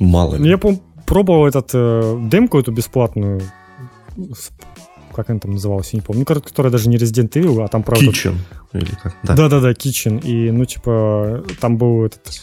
Мало 0.00 0.36
ли. 0.36 0.48
Я 0.48 0.58
пробовал 1.06 1.46
этот 1.46 1.70
э, 1.74 2.28
демку 2.30 2.58
эту 2.58 2.72
бесплатную. 2.72 3.42
Как 5.14 5.30
она 5.30 5.38
там 5.38 5.52
называлась, 5.52 5.92
я 5.92 5.98
не 5.98 6.02
помню. 6.02 6.24
Ну, 6.28 6.40
которая 6.40 6.72
даже 6.72 6.88
не 6.88 6.96
Resident 6.96 7.30
Evil, 7.30 7.64
а 7.64 7.68
там 7.68 7.82
правда... 7.82 8.06
Kitchen. 8.06 8.34
Или 8.72 8.90
как? 9.00 9.14
Да-да-да, 9.22 9.70
Kitchen. 9.70 10.20
И, 10.20 10.50
ну, 10.50 10.64
типа, 10.64 11.44
там 11.60 11.76
был 11.76 12.04
этот 12.04 12.42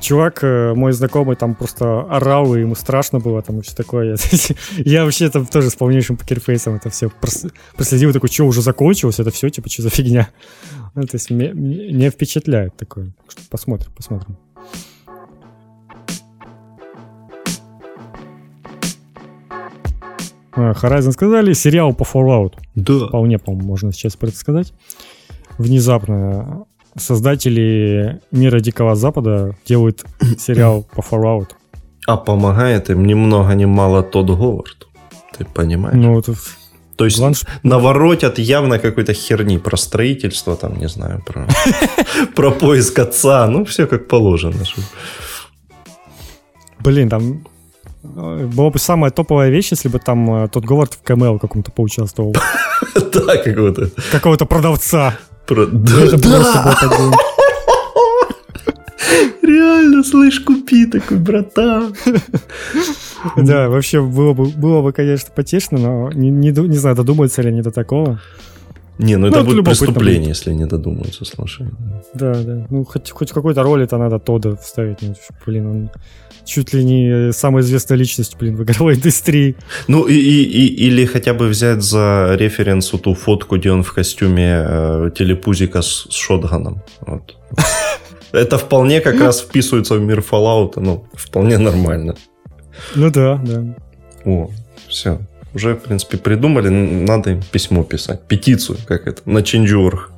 чувак, 0.00 0.42
э, 0.42 0.74
мой 0.74 0.92
знакомый, 0.92 1.36
там 1.36 1.54
просто 1.54 2.02
орал, 2.02 2.54
и 2.54 2.60
ему 2.60 2.74
страшно 2.74 3.20
было, 3.20 3.42
там 3.42 3.58
и 3.58 3.62
все 3.62 3.74
такое. 3.74 4.16
Я 4.76 5.04
вообще 5.04 5.30
там 5.30 5.46
тоже 5.46 5.70
с 5.70 5.74
полнейшим 5.74 6.16
покерфейсом 6.16 6.74
это 6.74 6.90
все 6.90 7.10
проследил, 7.76 8.12
такой, 8.12 8.28
что, 8.28 8.44
уже 8.44 8.62
закончилось, 8.62 9.20
это 9.20 9.30
все, 9.30 9.48
типа, 9.50 9.68
что 9.68 9.82
за 9.82 9.90
фигня? 9.90 10.28
Ну, 10.94 11.04
то 11.04 11.14
есть 11.14 11.30
не 11.30 12.10
впечатляет 12.10 12.76
такое. 12.76 13.14
Посмотрим, 13.48 13.90
посмотрим. 13.96 14.36
А, 20.52 20.72
Horizon 20.72 21.12
сказали, 21.12 21.54
сериал 21.54 21.94
по 21.94 22.02
Fallout. 22.02 22.54
Да. 22.74 23.06
Вполне, 23.06 23.38
по-моему, 23.38 23.66
можно 23.66 23.90
сейчас 23.92 24.16
про 24.16 24.28
это 24.28 24.36
сказать. 24.36 24.74
Внезапно 25.56 26.66
создатели 26.96 28.20
мира 28.30 28.60
Дикого 28.60 28.94
Запада 28.94 29.56
делают 29.66 30.04
сериал 30.38 30.86
по 30.94 31.00
Fallout. 31.00 31.50
А 32.06 32.16
помогает 32.16 32.90
им 32.90 33.06
ни 33.06 33.14
много 33.14 33.54
ни 33.54 33.64
мало 33.64 34.02
тот 34.02 34.26
Говард. 34.26 34.88
Ты 35.36 35.44
понимаешь? 35.44 35.96
Ну, 35.96 36.18
это... 36.18 36.34
То 36.96 37.06
есть 37.06 37.18
Бланш... 37.18 37.44
наворотят 37.62 38.38
явно 38.38 38.78
какой-то 38.78 39.14
херни 39.14 39.58
про 39.58 39.76
строительство, 39.76 40.56
там, 40.56 40.78
не 40.78 40.88
знаю, 40.88 41.22
про, 41.24 41.46
про 42.34 42.50
поиск 42.50 42.98
отца. 42.98 43.46
Ну, 43.46 43.64
все 43.64 43.86
как 43.86 44.08
положено. 44.08 44.62
Блин, 46.80 47.08
там 47.08 47.44
э, 48.02 48.46
была 48.46 48.70
бы 48.70 48.78
самая 48.78 49.10
топовая 49.10 49.50
вещь, 49.50 49.70
если 49.70 49.88
бы 49.88 49.98
там 49.98 50.44
э, 50.44 50.48
тот 50.48 50.64
Говард 50.64 50.94
в 50.94 51.02
КМЛ 51.02 51.38
каком-то 51.38 51.70
поучаствовал. 51.70 52.34
Да, 53.12 53.36
какого-то. 53.36 53.90
Какого-то 54.10 54.46
продавца. 54.46 55.18
Про... 55.46 55.66
Да, 55.66 56.04
это 56.04 56.16
да. 56.16 56.28
просто 56.28 56.88
было 56.88 57.12
Реально, 59.42 60.04
слышь, 60.04 60.40
купи 60.40 60.86
такой, 60.86 61.18
братан. 61.18 61.94
Да, 63.36 63.68
вообще 63.68 64.02
было 64.02 64.32
бы, 64.32 64.46
было 64.46 64.82
бы, 64.82 64.92
конечно, 64.92 65.30
потешно, 65.34 65.78
но 65.78 66.10
не, 66.12 66.30
не, 66.30 66.50
не 66.50 66.76
знаю, 66.76 66.96
додумаются 66.96 67.42
ли 67.42 67.48
они 67.48 67.62
до 67.62 67.70
такого. 67.70 68.20
Не, 68.98 69.16
ну, 69.16 69.28
ну 69.28 69.32
это 69.32 69.44
будет 69.44 69.64
преступление, 69.64 70.20
будет. 70.20 70.28
если 70.28 70.52
не 70.52 70.66
додумаются, 70.66 71.24
слушай. 71.24 71.66
Да, 72.14 72.34
да. 72.34 72.66
Ну, 72.70 72.84
хоть, 72.84 73.10
хоть 73.10 73.32
какой-то 73.32 73.62
роли 73.62 73.84
это 73.84 73.96
надо 73.96 74.18
Тода 74.18 74.56
вставить. 74.56 75.02
Ну, 75.02 75.14
блин, 75.46 75.66
он 75.66 75.90
чуть 76.44 76.72
ли 76.72 76.84
не 76.84 77.32
самая 77.32 77.62
известная 77.62 77.98
личность, 77.98 78.36
блин, 78.38 78.56
в 78.56 78.62
игровой 78.62 78.94
индустрии. 78.94 79.56
Ну, 79.88 80.06
и, 80.06 80.14
и, 80.14 80.42
и, 80.42 80.86
или 80.86 81.04
хотя 81.06 81.34
бы 81.34 81.48
взять 81.48 81.82
за 81.82 82.36
референс 82.38 82.88
ту 82.88 83.14
фотку, 83.14 83.56
где 83.56 83.70
он 83.70 83.82
в 83.82 83.92
костюме 83.92 84.64
э, 84.66 85.10
телепузика 85.16 85.82
с, 85.82 86.06
с 86.10 86.14
шотганом. 86.14 86.82
Вот. 87.00 87.36
Это 88.32 88.58
вполне 88.58 89.00
как 89.00 89.20
раз 89.20 89.40
вписывается 89.42 89.94
в 89.94 90.00
мир 90.00 90.20
Fallout, 90.20 90.72
ну, 90.76 91.04
вполне 91.14 91.58
нормально. 91.58 92.16
Ну 92.94 93.10
да, 93.10 93.40
да. 93.44 93.64
О, 94.24 94.50
все. 94.88 95.20
Уже, 95.54 95.74
в 95.74 95.80
принципе, 95.80 96.16
придумали, 96.16 96.68
надо 96.68 97.30
им 97.30 97.42
письмо 97.42 97.84
писать, 97.84 98.22
петицию, 98.26 98.78
как 98.86 99.06
это, 99.06 99.20
на 99.26 99.38
Change.org. 99.38 100.10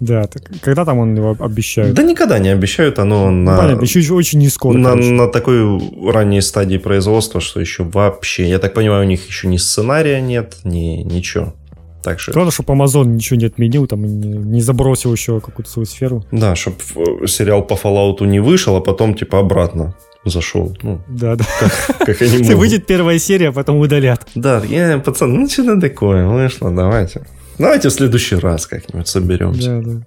Да, 0.00 0.26
так, 0.26 0.42
когда 0.60 0.84
там 0.84 0.98
он 0.98 1.14
его 1.14 1.36
обещают? 1.38 1.94
Да 1.94 2.02
никогда 2.02 2.38
не 2.38 2.50
обещают, 2.50 2.98
оно 2.98 3.30
на... 3.30 3.56
Понятно, 3.56 3.84
еще 3.84 4.14
очень 4.14 4.38
не 4.38 4.48
скоро. 4.48 4.76
На, 4.76 4.94
на 4.94 5.28
такой 5.28 5.80
ранней 6.10 6.40
стадии 6.40 6.78
производства, 6.78 7.40
что 7.40 7.60
еще 7.60 7.84
вообще, 7.84 8.48
я 8.48 8.58
так 8.58 8.74
понимаю, 8.74 9.04
у 9.04 9.08
них 9.08 9.26
еще 9.26 9.48
ни 9.48 9.56
сценария 9.56 10.20
нет, 10.20 10.56
ни 10.64 11.02
ничего. 11.02 11.54
Так 12.02 12.20
что... 12.20 12.32
Главное, 12.32 12.52
чтобы 12.52 12.72
Amazon 12.74 13.06
ничего 13.06 13.36
не 13.40 13.46
отменил, 13.46 13.86
там 13.88 14.04
не, 14.04 14.28
не 14.28 14.60
забросил 14.60 15.12
еще 15.12 15.40
какую-то 15.40 15.70
свою 15.70 15.86
сферу. 15.86 16.24
Да, 16.30 16.54
чтобы 16.54 16.76
э, 16.94 17.26
сериал 17.26 17.62
по 17.62 17.74
Fallout 17.74 18.24
не 18.24 18.38
вышел, 18.38 18.76
а 18.76 18.80
потом 18.80 19.14
типа 19.14 19.40
обратно 19.40 19.96
зашел. 20.24 20.76
Ну, 20.82 21.00
да, 21.08 21.36
да. 21.36 21.44
Как, 21.58 22.06
как 22.06 22.22
они 22.22 22.38
могут. 22.38 22.54
Выйдет 22.54 22.86
первая 22.86 23.18
серия, 23.18 23.48
а 23.48 23.52
потом 23.52 23.78
удалят. 23.78 24.26
Да, 24.34 24.62
я, 24.68 24.98
пацан, 24.98 25.34
ну 25.34 25.48
что 25.48 25.80
такое, 25.80 26.26
вышло, 26.28 26.70
давайте. 26.70 27.26
Давайте 27.58 27.88
в 27.88 27.92
следующий 27.92 28.36
раз 28.36 28.66
как-нибудь 28.66 29.08
соберемся. 29.08 29.80
Да, 29.80 29.90
да. 29.90 30.06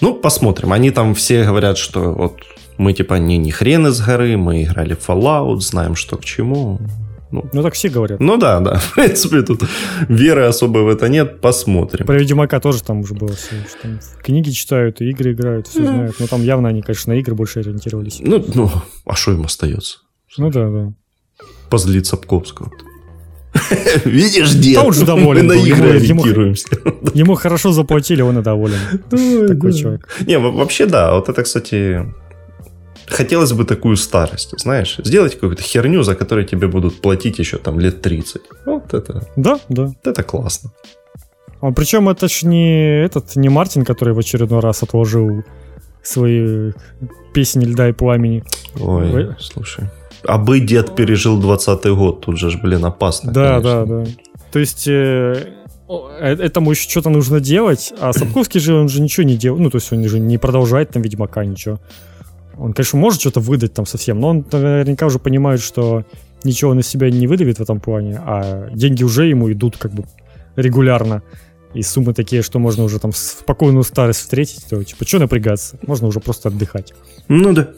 Ну, 0.00 0.14
посмотрим. 0.14 0.72
Они 0.72 0.90
там 0.90 1.14
все 1.14 1.44
говорят, 1.44 1.78
что 1.78 2.12
вот 2.12 2.42
Мы 2.76 2.92
типа 2.92 3.14
не, 3.14 3.38
не 3.38 3.50
хрен 3.50 3.86
из 3.86 4.00
горы, 4.00 4.36
мы 4.36 4.64
играли 4.64 4.94
в 4.94 5.08
Fallout, 5.08 5.60
знаем, 5.60 5.94
что 5.94 6.16
к 6.16 6.24
чему. 6.24 6.80
Ну, 7.30 7.44
ну 7.52 7.62
так 7.62 7.74
все 7.74 7.88
говорят. 7.88 8.20
Ну 8.20 8.36
да, 8.36 8.60
да. 8.60 8.76
В 8.78 8.94
принципе, 8.94 9.42
тут 9.42 9.62
веры 10.08 10.44
особой 10.44 10.82
в 10.82 10.88
это 10.88 11.08
нет. 11.08 11.40
Посмотрим. 11.40 12.06
Про 12.06 12.18
Ведьмака 12.18 12.60
тоже 12.60 12.82
там 12.82 13.00
уже 13.00 13.14
было 13.14 13.32
все. 13.32 13.56
Что 13.68 13.82
там 13.82 14.00
книги 14.22 14.50
читают, 14.50 15.00
игры 15.00 15.32
играют, 15.32 15.66
все 15.66 15.84
знают. 15.84 16.16
Но 16.20 16.26
там 16.26 16.42
явно 16.42 16.68
они, 16.68 16.82
конечно, 16.82 17.12
на 17.12 17.18
игры 17.18 17.34
больше 17.34 17.60
ориентировались. 17.60 18.18
Ну, 18.20 18.44
ну 18.54 18.70
а 19.04 19.14
что 19.14 19.32
им 19.32 19.44
остается? 19.44 19.98
Ну 20.36 20.50
да, 20.50 20.68
да. 20.68 20.92
Позлить 21.70 22.06
Сапковского. 22.06 22.70
Видишь, 24.04 24.52
дед, 24.54 24.78
он 24.84 24.92
же 24.92 25.04
доволен 25.06 25.46
мы 25.46 25.54
на 25.54 25.60
был. 25.60 25.66
игры 25.66 25.86
Ему- 25.88 26.22
ориентируемся. 26.22 26.66
Ему 27.14 27.34
хорошо 27.34 27.72
заплатили, 27.72 28.22
он 28.22 28.38
и 28.38 28.42
доволен. 28.42 28.78
Такой 29.48 29.72
человек. 29.72 30.08
Не, 30.26 30.38
во- 30.38 30.50
вообще 30.50 30.86
да, 30.86 31.14
вот 31.14 31.28
это, 31.28 31.42
кстати, 31.42 32.04
хотелось 33.06 33.52
бы 33.52 33.64
такую 33.64 33.96
старость, 33.96 34.54
знаешь, 34.60 34.96
сделать 35.04 35.34
какую-то 35.34 35.62
херню, 35.62 36.02
за 36.02 36.14
которую 36.14 36.46
тебе 36.46 36.66
будут 36.68 37.00
платить 37.00 37.38
еще 37.38 37.58
там 37.58 37.80
лет 37.80 38.02
30. 38.02 38.42
Вот 38.66 38.94
это, 38.94 39.26
Да, 39.36 39.58
да. 39.68 39.84
вот 39.86 40.06
это 40.06 40.22
классно. 40.22 40.70
А 41.60 41.70
причем 41.72 42.08
это 42.08 42.28
ж 42.28 42.42
не 42.42 43.04
этот, 43.04 43.36
не 43.36 43.48
Мартин, 43.48 43.84
который 43.84 44.12
в 44.14 44.18
очередной 44.18 44.60
раз 44.60 44.82
отложил 44.82 45.42
свои 46.02 46.72
песни 47.32 47.64
льда 47.64 47.88
и 47.88 47.92
пламени. 47.92 48.44
Ой, 48.78 49.12
Ой. 49.14 49.28
слушай. 49.38 49.84
А 50.26 50.38
бы 50.38 50.60
дед 50.60 50.94
пережил 50.94 51.40
20-й 51.40 51.94
год, 51.94 52.20
тут 52.22 52.38
же, 52.38 52.50
ж, 52.50 52.60
блин, 52.60 52.84
опасно. 52.84 53.32
Да, 53.32 53.60
конечно. 53.60 53.86
да, 53.86 54.04
да. 54.04 54.10
То 54.52 54.58
есть 54.58 54.86
э, 54.88 55.52
э, 55.88 56.36
этому 56.36 56.70
еще 56.70 56.88
что-то 56.88 57.10
нужно 57.10 57.40
делать, 57.40 57.92
а 58.00 58.12
Сапковский 58.14 58.60
же, 58.60 58.74
он 58.74 58.88
же 58.88 59.00
ничего 59.02 59.24
не 59.24 59.36
делает, 59.36 59.62
ну, 59.62 59.70
то 59.70 59.76
есть 59.76 59.92
он 59.92 60.06
же 60.08 60.18
не 60.18 60.38
продолжает 60.38 60.90
там 60.90 61.02
Ведьмака, 61.02 61.44
ничего. 61.44 61.78
Он, 62.56 62.72
конечно, 62.72 62.98
может 62.98 63.20
что-то 63.20 63.40
выдать 63.40 63.74
там 63.74 63.84
совсем, 63.84 64.20
но 64.20 64.28
он 64.28 64.44
наверняка 64.50 65.06
уже 65.06 65.18
понимает, 65.18 65.60
что 65.60 66.04
ничего 66.44 66.70
он 66.70 66.78
из 66.78 66.86
себя 66.86 67.10
не 67.10 67.26
выдавит 67.26 67.58
в 67.58 67.62
этом 67.62 67.80
плане, 67.80 68.20
а 68.24 68.68
деньги 68.72 69.02
уже 69.02 69.26
ему 69.26 69.50
идут 69.50 69.76
как 69.76 69.92
бы 69.92 70.04
регулярно. 70.56 71.22
И 71.72 71.82
суммы 71.82 72.14
такие, 72.14 72.42
что 72.42 72.60
можно 72.60 72.84
уже 72.84 73.00
там 73.00 73.12
спокойную 73.12 73.82
старость 73.82 74.20
встретить, 74.20 74.64
то 74.70 74.82
типа, 74.84 75.04
что 75.04 75.18
напрягаться? 75.18 75.76
Можно 75.84 76.06
уже 76.06 76.20
просто 76.20 76.48
отдыхать. 76.48 76.94
Ну 77.26 77.52
да. 77.52 77.70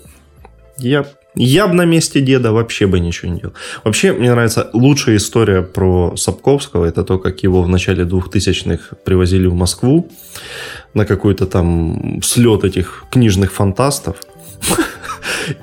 Я, 0.77 1.07
я 1.37 1.67
бы 1.67 1.75
на 1.75 1.85
месте 1.85 2.21
деда 2.21 2.53
вообще 2.53 2.87
бы 2.87 2.99
ничего 2.99 3.33
не 3.33 3.41
делал. 3.41 3.55
Вообще, 3.85 4.13
мне 4.13 4.31
нравится 4.31 4.71
лучшая 4.73 5.17
история 5.17 5.63
про 5.63 6.17
Сапковского. 6.17 6.87
Это 6.87 7.05
то, 7.05 7.19
как 7.19 7.43
его 7.43 7.63
в 7.63 7.69
начале 7.69 8.05
2000-х 8.05 8.97
привозили 9.05 9.47
в 9.47 9.55
Москву 9.55 10.09
на 10.95 11.05
какой-то 11.05 11.47
там 11.47 12.21
слет 12.23 12.65
этих 12.65 13.05
книжных 13.11 13.53
фантастов. 13.53 14.17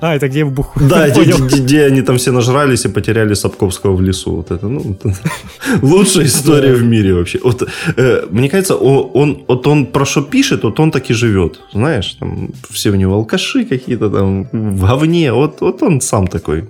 А, 0.01 0.15
это 0.15 0.27
где 0.27 0.43
в 0.43 0.51
Буху? 0.51 0.79
Да, 0.79 1.09
где, 1.09 1.85
они 1.85 2.01
там 2.01 2.17
все 2.17 2.31
нажрались 2.31 2.85
и 2.85 2.89
потеряли 2.89 3.33
Сапковского 3.33 3.95
в 3.95 4.01
лесу. 4.01 4.31
Вот 4.31 4.51
это, 4.51 4.67
ну, 4.67 4.97
лучшая 5.81 6.25
история 6.25 6.73
в 6.73 6.83
мире 6.83 7.13
вообще. 7.13 7.39
Вот, 7.43 7.63
э, 7.97 8.27
мне 8.29 8.49
кажется, 8.49 8.75
он, 8.75 9.43
вот 9.47 9.67
он 9.67 9.85
про 9.85 10.05
что 10.05 10.21
пишет, 10.21 10.63
вот 10.63 10.79
он 10.79 10.91
так 10.91 11.09
и 11.09 11.13
живет. 11.13 11.59
Знаешь, 11.73 12.15
там 12.19 12.49
все 12.69 12.89
у 12.91 12.95
него 12.95 13.13
алкаши 13.15 13.65
какие-то 13.65 14.09
там 14.09 14.47
в 14.51 14.85
говне. 14.85 15.31
Вот, 15.33 15.61
вот 15.61 15.83
он 15.83 16.01
сам 16.01 16.27
такой. 16.27 16.63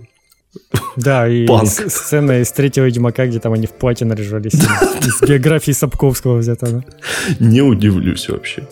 Да, 0.95 1.27
и 1.27 1.47
Панк. 1.47 1.69
сцена 1.69 2.41
из 2.41 2.51
третьего 2.51 2.85
Ведьмака, 2.85 3.25
где 3.25 3.39
там 3.39 3.53
они 3.53 3.65
в 3.65 3.71
платье 3.71 4.05
наряжались. 4.05 4.53
Из 5.01 5.21
географии 5.27 5.71
Сапковского 5.71 6.37
взята? 6.37 6.83
Не 7.39 7.61
удивлюсь 7.61 8.29
вообще. 8.29 8.67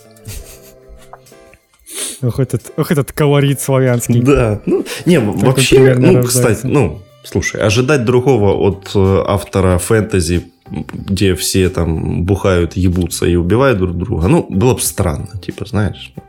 Ох, 2.22 2.40
этот, 2.40 2.72
ох, 2.78 2.92
этот 2.92 3.12
колорит 3.12 3.62
славянский. 3.62 4.22
Да. 4.22 4.62
Ну, 4.66 4.86
не, 5.06 5.20
вообще, 5.20 5.76
примерно 5.76 6.08
ну, 6.08 6.18
рождается. 6.18 6.52
кстати, 6.54 6.66
ну, 6.72 7.02
слушай, 7.24 7.62
ожидать 7.62 8.06
другого 8.06 8.54
от 8.54 8.92
э, 8.96 9.24
автора 9.28 9.78
фэнтези, 9.78 10.52
где 10.70 11.36
все 11.36 11.70
там 11.70 12.24
бухают, 12.24 12.76
ебутся 12.78 13.26
и 13.26 13.36
убивают 13.36 13.80
друг 13.80 13.98
друга, 13.98 14.28
ну, 14.28 14.46
было 14.50 14.74
бы 14.74 14.82
странно, 14.82 15.38
типа, 15.42 15.66
знаешь. 15.66 16.14
ну, 16.16 16.24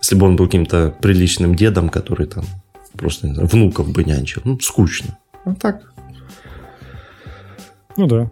Если 0.00 0.16
бы 0.16 0.26
он 0.26 0.36
был 0.36 0.46
каким-то 0.46 0.94
приличным 1.00 1.54
дедом, 1.54 1.88
который 1.88 2.26
там 2.26 2.44
просто, 2.96 3.26
не 3.28 3.34
знаю, 3.34 3.48
внуков 3.48 3.90
бы 3.90 4.04
нянчил. 4.04 4.42
Ну, 4.44 4.58
скучно. 4.60 5.18
А 5.44 5.54
так, 5.54 5.92
Ну 7.96 8.06
да. 8.06 8.30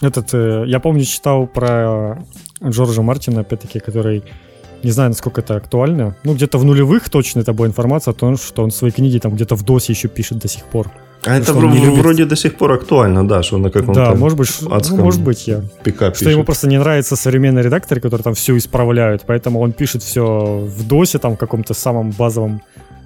Этот, 0.00 0.34
э, 0.34 0.64
я 0.66 0.80
помню, 0.80 1.04
читал 1.04 1.46
про 1.46 2.18
Джорджа 2.62 3.02
Мартина, 3.02 3.40
опять-таки, 3.40 3.80
который, 3.80 4.22
не 4.84 4.90
знаю, 4.90 5.10
насколько 5.10 5.40
это 5.40 5.56
актуально, 5.56 6.16
ну, 6.24 6.34
где-то 6.34 6.58
в 6.58 6.64
нулевых 6.64 7.08
точно 7.08 7.40
это 7.40 7.52
была 7.52 7.66
информация 7.66 8.12
о 8.12 8.14
том, 8.14 8.36
что 8.36 8.62
он 8.62 8.70
свои 8.70 8.90
книги 8.90 9.18
там 9.18 9.34
где-то 9.34 9.56
в 9.56 9.62
ДОСе 9.62 9.92
еще 9.92 10.08
пишет 10.08 10.38
до 10.38 10.48
сих 10.48 10.64
пор. 10.64 10.90
А 11.26 11.38
это 11.38 11.52
любит. 11.52 11.98
вроде 11.98 12.26
до 12.26 12.36
сих 12.36 12.54
пор 12.56 12.72
актуально, 12.72 13.26
да, 13.26 13.42
что 13.42 13.56
на 13.58 13.70
каком-то 13.70 14.00
Да, 14.00 14.14
может 14.14 14.36
быть, 14.36 14.50
ну, 14.60 14.96
может 14.96 15.22
быть, 15.22 15.48
я. 15.48 15.62
пика 15.82 16.12
Что 16.14 16.24
ему 16.24 16.40
пишет. 16.40 16.46
просто 16.46 16.68
не 16.68 16.78
нравится 16.78 17.16
современный 17.16 17.62
редактор, 17.62 18.00
который 18.00 18.22
там 18.22 18.34
все 18.34 18.56
исправляют, 18.56 19.22
поэтому 19.26 19.60
он 19.60 19.72
пишет 19.72 20.02
все 20.02 20.22
в 20.22 20.86
ДОСе, 20.86 21.18
там, 21.18 21.36
в 21.36 21.38
каком-то 21.38 21.72
самом 21.72 22.10
базовом 22.10 22.60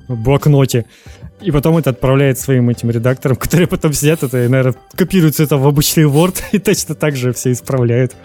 блокноте, 0.09 0.87
и 1.41 1.51
потом 1.51 1.77
это 1.77 1.91
отправляет 1.91 2.39
своим 2.39 2.69
этим 2.71 2.91
редакторам, 2.91 3.37
которые 3.41 3.69
потом 3.69 3.93
сидят 3.93 4.23
это 4.23 4.45
и, 4.45 4.49
наверное, 4.49 4.75
копируют 4.97 5.35
все 5.35 5.45
это 5.45 5.57
в 5.57 5.67
обычный 5.67 6.05
Word 6.05 6.43
и 6.53 6.59
точно 6.59 6.95
так 6.95 7.17
же 7.17 7.33
все 7.33 7.53
исправляют. 7.53 8.17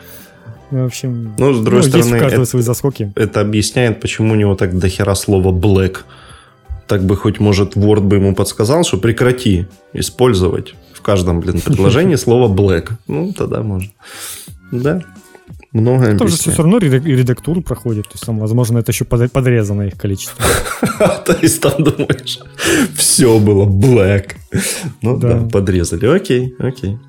Ну, 0.72 0.84
в 0.84 0.86
общем, 0.86 1.34
Ну, 1.38 1.54
с 1.54 1.58
другой 1.60 1.72
ну, 1.72 1.78
есть 1.78 1.90
стороны, 1.90 2.18
у 2.18 2.20
каждого 2.20 2.42
это- 2.44 2.50
свои 2.50 2.62
заскоки. 2.64 3.12
это 3.16 3.42
объясняет, 3.42 4.02
почему 4.02 4.32
у 4.34 4.36
него 4.36 4.56
так 4.56 4.78
дохера 4.78 5.14
слова 5.16 5.52
black. 5.52 5.98
Так 6.88 7.04
бы 7.04 7.16
хоть, 7.16 7.40
может, 7.40 7.76
Word 7.78 8.02
бы 8.02 8.18
ему 8.18 8.36
подсказал, 8.36 8.84
что 8.84 8.98
прекрати 8.98 9.68
использовать 9.94 10.76
в 10.94 11.02
каждом, 11.02 11.40
блин, 11.40 11.62
предложении 11.66 12.16
слово 12.16 12.54
black. 12.54 12.90
Ну, 13.08 13.34
тогда 13.34 13.62
можно. 13.62 13.92
Да. 14.72 15.02
Много 15.72 16.16
Там 16.18 16.28
же 16.28 16.38
все 16.38 16.56
равно 16.56 16.78
редактуру 16.78 17.62
проходит, 17.64 18.04
то 18.06 18.12
есть 18.14 18.26
там, 18.26 18.38
возможно, 18.38 18.78
это 18.78 18.92
еще 18.92 19.06
под- 19.06 19.32
подрезано 19.32 19.84
их 19.84 19.98
количество. 19.98 20.44
То 21.26 21.36
есть 21.42 21.62
там 21.62 21.84
думаешь, 21.84 22.38
все 22.96 23.40
было 23.40 23.66
black. 23.66 24.34
Ну 25.02 25.18
Да. 25.18 25.48
подрезали. 25.52 26.06
Окей, 26.06 26.54
окей. 26.60 27.00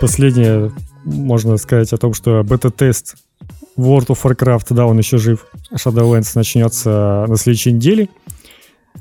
Последнее 0.00 0.72
можно 1.04 1.56
сказать 1.56 1.92
о 1.92 1.96
том, 1.96 2.12
что 2.14 2.42
бета-тест 2.42 3.16
World 3.76 4.06
of 4.08 4.18
Warcraft, 4.22 4.66
да, 4.70 4.86
он 4.86 4.98
еще 4.98 5.18
жив. 5.18 5.46
Shadowlands 5.74 6.30
начнется 6.34 7.24
на 7.28 7.36
следующей 7.36 7.72
неделе. 7.72 8.08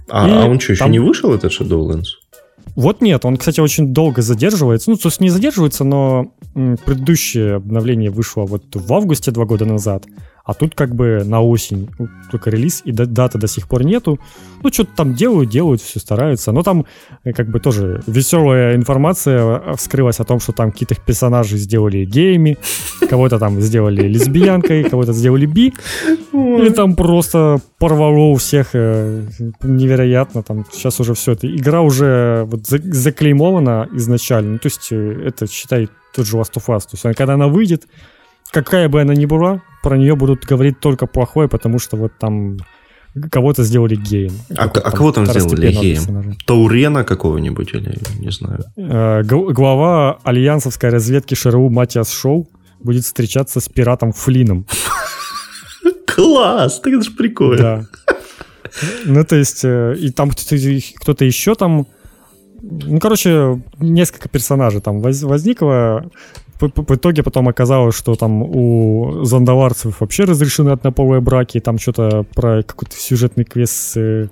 А, 0.09 0.27
И 0.27 0.31
а 0.31 0.45
он 0.45 0.59
что, 0.59 0.73
еще 0.73 0.79
там- 0.83 0.91
не 0.91 0.99
вышел, 0.99 1.33
этот 1.33 1.51
Shadowlands? 1.51 2.05
Вот 2.75 3.01
нет, 3.01 3.23
он, 3.23 3.37
кстати, 3.37 3.61
очень 3.61 3.93
долго 3.93 4.21
задерживается. 4.21 4.89
Ну, 4.91 4.97
то 4.97 5.07
есть 5.07 5.21
не 5.21 5.29
задерживается, 5.29 5.85
но 5.85 6.33
предыдущее 6.53 7.55
обновление 7.55 8.09
вышло 8.11 8.43
вот 8.43 8.63
в 8.75 8.93
августе 8.93 9.31
два 9.31 9.45
года 9.45 9.65
назад, 9.65 10.05
а 10.45 10.53
тут 10.53 10.75
как 10.75 10.93
бы 10.93 11.23
на 11.25 11.41
осень 11.41 11.89
только 12.31 12.51
релиз, 12.51 12.81
и 12.85 12.91
да- 12.91 13.07
даты 13.07 13.39
до 13.39 13.47
сих 13.47 13.67
пор 13.67 13.83
нету. 13.83 14.19
Ну, 14.61 14.71
что-то 14.71 14.91
там 14.95 15.15
делают, 15.15 15.49
делают, 15.49 15.81
все 15.81 15.99
стараются. 15.99 16.51
Но 16.51 16.61
там 16.61 16.85
э, 17.23 17.33
как 17.33 17.49
бы 17.49 17.59
тоже 17.59 18.03
веселая 18.05 18.75
информация 18.75 19.41
э, 19.41 19.75
вскрылась 19.75 20.19
о 20.19 20.23
том, 20.23 20.39
что 20.39 20.51
там 20.51 20.71
какие-то 20.71 20.95
персонажи 20.95 21.57
сделали 21.57 22.05
геями, 22.05 22.57
кого-то 23.09 23.39
там 23.39 23.59
сделали 23.59 24.07
лесбиянкой, 24.07 24.83
кого-то 24.83 25.13
сделали 25.13 25.47
би. 25.47 25.73
Или 26.31 26.69
там 26.69 26.95
просто 26.95 27.59
порвало 27.79 28.31
у 28.31 28.35
всех 28.35 28.69
э, 28.73 29.23
невероятно. 29.63 30.43
Там 30.43 30.65
сейчас 30.71 30.99
уже 30.99 31.13
все 31.15 31.31
это. 31.31 31.47
Игра 31.47 31.81
уже 31.81 32.43
вот 32.45 32.67
за- 32.67 32.77
заклеймована 32.93 33.89
изначально. 33.93 34.51
Ну, 34.53 34.59
то 34.59 34.67
есть 34.67 34.91
это, 34.91 35.47
считай, 35.51 35.89
тот 36.13 36.27
же 36.27 36.37
Last 36.37 36.53
of 36.53 36.65
Us. 36.67 36.81
То 36.81 36.89
есть 37.07 37.17
когда 37.17 37.33
она 37.33 37.47
выйдет, 37.47 37.87
какая 38.51 38.89
бы 38.89 39.01
она 39.01 39.15
ни 39.15 39.25
была, 39.25 39.61
про 39.85 39.97
нее 39.97 40.15
будут 40.15 40.45
говорить 40.45 40.79
только 40.79 41.05
плохое, 41.05 41.47
потому 41.47 41.77
что 41.77 41.95
вот 41.95 42.11
там 42.19 42.57
кого-то 43.31 43.63
сделали 43.63 43.95
геем. 43.95 44.31
А, 44.57 44.63
а 44.63 44.91
кого 44.91 45.11
там 45.11 45.27
сделали 45.27 45.71
геем? 45.71 45.97
персонажа. 45.97 46.35
Таурена 46.47 47.03
какого-нибудь 47.03 47.73
или 47.75 47.95
не 48.19 48.31
знаю. 48.31 48.63
Э, 48.77 49.21
глава 49.23 50.17
альянсовской 50.23 50.89
разведки 50.89 51.35
ШРУ 51.35 51.69
Матиас 51.69 52.11
Шоу 52.11 52.49
будет 52.79 53.03
встречаться 53.03 53.59
с 53.59 53.69
пиратом 53.69 54.11
Флином. 54.11 54.65
Класс, 56.07 56.81
это 56.83 57.01
же 57.03 57.11
прикольно. 57.11 57.87
Да. 58.07 58.15
Ну, 59.05 59.23
то 59.23 59.35
есть, 59.35 59.63
э, 59.63 59.95
и 59.99 60.09
там 60.09 60.31
кто-то 60.31 61.25
еще 61.25 61.53
там... 61.53 61.85
Ну, 62.59 62.99
короче, 62.99 63.61
несколько 63.79 64.29
персонажей 64.29 64.81
там 64.81 65.01
воз- 65.01 65.21
возникло. 65.21 66.09
В 66.59 66.95
итоге 66.95 67.21
потом 67.21 67.49
оказалось, 67.49 67.95
что 67.95 68.15
там 68.15 68.41
у 68.41 69.23
зондоварцев 69.23 69.99
вообще 69.99 70.23
разрешены 70.23 70.69
однополые 70.69 71.19
браки. 71.19 71.59
Там 71.59 71.77
что-то 71.77 72.25
про 72.33 72.63
какой-то 72.63 72.95
сюжетный 72.95 73.43
квест 73.43 73.73
с 73.73 73.97
э, 73.97 74.29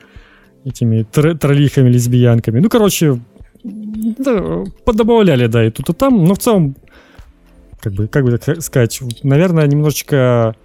этими 0.64 1.06
тр- 1.12 1.38
троллихами, 1.38 1.90
лесбиянками. 1.90 2.60
Ну, 2.60 2.70
короче, 2.70 3.20
да, 3.64 4.64
подобавляли, 4.86 5.48
да, 5.48 5.66
и 5.66 5.70
тут, 5.70 5.90
и 5.90 5.94
там. 5.94 6.24
Но 6.24 6.36
в 6.36 6.40
целом, 6.40 6.76
как 7.82 7.94
бы, 7.94 8.08
как 8.08 8.24
бы 8.24 8.38
так 8.38 8.62
сказать, 8.62 9.02
наверное, 9.24 9.68
немножечко 9.68 10.56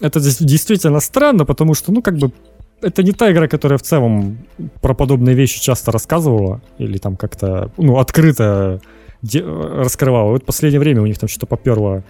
это 0.00 0.20
действительно 0.20 1.00
странно, 1.00 1.44
потому 1.44 1.74
что, 1.74 1.92
ну, 1.92 2.02
как 2.02 2.16
бы, 2.18 2.32
это 2.80 3.02
не 3.02 3.12
та 3.12 3.30
игра, 3.30 3.46
которая 3.46 3.78
в 3.78 3.82
целом 3.82 4.38
про 4.80 4.94
подобные 4.94 5.36
вещи 5.36 5.60
часто 5.60 5.92
рассказывала, 5.92 6.60
или 6.78 6.98
там 6.98 7.16
как-то, 7.16 7.70
ну, 7.76 7.98
открыто 7.98 8.80
де- 9.22 9.44
раскрывала. 9.44 10.30
Вот 10.30 10.42
в 10.42 10.46
последнее 10.46 10.80
время 10.80 11.02
у 11.02 11.06
них 11.06 11.18
там 11.18 11.28
что-то 11.28 11.46
поперло 11.46 12.02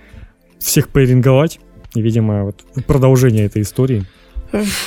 всех 0.58 0.88
поиринговать, 0.88 1.60
и, 1.94 2.00
видимо, 2.00 2.44
вот 2.44 2.64
продолжение 2.86 3.46
этой 3.46 3.62
истории. 3.62 4.04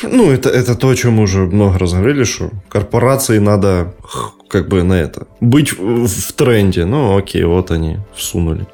Ну, 0.03 0.31
это, 0.31 0.49
это 0.49 0.76
то, 0.76 0.89
о 0.89 0.95
чем 0.95 1.14
мы 1.14 1.23
уже 1.23 1.45
много 1.45 1.80
раз 1.80 1.93
говорили, 1.93 2.23
что 2.23 2.52
корпорации 2.69 3.39
надо 3.39 3.93
как 4.47 4.68
бы 4.68 4.84
на 4.84 4.93
это 4.93 5.27
быть 5.41 5.73
в, 5.73 6.07
в 6.07 6.34
тренде. 6.34 6.85
Ну, 6.85 7.18
окей, 7.18 7.43
вот 7.43 7.72
они 7.72 7.97
всунули. 8.14 8.68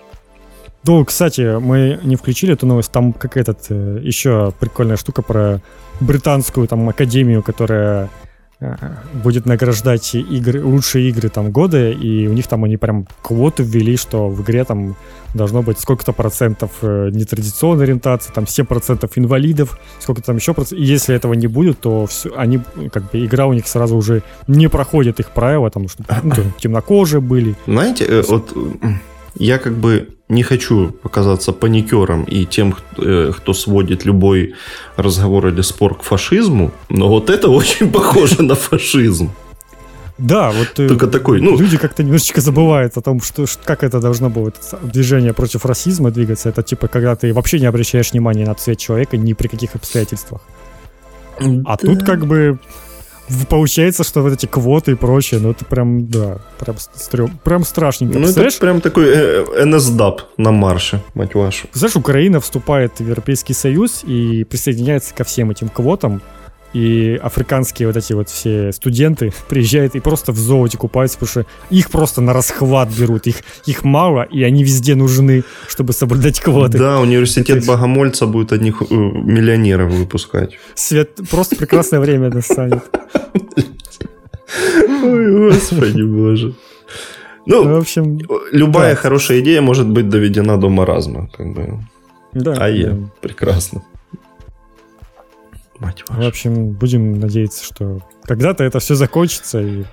Ну, 0.85 1.05
кстати, 1.05 1.59
мы 1.59 1.99
не 2.03 2.15
включили 2.15 2.53
эту 2.53 2.65
новость. 2.65 2.91
Там 2.91 3.13
какая-то 3.13 3.55
э, 3.69 3.99
еще 4.01 4.51
прикольная 4.59 4.97
штука 4.97 5.21
про 5.21 5.61
британскую 5.99 6.67
там 6.67 6.89
академию, 6.89 7.43
которая 7.43 8.09
будет 9.13 9.45
награждать 9.45 10.13
игры, 10.13 10.63
лучшие 10.63 11.09
игры 11.09 11.29
там 11.29 11.51
года, 11.51 11.89
и 11.89 12.27
у 12.27 12.33
них 12.33 12.47
там 12.47 12.63
они 12.63 12.77
прям 12.77 13.07
квоту 13.21 13.63
ввели, 13.63 13.97
что 13.97 14.29
в 14.29 14.41
игре 14.43 14.63
там 14.63 14.95
должно 15.33 15.63
быть 15.63 15.79
сколько-то 15.79 16.11
процентов 16.11 16.71
э, 16.81 17.09
нетрадиционной 17.11 17.85
ориентации, 17.85 18.31
там 18.31 18.45
7 18.45 18.65
процентов 18.65 19.17
инвалидов, 19.17 19.79
сколько 19.99 20.21
там 20.21 20.35
еще 20.35 20.53
процентов. 20.53 20.79
И 20.79 20.83
если 20.83 21.15
этого 21.15 21.33
не 21.33 21.47
будет, 21.47 21.79
то 21.79 22.05
все, 22.05 22.31
они, 22.35 22.61
как 22.91 23.09
бы, 23.09 23.25
игра 23.25 23.47
у 23.47 23.53
них 23.53 23.67
сразу 23.67 23.95
уже 23.95 24.21
не 24.47 24.67
проходит 24.67 25.19
их 25.19 25.31
правила, 25.31 25.71
там, 25.71 25.87
что 25.87 26.03
ну, 26.21 26.33
темнокожие 26.59 27.21
были. 27.21 27.55
Знаете, 27.65 28.23
вот 28.27 28.55
я 29.35 29.57
как 29.57 29.73
бы 29.73 30.09
не 30.31 30.43
хочу 30.43 30.91
показаться 31.03 31.51
паникером 31.51 32.23
и 32.23 32.45
тем, 32.45 32.75
э, 32.97 33.31
кто 33.35 33.53
сводит 33.53 34.05
любой 34.05 34.53
разговор 34.95 35.47
или 35.47 35.61
спор 35.61 35.97
к 35.97 36.03
фашизму, 36.03 36.71
но 36.89 37.07
вот 37.07 37.29
это 37.29 37.49
очень 37.59 37.91
похоже 37.91 38.41
на 38.41 38.55
фашизм. 38.55 39.29
Да, 40.17 40.51
вот 40.51 40.79
э, 40.79 40.87
Только 40.87 41.07
такой, 41.07 41.41
ну... 41.41 41.57
люди 41.57 41.77
как-то 41.77 42.03
немножечко 42.03 42.41
забывают 42.41 42.97
о 42.97 43.01
том, 43.01 43.21
что, 43.21 43.45
как 43.65 43.83
это 43.83 43.99
должно 43.99 44.29
было 44.29 44.53
движение 44.83 45.33
против 45.33 45.65
расизма 45.65 46.11
двигаться. 46.11 46.49
Это 46.49 46.63
типа, 46.63 46.87
когда 46.87 47.15
ты 47.15 47.33
вообще 47.33 47.59
не 47.59 47.65
обращаешь 47.65 48.11
внимания 48.11 48.45
на 48.45 48.53
цвет 48.53 48.77
человека 48.77 49.17
ни 49.17 49.33
при 49.33 49.47
каких 49.47 49.75
обстоятельствах. 49.75 50.41
А 51.39 51.43
да. 51.43 51.77
тут 51.77 52.03
как 52.03 52.27
бы 52.27 52.59
получается, 53.49 54.03
что 54.03 54.21
вот 54.21 54.33
эти 54.33 54.45
квоты 54.45 54.91
и 54.91 54.95
прочее, 54.95 55.39
ну 55.39 55.51
это 55.51 55.65
прям, 55.65 56.07
да, 56.07 56.39
прям, 56.59 56.77
стрём, 56.77 57.39
прям 57.43 57.63
страшненько. 57.63 58.19
Ну 58.19 58.27
это 58.27 58.59
прям 58.59 58.81
такой 58.81 59.05
э, 59.07 59.65
НСДАП 59.65 60.21
на 60.37 60.51
марше, 60.51 61.01
мать 61.13 61.35
вашу. 61.35 61.67
Знаешь, 61.73 61.95
Украина 61.95 62.39
вступает 62.39 62.99
в 62.99 63.07
Европейский 63.07 63.53
Союз 63.53 64.03
и 64.03 64.43
присоединяется 64.43 65.13
ко 65.13 65.23
всем 65.23 65.51
этим 65.51 65.69
квотам, 65.69 66.21
и 66.73 67.19
африканские 67.21 67.87
вот 67.87 67.97
эти 67.97 68.13
вот 68.13 68.29
все 68.29 68.71
студенты 68.71 69.31
приезжают 69.49 69.95
и 69.95 69.99
просто 69.99 70.31
в 70.31 70.37
золоте 70.37 70.77
купаются, 70.77 71.17
потому 71.17 71.29
что 71.29 71.45
их 71.69 71.89
просто 71.89 72.21
на 72.21 72.33
расхват 72.33 72.89
берут, 72.89 73.27
их, 73.27 73.37
их 73.65 73.83
мало, 73.83 74.23
и 74.23 74.43
они 74.43 74.63
везде 74.63 74.95
нужны, 74.95 75.43
чтобы 75.67 75.93
соблюдать 75.93 76.39
квоты. 76.39 76.77
Да, 76.77 76.99
университет 76.99 77.57
есть... 77.57 77.67
Богомольца 77.67 78.25
будет 78.25 78.51
одних 78.51 78.81
э, 78.81 78.85
миллионеров 78.93 79.91
выпускать. 79.91 80.57
Свет, 80.75 81.19
просто 81.29 81.55
прекрасное 81.55 81.99
время 81.99 82.29
настанет. 82.29 82.83
Ой, 85.03 85.49
господи 85.49 86.01
боже. 86.03 86.53
Ну, 87.45 87.75
в 87.75 87.77
общем, 87.79 88.19
любая 88.51 88.95
хорошая 88.95 89.39
идея 89.39 89.61
может 89.61 89.87
быть 89.87 90.09
доведена 90.09 90.57
до 90.57 90.69
маразма, 90.69 91.29
как 91.35 91.53
бы. 91.53 91.79
Да. 92.33 92.55
А 92.57 92.69
я 92.69 92.97
прекрасно. 93.21 93.83
Мать 95.81 96.03
ваша. 96.07 96.21
В 96.21 96.25
общем, 96.25 96.69
будем 96.69 97.19
надеяться, 97.19 97.65
что 97.65 98.01
когда-то 98.23 98.63
это 98.63 98.79
все 98.79 98.93
закончится 98.93 99.61
и 99.61 99.83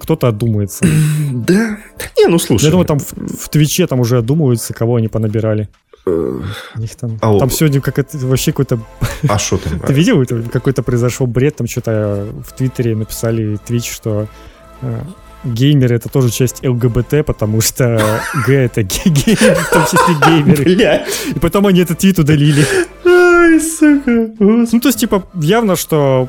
кто-то 0.00 0.28
одумается. 0.28 0.84
Да. 1.32 1.78
Не, 2.18 2.26
ну 2.26 2.38
слушай. 2.38 2.66
Я 2.66 2.70
думаю, 2.70 2.86
там 2.86 2.98
в, 2.98 3.12
в 3.16 3.48
Твиче 3.48 3.86
там 3.86 4.00
уже 4.00 4.18
одумываются, 4.18 4.74
кого 4.74 4.96
они 4.96 5.08
понабирали. 5.08 5.70
Э, 6.04 6.40
них 6.76 6.94
там, 6.96 7.18
а, 7.22 7.38
там 7.38 7.50
сегодня 7.50 7.80
как 7.80 7.98
это 7.98 8.18
вообще 8.18 8.52
какой-то... 8.52 8.78
А 9.28 9.38
что 9.38 9.56
там? 9.56 9.80
Ты 9.86 9.92
видел? 9.94 10.22
Какой-то 10.52 10.82
произошел 10.82 11.26
бред, 11.26 11.56
там 11.56 11.66
что-то 11.66 12.28
в 12.46 12.52
Твиттере 12.52 12.94
написали 12.94 13.56
Твич, 13.64 13.90
что 13.90 14.28
э, 14.82 15.00
геймеры 15.44 15.96
это 15.96 16.08
тоже 16.08 16.30
часть 16.30 16.64
ЛГБТ, 16.64 17.24
потому 17.24 17.60
что 17.60 18.20
Г 18.46 18.54
это 18.54 18.82
геймеры, 18.82 19.54
в 19.54 19.70
том 19.70 19.84
числе 19.84 20.14
геймеры. 20.26 21.04
И 21.34 21.38
потом 21.38 21.66
они 21.66 21.80
этот 21.80 21.98
твит 21.98 22.18
удалили. 22.18 22.64
Ай, 23.52 23.60
сука. 23.60 24.30
Ну, 24.38 24.80
то 24.80 24.88
есть, 24.88 24.98
типа, 24.98 25.26
явно, 25.34 25.76
что... 25.76 26.28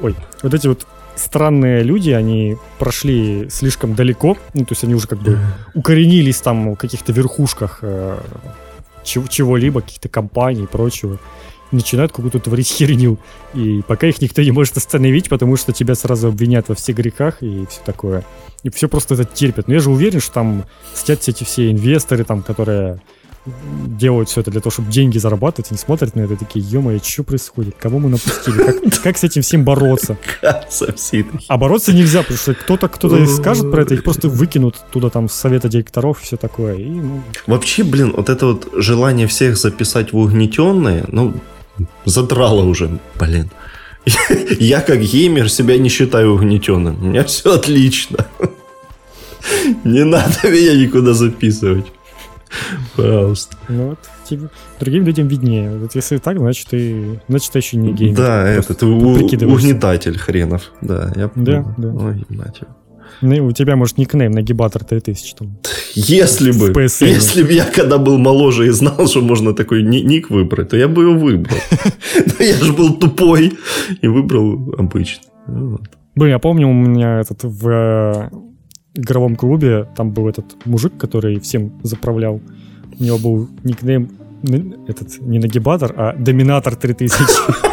Ой, 0.00 0.16
вот 0.42 0.54
эти 0.54 0.66
вот 0.66 0.86
странные 1.14 1.82
люди, 1.82 2.10
они 2.10 2.56
прошли 2.78 3.48
слишком 3.50 3.94
далеко, 3.94 4.36
ну, 4.54 4.64
то 4.64 4.72
есть 4.72 4.82
они 4.84 4.94
уже 4.94 5.06
как 5.06 5.18
бы 5.18 5.38
укоренились 5.74 6.40
там 6.40 6.72
в 6.72 6.76
каких-то 6.76 7.12
верхушках 7.12 7.80
э, 7.82 8.18
чего-либо, 9.04 9.82
каких-то 9.82 10.08
компаний 10.08 10.64
и 10.64 10.66
прочего 10.66 11.18
начинают 11.70 12.12
какую-то 12.12 12.38
творить 12.38 12.68
херню. 12.68 13.18
И 13.54 13.82
пока 13.86 14.06
их 14.06 14.20
никто 14.20 14.42
не 14.42 14.52
может 14.52 14.76
остановить, 14.76 15.28
потому 15.28 15.56
что 15.56 15.72
тебя 15.72 15.94
сразу 15.94 16.28
обвинят 16.28 16.68
во 16.68 16.74
всех 16.74 16.96
грехах 16.96 17.42
и 17.42 17.66
все 17.68 17.80
такое. 17.84 18.24
И 18.62 18.70
все 18.70 18.88
просто 18.88 19.14
это 19.14 19.24
терпят. 19.24 19.68
Но 19.68 19.74
я 19.74 19.80
же 19.80 19.90
уверен, 19.90 20.20
что 20.20 20.32
там 20.32 20.64
сидят 20.94 21.26
эти 21.28 21.44
все 21.44 21.70
инвесторы, 21.70 22.24
там, 22.24 22.42
которые 22.42 23.00
делают 23.44 24.28
все 24.28 24.40
это 24.40 24.50
для 24.50 24.60
того, 24.60 24.70
чтобы 24.70 24.90
деньги 24.90 25.18
зарабатывать, 25.18 25.70
они 25.70 25.78
смотрят 25.78 26.14
на 26.14 26.20
это 26.20 26.36
такие, 26.36 26.64
ё 26.64 26.82
что 27.02 27.24
происходит? 27.24 27.74
Кого 27.78 27.98
мы 27.98 28.08
напустили? 28.08 28.56
Как, 28.56 29.02
как 29.02 29.18
с 29.18 29.24
этим 29.24 29.42
всем 29.42 29.64
бороться? 29.64 30.16
А 31.48 31.58
бороться 31.58 31.92
нельзя, 31.92 32.20
потому 32.22 32.38
что 32.38 32.54
кто-то 32.54 32.88
кто-то 32.88 33.26
скажет 33.26 33.70
про 33.70 33.82
это, 33.82 33.94
их 33.94 34.04
просто 34.04 34.28
выкинут 34.28 34.76
туда 34.90 35.10
там 35.10 35.28
с 35.28 35.34
совета 35.34 35.68
директоров 35.68 36.20
и 36.22 36.24
все 36.24 36.36
такое. 36.36 36.76
И, 36.76 36.84
ну... 36.84 37.22
Вообще, 37.46 37.84
блин, 37.84 38.12
вот 38.16 38.28
это 38.28 38.46
вот 38.46 38.68
желание 38.74 39.26
всех 39.26 39.56
записать 39.56 40.12
в 40.12 40.18
угнетенные, 40.18 41.04
ну, 41.08 41.34
задрало 42.04 42.62
уже, 42.62 42.98
блин. 43.18 43.50
Я 44.58 44.80
как 44.80 45.00
геймер 45.00 45.48
себя 45.50 45.78
не 45.78 45.88
считаю 45.88 46.34
угнетенным. 46.34 47.02
У 47.02 47.06
меня 47.06 47.24
все 47.24 47.54
отлично. 47.54 48.26
Не 49.84 50.04
надо 50.04 50.48
меня 50.48 50.74
никуда 50.76 51.14
записывать. 51.14 51.86
Пожалуйста. 52.96 53.56
Ну 53.68 53.90
вот, 53.90 53.98
тебе, 54.28 54.48
другим 54.80 55.04
людям 55.04 55.28
виднее. 55.28 55.76
Вот 55.76 55.94
если 55.94 56.18
так, 56.18 56.38
значит 56.38 56.68
ты, 56.68 57.20
значит, 57.28 57.52
ты 57.52 57.58
еще 57.58 57.76
не 57.76 57.92
геймер. 57.92 58.16
Да, 58.16 58.48
это 58.48 58.74
ты 58.74 58.86
угнетатель 58.86 60.18
хренов. 60.18 60.72
Да, 60.80 61.12
я 61.16 61.30
Да, 61.34 61.74
да. 61.76 61.88
Ой, 61.88 62.24
мать 62.28 62.60
ну, 63.22 63.46
у 63.46 63.52
тебя, 63.52 63.76
может, 63.76 63.98
никнейм 63.98 64.32
нагибатор 64.32 64.84
3000 64.84 65.34
там. 65.38 65.56
Если 65.94 66.50
бы, 66.50 66.72
если 66.82 67.42
бы 67.42 67.52
я 67.52 67.64
когда 67.64 67.98
был 67.98 68.18
моложе 68.18 68.66
и 68.66 68.70
знал, 68.70 69.06
что 69.06 69.20
можно 69.20 69.54
такой 69.54 69.82
ник 69.82 70.30
выбрать, 70.30 70.70
то 70.70 70.76
я 70.76 70.88
бы 70.88 71.02
его 71.02 71.14
выбрал. 71.14 71.56
Но 72.16 72.44
я 72.44 72.56
же 72.56 72.72
был 72.72 72.94
тупой 72.94 73.52
и 74.00 74.08
выбрал 74.08 74.74
обычный. 74.78 75.28
Вот. 75.46 75.82
Блин, 76.14 76.30
я 76.30 76.38
помню, 76.38 76.68
у 76.68 76.72
меня 76.72 77.20
этот 77.20 77.44
в 77.44 77.68
э, 77.68 78.30
игровом 78.94 79.36
клубе, 79.36 79.86
там 79.96 80.10
был 80.10 80.28
этот 80.28 80.66
мужик, 80.66 80.92
который 80.98 81.40
всем 81.40 81.72
заправлял. 81.82 82.40
У 82.98 83.02
него 83.02 83.18
был 83.18 83.48
никнейм 83.64 84.10
этот 84.88 85.20
не 85.20 85.38
нагибатор, 85.38 85.94
а 85.96 86.14
доминатор 86.18 86.76
3000. 86.76 87.72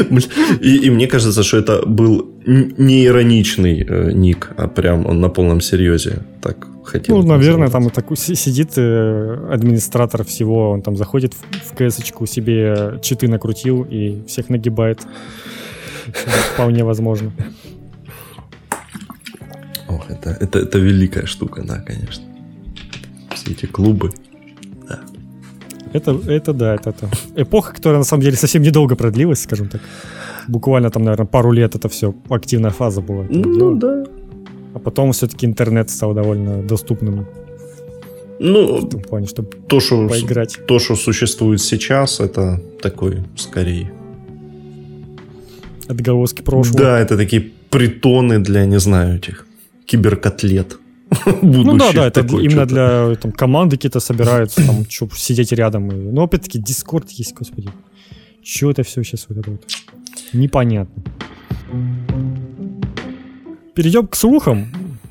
И, 0.60 0.86
и 0.86 0.90
мне 0.90 1.06
кажется, 1.06 1.42
что 1.42 1.56
это 1.56 1.86
был 1.86 2.28
не 2.44 3.06
ироничный 3.06 3.82
э, 3.88 4.12
ник, 4.12 4.52
а 4.56 4.68
прям 4.68 5.06
он 5.06 5.20
на 5.20 5.30
полном 5.30 5.60
серьезе 5.60 6.18
так 6.42 6.66
хотел. 6.84 7.16
Ну, 7.16 7.22
наверное, 7.26 7.68
там 7.68 7.90
такой 7.90 8.16
сидит 8.16 8.72
э, 8.76 9.48
администратор 9.50 10.24
всего, 10.24 10.70
он 10.70 10.82
там 10.82 10.96
заходит 10.96 11.34
в, 11.34 11.72
в 11.72 11.74
кс 11.74 11.96
себе 12.30 12.98
читы 13.02 13.28
накрутил 13.28 13.86
и 13.90 14.22
всех 14.26 14.50
нагибает. 14.50 15.00
Вполне 16.54 16.84
возможно. 16.84 17.32
Ох, 19.88 20.10
это, 20.10 20.30
это, 20.30 20.58
это 20.58 20.78
великая 20.78 21.26
штука, 21.26 21.62
да, 21.62 21.78
конечно. 21.78 22.24
Все 23.34 23.52
эти 23.52 23.66
клубы. 23.66 24.10
Это, 25.92 26.20
это 26.26 26.52
да, 26.52 26.74
это, 26.74 26.90
это 26.90 27.08
эпоха, 27.36 27.72
которая 27.72 27.98
на 27.98 28.04
самом 28.04 28.22
деле 28.22 28.36
совсем 28.36 28.62
недолго 28.62 28.96
продлилась, 28.96 29.42
скажем 29.42 29.68
так. 29.68 29.80
Буквально 30.48 30.90
там, 30.90 31.02
наверное, 31.02 31.26
пару 31.26 31.52
лет 31.52 31.74
это 31.74 31.88
все 31.88 32.14
активная 32.28 32.70
фаза 32.70 33.00
была. 33.00 33.24
Ну 33.30 33.74
да. 33.76 34.04
А 34.74 34.78
потом 34.78 35.12
все-таки 35.12 35.46
интернет 35.46 35.88
стал 35.90 36.12
довольно 36.12 36.62
доступным. 36.62 37.26
Ну, 38.38 38.80
в 38.80 38.90
том 38.90 39.00
плане, 39.00 39.26
чтобы 39.26 39.48
то, 39.68 39.80
что, 39.80 40.06
поиграть. 40.06 40.58
То, 40.66 40.78
что 40.78 40.96
существует 40.96 41.60
сейчас, 41.62 42.20
это 42.20 42.60
такой, 42.82 43.22
скорее... 43.36 43.90
Отголоски 45.88 46.42
прошлого. 46.42 46.78
Да, 46.78 46.98
это 47.00 47.16
такие 47.16 47.52
притоны 47.70 48.38
для, 48.40 48.66
не 48.66 48.78
знаю, 48.78 49.16
этих 49.16 49.45
киберкотлет. 49.86 50.78
Ну 51.42 51.76
да, 51.76 51.92
да, 51.92 52.06
это 52.06 52.20
именно 52.20 52.66
для 52.66 53.14
там, 53.14 53.32
команды 53.32 53.76
какие-то 53.76 54.00
собираются, 54.00 54.66
там, 54.66 54.84
чтобы 54.88 55.14
сидеть 55.16 55.52
рядом. 55.52 55.90
И... 55.90 55.94
Ну, 55.94 56.22
опять-таки, 56.22 56.58
Discord 56.58 57.06
есть, 57.10 57.34
господи. 57.34 57.70
что 58.42 58.70
это 58.70 58.82
все 58.82 59.02
сейчас 59.04 59.26
вот 59.28 59.38
это 59.38 59.50
вот 59.52 59.64
непонятно. 60.32 61.02
Перейдем 63.74 64.06
к 64.06 64.16
слухам. 64.16 64.66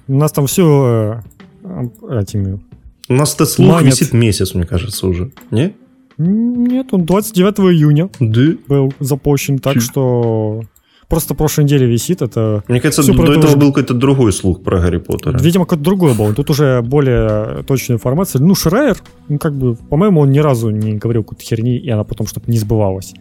У 0.08 0.16
нас 0.16 0.32
там 0.32 0.48
все 0.48 1.22
э, 1.64 2.22
этими... 2.22 2.60
У 3.08 3.14
нас 3.14 3.36
этот 3.36 3.50
слух 3.50 3.74
Манят. 3.74 3.94
висит 3.94 4.14
месяц, 4.14 4.54
мне 4.54 4.66
кажется, 4.66 5.08
уже. 5.08 5.32
Не? 5.52 5.74
Нет, 6.18 6.88
он 6.92 7.06
29 7.06 7.60
июня 7.74 8.10
да? 8.20 8.58
был 8.68 8.94
запущен, 9.00 9.60
так 9.60 9.76
Чуть. 9.76 9.84
что 9.84 10.64
просто 11.08 11.36
прошлой 11.36 11.64
неделе 11.64 11.88
висит. 11.88 12.22
Это 12.22 12.64
Мне 12.68 12.82
кажется, 12.82 13.04
до 13.04 13.24
этого 13.24 13.46
уже... 13.46 13.58
был 13.58 13.68
какой-то 13.68 13.94
другой 13.94 14.34
слух 14.34 14.64
про 14.64 14.80
Гарри 14.80 14.98
Поттера. 14.98 15.38
Видимо, 15.38 15.66
какой-то 15.66 15.84
другой 15.84 16.14
был. 16.14 16.34
Тут 16.34 16.50
уже 16.50 16.82
более 16.82 17.64
точная 17.64 17.98
информация. 17.98 18.42
Ну, 18.42 18.56
Шрайер, 18.56 18.98
ну, 19.28 19.38
как 19.38 19.56
бы, 19.56 19.76
по-моему, 19.76 20.22
он 20.22 20.32
ни 20.32 20.40
разу 20.40 20.70
не 20.70 20.94
говорил 20.94 21.24
какую-то 21.24 21.44
херни, 21.44 21.78
и 21.78 21.90
она 21.90 22.04
потом, 22.04 22.28
чтобы 22.28 22.52
не 22.52 22.58
сбывалась. 22.58 23.14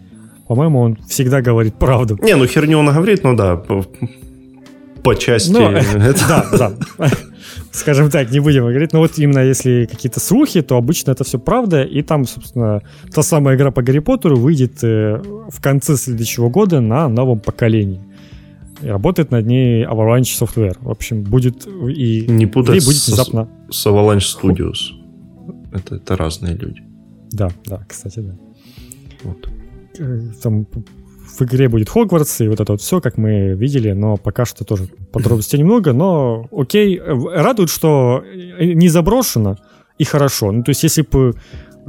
По-моему, 0.48 0.80
он 0.80 0.98
всегда 1.08 1.40
говорит 1.40 1.74
правду. 1.74 2.18
Не, 2.22 2.36
ну 2.36 2.46
херню 2.46 2.78
он 2.78 2.86
говорит, 2.92 3.24
ну 3.24 3.34
да, 3.34 3.56
по, 3.56 3.84
по 5.02 5.14
части... 5.14 5.52
Ну, 5.52 5.70
да, 6.28 6.46
да. 6.52 6.72
Скажем 7.74 8.08
так, 8.08 8.30
не 8.30 8.38
будем 8.38 8.62
говорить. 8.62 8.92
Но 8.92 9.00
вот 9.00 9.18
именно 9.18 9.40
если 9.40 9.88
какие-то 9.90 10.20
слухи, 10.20 10.62
то 10.62 10.76
обычно 10.76 11.10
это 11.10 11.24
все 11.24 11.40
правда. 11.40 11.82
И 11.82 12.02
там, 12.02 12.24
собственно, 12.24 12.82
та 13.12 13.22
самая 13.22 13.56
игра 13.56 13.72
по 13.72 13.82
Гарри 13.82 13.98
Поттеру 13.98 14.36
выйдет 14.36 14.84
э, 14.84 15.20
в 15.50 15.60
конце 15.60 15.96
следующего 15.96 16.48
года 16.48 16.80
на 16.80 17.08
новом 17.08 17.40
поколении. 17.40 18.00
И 18.80 18.86
работает 18.86 19.32
над 19.32 19.46
ней 19.46 19.84
Avalanche 19.84 20.40
Software. 20.40 20.76
В 20.80 20.90
общем, 20.90 21.24
будет 21.24 21.66
и... 21.66 22.26
Не 22.28 22.46
путать 22.46 22.84
будет 22.84 23.06
внезапно... 23.06 23.48
с, 23.68 23.80
с 23.80 23.86
Avalanche 23.86 24.22
Studios. 24.40 24.76
Это, 25.72 25.96
это 25.96 26.16
разные 26.16 26.54
люди. 26.54 26.80
Да, 27.32 27.50
да, 27.66 27.84
кстати, 27.88 28.20
да. 28.20 28.36
Вот. 29.24 29.48
Э, 29.98 30.20
там 30.40 30.64
в 31.38 31.42
игре 31.42 31.68
будет 31.68 31.88
Хогвартс 31.88 32.40
и 32.40 32.48
вот 32.48 32.60
это 32.60 32.72
вот 32.72 32.80
все, 32.80 33.00
как 33.00 33.16
мы 33.16 33.54
видели, 33.54 33.92
но 33.92 34.16
пока 34.16 34.44
что 34.44 34.64
тоже 34.64 34.88
подробностей 35.12 35.58
немного, 35.58 35.92
но 35.92 36.48
окей, 36.52 37.00
радует, 37.00 37.70
что 37.70 38.22
не 38.58 38.88
заброшено 38.88 39.56
и 39.98 40.04
хорошо. 40.04 40.52
Ну, 40.52 40.62
то 40.62 40.70
есть, 40.70 40.82
если 40.82 41.02
бы 41.02 41.34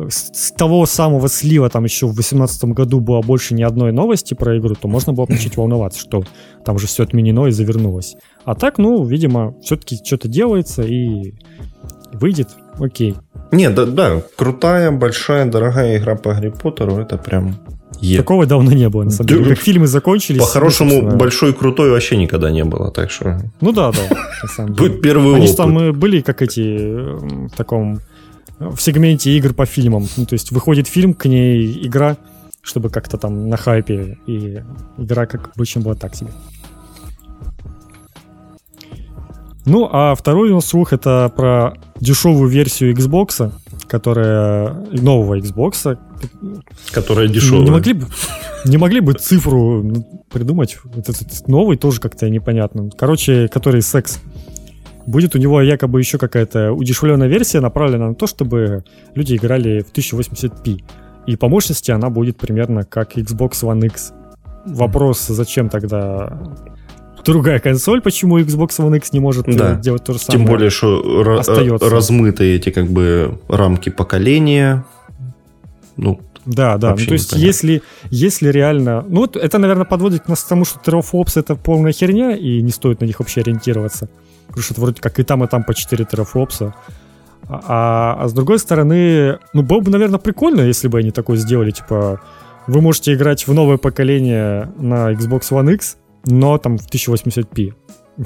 с 0.09 0.51
того 0.51 0.85
самого 0.85 1.29
слива 1.29 1.69
там 1.69 1.85
еще 1.85 2.05
в 2.05 2.13
2018 2.13 2.65
году 2.65 2.99
было 2.99 3.21
больше 3.21 3.53
ни 3.53 3.63
одной 3.63 3.91
новости 3.91 4.33
про 4.33 4.57
игру, 4.57 4.75
то 4.75 4.87
можно 4.87 5.13
было 5.13 5.25
начать 5.29 5.55
волноваться, 5.57 5.99
что 5.99 6.23
там 6.65 6.75
уже 6.75 6.87
все 6.87 7.03
отменено 7.03 7.47
и 7.47 7.51
завернулось. 7.51 8.15
А 8.43 8.55
так, 8.55 8.77
ну, 8.77 9.03
видимо, 9.05 9.55
все-таки 9.61 9.97
что-то 10.03 10.27
делается 10.27 10.83
и 10.83 11.35
выйдет, 12.11 12.49
окей. 12.77 13.15
Не, 13.51 13.69
да, 13.69 13.85
да, 13.85 14.21
крутая, 14.35 14.91
большая, 14.91 15.45
дорогая 15.45 15.97
игра 15.97 16.15
по 16.15 16.33
Гарри 16.33 16.49
Поттеру, 16.49 16.97
это 16.97 17.17
прям 17.17 17.55
Е. 18.01 18.17
Такого 18.17 18.45
давно 18.45 18.71
не 18.71 18.89
было, 18.89 19.03
на 19.03 19.11
самом 19.11 19.27
деле. 19.27 19.55
Как 19.55 19.57
фильмы 19.59 19.87
закончились. 19.87 20.39
По-хорошему, 20.39 21.01
ну, 21.01 21.17
большой 21.17 21.53
крутой 21.53 21.91
вообще 21.91 22.17
никогда 22.17 22.51
не 22.51 22.63
было, 22.63 22.91
так 22.91 23.11
что... 23.11 23.41
Ну 23.61 23.71
да, 23.71 23.91
да, 23.91 24.15
на 24.43 24.49
самом 24.49 24.73
деле. 24.73 24.89
Будет 24.89 25.01
первый 25.01 25.35
Они 25.35 25.45
опыт. 25.45 25.57
там 25.57 25.93
были 25.93 26.21
как 26.21 26.41
эти, 26.41 26.87
в 27.47 27.55
таком, 27.55 27.99
в 28.59 28.77
сегменте 28.79 29.31
игр 29.37 29.53
по 29.53 29.65
фильмам. 29.65 30.07
Ну, 30.17 30.25
то 30.25 30.33
есть 30.33 30.51
выходит 30.51 30.87
фильм, 30.87 31.13
к 31.13 31.25
ней 31.25 31.85
игра, 31.85 32.17
чтобы 32.61 32.89
как-то 32.89 33.17
там 33.17 33.49
на 33.49 33.57
хайпе, 33.57 34.17
и 34.27 34.61
игра 34.97 35.25
как 35.25 35.51
обычно 35.55 35.81
была 35.81 35.95
так 35.95 36.15
себе. 36.15 36.31
Ну, 39.65 39.89
а 39.91 40.13
второй 40.13 40.51
у 40.51 40.55
нас 40.55 40.65
слух 40.65 40.93
это 40.93 41.31
про 41.35 41.73
дешевую 41.99 42.49
версию 42.49 42.93
Xbox, 42.93 43.51
которая 43.87 44.73
нового 44.91 45.39
Xbox, 45.39 45.97
которая 46.91 47.27
дешевая. 47.27 47.63
Не 47.63 47.71
могли 47.71 47.93
бы, 47.93 48.05
не 48.65 48.77
могли 48.77 48.99
бы 48.99 49.13
цифру 49.13 49.83
придумать? 50.31 50.77
Вот 50.83 51.09
этот 51.09 51.47
новый 51.47 51.77
тоже 51.77 51.99
как-то 51.99 52.29
непонятно. 52.29 52.89
Короче, 52.95 53.47
который 53.47 53.81
секс. 53.81 54.19
Будет 55.07 55.35
у 55.35 55.37
него 55.37 55.61
якобы 55.61 55.99
еще 55.99 56.17
какая-то 56.17 56.71
удешевленная 56.71 57.27
версия, 57.27 57.59
направленная 57.59 58.09
на 58.09 58.15
то, 58.15 58.25
чтобы 58.25 58.83
люди 59.13 59.35
играли 59.35 59.81
в 59.81 59.91
1080p. 59.91 60.83
И 61.27 61.35
по 61.37 61.47
мощности 61.47 61.91
она 61.91 62.09
будет 62.09 62.37
примерно 62.37 62.83
как 62.83 63.17
Xbox 63.17 63.63
One 63.63 63.85
X. 63.85 64.13
Вопрос, 64.65 65.27
зачем 65.27 65.69
тогда 65.69 66.39
другая 67.25 67.59
консоль, 67.59 68.01
почему 68.01 68.39
Xbox 68.39 68.69
One 68.79 68.97
X 68.97 69.13
не 69.13 69.19
может 69.19 69.47
э, 69.47 69.53
да. 69.53 69.75
делать 69.75 70.03
то 70.03 70.13
же 70.13 70.19
самое. 70.19 70.45
Тем 70.45 70.51
более, 70.51 70.69
что 70.69 71.37
остается. 71.39 71.89
размыты 71.89 72.55
эти 72.55 72.69
как 72.69 72.87
бы 72.87 73.39
рамки 73.47 73.89
поколения. 73.89 74.85
Ну, 75.97 76.19
да, 76.45 76.77
да. 76.77 76.91
Ну, 76.91 77.05
то 77.05 77.13
есть, 77.13 77.33
если, 77.33 77.81
если 78.11 78.49
реально... 78.49 79.03
Ну, 79.07 79.21
вот 79.21 79.35
это, 79.35 79.57
наверное, 79.57 79.85
подводит 79.85 80.27
нас 80.27 80.43
к 80.43 80.47
тому, 80.47 80.63
что 80.63 80.79
терафлопс 80.79 81.37
это 81.37 81.55
полная 81.55 81.91
херня, 81.91 82.35
и 82.35 82.61
не 82.61 82.71
стоит 82.71 83.01
на 83.01 83.05
них 83.05 83.19
вообще 83.19 83.41
ориентироваться. 83.41 84.09
Потому 84.47 84.63
что 84.63 84.73
это 84.73 84.81
вроде 84.81 85.01
как 85.01 85.19
и 85.19 85.23
там, 85.23 85.43
и 85.43 85.47
там 85.47 85.63
по 85.63 85.73
4 85.73 86.05
терафлопса. 86.05 86.75
А, 87.47 88.17
а 88.19 88.27
с 88.27 88.33
другой 88.33 88.59
стороны, 88.59 89.39
ну, 89.53 89.63
было 89.63 89.79
бы, 89.79 89.91
наверное, 89.91 90.19
прикольно, 90.19 90.61
если 90.61 90.87
бы 90.87 90.99
они 90.99 91.11
такое 91.11 91.37
сделали, 91.37 91.71
типа, 91.71 92.21
вы 92.67 92.81
можете 92.81 93.13
играть 93.13 93.47
в 93.47 93.53
новое 93.53 93.77
поколение 93.77 94.71
на 94.77 95.11
Xbox 95.13 95.51
One 95.51 95.73
X, 95.73 95.97
но 96.25 96.57
там 96.57 96.77
в 96.77 96.87
1080p. 96.87 97.73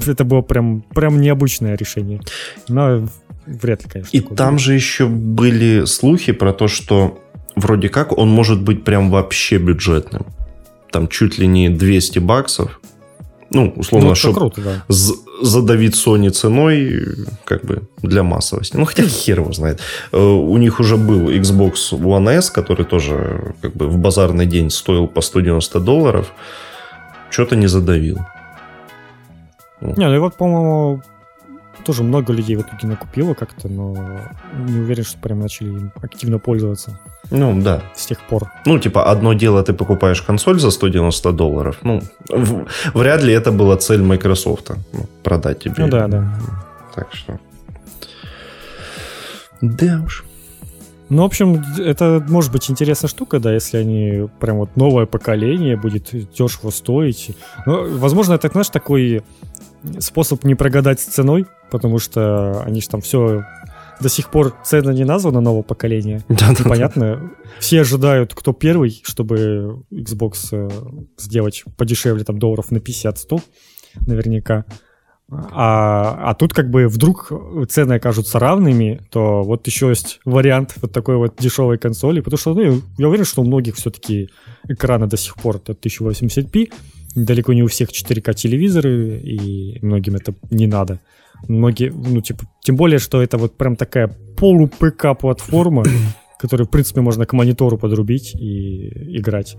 Это 0.06 0.24
было 0.24 0.40
прям, 0.40 0.82
прям 0.94 1.20
необычное 1.20 1.76
решение. 1.76 2.20
Но 2.68 3.08
вряд 3.46 3.84
ли, 3.84 3.90
конечно. 3.90 4.16
И 4.16 4.20
там 4.20 4.54
будет. 4.54 4.64
же 4.64 4.74
еще 4.74 5.06
были 5.06 5.84
слухи 5.84 6.32
про 6.32 6.52
то, 6.52 6.68
что 6.68 7.18
вроде 7.56 7.88
как 7.88 8.16
он 8.16 8.28
может 8.28 8.62
быть 8.62 8.84
прям 8.84 9.10
вообще 9.10 9.58
бюджетным. 9.58 10.26
Там 10.92 11.08
чуть 11.08 11.38
ли 11.38 11.46
не 11.46 11.68
200 11.68 12.18
баксов. 12.18 12.80
Ну, 13.52 13.72
условно, 13.76 14.10
ну, 14.10 14.14
чтобы 14.14 14.52
да. 14.58 14.84
задавить 15.40 15.94
Sony 15.94 16.30
ценой, 16.30 17.02
как 17.44 17.64
бы, 17.64 17.82
для 18.00 18.22
массовости. 18.22 18.76
Ну, 18.76 18.84
хотя 18.84 19.02
хер 19.08 19.40
его 19.40 19.52
знает. 19.52 19.80
Э, 20.12 20.22
у 20.22 20.56
них 20.56 20.78
уже 20.78 20.96
был 20.96 21.30
Xbox 21.30 21.90
One 21.90 22.30
S, 22.30 22.50
который 22.50 22.86
тоже, 22.86 23.54
как 23.60 23.74
бы, 23.74 23.88
в 23.88 23.98
базарный 23.98 24.46
день 24.46 24.70
стоил 24.70 25.08
по 25.08 25.20
190 25.20 25.80
долларов 25.80 26.32
что-то 27.30 27.56
не 27.56 27.66
задавил. 27.66 28.18
Не, 29.80 30.06
ну 30.08 30.14
и 30.14 30.18
вот, 30.18 30.36
по-моему, 30.36 31.02
тоже 31.84 32.02
много 32.02 32.32
людей 32.32 32.56
в 32.56 32.60
итоге 32.60 32.86
накупило 32.88 33.34
как-то, 33.34 33.68
но 33.68 33.96
не 34.68 34.78
уверен, 34.78 35.04
что 35.04 35.18
прям 35.18 35.40
начали 35.40 35.68
им 35.68 35.92
активно 36.02 36.38
пользоваться. 36.38 36.98
Ну, 37.30 37.60
да. 37.62 37.82
С 37.94 38.06
тех 38.06 38.20
пор. 38.20 38.50
Ну, 38.66 38.78
типа, 38.78 39.10
одно 39.10 39.34
дело, 39.34 39.62
ты 39.62 39.72
покупаешь 39.72 40.22
консоль 40.22 40.58
за 40.58 40.70
190 40.70 41.32
долларов. 41.32 41.78
Ну, 41.82 42.02
в, 42.28 42.66
вряд 42.94 43.22
ли 43.22 43.32
это 43.32 43.52
была 43.52 43.76
цель 43.76 44.02
Microsoft. 44.02 44.70
Ну, 44.92 45.06
продать 45.22 45.60
тебе. 45.60 45.74
Ну, 45.78 45.88
да, 45.88 46.08
да. 46.08 46.34
Так 46.94 47.08
что... 47.12 47.38
Да 49.60 50.02
уж. 50.04 50.24
Ну, 51.10 51.22
в 51.22 51.26
общем, 51.26 51.62
это 51.78 52.24
может 52.28 52.52
быть 52.52 52.70
интересная 52.70 53.08
штука, 53.08 53.40
да, 53.40 53.52
если 53.52 53.78
они 53.78 54.28
прям 54.38 54.58
вот 54.58 54.76
новое 54.76 55.06
поколение 55.06 55.76
будет 55.76 56.10
дешево 56.32 56.70
стоить. 56.70 57.32
Ну, 57.66 57.98
возможно, 57.98 58.34
это, 58.34 58.48
знаешь, 58.48 58.68
такой 58.68 59.22
способ 59.98 60.44
не 60.44 60.54
прогадать 60.54 61.00
с 61.00 61.04
ценой, 61.04 61.46
потому 61.70 61.98
что 61.98 62.62
они 62.62 62.80
же 62.80 62.88
там 62.88 63.00
все 63.00 63.44
до 64.00 64.08
сих 64.08 64.30
пор 64.30 64.54
цена 64.64 64.92
не 64.92 65.04
названа 65.04 65.40
нового 65.40 65.62
поколения. 65.62 66.22
Да. 66.28 66.52
Да, 66.56 67.20
Все 67.58 67.80
ожидают, 67.80 68.34
кто 68.34 68.52
первый, 68.52 69.02
чтобы 69.04 69.82
Xbox 69.92 70.48
э, 70.52 70.70
сделать 71.18 71.64
подешевле, 71.76 72.24
там, 72.24 72.38
долларов 72.38 72.70
на 72.70 72.78
50-100 72.78 73.40
наверняка. 74.06 74.64
А, 75.32 76.30
а 76.30 76.34
тут 76.34 76.52
как 76.52 76.70
бы 76.70 76.88
вдруг 76.88 77.30
цены 77.68 77.94
окажутся 77.94 78.38
равными, 78.40 79.00
то 79.10 79.42
вот 79.42 79.66
еще 79.66 79.88
есть 79.88 80.20
вариант 80.24 80.74
вот 80.82 80.92
такой 80.92 81.16
вот 81.16 81.36
дешевой 81.38 81.78
консоли, 81.78 82.20
потому 82.20 82.38
что 82.38 82.54
ну, 82.54 82.82
я 82.98 83.08
уверен, 83.08 83.24
что 83.24 83.42
у 83.42 83.44
многих 83.44 83.76
все-таки 83.76 84.28
экраны 84.68 85.06
до 85.06 85.16
сих 85.16 85.36
пор 85.36 85.56
это 85.56 85.72
1080p, 85.72 86.72
далеко 87.14 87.52
не 87.52 87.62
у 87.62 87.68
всех 87.68 87.90
4К 87.90 88.34
телевизоры, 88.34 89.20
и 89.20 89.78
многим 89.82 90.16
это 90.16 90.34
не 90.50 90.66
надо. 90.66 91.00
Многие, 91.48 91.90
ну, 91.90 92.20
типа, 92.20 92.44
тем 92.60 92.76
более, 92.76 92.98
что 92.98 93.22
это 93.22 93.38
вот 93.38 93.56
прям 93.56 93.76
такая 93.76 94.08
полу-ПК 94.36 95.18
платформа, 95.18 95.84
которую, 96.40 96.66
в 96.66 96.70
принципе, 96.70 97.00
можно 97.02 97.24
к 97.24 97.32
монитору 97.32 97.78
подрубить 97.78 98.34
и 98.34 99.18
играть. 99.18 99.56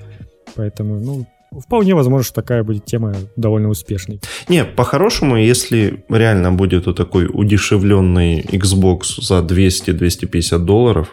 Поэтому, 0.55 0.99
ну, 0.99 1.25
вполне 1.59 1.95
возможно, 1.95 2.23
что 2.23 2.35
такая 2.35 2.63
будет 2.63 2.85
тема 2.85 3.13
довольно 3.35 3.69
успешной. 3.69 4.21
Не, 4.47 4.63
по-хорошему, 4.63 5.37
если 5.37 6.03
реально 6.09 6.51
будет 6.51 6.85
вот 6.85 6.97
такой 6.97 7.27
удешевленный 7.31 8.41
Xbox 8.41 9.21
за 9.21 9.39
200-250 9.39 10.59
долларов, 10.59 11.09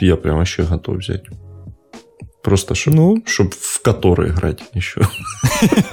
я 0.00 0.16
прям 0.16 0.38
вообще 0.38 0.64
готов 0.64 0.96
взять. 0.96 1.24
Просто 2.42 2.74
чтобы 2.74 2.96
ну, 2.96 3.22
чтоб 3.26 3.54
в 3.54 3.80
который 3.80 4.30
играть 4.30 4.60
еще. 4.74 5.00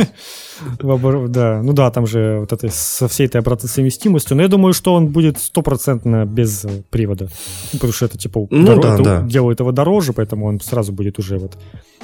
Да, 1.29 1.61
ну 1.63 1.73
да, 1.73 1.91
там 1.91 2.07
же 2.07 2.37
вот 2.39 2.53
это 2.53 2.69
со 2.69 3.07
всей 3.07 3.27
этой 3.27 3.37
обратной 3.37 3.69
совместимостью. 3.69 4.35
Но 4.35 4.43
я 4.43 4.47
думаю, 4.47 4.73
что 4.73 4.93
он 4.93 5.07
будет 5.07 5.39
стопроцентно 5.39 6.25
без 6.25 6.65
привода. 6.89 7.27
Ну, 7.73 7.79
потому 7.79 7.93
что 7.93 8.05
это 8.05 8.17
типа 8.17 8.47
ну, 8.49 8.81
да, 8.81 8.97
да. 8.97 9.21
делает 9.21 9.59
его 9.59 9.71
дороже, 9.71 10.13
поэтому 10.13 10.45
он 10.45 10.59
сразу 10.59 10.91
будет 10.91 11.19
уже 11.19 11.37
вот. 11.37 11.57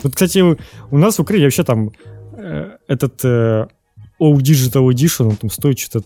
Вот, 0.03 0.13
кстати, 0.13 0.39
у 0.39 0.97
нас 0.97 1.17
в 1.17 1.21
Украине 1.21 1.45
вообще 1.45 1.63
там 1.63 1.91
э, 2.37 2.77
этот 2.87 3.23
э, 3.23 3.67
O 4.19 4.33
Digital 4.35 4.87
Edition, 4.89 5.29
он 5.29 5.35
там 5.35 5.49
стоит 5.49 5.79
что-то 5.79 6.05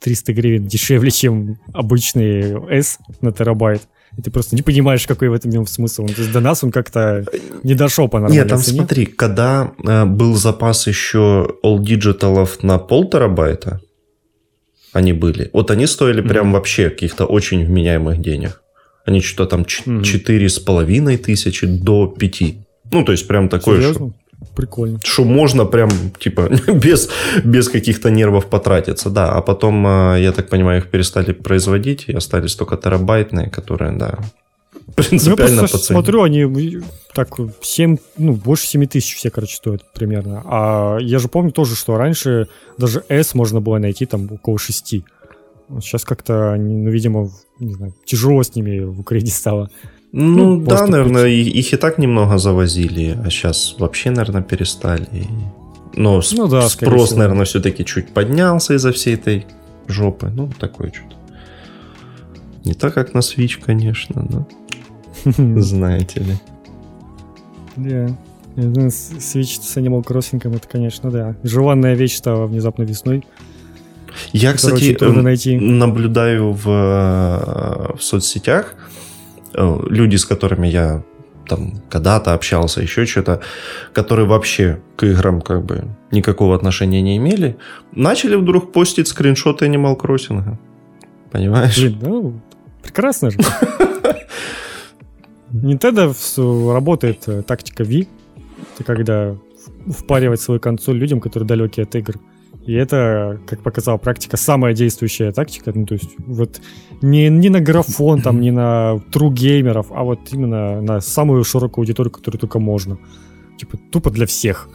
300 0.00 0.32
гривен 0.32 0.66
дешевле, 0.66 1.10
чем 1.10 1.58
обычный 1.72 2.60
S 2.70 2.98
на 3.20 3.32
терабайт. 3.32 3.82
И 4.16 4.22
ты 4.22 4.30
просто 4.30 4.56
не 4.56 4.62
понимаешь, 4.62 5.06
какой 5.06 5.28
в 5.28 5.32
этом 5.32 5.66
смысл. 5.66 6.06
То 6.06 6.20
есть 6.20 6.32
до 6.32 6.40
нас 6.40 6.64
он 6.64 6.72
как-то 6.72 7.24
не 7.62 7.74
дошел 7.74 8.08
по 8.08 8.18
нормальной 8.18 8.38
Нет, 8.38 8.48
там 8.48 8.60
цене. 8.60 8.78
смотри, 8.78 9.06
когда 9.06 9.72
э, 9.84 10.04
был 10.04 10.34
запас 10.34 10.86
еще 10.86 11.56
All 11.64 11.78
Digitalов 11.78 12.58
на 12.62 12.78
пол 12.78 13.08
терабайта, 13.08 13.80
они 14.92 15.12
были, 15.12 15.50
вот 15.52 15.70
они 15.70 15.86
стоили 15.86 16.22
mm-hmm. 16.22 16.28
прям 16.28 16.52
вообще 16.52 16.90
каких-то 16.90 17.24
очень 17.24 17.64
вменяемых 17.64 18.20
денег. 18.20 18.60
Они 19.06 19.20
что-то 19.20 19.56
там 19.56 19.64
четыре 19.64 20.48
с 20.48 20.58
половиной 20.58 21.16
тысячи 21.16 21.66
до 21.66 22.06
пяти. 22.06 22.66
Ну, 22.92 23.04
то 23.04 23.12
есть 23.12 23.26
прям 23.28 23.48
такое, 23.48 23.76
Серьезно? 23.76 24.08
что 24.08 24.19
Прикольно. 24.54 24.98
Что 25.04 25.24
можно 25.24 25.64
прям, 25.64 25.90
типа, 26.18 26.48
без, 26.72 27.08
без 27.44 27.68
каких-то 27.68 28.10
нервов 28.10 28.46
потратиться, 28.46 29.10
да. 29.10 29.32
А 29.32 29.42
потом, 29.42 29.84
а, 29.86 30.16
я 30.16 30.32
так 30.32 30.48
понимаю, 30.48 30.78
их 30.78 30.90
перестали 30.90 31.32
производить, 31.32 32.08
и 32.08 32.12
остались 32.12 32.54
только 32.54 32.76
терабайтные, 32.76 33.50
которые, 33.50 33.92
да, 33.92 34.18
принципиально 34.96 35.52
Я 35.52 35.58
просто 35.58 35.78
смотрю, 35.78 36.22
они 36.22 36.82
так 37.14 37.36
7, 37.60 37.96
ну, 38.18 38.32
больше 38.34 38.66
7 38.66 38.86
тысяч 38.86 39.16
все, 39.16 39.30
короче, 39.30 39.56
стоят 39.56 39.92
примерно. 39.92 40.42
А 40.44 40.98
я 41.00 41.18
же 41.18 41.28
помню 41.28 41.52
тоже, 41.52 41.76
что 41.76 41.96
раньше 41.96 42.48
даже 42.78 43.04
S 43.08 43.34
можно 43.34 43.60
было 43.60 43.78
найти 43.78 44.06
там 44.06 44.30
около 44.30 44.58
6. 44.58 44.94
Сейчас 45.80 46.04
как-то, 46.04 46.56
ну, 46.56 46.90
видимо, 46.90 47.30
не 47.58 47.74
знаю, 47.74 47.94
тяжело 48.04 48.42
с 48.42 48.54
ними 48.54 48.80
в 48.80 49.00
Украине 49.00 49.30
стало. 49.30 49.70
Ну, 50.12 50.56
ну 50.56 50.66
да, 50.66 50.86
наверное, 50.86 51.24
путь. 51.24 51.54
их 51.54 51.72
и 51.72 51.76
так 51.76 51.98
немного 51.98 52.38
завозили, 52.38 53.16
а 53.24 53.30
сейчас 53.30 53.76
вообще, 53.78 54.10
наверное, 54.10 54.42
перестали. 54.42 55.28
Но 55.94 56.20
ну, 56.32 56.48
да, 56.48 56.68
спрос, 56.68 57.08
всего. 57.10 57.18
наверное, 57.20 57.44
все-таки 57.44 57.84
чуть 57.84 58.08
поднялся 58.08 58.74
из-за 58.74 58.92
всей 58.92 59.14
этой 59.14 59.46
жопы. 59.86 60.30
Ну, 60.34 60.50
такое 60.58 60.92
что-то. 60.92 61.16
Не 62.64 62.74
так, 62.74 62.94
как 62.94 63.14
на 63.14 63.20
Switch, 63.20 63.60
конечно, 63.64 64.26
но 64.28 64.46
знаете 65.60 66.20
ли. 66.20 66.34
Да. 67.76 68.16
Switch 68.56 69.62
с 69.62 69.76
Animal 69.76 70.04
Crossing, 70.04 70.56
это, 70.56 70.68
конечно, 70.68 71.10
да. 71.10 71.36
Желанная 71.42 71.94
вещь 71.94 72.16
стала 72.16 72.46
внезапно 72.46 72.82
весной. 72.82 73.24
Я, 74.32 74.52
кстати, 74.52 74.96
найти. 75.02 75.56
наблюдаю 75.56 76.52
в, 76.52 76.68
э, 76.68 77.96
в 77.96 78.02
соцсетях, 78.02 78.74
люди, 79.54 80.16
с 80.16 80.24
которыми 80.24 80.68
я 80.68 81.02
там 81.48 81.82
когда-то 81.90 82.32
общался, 82.34 82.80
еще 82.80 83.06
что-то, 83.06 83.40
которые 83.92 84.26
вообще 84.26 84.80
к 84.96 85.04
играм 85.04 85.40
как 85.40 85.64
бы 85.64 85.84
никакого 86.12 86.54
отношения 86.54 87.02
не 87.02 87.16
имели, 87.16 87.56
начали 87.92 88.36
вдруг 88.36 88.72
постить 88.72 89.08
скриншоты 89.08 89.66
Animal 89.66 89.98
Crossing. 89.98 90.56
Понимаешь? 91.32 91.78
Блин, 91.78 91.98
ну, 92.00 92.40
прекрасно 92.82 93.30
же. 93.30 93.38
Nintendo 95.52 96.72
работает 96.72 97.24
э, 97.26 97.42
тактика 97.42 97.82
V, 97.82 98.06
когда 98.86 99.36
впаривать 99.88 100.40
свою 100.40 100.60
консоль 100.60 100.98
людям, 100.98 101.20
которые 101.20 101.46
далеки 101.46 101.82
от 101.82 101.94
игр. 101.94 102.14
И 102.70 102.74
это, 102.74 103.40
как 103.46 103.62
показала 103.64 103.98
практика, 103.98 104.36
самая 104.36 104.74
действующая 104.74 105.32
тактика. 105.32 105.72
Ну, 105.74 105.86
то 105.86 105.94
есть 105.94 106.10
вот 106.24 106.60
не, 107.02 107.28
не 107.28 107.48
на 107.48 107.60
графон, 107.60 108.22
там, 108.22 108.40
не 108.40 108.52
на 108.52 109.00
true 109.10 109.32
геймеров, 109.32 109.88
а 109.90 110.04
вот 110.04 110.20
именно 110.30 110.80
на 110.80 111.00
самую 111.00 111.42
широкую 111.42 111.82
аудиторию, 111.82 112.12
которую 112.12 112.38
только 112.38 112.60
можно. 112.60 112.96
Типа 113.58 113.76
тупо 113.90 114.10
для 114.10 114.24
всех. 114.24 114.68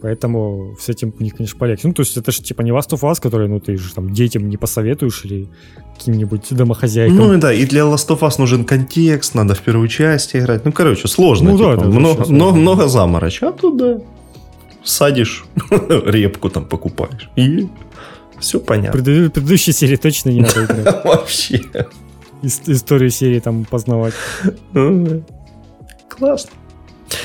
Поэтому 0.00 0.74
с 0.80 0.88
этим 0.88 1.14
у 1.16 1.22
них, 1.22 1.36
конечно, 1.36 1.56
полегче. 1.56 1.86
Ну, 1.86 1.94
то 1.94 2.02
есть 2.02 2.16
это 2.16 2.32
же 2.32 2.42
типа 2.42 2.62
не 2.62 2.72
Last 2.72 2.90
of 2.90 3.08
Us, 3.08 3.22
который, 3.22 3.46
ну, 3.46 3.60
ты 3.60 3.76
же 3.76 3.94
там 3.94 4.12
детям 4.12 4.48
не 4.48 4.56
посоветуешь 4.56 5.24
или 5.24 5.46
каким-нибудь 5.96 6.48
домохозяйкам. 6.50 7.18
Ну, 7.18 7.38
да, 7.38 7.52
и 7.52 7.64
для 7.66 7.82
Last 7.82 8.08
of 8.08 8.18
Us 8.18 8.34
нужен 8.38 8.64
контекст, 8.64 9.36
надо 9.36 9.54
в 9.54 9.60
первую 9.60 9.86
часть 9.86 10.34
играть. 10.34 10.64
Ну, 10.64 10.72
короче, 10.72 11.06
сложно. 11.06 11.52
Ну, 11.52 11.58
типа, 11.58 11.76
да, 11.76 11.88
много, 11.88 12.28
много, 12.28 12.56
много 12.56 12.88
заморочек. 12.88 13.44
А 13.44 13.52
тут, 13.52 13.76
да, 13.76 14.00
садишь, 14.84 15.44
репку 16.04 16.50
там 16.50 16.64
покупаешь. 16.64 17.30
И 17.36 17.68
все 18.38 18.60
понятно. 18.60 19.00
Преду- 19.00 19.30
предыдущей 19.30 19.72
серии 19.72 19.96
точно 19.96 20.30
не 20.30 20.40
надо 20.40 20.64
играть. 20.64 21.04
Вообще. 21.04 21.62
Историю 22.42 23.10
серии 23.10 23.38
там 23.40 23.64
познавать. 23.64 24.14
Ну 24.72 25.24
Классно. 26.08 26.50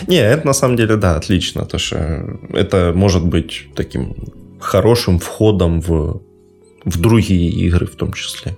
Не, 0.08 0.18
это 0.18 0.46
на 0.46 0.54
самом 0.54 0.76
деле, 0.76 0.96
да, 0.96 1.16
отлично. 1.16 1.66
То, 1.66 1.78
что 1.78 2.40
это 2.52 2.94
может 2.96 3.26
быть 3.26 3.68
таким 3.76 4.16
хорошим 4.60 5.20
входом 5.20 5.82
в, 5.82 6.22
в 6.84 7.00
другие 7.00 7.50
игры 7.50 7.86
в 7.86 7.96
том 7.96 8.14
числе. 8.14 8.56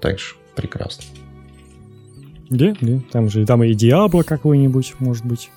Так 0.00 0.18
что 0.20 0.36
прекрасно. 0.54 1.04
Да, 2.50 2.74
да. 2.80 3.00
Там 3.12 3.28
же 3.28 3.44
там 3.44 3.62
и 3.64 3.74
Диабло 3.74 4.22
какой-нибудь, 4.22 4.94
может 4.98 5.24
быть. 5.24 5.50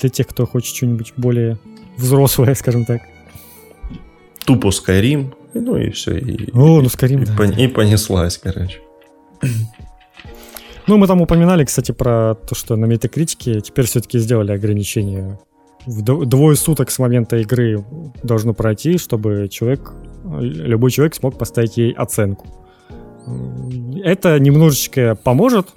Для 0.00 0.08
тех, 0.08 0.28
кто 0.28 0.46
хочет 0.46 0.74
что-нибудь 0.76 1.12
более 1.16 1.58
взрослая, 2.00 2.54
скажем 2.54 2.84
так. 2.84 3.02
Тупо 4.44 4.68
Skyrim, 4.68 5.32
ну 5.54 5.76
и 5.76 5.90
все. 5.90 6.18
И, 6.18 6.50
О, 6.52 6.80
ну 6.80 6.86
Skyrim, 6.86 7.22
и, 7.22 7.26
да. 7.26 7.62
И 7.62 7.68
понеслась, 7.68 8.38
короче. 8.38 8.78
Ну, 10.86 10.96
мы 10.96 11.06
там 11.06 11.20
упоминали, 11.20 11.64
кстати, 11.64 11.92
про 11.92 12.34
то, 12.34 12.54
что 12.54 12.76
на 12.76 12.86
метакритике 12.86 13.60
теперь 13.60 13.86
все-таки 13.86 14.18
сделали 14.18 14.52
ограничение. 14.52 15.38
Двое 15.86 16.56
суток 16.56 16.90
с 16.90 16.98
момента 16.98 17.36
игры 17.36 17.84
должно 18.22 18.54
пройти, 18.54 18.98
чтобы 18.98 19.48
человек, 19.50 19.92
любой 20.24 20.90
человек 20.90 21.14
смог 21.14 21.38
поставить 21.38 21.76
ей 21.76 21.92
оценку. 21.92 22.46
Это 24.02 24.38
немножечко 24.40 25.14
поможет, 25.14 25.68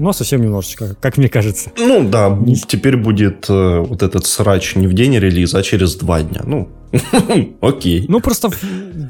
но 0.00 0.12
совсем 0.12 0.42
немножечко, 0.42 0.96
как 1.00 1.18
мне 1.18 1.28
кажется. 1.28 1.70
Ну 1.78 2.08
да, 2.08 2.36
теперь 2.66 2.96
будет 2.96 3.46
э, 3.48 3.78
вот 3.80 4.02
этот 4.02 4.26
срач 4.26 4.74
не 4.74 4.86
в 4.86 4.94
день 4.94 5.16
релиза, 5.18 5.58
а 5.58 5.62
через 5.62 5.94
два 5.94 6.22
дня. 6.22 6.40
Ну, 6.44 6.68
Окей. 7.60 8.04
Ну, 8.08 8.20
просто 8.20 8.50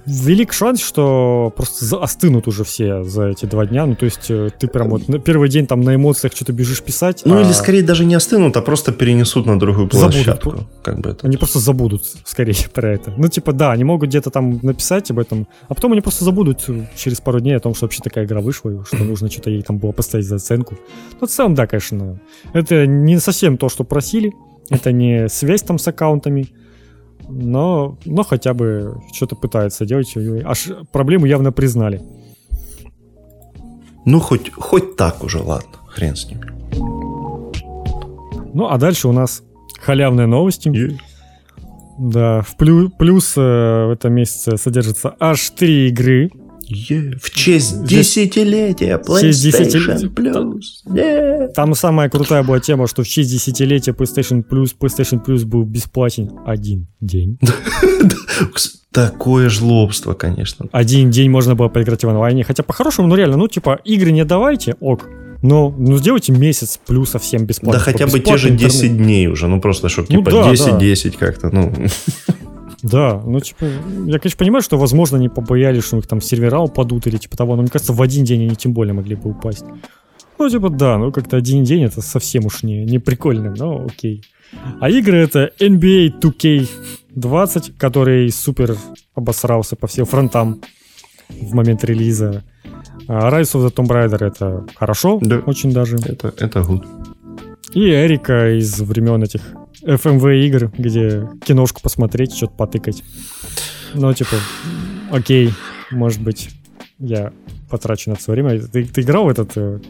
велик 0.07 0.53
шанс, 0.53 0.83
что 0.83 1.53
просто 1.57 1.97
остынут 1.97 2.47
уже 2.47 2.65
все 2.65 3.05
за 3.05 3.29
эти 3.29 3.47
два 3.47 3.67
дня. 3.67 3.87
Ну, 3.87 3.95
то 3.95 4.05
есть 4.05 4.31
э, 4.31 4.51
ты 4.59 4.67
прям 4.67 4.91
вот 4.91 5.09
на 5.09 5.19
первый 5.19 5.49
день 5.49 5.67
там 5.67 5.81
на 5.81 5.95
эмоциях 5.95 6.35
что-то 6.35 6.53
бежишь 6.53 6.83
писать. 6.83 7.23
Ну, 7.25 7.39
а... 7.39 7.43
или 7.43 7.53
скорее 7.53 7.83
даже 7.83 8.05
не 8.05 8.15
остынут, 8.15 8.57
а 8.57 8.63
просто 8.63 8.93
перенесут 8.93 9.47
на 9.47 9.59
другую 9.59 9.89
площадку. 9.89 10.51
Забудут. 10.51 10.69
Как 10.83 11.01
бы 11.01 11.11
это. 11.11 11.27
Они 11.27 11.37
просто 11.37 11.59
забудут 11.59 12.05
скорее 12.25 12.55
про 12.75 12.93
это. 12.93 13.15
Ну, 13.17 13.29
типа, 13.29 13.53
да, 13.53 13.73
они 13.73 13.85
могут 13.85 14.11
где-то 14.11 14.31
там 14.31 14.61
написать 14.63 15.11
об 15.11 15.19
этом, 15.19 15.49
а 15.69 15.75
потом 15.75 15.93
они 15.93 16.01
просто 16.01 16.25
забудут 16.25 16.67
через 16.97 17.21
пару 17.21 17.41
дней 17.41 17.57
о 17.57 17.61
том, 17.61 17.75
что 17.75 17.87
вообще 17.87 18.03
такая 18.03 18.27
игра 18.27 18.41
вышла, 18.41 18.71
и 18.71 18.85
что 18.85 18.99
нужно 18.99 19.31
что-то 19.31 19.51
ей 19.51 19.63
там 19.63 19.79
было 19.79 19.93
поставить 19.93 20.27
за 20.27 20.37
оценку. 20.37 20.77
Ну, 21.21 21.27
в 21.27 21.31
целом, 21.31 21.55
да, 21.55 21.67
конечно. 21.67 22.21
Это 22.53 22.87
не 22.87 23.19
совсем 23.19 23.57
то, 23.57 23.69
что 23.69 23.85
просили. 23.85 24.33
Это 24.69 24.93
не 24.93 25.29
связь 25.29 25.63
там 25.63 25.79
с 25.79 25.89
аккаунтами 25.89 26.49
но, 27.31 27.99
но 28.05 28.23
хотя 28.23 28.55
бы 28.55 29.01
что-то 29.13 29.37
пытаются 29.37 29.87
делать. 29.87 30.13
Аж 30.45 30.69
проблему 30.93 31.27
явно 31.27 31.53
признали. 31.53 32.03
Ну, 34.05 34.21
хоть, 34.21 34.53
хоть 34.53 34.97
так 34.97 35.23
уже, 35.23 35.39
ладно, 35.43 35.79
хрен 35.89 36.17
с 36.17 36.27
ними. 36.27 36.47
Ну, 38.53 38.67
а 38.69 38.79
дальше 38.79 39.09
у 39.09 39.13
нас 39.13 39.43
халявные 39.81 40.27
новости. 40.27 40.69
Yeah. 40.69 40.99
Да, 41.99 42.41
в 42.41 42.57
плюс, 42.57 42.91
плюс 42.99 43.37
э, 43.37 43.41
в 43.41 43.91
этом 43.91 44.15
месяце 44.15 44.57
содержится 44.57 45.15
аж 45.21 45.51
три 45.51 45.89
игры. 45.89 46.31
Yeah. 46.71 47.19
В 47.21 47.31
честь 47.31 47.85
десятилетия 47.85 49.01
PlayStation 49.05 50.15
Plus. 50.15 50.61
Yeah. 50.87 51.49
Там 51.49 51.75
самая 51.75 52.09
крутая 52.09 52.43
была 52.43 52.61
тема, 52.61 52.87
что 52.87 53.03
в 53.03 53.09
честь 53.09 53.31
десятилетия 53.31 53.93
PlayStation 53.93 54.45
Plus 54.49 54.75
PlayStation 54.79 55.25
Plus 55.25 55.45
был 55.45 55.65
бесплатен 55.65 56.31
один 56.47 56.87
день. 57.01 57.39
Такое 58.93 59.49
жлобство, 59.49 60.15
конечно. 60.15 60.67
Один 60.73 61.11
день 61.11 61.31
можно 61.31 61.55
было 61.55 61.69
поиграть 61.69 62.05
в 62.05 62.09
онлайне. 62.09 62.45
Хотя 62.45 62.63
по-хорошему, 62.63 63.09
ну 63.09 63.15
реально, 63.17 63.37
ну 63.37 63.49
типа 63.49 63.81
игры 63.85 64.13
не 64.13 64.25
давайте, 64.25 64.77
ок. 64.81 65.09
Но 65.43 65.75
ну 65.77 65.97
сделайте 65.97 66.33
месяц 66.33 66.79
плюс 66.87 67.11
совсем 67.11 67.47
бесплатно. 67.47 67.79
Да 67.79 67.85
хотя 67.85 68.07
бы 68.07 68.21
те 68.21 68.37
же 68.37 68.51
10 68.51 68.63
интернет. 68.63 68.97
дней 68.97 69.27
уже, 69.29 69.49
ну 69.49 69.61
просто, 69.61 69.89
чтобы 69.89 70.09
ну, 70.11 70.19
типа 70.19 70.31
да, 70.31 70.53
10-10 70.53 71.11
да. 71.13 71.19
как-то, 71.19 71.51
ну... 71.51 71.73
Да, 72.83 73.23
ну, 73.25 73.41
типа, 73.41 73.65
я, 74.07 74.19
конечно, 74.19 74.39
понимаю, 74.39 74.63
что, 74.63 74.79
возможно, 74.79 75.19
они 75.19 75.29
побоялись, 75.29 75.85
что 75.85 75.97
у 75.97 75.99
них 75.99 76.07
там 76.07 76.21
сервера 76.21 76.61
упадут 76.61 77.07
или 77.07 77.17
типа 77.19 77.37
того, 77.37 77.57
но 77.57 77.63
мне 77.63 77.71
кажется, 77.71 77.93
в 77.93 78.01
один 78.01 78.25
день 78.25 78.45
они 78.45 78.57
тем 78.57 78.73
более 78.73 78.95
могли 78.95 79.17
бы 79.17 79.31
упасть. 79.31 79.65
Ну, 80.39 80.49
типа, 80.49 80.71
да, 80.71 80.97
ну, 80.97 81.13
как-то 81.13 81.37
один 81.37 81.65
день 81.65 81.83
это 81.85 82.01
совсем 82.01 82.47
уж 82.47 82.63
не, 82.63 82.85
не 82.85 82.99
прикольно, 82.99 83.55
но 83.57 83.85
окей. 83.85 84.25
А 84.81 84.89
игры 84.91 85.19
это 85.19 85.53
NBA 85.61 86.19
2K 86.21 86.69
20, 87.15 87.77
который 87.77 88.31
супер 88.31 88.77
обосрался 89.15 89.77
по 89.77 89.87
всем 89.87 90.07
фронтам 90.07 90.61
в 91.29 91.55
момент 91.55 91.85
релиза. 91.85 92.43
А 93.07 93.29
Rise 93.31 93.55
of 93.55 93.67
the 93.67 93.73
Tomb 93.75 93.89
Raider 93.89 94.25
это 94.25 94.67
хорошо, 94.75 95.19
Да. 95.21 95.39
очень 95.47 95.73
даже. 95.73 95.97
Это, 95.97 96.33
это 96.39 96.61
good. 96.61 96.85
И 97.75 97.89
Эрика 97.89 98.57
из 98.59 98.81
времен 98.81 99.23
этих 99.23 99.43
FMV 99.83 100.41
игр, 100.47 100.71
где 100.77 101.29
киношку 101.45 101.81
посмотреть, 101.81 102.35
что-то 102.35 102.53
потыкать. 102.55 103.03
Ну, 103.95 104.13
типа, 104.13 104.37
окей, 105.11 105.53
может 105.91 106.21
быть, 106.21 106.51
я 106.99 107.33
потрачу 107.69 108.11
на 108.11 108.15
это 108.15 108.23
свое 108.23 108.43
время. 108.43 108.61
Ты, 108.61 108.85
ты 108.85 109.01
играл 109.01 109.25
в 109.25 109.29
этот 109.29 109.53
э, 109.57 109.81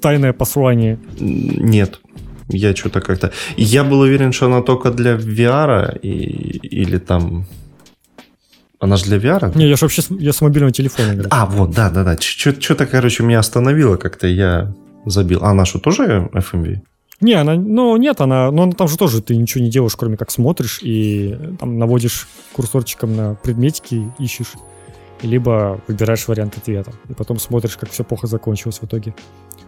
тайное 0.00 0.32
послание? 0.32 0.98
Нет. 1.18 2.00
Я 2.48 2.74
что-то 2.74 3.00
как-то... 3.00 3.32
Я 3.56 3.84
был 3.84 4.00
уверен, 4.00 4.32
что 4.32 4.46
она 4.46 4.62
только 4.62 4.90
для 4.90 5.14
VR 5.14 5.98
и... 6.00 6.08
или 6.08 6.98
там... 6.98 7.46
Она 8.80 8.96
же 8.96 9.04
для 9.04 9.18
VR? 9.18 9.56
Не, 9.56 9.68
я 9.68 9.76
же 9.76 9.84
вообще 9.84 10.02
с, 10.02 10.10
я 10.10 10.32
с 10.32 10.40
мобильного 10.40 10.72
телефона 10.72 11.12
играю. 11.12 11.28
А, 11.30 11.46
вот, 11.46 11.70
да, 11.70 11.88
да, 11.90 12.02
да. 12.02 12.16
Что-то, 12.18 12.86
короче, 12.86 13.22
меня 13.22 13.38
остановило 13.38 13.96
как-то, 13.96 14.26
я 14.26 14.74
забил. 15.06 15.44
А 15.44 15.50
она 15.50 15.64
что, 15.64 15.78
тоже 15.78 16.28
FMV? 16.32 16.80
Не, 17.22 17.34
она, 17.34 17.54
ну 17.54 17.96
нет, 17.96 18.20
она, 18.20 18.50
ну 18.50 18.64
она 18.64 18.72
там 18.72 18.88
же 18.88 18.98
тоже 18.98 19.22
ты 19.22 19.36
ничего 19.36 19.62
не 19.62 19.70
делаешь, 19.70 19.94
кроме 19.96 20.16
как 20.16 20.32
смотришь 20.32 20.80
и 20.82 21.36
э, 21.38 21.52
там 21.58 21.78
наводишь 21.78 22.28
курсорчиком 22.52 23.16
на 23.16 23.34
предметики, 23.36 24.12
ищешь, 24.18 24.54
либо 25.22 25.80
выбираешь 25.86 26.26
вариант 26.26 26.58
ответа, 26.58 26.92
и 27.08 27.14
потом 27.14 27.38
смотришь, 27.38 27.76
как 27.76 27.90
все 27.90 28.02
плохо 28.02 28.26
закончилось 28.26 28.80
в 28.80 28.84
итоге. 28.84 29.14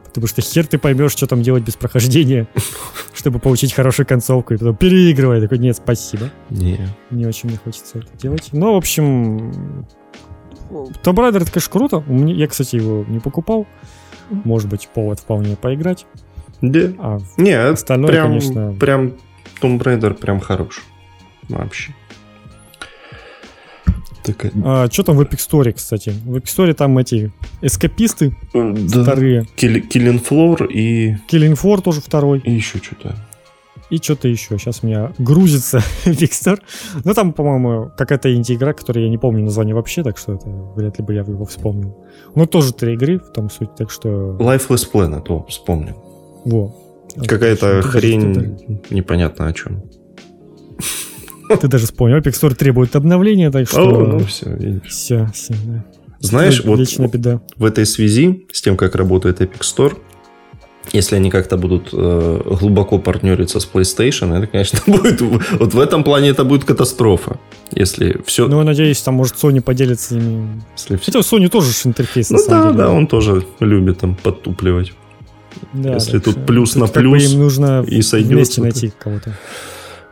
Потому 0.04 0.26
что 0.26 0.42
хер 0.42 0.66
ты 0.66 0.78
поймешь, 0.78 1.12
что 1.12 1.28
там 1.28 1.42
делать 1.42 1.62
без 1.62 1.76
прохождения, 1.76 2.48
чтобы 3.14 3.38
получить 3.38 3.72
хорошую 3.72 4.06
концовку, 4.06 4.54
и 4.54 4.56
потом 4.56 4.74
переигрывай. 4.74 5.40
Такой, 5.40 5.58
нет, 5.58 5.76
спасибо. 5.76 6.30
Не. 6.50 6.88
Не 7.10 7.26
очень 7.26 7.48
мне 7.48 7.58
хочется 7.58 7.98
это 7.98 8.16
делать. 8.16 8.48
Но, 8.52 8.74
в 8.74 8.76
общем, 8.76 9.86
Tomb 10.70 11.16
Raider, 11.16 11.42
это, 11.42 11.52
конечно, 11.52 11.72
круто. 11.72 12.04
Я, 12.08 12.48
кстати, 12.48 12.76
его 12.76 13.04
не 13.08 13.20
покупал. 13.20 13.66
Может 14.30 14.68
быть, 14.68 14.88
повод 14.88 15.20
вполне 15.20 15.56
поиграть. 15.56 16.06
Да. 16.72 16.92
А 16.98 17.18
Не, 17.36 17.50
это 17.50 17.72
Остальное, 17.72 18.10
прям, 18.10 18.28
конечно- 18.30 18.72
прям 18.78 19.12
Tomb 19.60 19.78
Raider 19.82 20.14
прям 20.14 20.40
хорош. 20.40 20.82
Вообще. 21.48 21.92
Такая... 24.24 24.52
А, 24.64 24.88
что 24.90 25.02
там 25.02 25.16
в 25.16 25.20
Epic 25.20 25.36
Store, 25.38 25.70
кстати? 25.72 26.10
В 26.24 26.36
Epic 26.36 26.44
Store 26.44 26.72
там 26.72 26.96
эти 26.96 27.30
эскаписты 27.60 28.34
Да. 28.54 29.02
вторые. 29.02 29.46
Kill- 29.56 29.86
Killing 29.86 30.26
Floor 30.26 30.66
и... 30.72 31.16
Killing 31.30 31.60
Floor 31.60 31.82
тоже 31.82 32.00
второй. 32.00 32.38
и 32.40 32.50
еще 32.50 32.78
что-то. 32.78 33.14
И 33.90 33.98
что-то 33.98 34.28
еще. 34.28 34.58
Сейчас 34.58 34.82
у 34.82 34.86
меня 34.86 35.12
грузится 35.18 35.82
Store. 36.06 36.58
Ну, 37.04 37.12
там, 37.12 37.34
по-моему, 37.34 37.90
какая-то 37.98 38.34
инди-игра, 38.34 38.72
которую 38.72 39.04
я 39.04 39.10
не 39.10 39.18
помню 39.18 39.44
название 39.44 39.74
вообще, 39.74 40.02
так 40.02 40.16
что 40.16 40.32
это 40.32 40.48
вряд 40.48 40.98
ли 40.98 41.04
бы 41.04 41.12
я 41.12 41.20
его 41.20 41.44
вспомнил. 41.44 41.94
Ну, 42.34 42.46
тоже 42.46 42.72
три 42.72 42.94
игры 42.94 43.18
в 43.18 43.30
том 43.30 43.50
суть, 43.50 43.74
так 43.76 43.90
что... 43.90 44.38
Lifeless 44.40 44.90
Planet, 44.90 45.24
о, 45.28 45.44
вспомнил. 45.50 46.02
Во. 46.44 46.74
Какая-то 47.26 47.82
хрень, 47.82 48.56
Ты, 48.88 48.94
непонятно 48.94 49.46
о 49.46 49.52
чем. 49.52 49.82
ты 51.60 51.68
даже 51.68 51.86
вспомнил. 51.86 52.16
Epic 52.18 52.32
Store 52.32 52.54
требует 52.54 52.96
обновления, 52.96 53.50
так 53.50 53.68
что... 53.68 53.82
О, 53.82 54.06
ну 54.06 54.18
все, 54.20 54.52
видишь. 54.54 54.88
Все, 54.90 55.28
все, 55.32 55.54
да. 55.64 55.84
Знаешь, 56.20 56.64
вот 56.64 56.78
Вечная 56.78 57.08
беда. 57.08 57.40
в 57.56 57.64
этой 57.64 57.84
связи 57.86 58.46
с 58.52 58.62
тем, 58.62 58.76
как 58.76 58.94
работает 58.94 59.40
Epic 59.42 59.60
Store, 59.60 59.96
если 60.92 61.16
они 61.16 61.30
как-то 61.30 61.56
будут 61.56 61.90
э, 61.92 62.40
глубоко 62.60 62.98
партнериться 62.98 63.58
с 63.60 63.68
PlayStation, 63.70 64.36
это, 64.36 64.46
конечно, 64.46 64.78
будет... 64.86 65.20
Вот 65.20 65.74
в 65.74 65.78
этом 65.80 66.02
плане 66.04 66.28
это 66.30 66.44
будет 66.44 66.64
катастрофа. 66.64 67.38
Если 67.72 68.20
все... 68.26 68.48
Ну, 68.48 68.58
я 68.58 68.64
надеюсь, 68.64 69.00
там, 69.02 69.14
может, 69.14 69.34
Sony 69.36 69.60
поделится 69.60 70.16
ими. 70.16 70.62
если 70.76 70.96
Хотя 70.96 71.18
у 71.18 71.22
Sony 71.22 71.48
тоже 71.48 71.70
интерфейс, 71.84 72.30
Ну 72.30 72.38
да, 72.48 72.64
деле. 72.64 72.74
да, 72.78 72.90
он 72.90 73.06
тоже 73.06 73.44
любит 73.60 73.98
там 73.98 74.14
подтупливать. 74.14 74.92
Да, 75.72 75.94
Если 75.94 76.18
тут 76.18 76.34
что 76.34 76.44
плюс 76.44 76.72
тут 76.72 76.82
на 76.82 76.88
как 76.88 77.04
бы 77.04 77.10
плюс 77.10 77.32
им 77.32 77.40
нужно 77.40 77.84
и 77.86 78.02
сойдется, 78.02 78.34
вместе 78.34 78.60
найти 78.62 78.92
кого-то. 78.98 79.36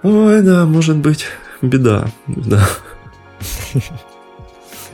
Ой, 0.03 0.43
да, 0.43 0.65
может 0.67 0.97
быть, 0.97 1.27
беда. 1.61 2.11
Да. 2.27 2.69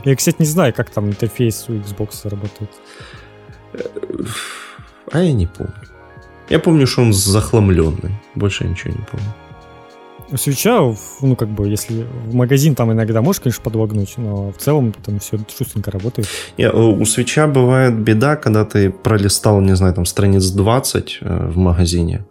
Я, 0.05 0.17
кстати, 0.17 0.37
не 0.39 0.47
знаю, 0.47 0.73
как 0.75 0.91
там 0.91 1.09
интерфейс 1.09 1.67
у 1.69 1.73
Xbox 1.73 2.29
работает. 2.29 2.71
А 5.11 5.21
я 5.21 5.33
не 5.33 5.47
помню. 5.47 5.75
Я 6.49 6.59
помню, 6.59 6.87
что 6.87 7.03
он 7.03 7.13
захламленный. 7.13 8.15
Больше 8.35 8.65
я 8.65 8.71
ничего 8.71 8.93
не 8.93 9.05
помню. 9.05 9.35
У 10.31 10.37
свеча, 10.37 10.81
ну, 11.23 11.37
как 11.37 11.49
бы, 11.49 11.69
если 11.69 12.07
в 12.27 12.35
магазин 12.35 12.75
там 12.75 12.93
иногда 12.93 13.23
можешь, 13.23 13.41
конечно, 13.41 13.63
подлагнуть, 13.63 14.15
но 14.19 14.53
в 14.53 14.59
целом 14.59 14.93
там 14.93 15.19
все 15.21 15.39
шустренько 15.57 15.91
работает. 15.91 16.29
Не, 16.59 16.71
у 16.71 17.05
свеча 17.07 17.47
бывает 17.47 17.95
беда, 17.99 18.37
когда 18.37 18.65
ты 18.65 18.91
пролистал, 18.91 19.61
не 19.61 19.75
знаю, 19.75 19.95
там 19.95 20.05
страниц 20.05 20.51
20 20.51 21.19
э, 21.21 21.51
в 21.51 21.57
магазине. 21.57 22.27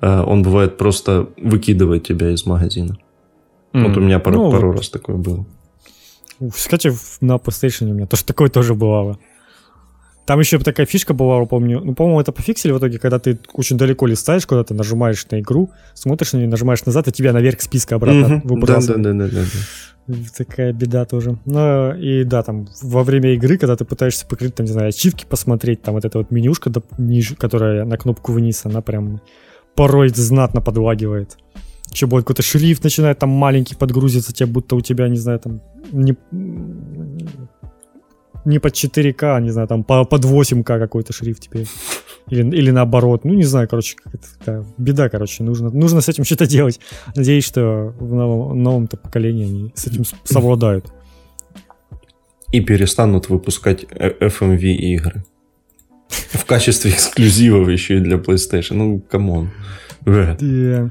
Э, 0.00 0.22
Он 0.22 0.42
бывает 0.42 0.76
просто 0.76 1.28
выкидывает 1.38 2.06
тебя 2.06 2.30
из 2.30 2.44
магазина. 2.44 2.98
Вот 3.72 3.96
у 3.96 4.00
меня 4.00 4.18
пару, 4.18 4.36
Ну, 4.36 4.50
пару 4.50 4.68
вот. 4.68 4.78
раз 4.78 4.90
такое 4.90 5.16
было. 5.16 5.46
Кстати, 6.54 6.92
на 7.20 7.36
PlayStation 7.36 7.90
у 7.90 7.94
меня 7.94 8.06
тоже 8.06 8.24
такое 8.24 8.48
тоже 8.48 8.74
бывало. 8.74 9.18
Там 10.28 10.40
еще 10.40 10.58
такая 10.58 10.84
фишка 10.84 11.14
была, 11.14 11.42
помню. 11.46 11.80
Ну, 11.82 11.94
по-моему, 11.94 12.20
это 12.20 12.32
пофиксили 12.32 12.70
в 12.72 12.78
итоге, 12.78 12.98
когда 12.98 13.18
ты 13.18 13.38
очень 13.54 13.78
далеко 13.78 14.06
листаешь 14.06 14.46
куда-то, 14.46 14.74
нажимаешь 14.74 15.26
на 15.30 15.40
игру, 15.40 15.70
смотришь 15.94 16.34
на 16.34 16.36
нее, 16.36 16.48
нажимаешь 16.48 16.84
назад, 16.84 17.08
и 17.08 17.12
тебя 17.12 17.32
наверх 17.32 17.62
списка 17.62 17.94
обратно 17.94 18.42
Мгм. 18.44 18.60
Да, 18.60 18.78
да, 18.78 18.94
да, 18.98 19.12
да, 19.14 19.28
да, 19.28 19.44
да. 20.06 20.14
Такая 20.36 20.74
беда 20.74 21.06
тоже. 21.06 21.38
Ну, 21.46 21.94
и 21.94 22.24
да, 22.24 22.42
там, 22.42 22.68
во 22.82 23.04
время 23.04 23.32
игры, 23.32 23.56
когда 23.56 23.74
ты 23.74 23.86
пытаешься 23.86 24.26
покрыть, 24.26 24.54
там, 24.54 24.66
не 24.66 24.72
знаю, 24.72 24.88
ачивки 24.88 25.24
посмотреть, 25.26 25.80
там 25.80 25.94
вот 25.94 26.04
эта 26.04 26.18
вот 26.18 26.30
менюшка 26.30 26.70
ниже, 26.98 27.34
которая 27.34 27.86
на 27.86 27.96
кнопку 27.96 28.32
вниз, 28.32 28.66
она 28.66 28.82
прям 28.82 29.22
порой 29.74 30.10
знатно 30.10 30.60
подлагивает. 30.60 31.38
Еще 31.90 32.06
будет 32.06 32.24
какой-то 32.24 32.42
шрифт 32.42 32.84
начинает 32.84 33.18
там 33.18 33.30
маленький 33.30 33.74
подгрузиться, 33.74 34.34
тебе 34.34 34.46
будто 34.46 34.76
у 34.76 34.82
тебя, 34.82 35.08
не 35.08 35.16
знаю, 35.16 35.38
там, 35.38 35.62
не, 35.90 36.16
не 38.48 38.58
под 38.58 38.72
4К, 38.72 39.36
а, 39.36 39.40
не 39.40 39.50
знаю, 39.50 39.68
там 39.68 39.84
по- 39.84 40.04
под 40.04 40.24
8К 40.24 40.78
какой-то 40.78 41.12
шрифт 41.12 41.42
теперь. 41.42 41.66
Или, 42.30 42.56
или 42.56 42.70
наоборот. 42.70 43.24
Ну, 43.24 43.34
не 43.34 43.44
знаю, 43.44 43.68
короче, 43.68 43.96
такая 44.38 44.64
беда, 44.78 45.08
короче. 45.08 45.42
Нужно, 45.42 45.70
нужно 45.70 46.00
с 46.00 46.08
этим 46.08 46.24
что-то 46.24 46.46
делать. 46.46 46.80
Надеюсь, 47.14 47.44
что 47.44 47.94
в 47.98 48.14
новом, 48.14 48.62
новом-то 48.62 48.96
поколении 48.96 49.44
они 49.44 49.72
с 49.74 49.86
этим 49.86 50.04
совладают. 50.24 50.86
И 52.52 52.60
перестанут 52.60 53.28
выпускать 53.28 53.84
э- 53.90 54.14
FMV 54.20 54.62
игры. 54.62 55.24
В 56.08 56.44
качестве 56.46 56.90
эксклюзивов 56.90 57.68
еще 57.68 57.98
и 57.98 58.00
для 58.00 58.16
PlayStation. 58.16 58.74
Ну, 58.74 59.00
come 59.00 59.29
on. 59.29 59.50
Э. 60.06 60.36
И, 60.40 60.88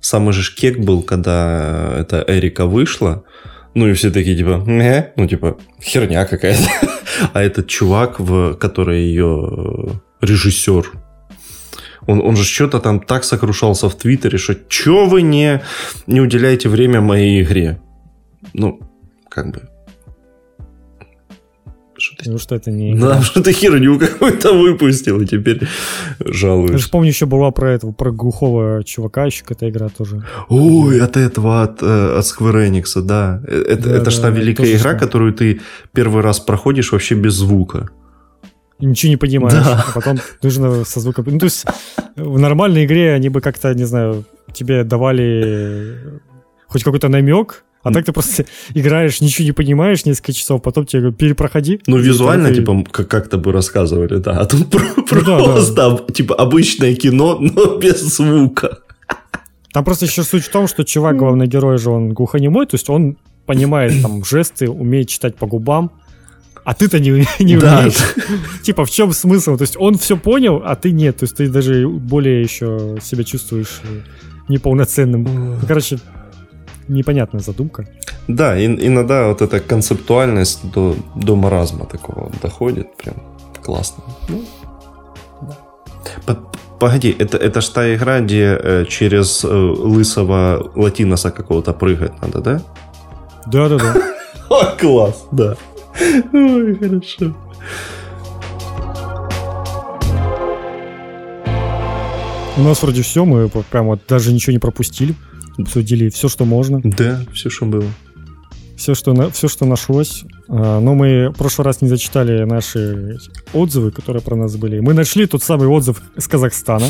Самый 0.00 0.32
же 0.32 0.54
кек 0.54 0.78
был, 0.78 1.02
когда 1.02 1.94
эта 1.98 2.24
Эрика 2.26 2.64
вышла. 2.64 3.22
Ну 3.74 3.88
и 3.88 3.92
все 3.92 4.10
такие 4.10 4.36
типа, 4.36 4.58
«Мэ?» 4.66 5.12
ну 5.16 5.26
типа, 5.26 5.58
херня 5.82 6.24
какая-то. 6.24 6.68
А 7.32 7.42
этот 7.42 7.66
чувак, 7.68 8.18
в, 8.18 8.54
который 8.54 9.02
ее 9.02 10.00
режиссер, 10.20 10.92
он, 12.06 12.20
он 12.20 12.36
же 12.36 12.44
что-то 12.44 12.80
там 12.80 13.00
так 13.00 13.24
сокрушался 13.24 13.88
в 13.88 13.94
Твиттере, 13.96 14.38
что 14.38 14.54
чё 14.54 15.06
вы 15.06 15.22
не, 15.22 15.62
не 16.06 16.20
уделяете 16.20 16.68
время 16.68 17.00
моей 17.00 17.42
игре? 17.42 17.80
Ну, 18.54 18.80
как 19.28 19.52
бы... 19.52 19.69
Что 22.00 22.16
ты 22.16 22.30
ну, 22.30 22.38
что 22.38 22.54
это 22.54 22.70
не... 22.70 22.94
Да, 22.94 23.20
что 23.22 23.42
ты 23.42 23.52
херню 23.52 23.98
какую-то 23.98 24.52
выпустил, 24.54 25.20
и 25.20 25.26
теперь 25.26 25.60
Я 26.18 26.32
жалуешься. 26.32 26.78
же 26.78 26.88
помню, 26.88 27.08
еще 27.08 27.26
была 27.26 27.50
про 27.50 27.72
этого, 27.72 27.92
про 27.92 28.10
глухого 28.10 28.82
чувака, 28.84 29.26
еще 29.26 29.42
какая-то 29.42 29.68
игра 29.68 29.88
тоже. 29.88 30.24
Ой, 30.48 31.00
от 31.00 31.16
этого, 31.16 31.62
от, 31.62 31.82
э, 31.82 32.18
от 32.18 32.24
Square 32.24 32.70
Enix, 32.70 33.00
да. 33.02 33.42
Э, 33.46 33.62
Это, 33.68 33.88
Да, 33.90 33.96
это 33.96 34.10
ж 34.10 34.16
да, 34.16 34.22
та 34.22 34.30
да, 34.30 34.36
великая 34.38 34.70
игра, 34.70 34.90
что. 34.90 34.98
которую 34.98 35.32
ты 35.34 35.60
первый 35.92 36.22
раз 36.22 36.40
проходишь 36.40 36.92
вообще 36.92 37.14
без 37.14 37.34
звука. 37.34 37.90
И 38.78 38.86
ничего 38.86 39.10
не 39.10 39.16
понимаешь. 39.18 39.52
Да. 39.62 39.84
А 39.88 39.92
потом 39.92 40.18
нужно 40.42 40.84
со 40.84 41.00
звуком... 41.00 41.26
Ну, 41.28 41.38
то 41.38 41.44
есть 41.44 41.66
в 42.16 42.38
нормальной 42.38 42.86
игре 42.86 43.12
они 43.12 43.28
бы 43.28 43.42
как-то, 43.42 43.74
не 43.74 43.84
знаю, 43.84 44.24
тебе 44.54 44.84
давали 44.84 45.98
хоть 46.66 46.82
какой-то 46.82 47.08
намек, 47.08 47.64
а 47.82 47.92
так 47.92 48.04
ты 48.04 48.12
просто 48.12 48.44
играешь, 48.74 49.20
ничего 49.20 49.46
не 49.46 49.52
понимаешь 49.52 50.04
несколько 50.04 50.32
часов, 50.32 50.62
потом 50.62 50.86
тебе 50.86 51.00
говорят, 51.02 51.18
перепроходи. 51.18 51.80
Ну, 51.86 51.98
визуально, 51.98 52.48
ты- 52.48 52.56
типа, 52.56 52.84
как- 52.90 53.08
как-то 53.08 53.38
бы 53.38 53.52
рассказывали, 53.52 54.16
да. 54.18 54.32
А 54.40 54.44
тут 54.46 54.72
Ну 55.10 55.22
да, 55.22 55.38
да. 55.38 55.44
просто, 55.44 56.04
типа, 56.12 56.34
обычное 56.34 56.94
кино, 56.94 57.38
но 57.40 57.76
без 57.78 58.00
звука. 58.02 58.78
Там 59.72 59.84
просто 59.84 60.06
еще 60.06 60.22
суть 60.24 60.44
в 60.44 60.50
том, 60.50 60.66
что 60.66 60.84
чувак, 60.84 61.16
главный 61.16 61.46
герой 61.46 61.78
же, 61.78 61.90
он 61.90 62.10
глухонемой, 62.10 62.66
то 62.66 62.74
есть 62.74 62.90
он 62.90 63.16
понимает 63.46 64.02
там 64.02 64.24
жесты, 64.24 64.68
умеет 64.68 65.08
читать 65.08 65.36
по 65.36 65.46
губам, 65.46 65.90
а 66.64 66.74
ты-то 66.74 66.98
не, 67.00 67.24
не 67.38 67.56
Да. 67.56 67.78
умеешь. 67.80 67.94
Типа, 68.62 68.84
в 68.84 68.90
чем 68.90 69.12
смысл? 69.12 69.56
То 69.56 69.62
есть 69.62 69.76
он 69.78 69.96
все 69.96 70.16
понял, 70.16 70.60
а 70.64 70.74
ты 70.76 70.90
нет. 70.92 71.18
То 71.18 71.24
есть 71.24 71.36
ты 71.36 71.48
даже 71.48 71.88
более 71.88 72.42
еще 72.42 72.98
себя 73.02 73.24
чувствуешь 73.24 73.80
э, 73.84 74.00
неполноценным. 74.48 75.56
Короче, 75.66 75.98
непонятная 76.90 77.40
задумка. 77.40 77.86
Да, 78.28 78.58
и, 78.58 78.66
иногда 78.66 79.28
вот 79.28 79.42
эта 79.42 79.60
концептуальность 79.60 80.70
до, 80.70 80.96
до 81.14 81.36
маразма 81.36 81.86
такого 81.86 82.30
доходит. 82.42 82.96
Прям 82.96 83.16
классно. 83.62 84.04
Ну, 84.28 84.44
да. 86.26 86.36
Погоди, 86.78 87.14
это, 87.18 87.36
это 87.36 87.60
ж 87.60 87.68
та 87.68 87.94
игра, 87.94 88.20
где 88.20 88.58
э, 88.62 88.84
через 88.88 89.44
э, 89.44 89.48
лысого 89.48 90.72
латиноса 90.74 91.30
какого-то 91.30 91.72
прыгать 91.72 92.12
надо, 92.22 92.40
да? 92.40 92.62
Да-да-да. 93.46 93.94
Класс, 94.80 95.26
да. 95.32 95.56
Ой, 96.32 96.74
хорошо. 96.74 97.36
У 102.56 102.62
нас 102.62 102.82
вроде 102.82 103.02
все, 103.02 103.24
мы 103.24 103.48
прям 103.48 103.86
вот 103.86 104.00
даже 104.08 104.32
ничего 104.32 104.52
не 104.52 104.58
пропустили. 104.58 105.14
Обсудили 105.62 106.08
все, 106.08 106.28
что 106.28 106.44
можно. 106.44 106.80
Да, 106.82 107.20
все, 107.32 107.50
что 107.50 107.66
было. 107.66 107.84
Все, 108.76 108.94
что, 108.94 109.12
на, 109.12 109.30
все, 109.30 109.48
что 109.48 109.66
нашлось. 109.66 110.24
А, 110.48 110.80
но 110.80 110.94
мы 110.94 111.28
в 111.28 111.34
прошлый 111.34 111.66
раз 111.66 111.82
не 111.82 111.88
зачитали 111.88 112.44
наши 112.44 113.18
отзывы, 113.52 113.90
которые 113.90 114.22
про 114.22 114.36
нас 114.36 114.56
были. 114.56 114.80
Мы 114.80 114.94
нашли 114.94 115.26
тот 115.26 115.42
самый 115.42 115.68
отзыв 115.68 116.00
из 116.16 116.26
Казахстана. 116.26 116.86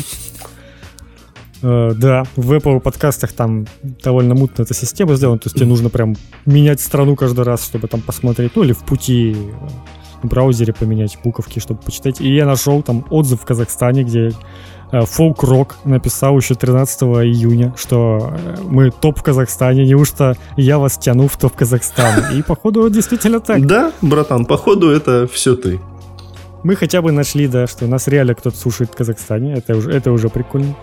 Uh, 1.61 1.93
да, 1.93 2.23
в 2.35 2.53
Apple 2.53 2.79
подкастах 2.79 3.33
там 3.33 3.67
довольно 4.03 4.33
мутная 4.33 4.65
эта 4.65 4.73
система 4.73 5.13
сделана, 5.13 5.37
то 5.37 5.45
есть 5.45 5.57
тебе 5.57 5.67
нужно 5.67 5.91
прям 5.91 6.15
менять 6.47 6.81
страну 6.81 7.15
каждый 7.15 7.45
раз, 7.45 7.63
чтобы 7.63 7.87
там 7.87 8.01
посмотреть, 8.01 8.53
ну 8.55 8.63
или 8.63 8.73
в 8.73 8.79
пути 8.79 9.35
в 10.23 10.27
браузере 10.27 10.73
поменять 10.73 11.17
буковки, 11.23 11.59
чтобы 11.59 11.81
почитать. 11.81 12.21
И 12.21 12.33
я 12.33 12.45
нашел 12.45 12.81
там 12.81 13.05
отзыв 13.09 13.41
в 13.41 13.45
Казахстане, 13.45 14.03
где 14.03 14.31
Фолк 14.91 15.43
Рок 15.43 15.77
написал 15.85 16.37
еще 16.37 16.55
13 16.55 17.01
июня, 17.01 17.73
что 17.77 18.33
э, 18.33 18.57
мы 18.63 18.91
топ 18.91 19.19
в 19.19 19.23
Казахстане, 19.23 19.85
неужто 19.85 20.35
я 20.57 20.79
вас 20.79 20.97
тяну 20.97 21.27
в 21.27 21.37
топ 21.37 21.55
Казахстан? 21.55 22.37
И 22.37 22.41
походу 22.41 22.89
действительно 22.89 23.39
так. 23.39 23.65
Да, 23.65 23.93
братан, 24.01 24.45
походу 24.45 24.89
это 24.89 25.27
все 25.31 25.55
ты. 25.55 25.79
Мы 26.63 26.75
хотя 26.75 27.01
бы 27.01 27.11
нашли, 27.11 27.47
да, 27.47 27.67
что 27.67 27.87
нас 27.87 28.07
реально 28.07 28.35
кто-то 28.35 28.57
слушает 28.57 28.91
в 28.91 28.95
Казахстане, 28.95 29.53
это 29.53 29.75
уже, 29.75 29.91
это 29.91 30.11
уже 30.11 30.29
прикольно. 30.29 30.75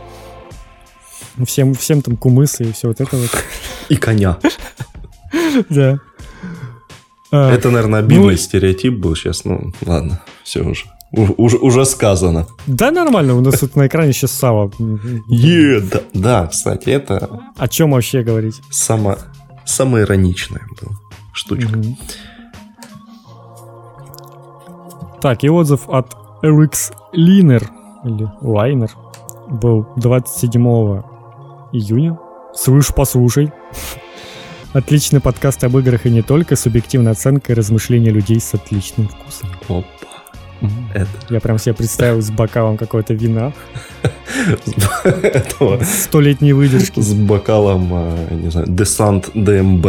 Всем, 1.45 1.75
всем 1.75 2.03
там 2.03 2.17
кумысы 2.17 2.65
и 2.65 2.73
все 2.73 2.89
вот 2.89 3.01
это 3.01 3.17
вот. 3.17 3.31
И 3.89 3.97
коня. 3.97 4.39
Да. 5.69 5.99
А, 7.31 7.53
это, 7.53 7.71
наверное, 7.71 8.01
обидный 8.01 8.33
ну, 8.33 8.37
стереотип 8.37 8.95
был 8.95 9.15
сейчас. 9.15 9.45
Ну, 9.45 9.73
ладно, 9.85 10.23
все 10.43 10.63
уже. 10.63 10.85
Уже, 11.13 11.57
уже 11.57 11.85
сказано. 11.87 12.47
Да, 12.67 12.91
нормально, 12.91 13.35
у 13.35 13.41
нас 13.41 13.61
тут 13.61 13.77
на 13.77 13.87
экране 13.87 14.13
сейчас 14.13 14.33
Сава. 14.33 14.71
Е, 15.29 15.81
да, 15.81 16.01
да, 16.13 16.47
кстати, 16.47 16.91
это... 16.91 17.41
О 17.57 17.69
чем 17.69 17.93
вообще 17.93 18.23
говорить? 18.23 18.61
Само, 18.71 19.17
самое 19.65 20.05
ироничное 20.05 20.63
была 20.81 20.97
штучка. 21.33 21.81
Так, 25.23 25.45
и 25.45 25.49
отзыв 25.49 25.89
от 25.89 26.15
RX 26.43 26.93
Liner, 27.15 27.67
или 28.05 28.29
Liner, 28.43 28.91
был 29.49 29.87
27 29.97 30.63
июня. 31.73 32.19
Слышь, 32.55 32.93
послушай. 32.95 33.51
Отличный 34.75 35.21
подкаст 35.21 35.65
об 35.65 35.77
играх 35.79 36.05
и 36.07 36.11
не 36.11 36.23
только, 36.23 36.55
субъективная 36.55 37.13
оценка 37.13 37.53
и 37.53 37.55
размышления 37.55 38.11
людей 38.11 38.39
с 38.39 38.53
отличным 38.53 39.09
вкусом. 39.09 39.49
Опа. 39.69 39.85
Это. 40.95 41.09
Я 41.31 41.41
прям 41.41 41.59
себе 41.59 41.75
представил 41.75 42.21
с 42.21 42.31
бокалом 42.31 42.77
какого-то 42.77 43.15
вина. 43.15 43.53
Столетней 45.85 46.53
выдержки. 46.53 47.01
С 47.01 47.15
бокалом, 47.15 47.89
а, 47.93 48.29
не 48.31 48.51
знаю, 48.51 48.67
Десант 48.69 49.31
ДМБ. 49.35 49.87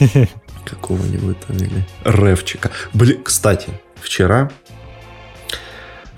Какого-нибудь 0.64 1.38
там 1.46 1.56
или 1.56 1.86
Ревчика. 2.04 2.70
Блин, 2.92 3.20
кстати, 3.22 3.68
вчера 4.00 4.50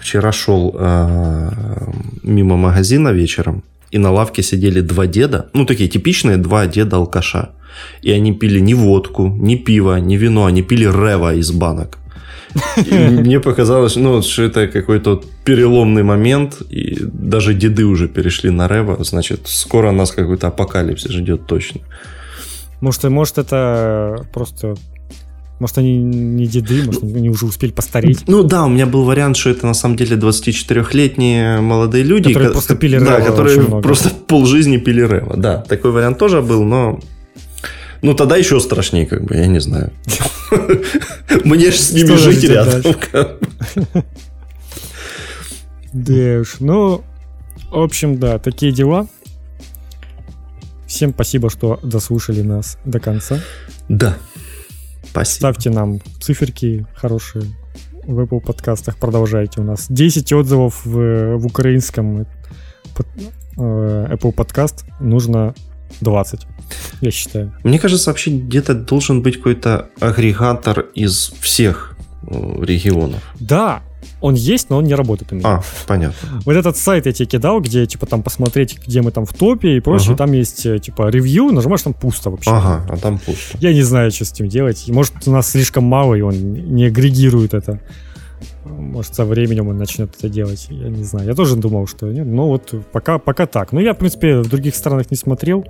вчера 0.01 0.33
шел 0.33 0.75
э, 0.75 1.51
мимо 2.23 2.57
магазина 2.57 3.11
вечером, 3.11 3.63
и 3.93 3.99
на 3.99 4.11
лавке 4.11 4.43
сидели 4.43 4.81
два 4.81 5.07
деда, 5.07 5.51
ну, 5.53 5.65
такие 5.67 5.89
типичные 5.89 6.37
два 6.37 6.67
деда-алкаша. 6.67 7.51
И 8.03 8.11
они 8.11 8.33
пили 8.33 8.61
не 8.61 8.75
водку, 8.75 9.29
не 9.29 9.57
пиво, 9.57 10.01
не 10.01 10.17
вино, 10.17 10.45
они 10.47 10.63
пили 10.63 10.85
рева 10.85 11.35
из 11.35 11.53
банок. 11.53 12.00
И 12.77 12.95
мне 12.95 13.41
показалось, 13.41 13.97
ну, 13.97 14.23
что 14.23 14.43
это 14.43 14.67
какой-то 14.69 15.23
переломный 15.45 16.03
момент, 16.03 16.63
и 16.71 16.99
даже 17.01 17.55
деды 17.55 17.85
уже 17.85 18.09
перешли 18.09 18.51
на 18.51 18.69
Рева, 18.69 19.03
значит, 19.05 19.41
скоро 19.45 19.91
нас 19.93 20.11
какой-то 20.11 20.49
апокалипсис 20.49 21.11
ждет 21.11 21.47
точно. 21.47 21.81
Может, 22.81 23.05
может 23.05 23.39
это 23.39 24.27
просто 24.33 24.77
может, 25.61 25.77
они 25.77 25.99
не 25.99 26.47
деды, 26.47 26.83
может, 26.85 27.03
они 27.03 27.29
уже 27.29 27.45
успели 27.45 27.71
постареть. 27.71 28.23
Ну 28.27 28.43
да, 28.43 28.65
у 28.65 28.71
меня 28.71 28.87
был 28.87 29.05
вариант, 29.05 29.37
что 29.37 29.51
это 29.51 29.67
на 29.67 29.75
самом 29.75 29.97
деле 29.97 30.17
24-летние 30.17 31.61
молодые 31.61 32.03
люди. 32.03 32.29
Которые 32.29 32.53
просто 32.53 32.77
пили 32.77 32.99
Да, 32.99 33.21
которые 33.21 33.83
просто 33.83 34.11
полжизни 34.27 34.79
пили 34.79 35.03
Рева. 35.03 35.37
Да, 35.37 35.59
такой 35.59 35.91
вариант 35.91 36.17
тоже 36.19 36.41
был, 36.41 36.65
но 36.65 36.99
ну, 38.03 38.15
тогда 38.15 38.37
еще 38.37 38.61
страшнее, 38.61 39.07
как 39.07 39.25
бы, 39.25 39.37
я 39.37 39.47
не 39.47 39.61
знаю. 39.61 39.93
Мне 41.45 41.71
же 41.71 41.79
с 41.79 41.93
ними 41.93 42.17
жить 42.17 42.45
рядом. 42.45 42.83
Да 45.93 46.41
уж, 46.41 46.61
ну, 46.61 47.03
в 47.71 47.79
общем, 47.79 48.19
да, 48.19 48.39
такие 48.39 48.73
дела. 48.73 49.07
Всем 50.87 51.13
спасибо, 51.13 51.51
что 51.51 51.79
дослушали 51.83 52.43
нас 52.43 52.79
до 52.85 53.01
конца. 53.01 53.39
Да. 53.89 54.17
Спасибо. 55.05 55.37
Ставьте 55.37 55.71
нам 55.71 56.01
циферки 56.21 56.87
хорошие 56.95 57.45
в 58.05 58.21
Apple 58.21 58.41
подкастах. 58.41 58.97
Продолжайте 58.99 59.61
у 59.61 59.65
нас. 59.65 59.87
10 59.89 60.33
отзывов 60.33 60.85
в, 60.85 61.37
в 61.37 61.47
украинском 61.47 62.23
э, 62.23 62.25
Apple 63.57 64.33
подкаст 64.33 64.85
нужно 65.01 65.55
20 66.01 66.47
я 67.01 67.11
считаю. 67.11 67.53
Мне 67.65 67.79
кажется, 67.79 68.11
вообще 68.11 68.31
где-то 68.31 68.75
должен 68.75 69.23
быть 69.23 69.37
какой-то 69.37 69.89
агрегатор 70.01 70.81
из 70.95 71.33
всех 71.41 71.97
э, 72.23 72.35
регионов. 72.63 73.23
Да, 73.39 73.83
он 74.21 74.35
есть, 74.35 74.71
но 74.71 74.79
он 74.79 74.85
не 74.85 74.95
работает 74.95 75.33
у 75.33 75.37
меня. 75.37 75.49
А, 75.49 75.63
понятно. 75.87 76.43
Вот 76.45 76.55
этот 76.55 76.77
сайт 76.77 77.07
я 77.07 77.13
тебе 77.13 77.27
кидал, 77.27 77.61
где, 77.61 77.87
типа, 77.87 78.07
там 78.07 78.23
посмотреть, 78.23 78.79
где 78.87 79.03
мы 79.03 79.11
там 79.11 79.25
в 79.25 79.33
топе 79.33 79.77
и 79.77 79.81
прочее. 79.81 80.11
Ага. 80.11 80.19
Там 80.19 80.33
есть, 80.33 80.67
э, 80.67 80.79
типа, 80.79 81.09
ревью, 81.09 81.51
нажимаешь, 81.53 81.83
там 81.83 81.95
пусто 81.95 82.31
вообще. 82.31 82.51
Ага, 82.51 82.87
а 82.89 82.97
там 82.97 83.19
пусто. 83.19 83.59
Я 83.61 83.73
не 83.73 83.83
знаю, 83.83 84.11
что 84.11 84.25
с 84.25 84.33
этим 84.33 84.49
делать. 84.49 84.85
Может, 84.89 85.15
у 85.27 85.31
нас 85.31 85.51
слишком 85.51 85.85
мало, 85.85 86.15
и 86.15 86.21
он 86.21 86.35
не 86.35 86.85
агрегирует 86.85 87.55
это. 87.55 87.81
Может, 88.65 89.15
со 89.15 89.25
временем 89.25 89.69
он 89.69 89.77
начнет 89.77 90.15
это 90.17 90.29
делать. 90.29 90.67
Я 90.71 90.89
не 90.89 91.05
знаю. 91.05 91.27
Я 91.27 91.35
тоже 91.35 91.57
думал, 91.57 91.87
что 91.87 92.11
нет. 92.11 92.27
Но 92.27 92.49
вот 92.49 92.75
пока, 92.93 93.19
пока 93.19 93.47
так. 93.47 93.73
Ну, 93.73 93.81
я, 93.81 93.95
в 93.95 93.99
принципе, 93.99 94.41
в 94.41 94.49
других 94.49 94.75
странах 94.75 95.11
не 95.11 95.17
смотрел. 95.17 95.65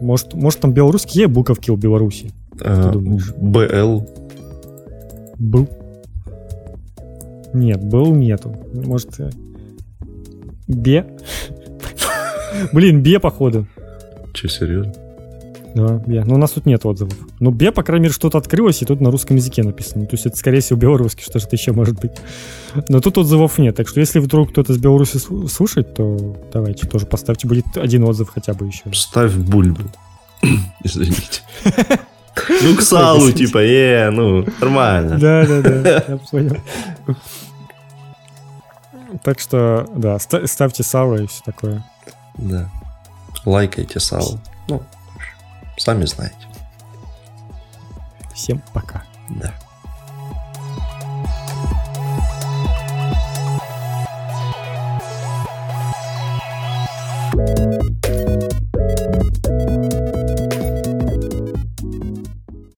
Может, 0.00 0.34
может 0.34 0.60
там 0.60 0.72
белорусские 0.72 1.28
буковки 1.28 1.70
у 1.70 1.76
Беларуси? 1.76 2.32
А, 2.60 2.92
БЛ. 2.92 4.08
Был? 5.38 5.68
Нет, 7.52 7.84
был 7.84 8.14
нету. 8.14 8.56
Может, 8.72 9.20
э, 9.20 9.30
Бе? 10.66 11.06
Блин, 12.72 13.02
Бе, 13.02 13.20
походу. 13.20 13.66
Че, 14.32 14.48
серьезно? 14.48 15.03
Да, 15.74 16.00
Бе. 16.06 16.24
Но 16.24 16.36
у 16.36 16.38
нас 16.38 16.52
тут 16.52 16.66
нет 16.66 16.86
отзывов. 16.86 17.14
Но 17.40 17.50
Бе, 17.50 17.72
по 17.72 17.82
крайней 17.82 18.04
мере, 18.04 18.14
что-то 18.14 18.38
открылось, 18.38 18.80
и 18.82 18.84
тут 18.84 19.00
на 19.00 19.10
русском 19.10 19.36
языке 19.36 19.64
написано. 19.64 20.06
То 20.06 20.14
есть 20.14 20.26
это, 20.26 20.36
скорее 20.36 20.60
всего, 20.60 20.78
белорусский, 20.78 21.24
что 21.24 21.38
же 21.38 21.46
это 21.46 21.56
еще 21.56 21.72
может 21.72 22.00
быть. 22.00 22.12
Но 22.88 23.00
тут 23.00 23.18
отзывов 23.18 23.58
нет. 23.58 23.76
Так 23.76 23.88
что 23.88 24.00
если 24.00 24.20
вдруг 24.20 24.50
кто-то 24.50 24.72
из 24.72 24.78
Беларуси 24.78 25.18
слушает, 25.48 25.94
то 25.94 26.36
давайте 26.52 26.86
тоже 26.86 27.06
поставьте. 27.06 27.48
Будет 27.48 27.66
один 27.76 28.04
отзыв 28.04 28.30
хотя 28.32 28.54
бы 28.54 28.66
еще. 28.66 28.84
Ставь 28.92 29.34
бульбу. 29.34 29.82
Извините. 30.84 31.42
Ну, 32.62 32.76
к 32.76 32.82
салу, 32.82 33.30
типа, 33.30 33.58
е, 33.58 34.10
ну, 34.10 34.44
нормально. 34.60 35.18
Да, 35.18 35.46
да, 35.46 35.62
да, 35.62 36.04
я 36.08 36.16
понял. 36.16 36.56
Так 39.22 39.38
что, 39.38 39.88
да, 39.94 40.18
ставьте 40.18 40.82
сало 40.82 41.22
и 41.22 41.26
все 41.28 41.42
такое. 41.44 41.84
Да. 42.36 42.68
Лайкайте 43.44 44.00
сало. 44.00 44.40
Ну, 44.68 44.82
Сами 45.76 46.04
знаете. 46.04 46.36
Всем 48.34 48.62
пока. 48.72 49.04
Да. 49.28 49.54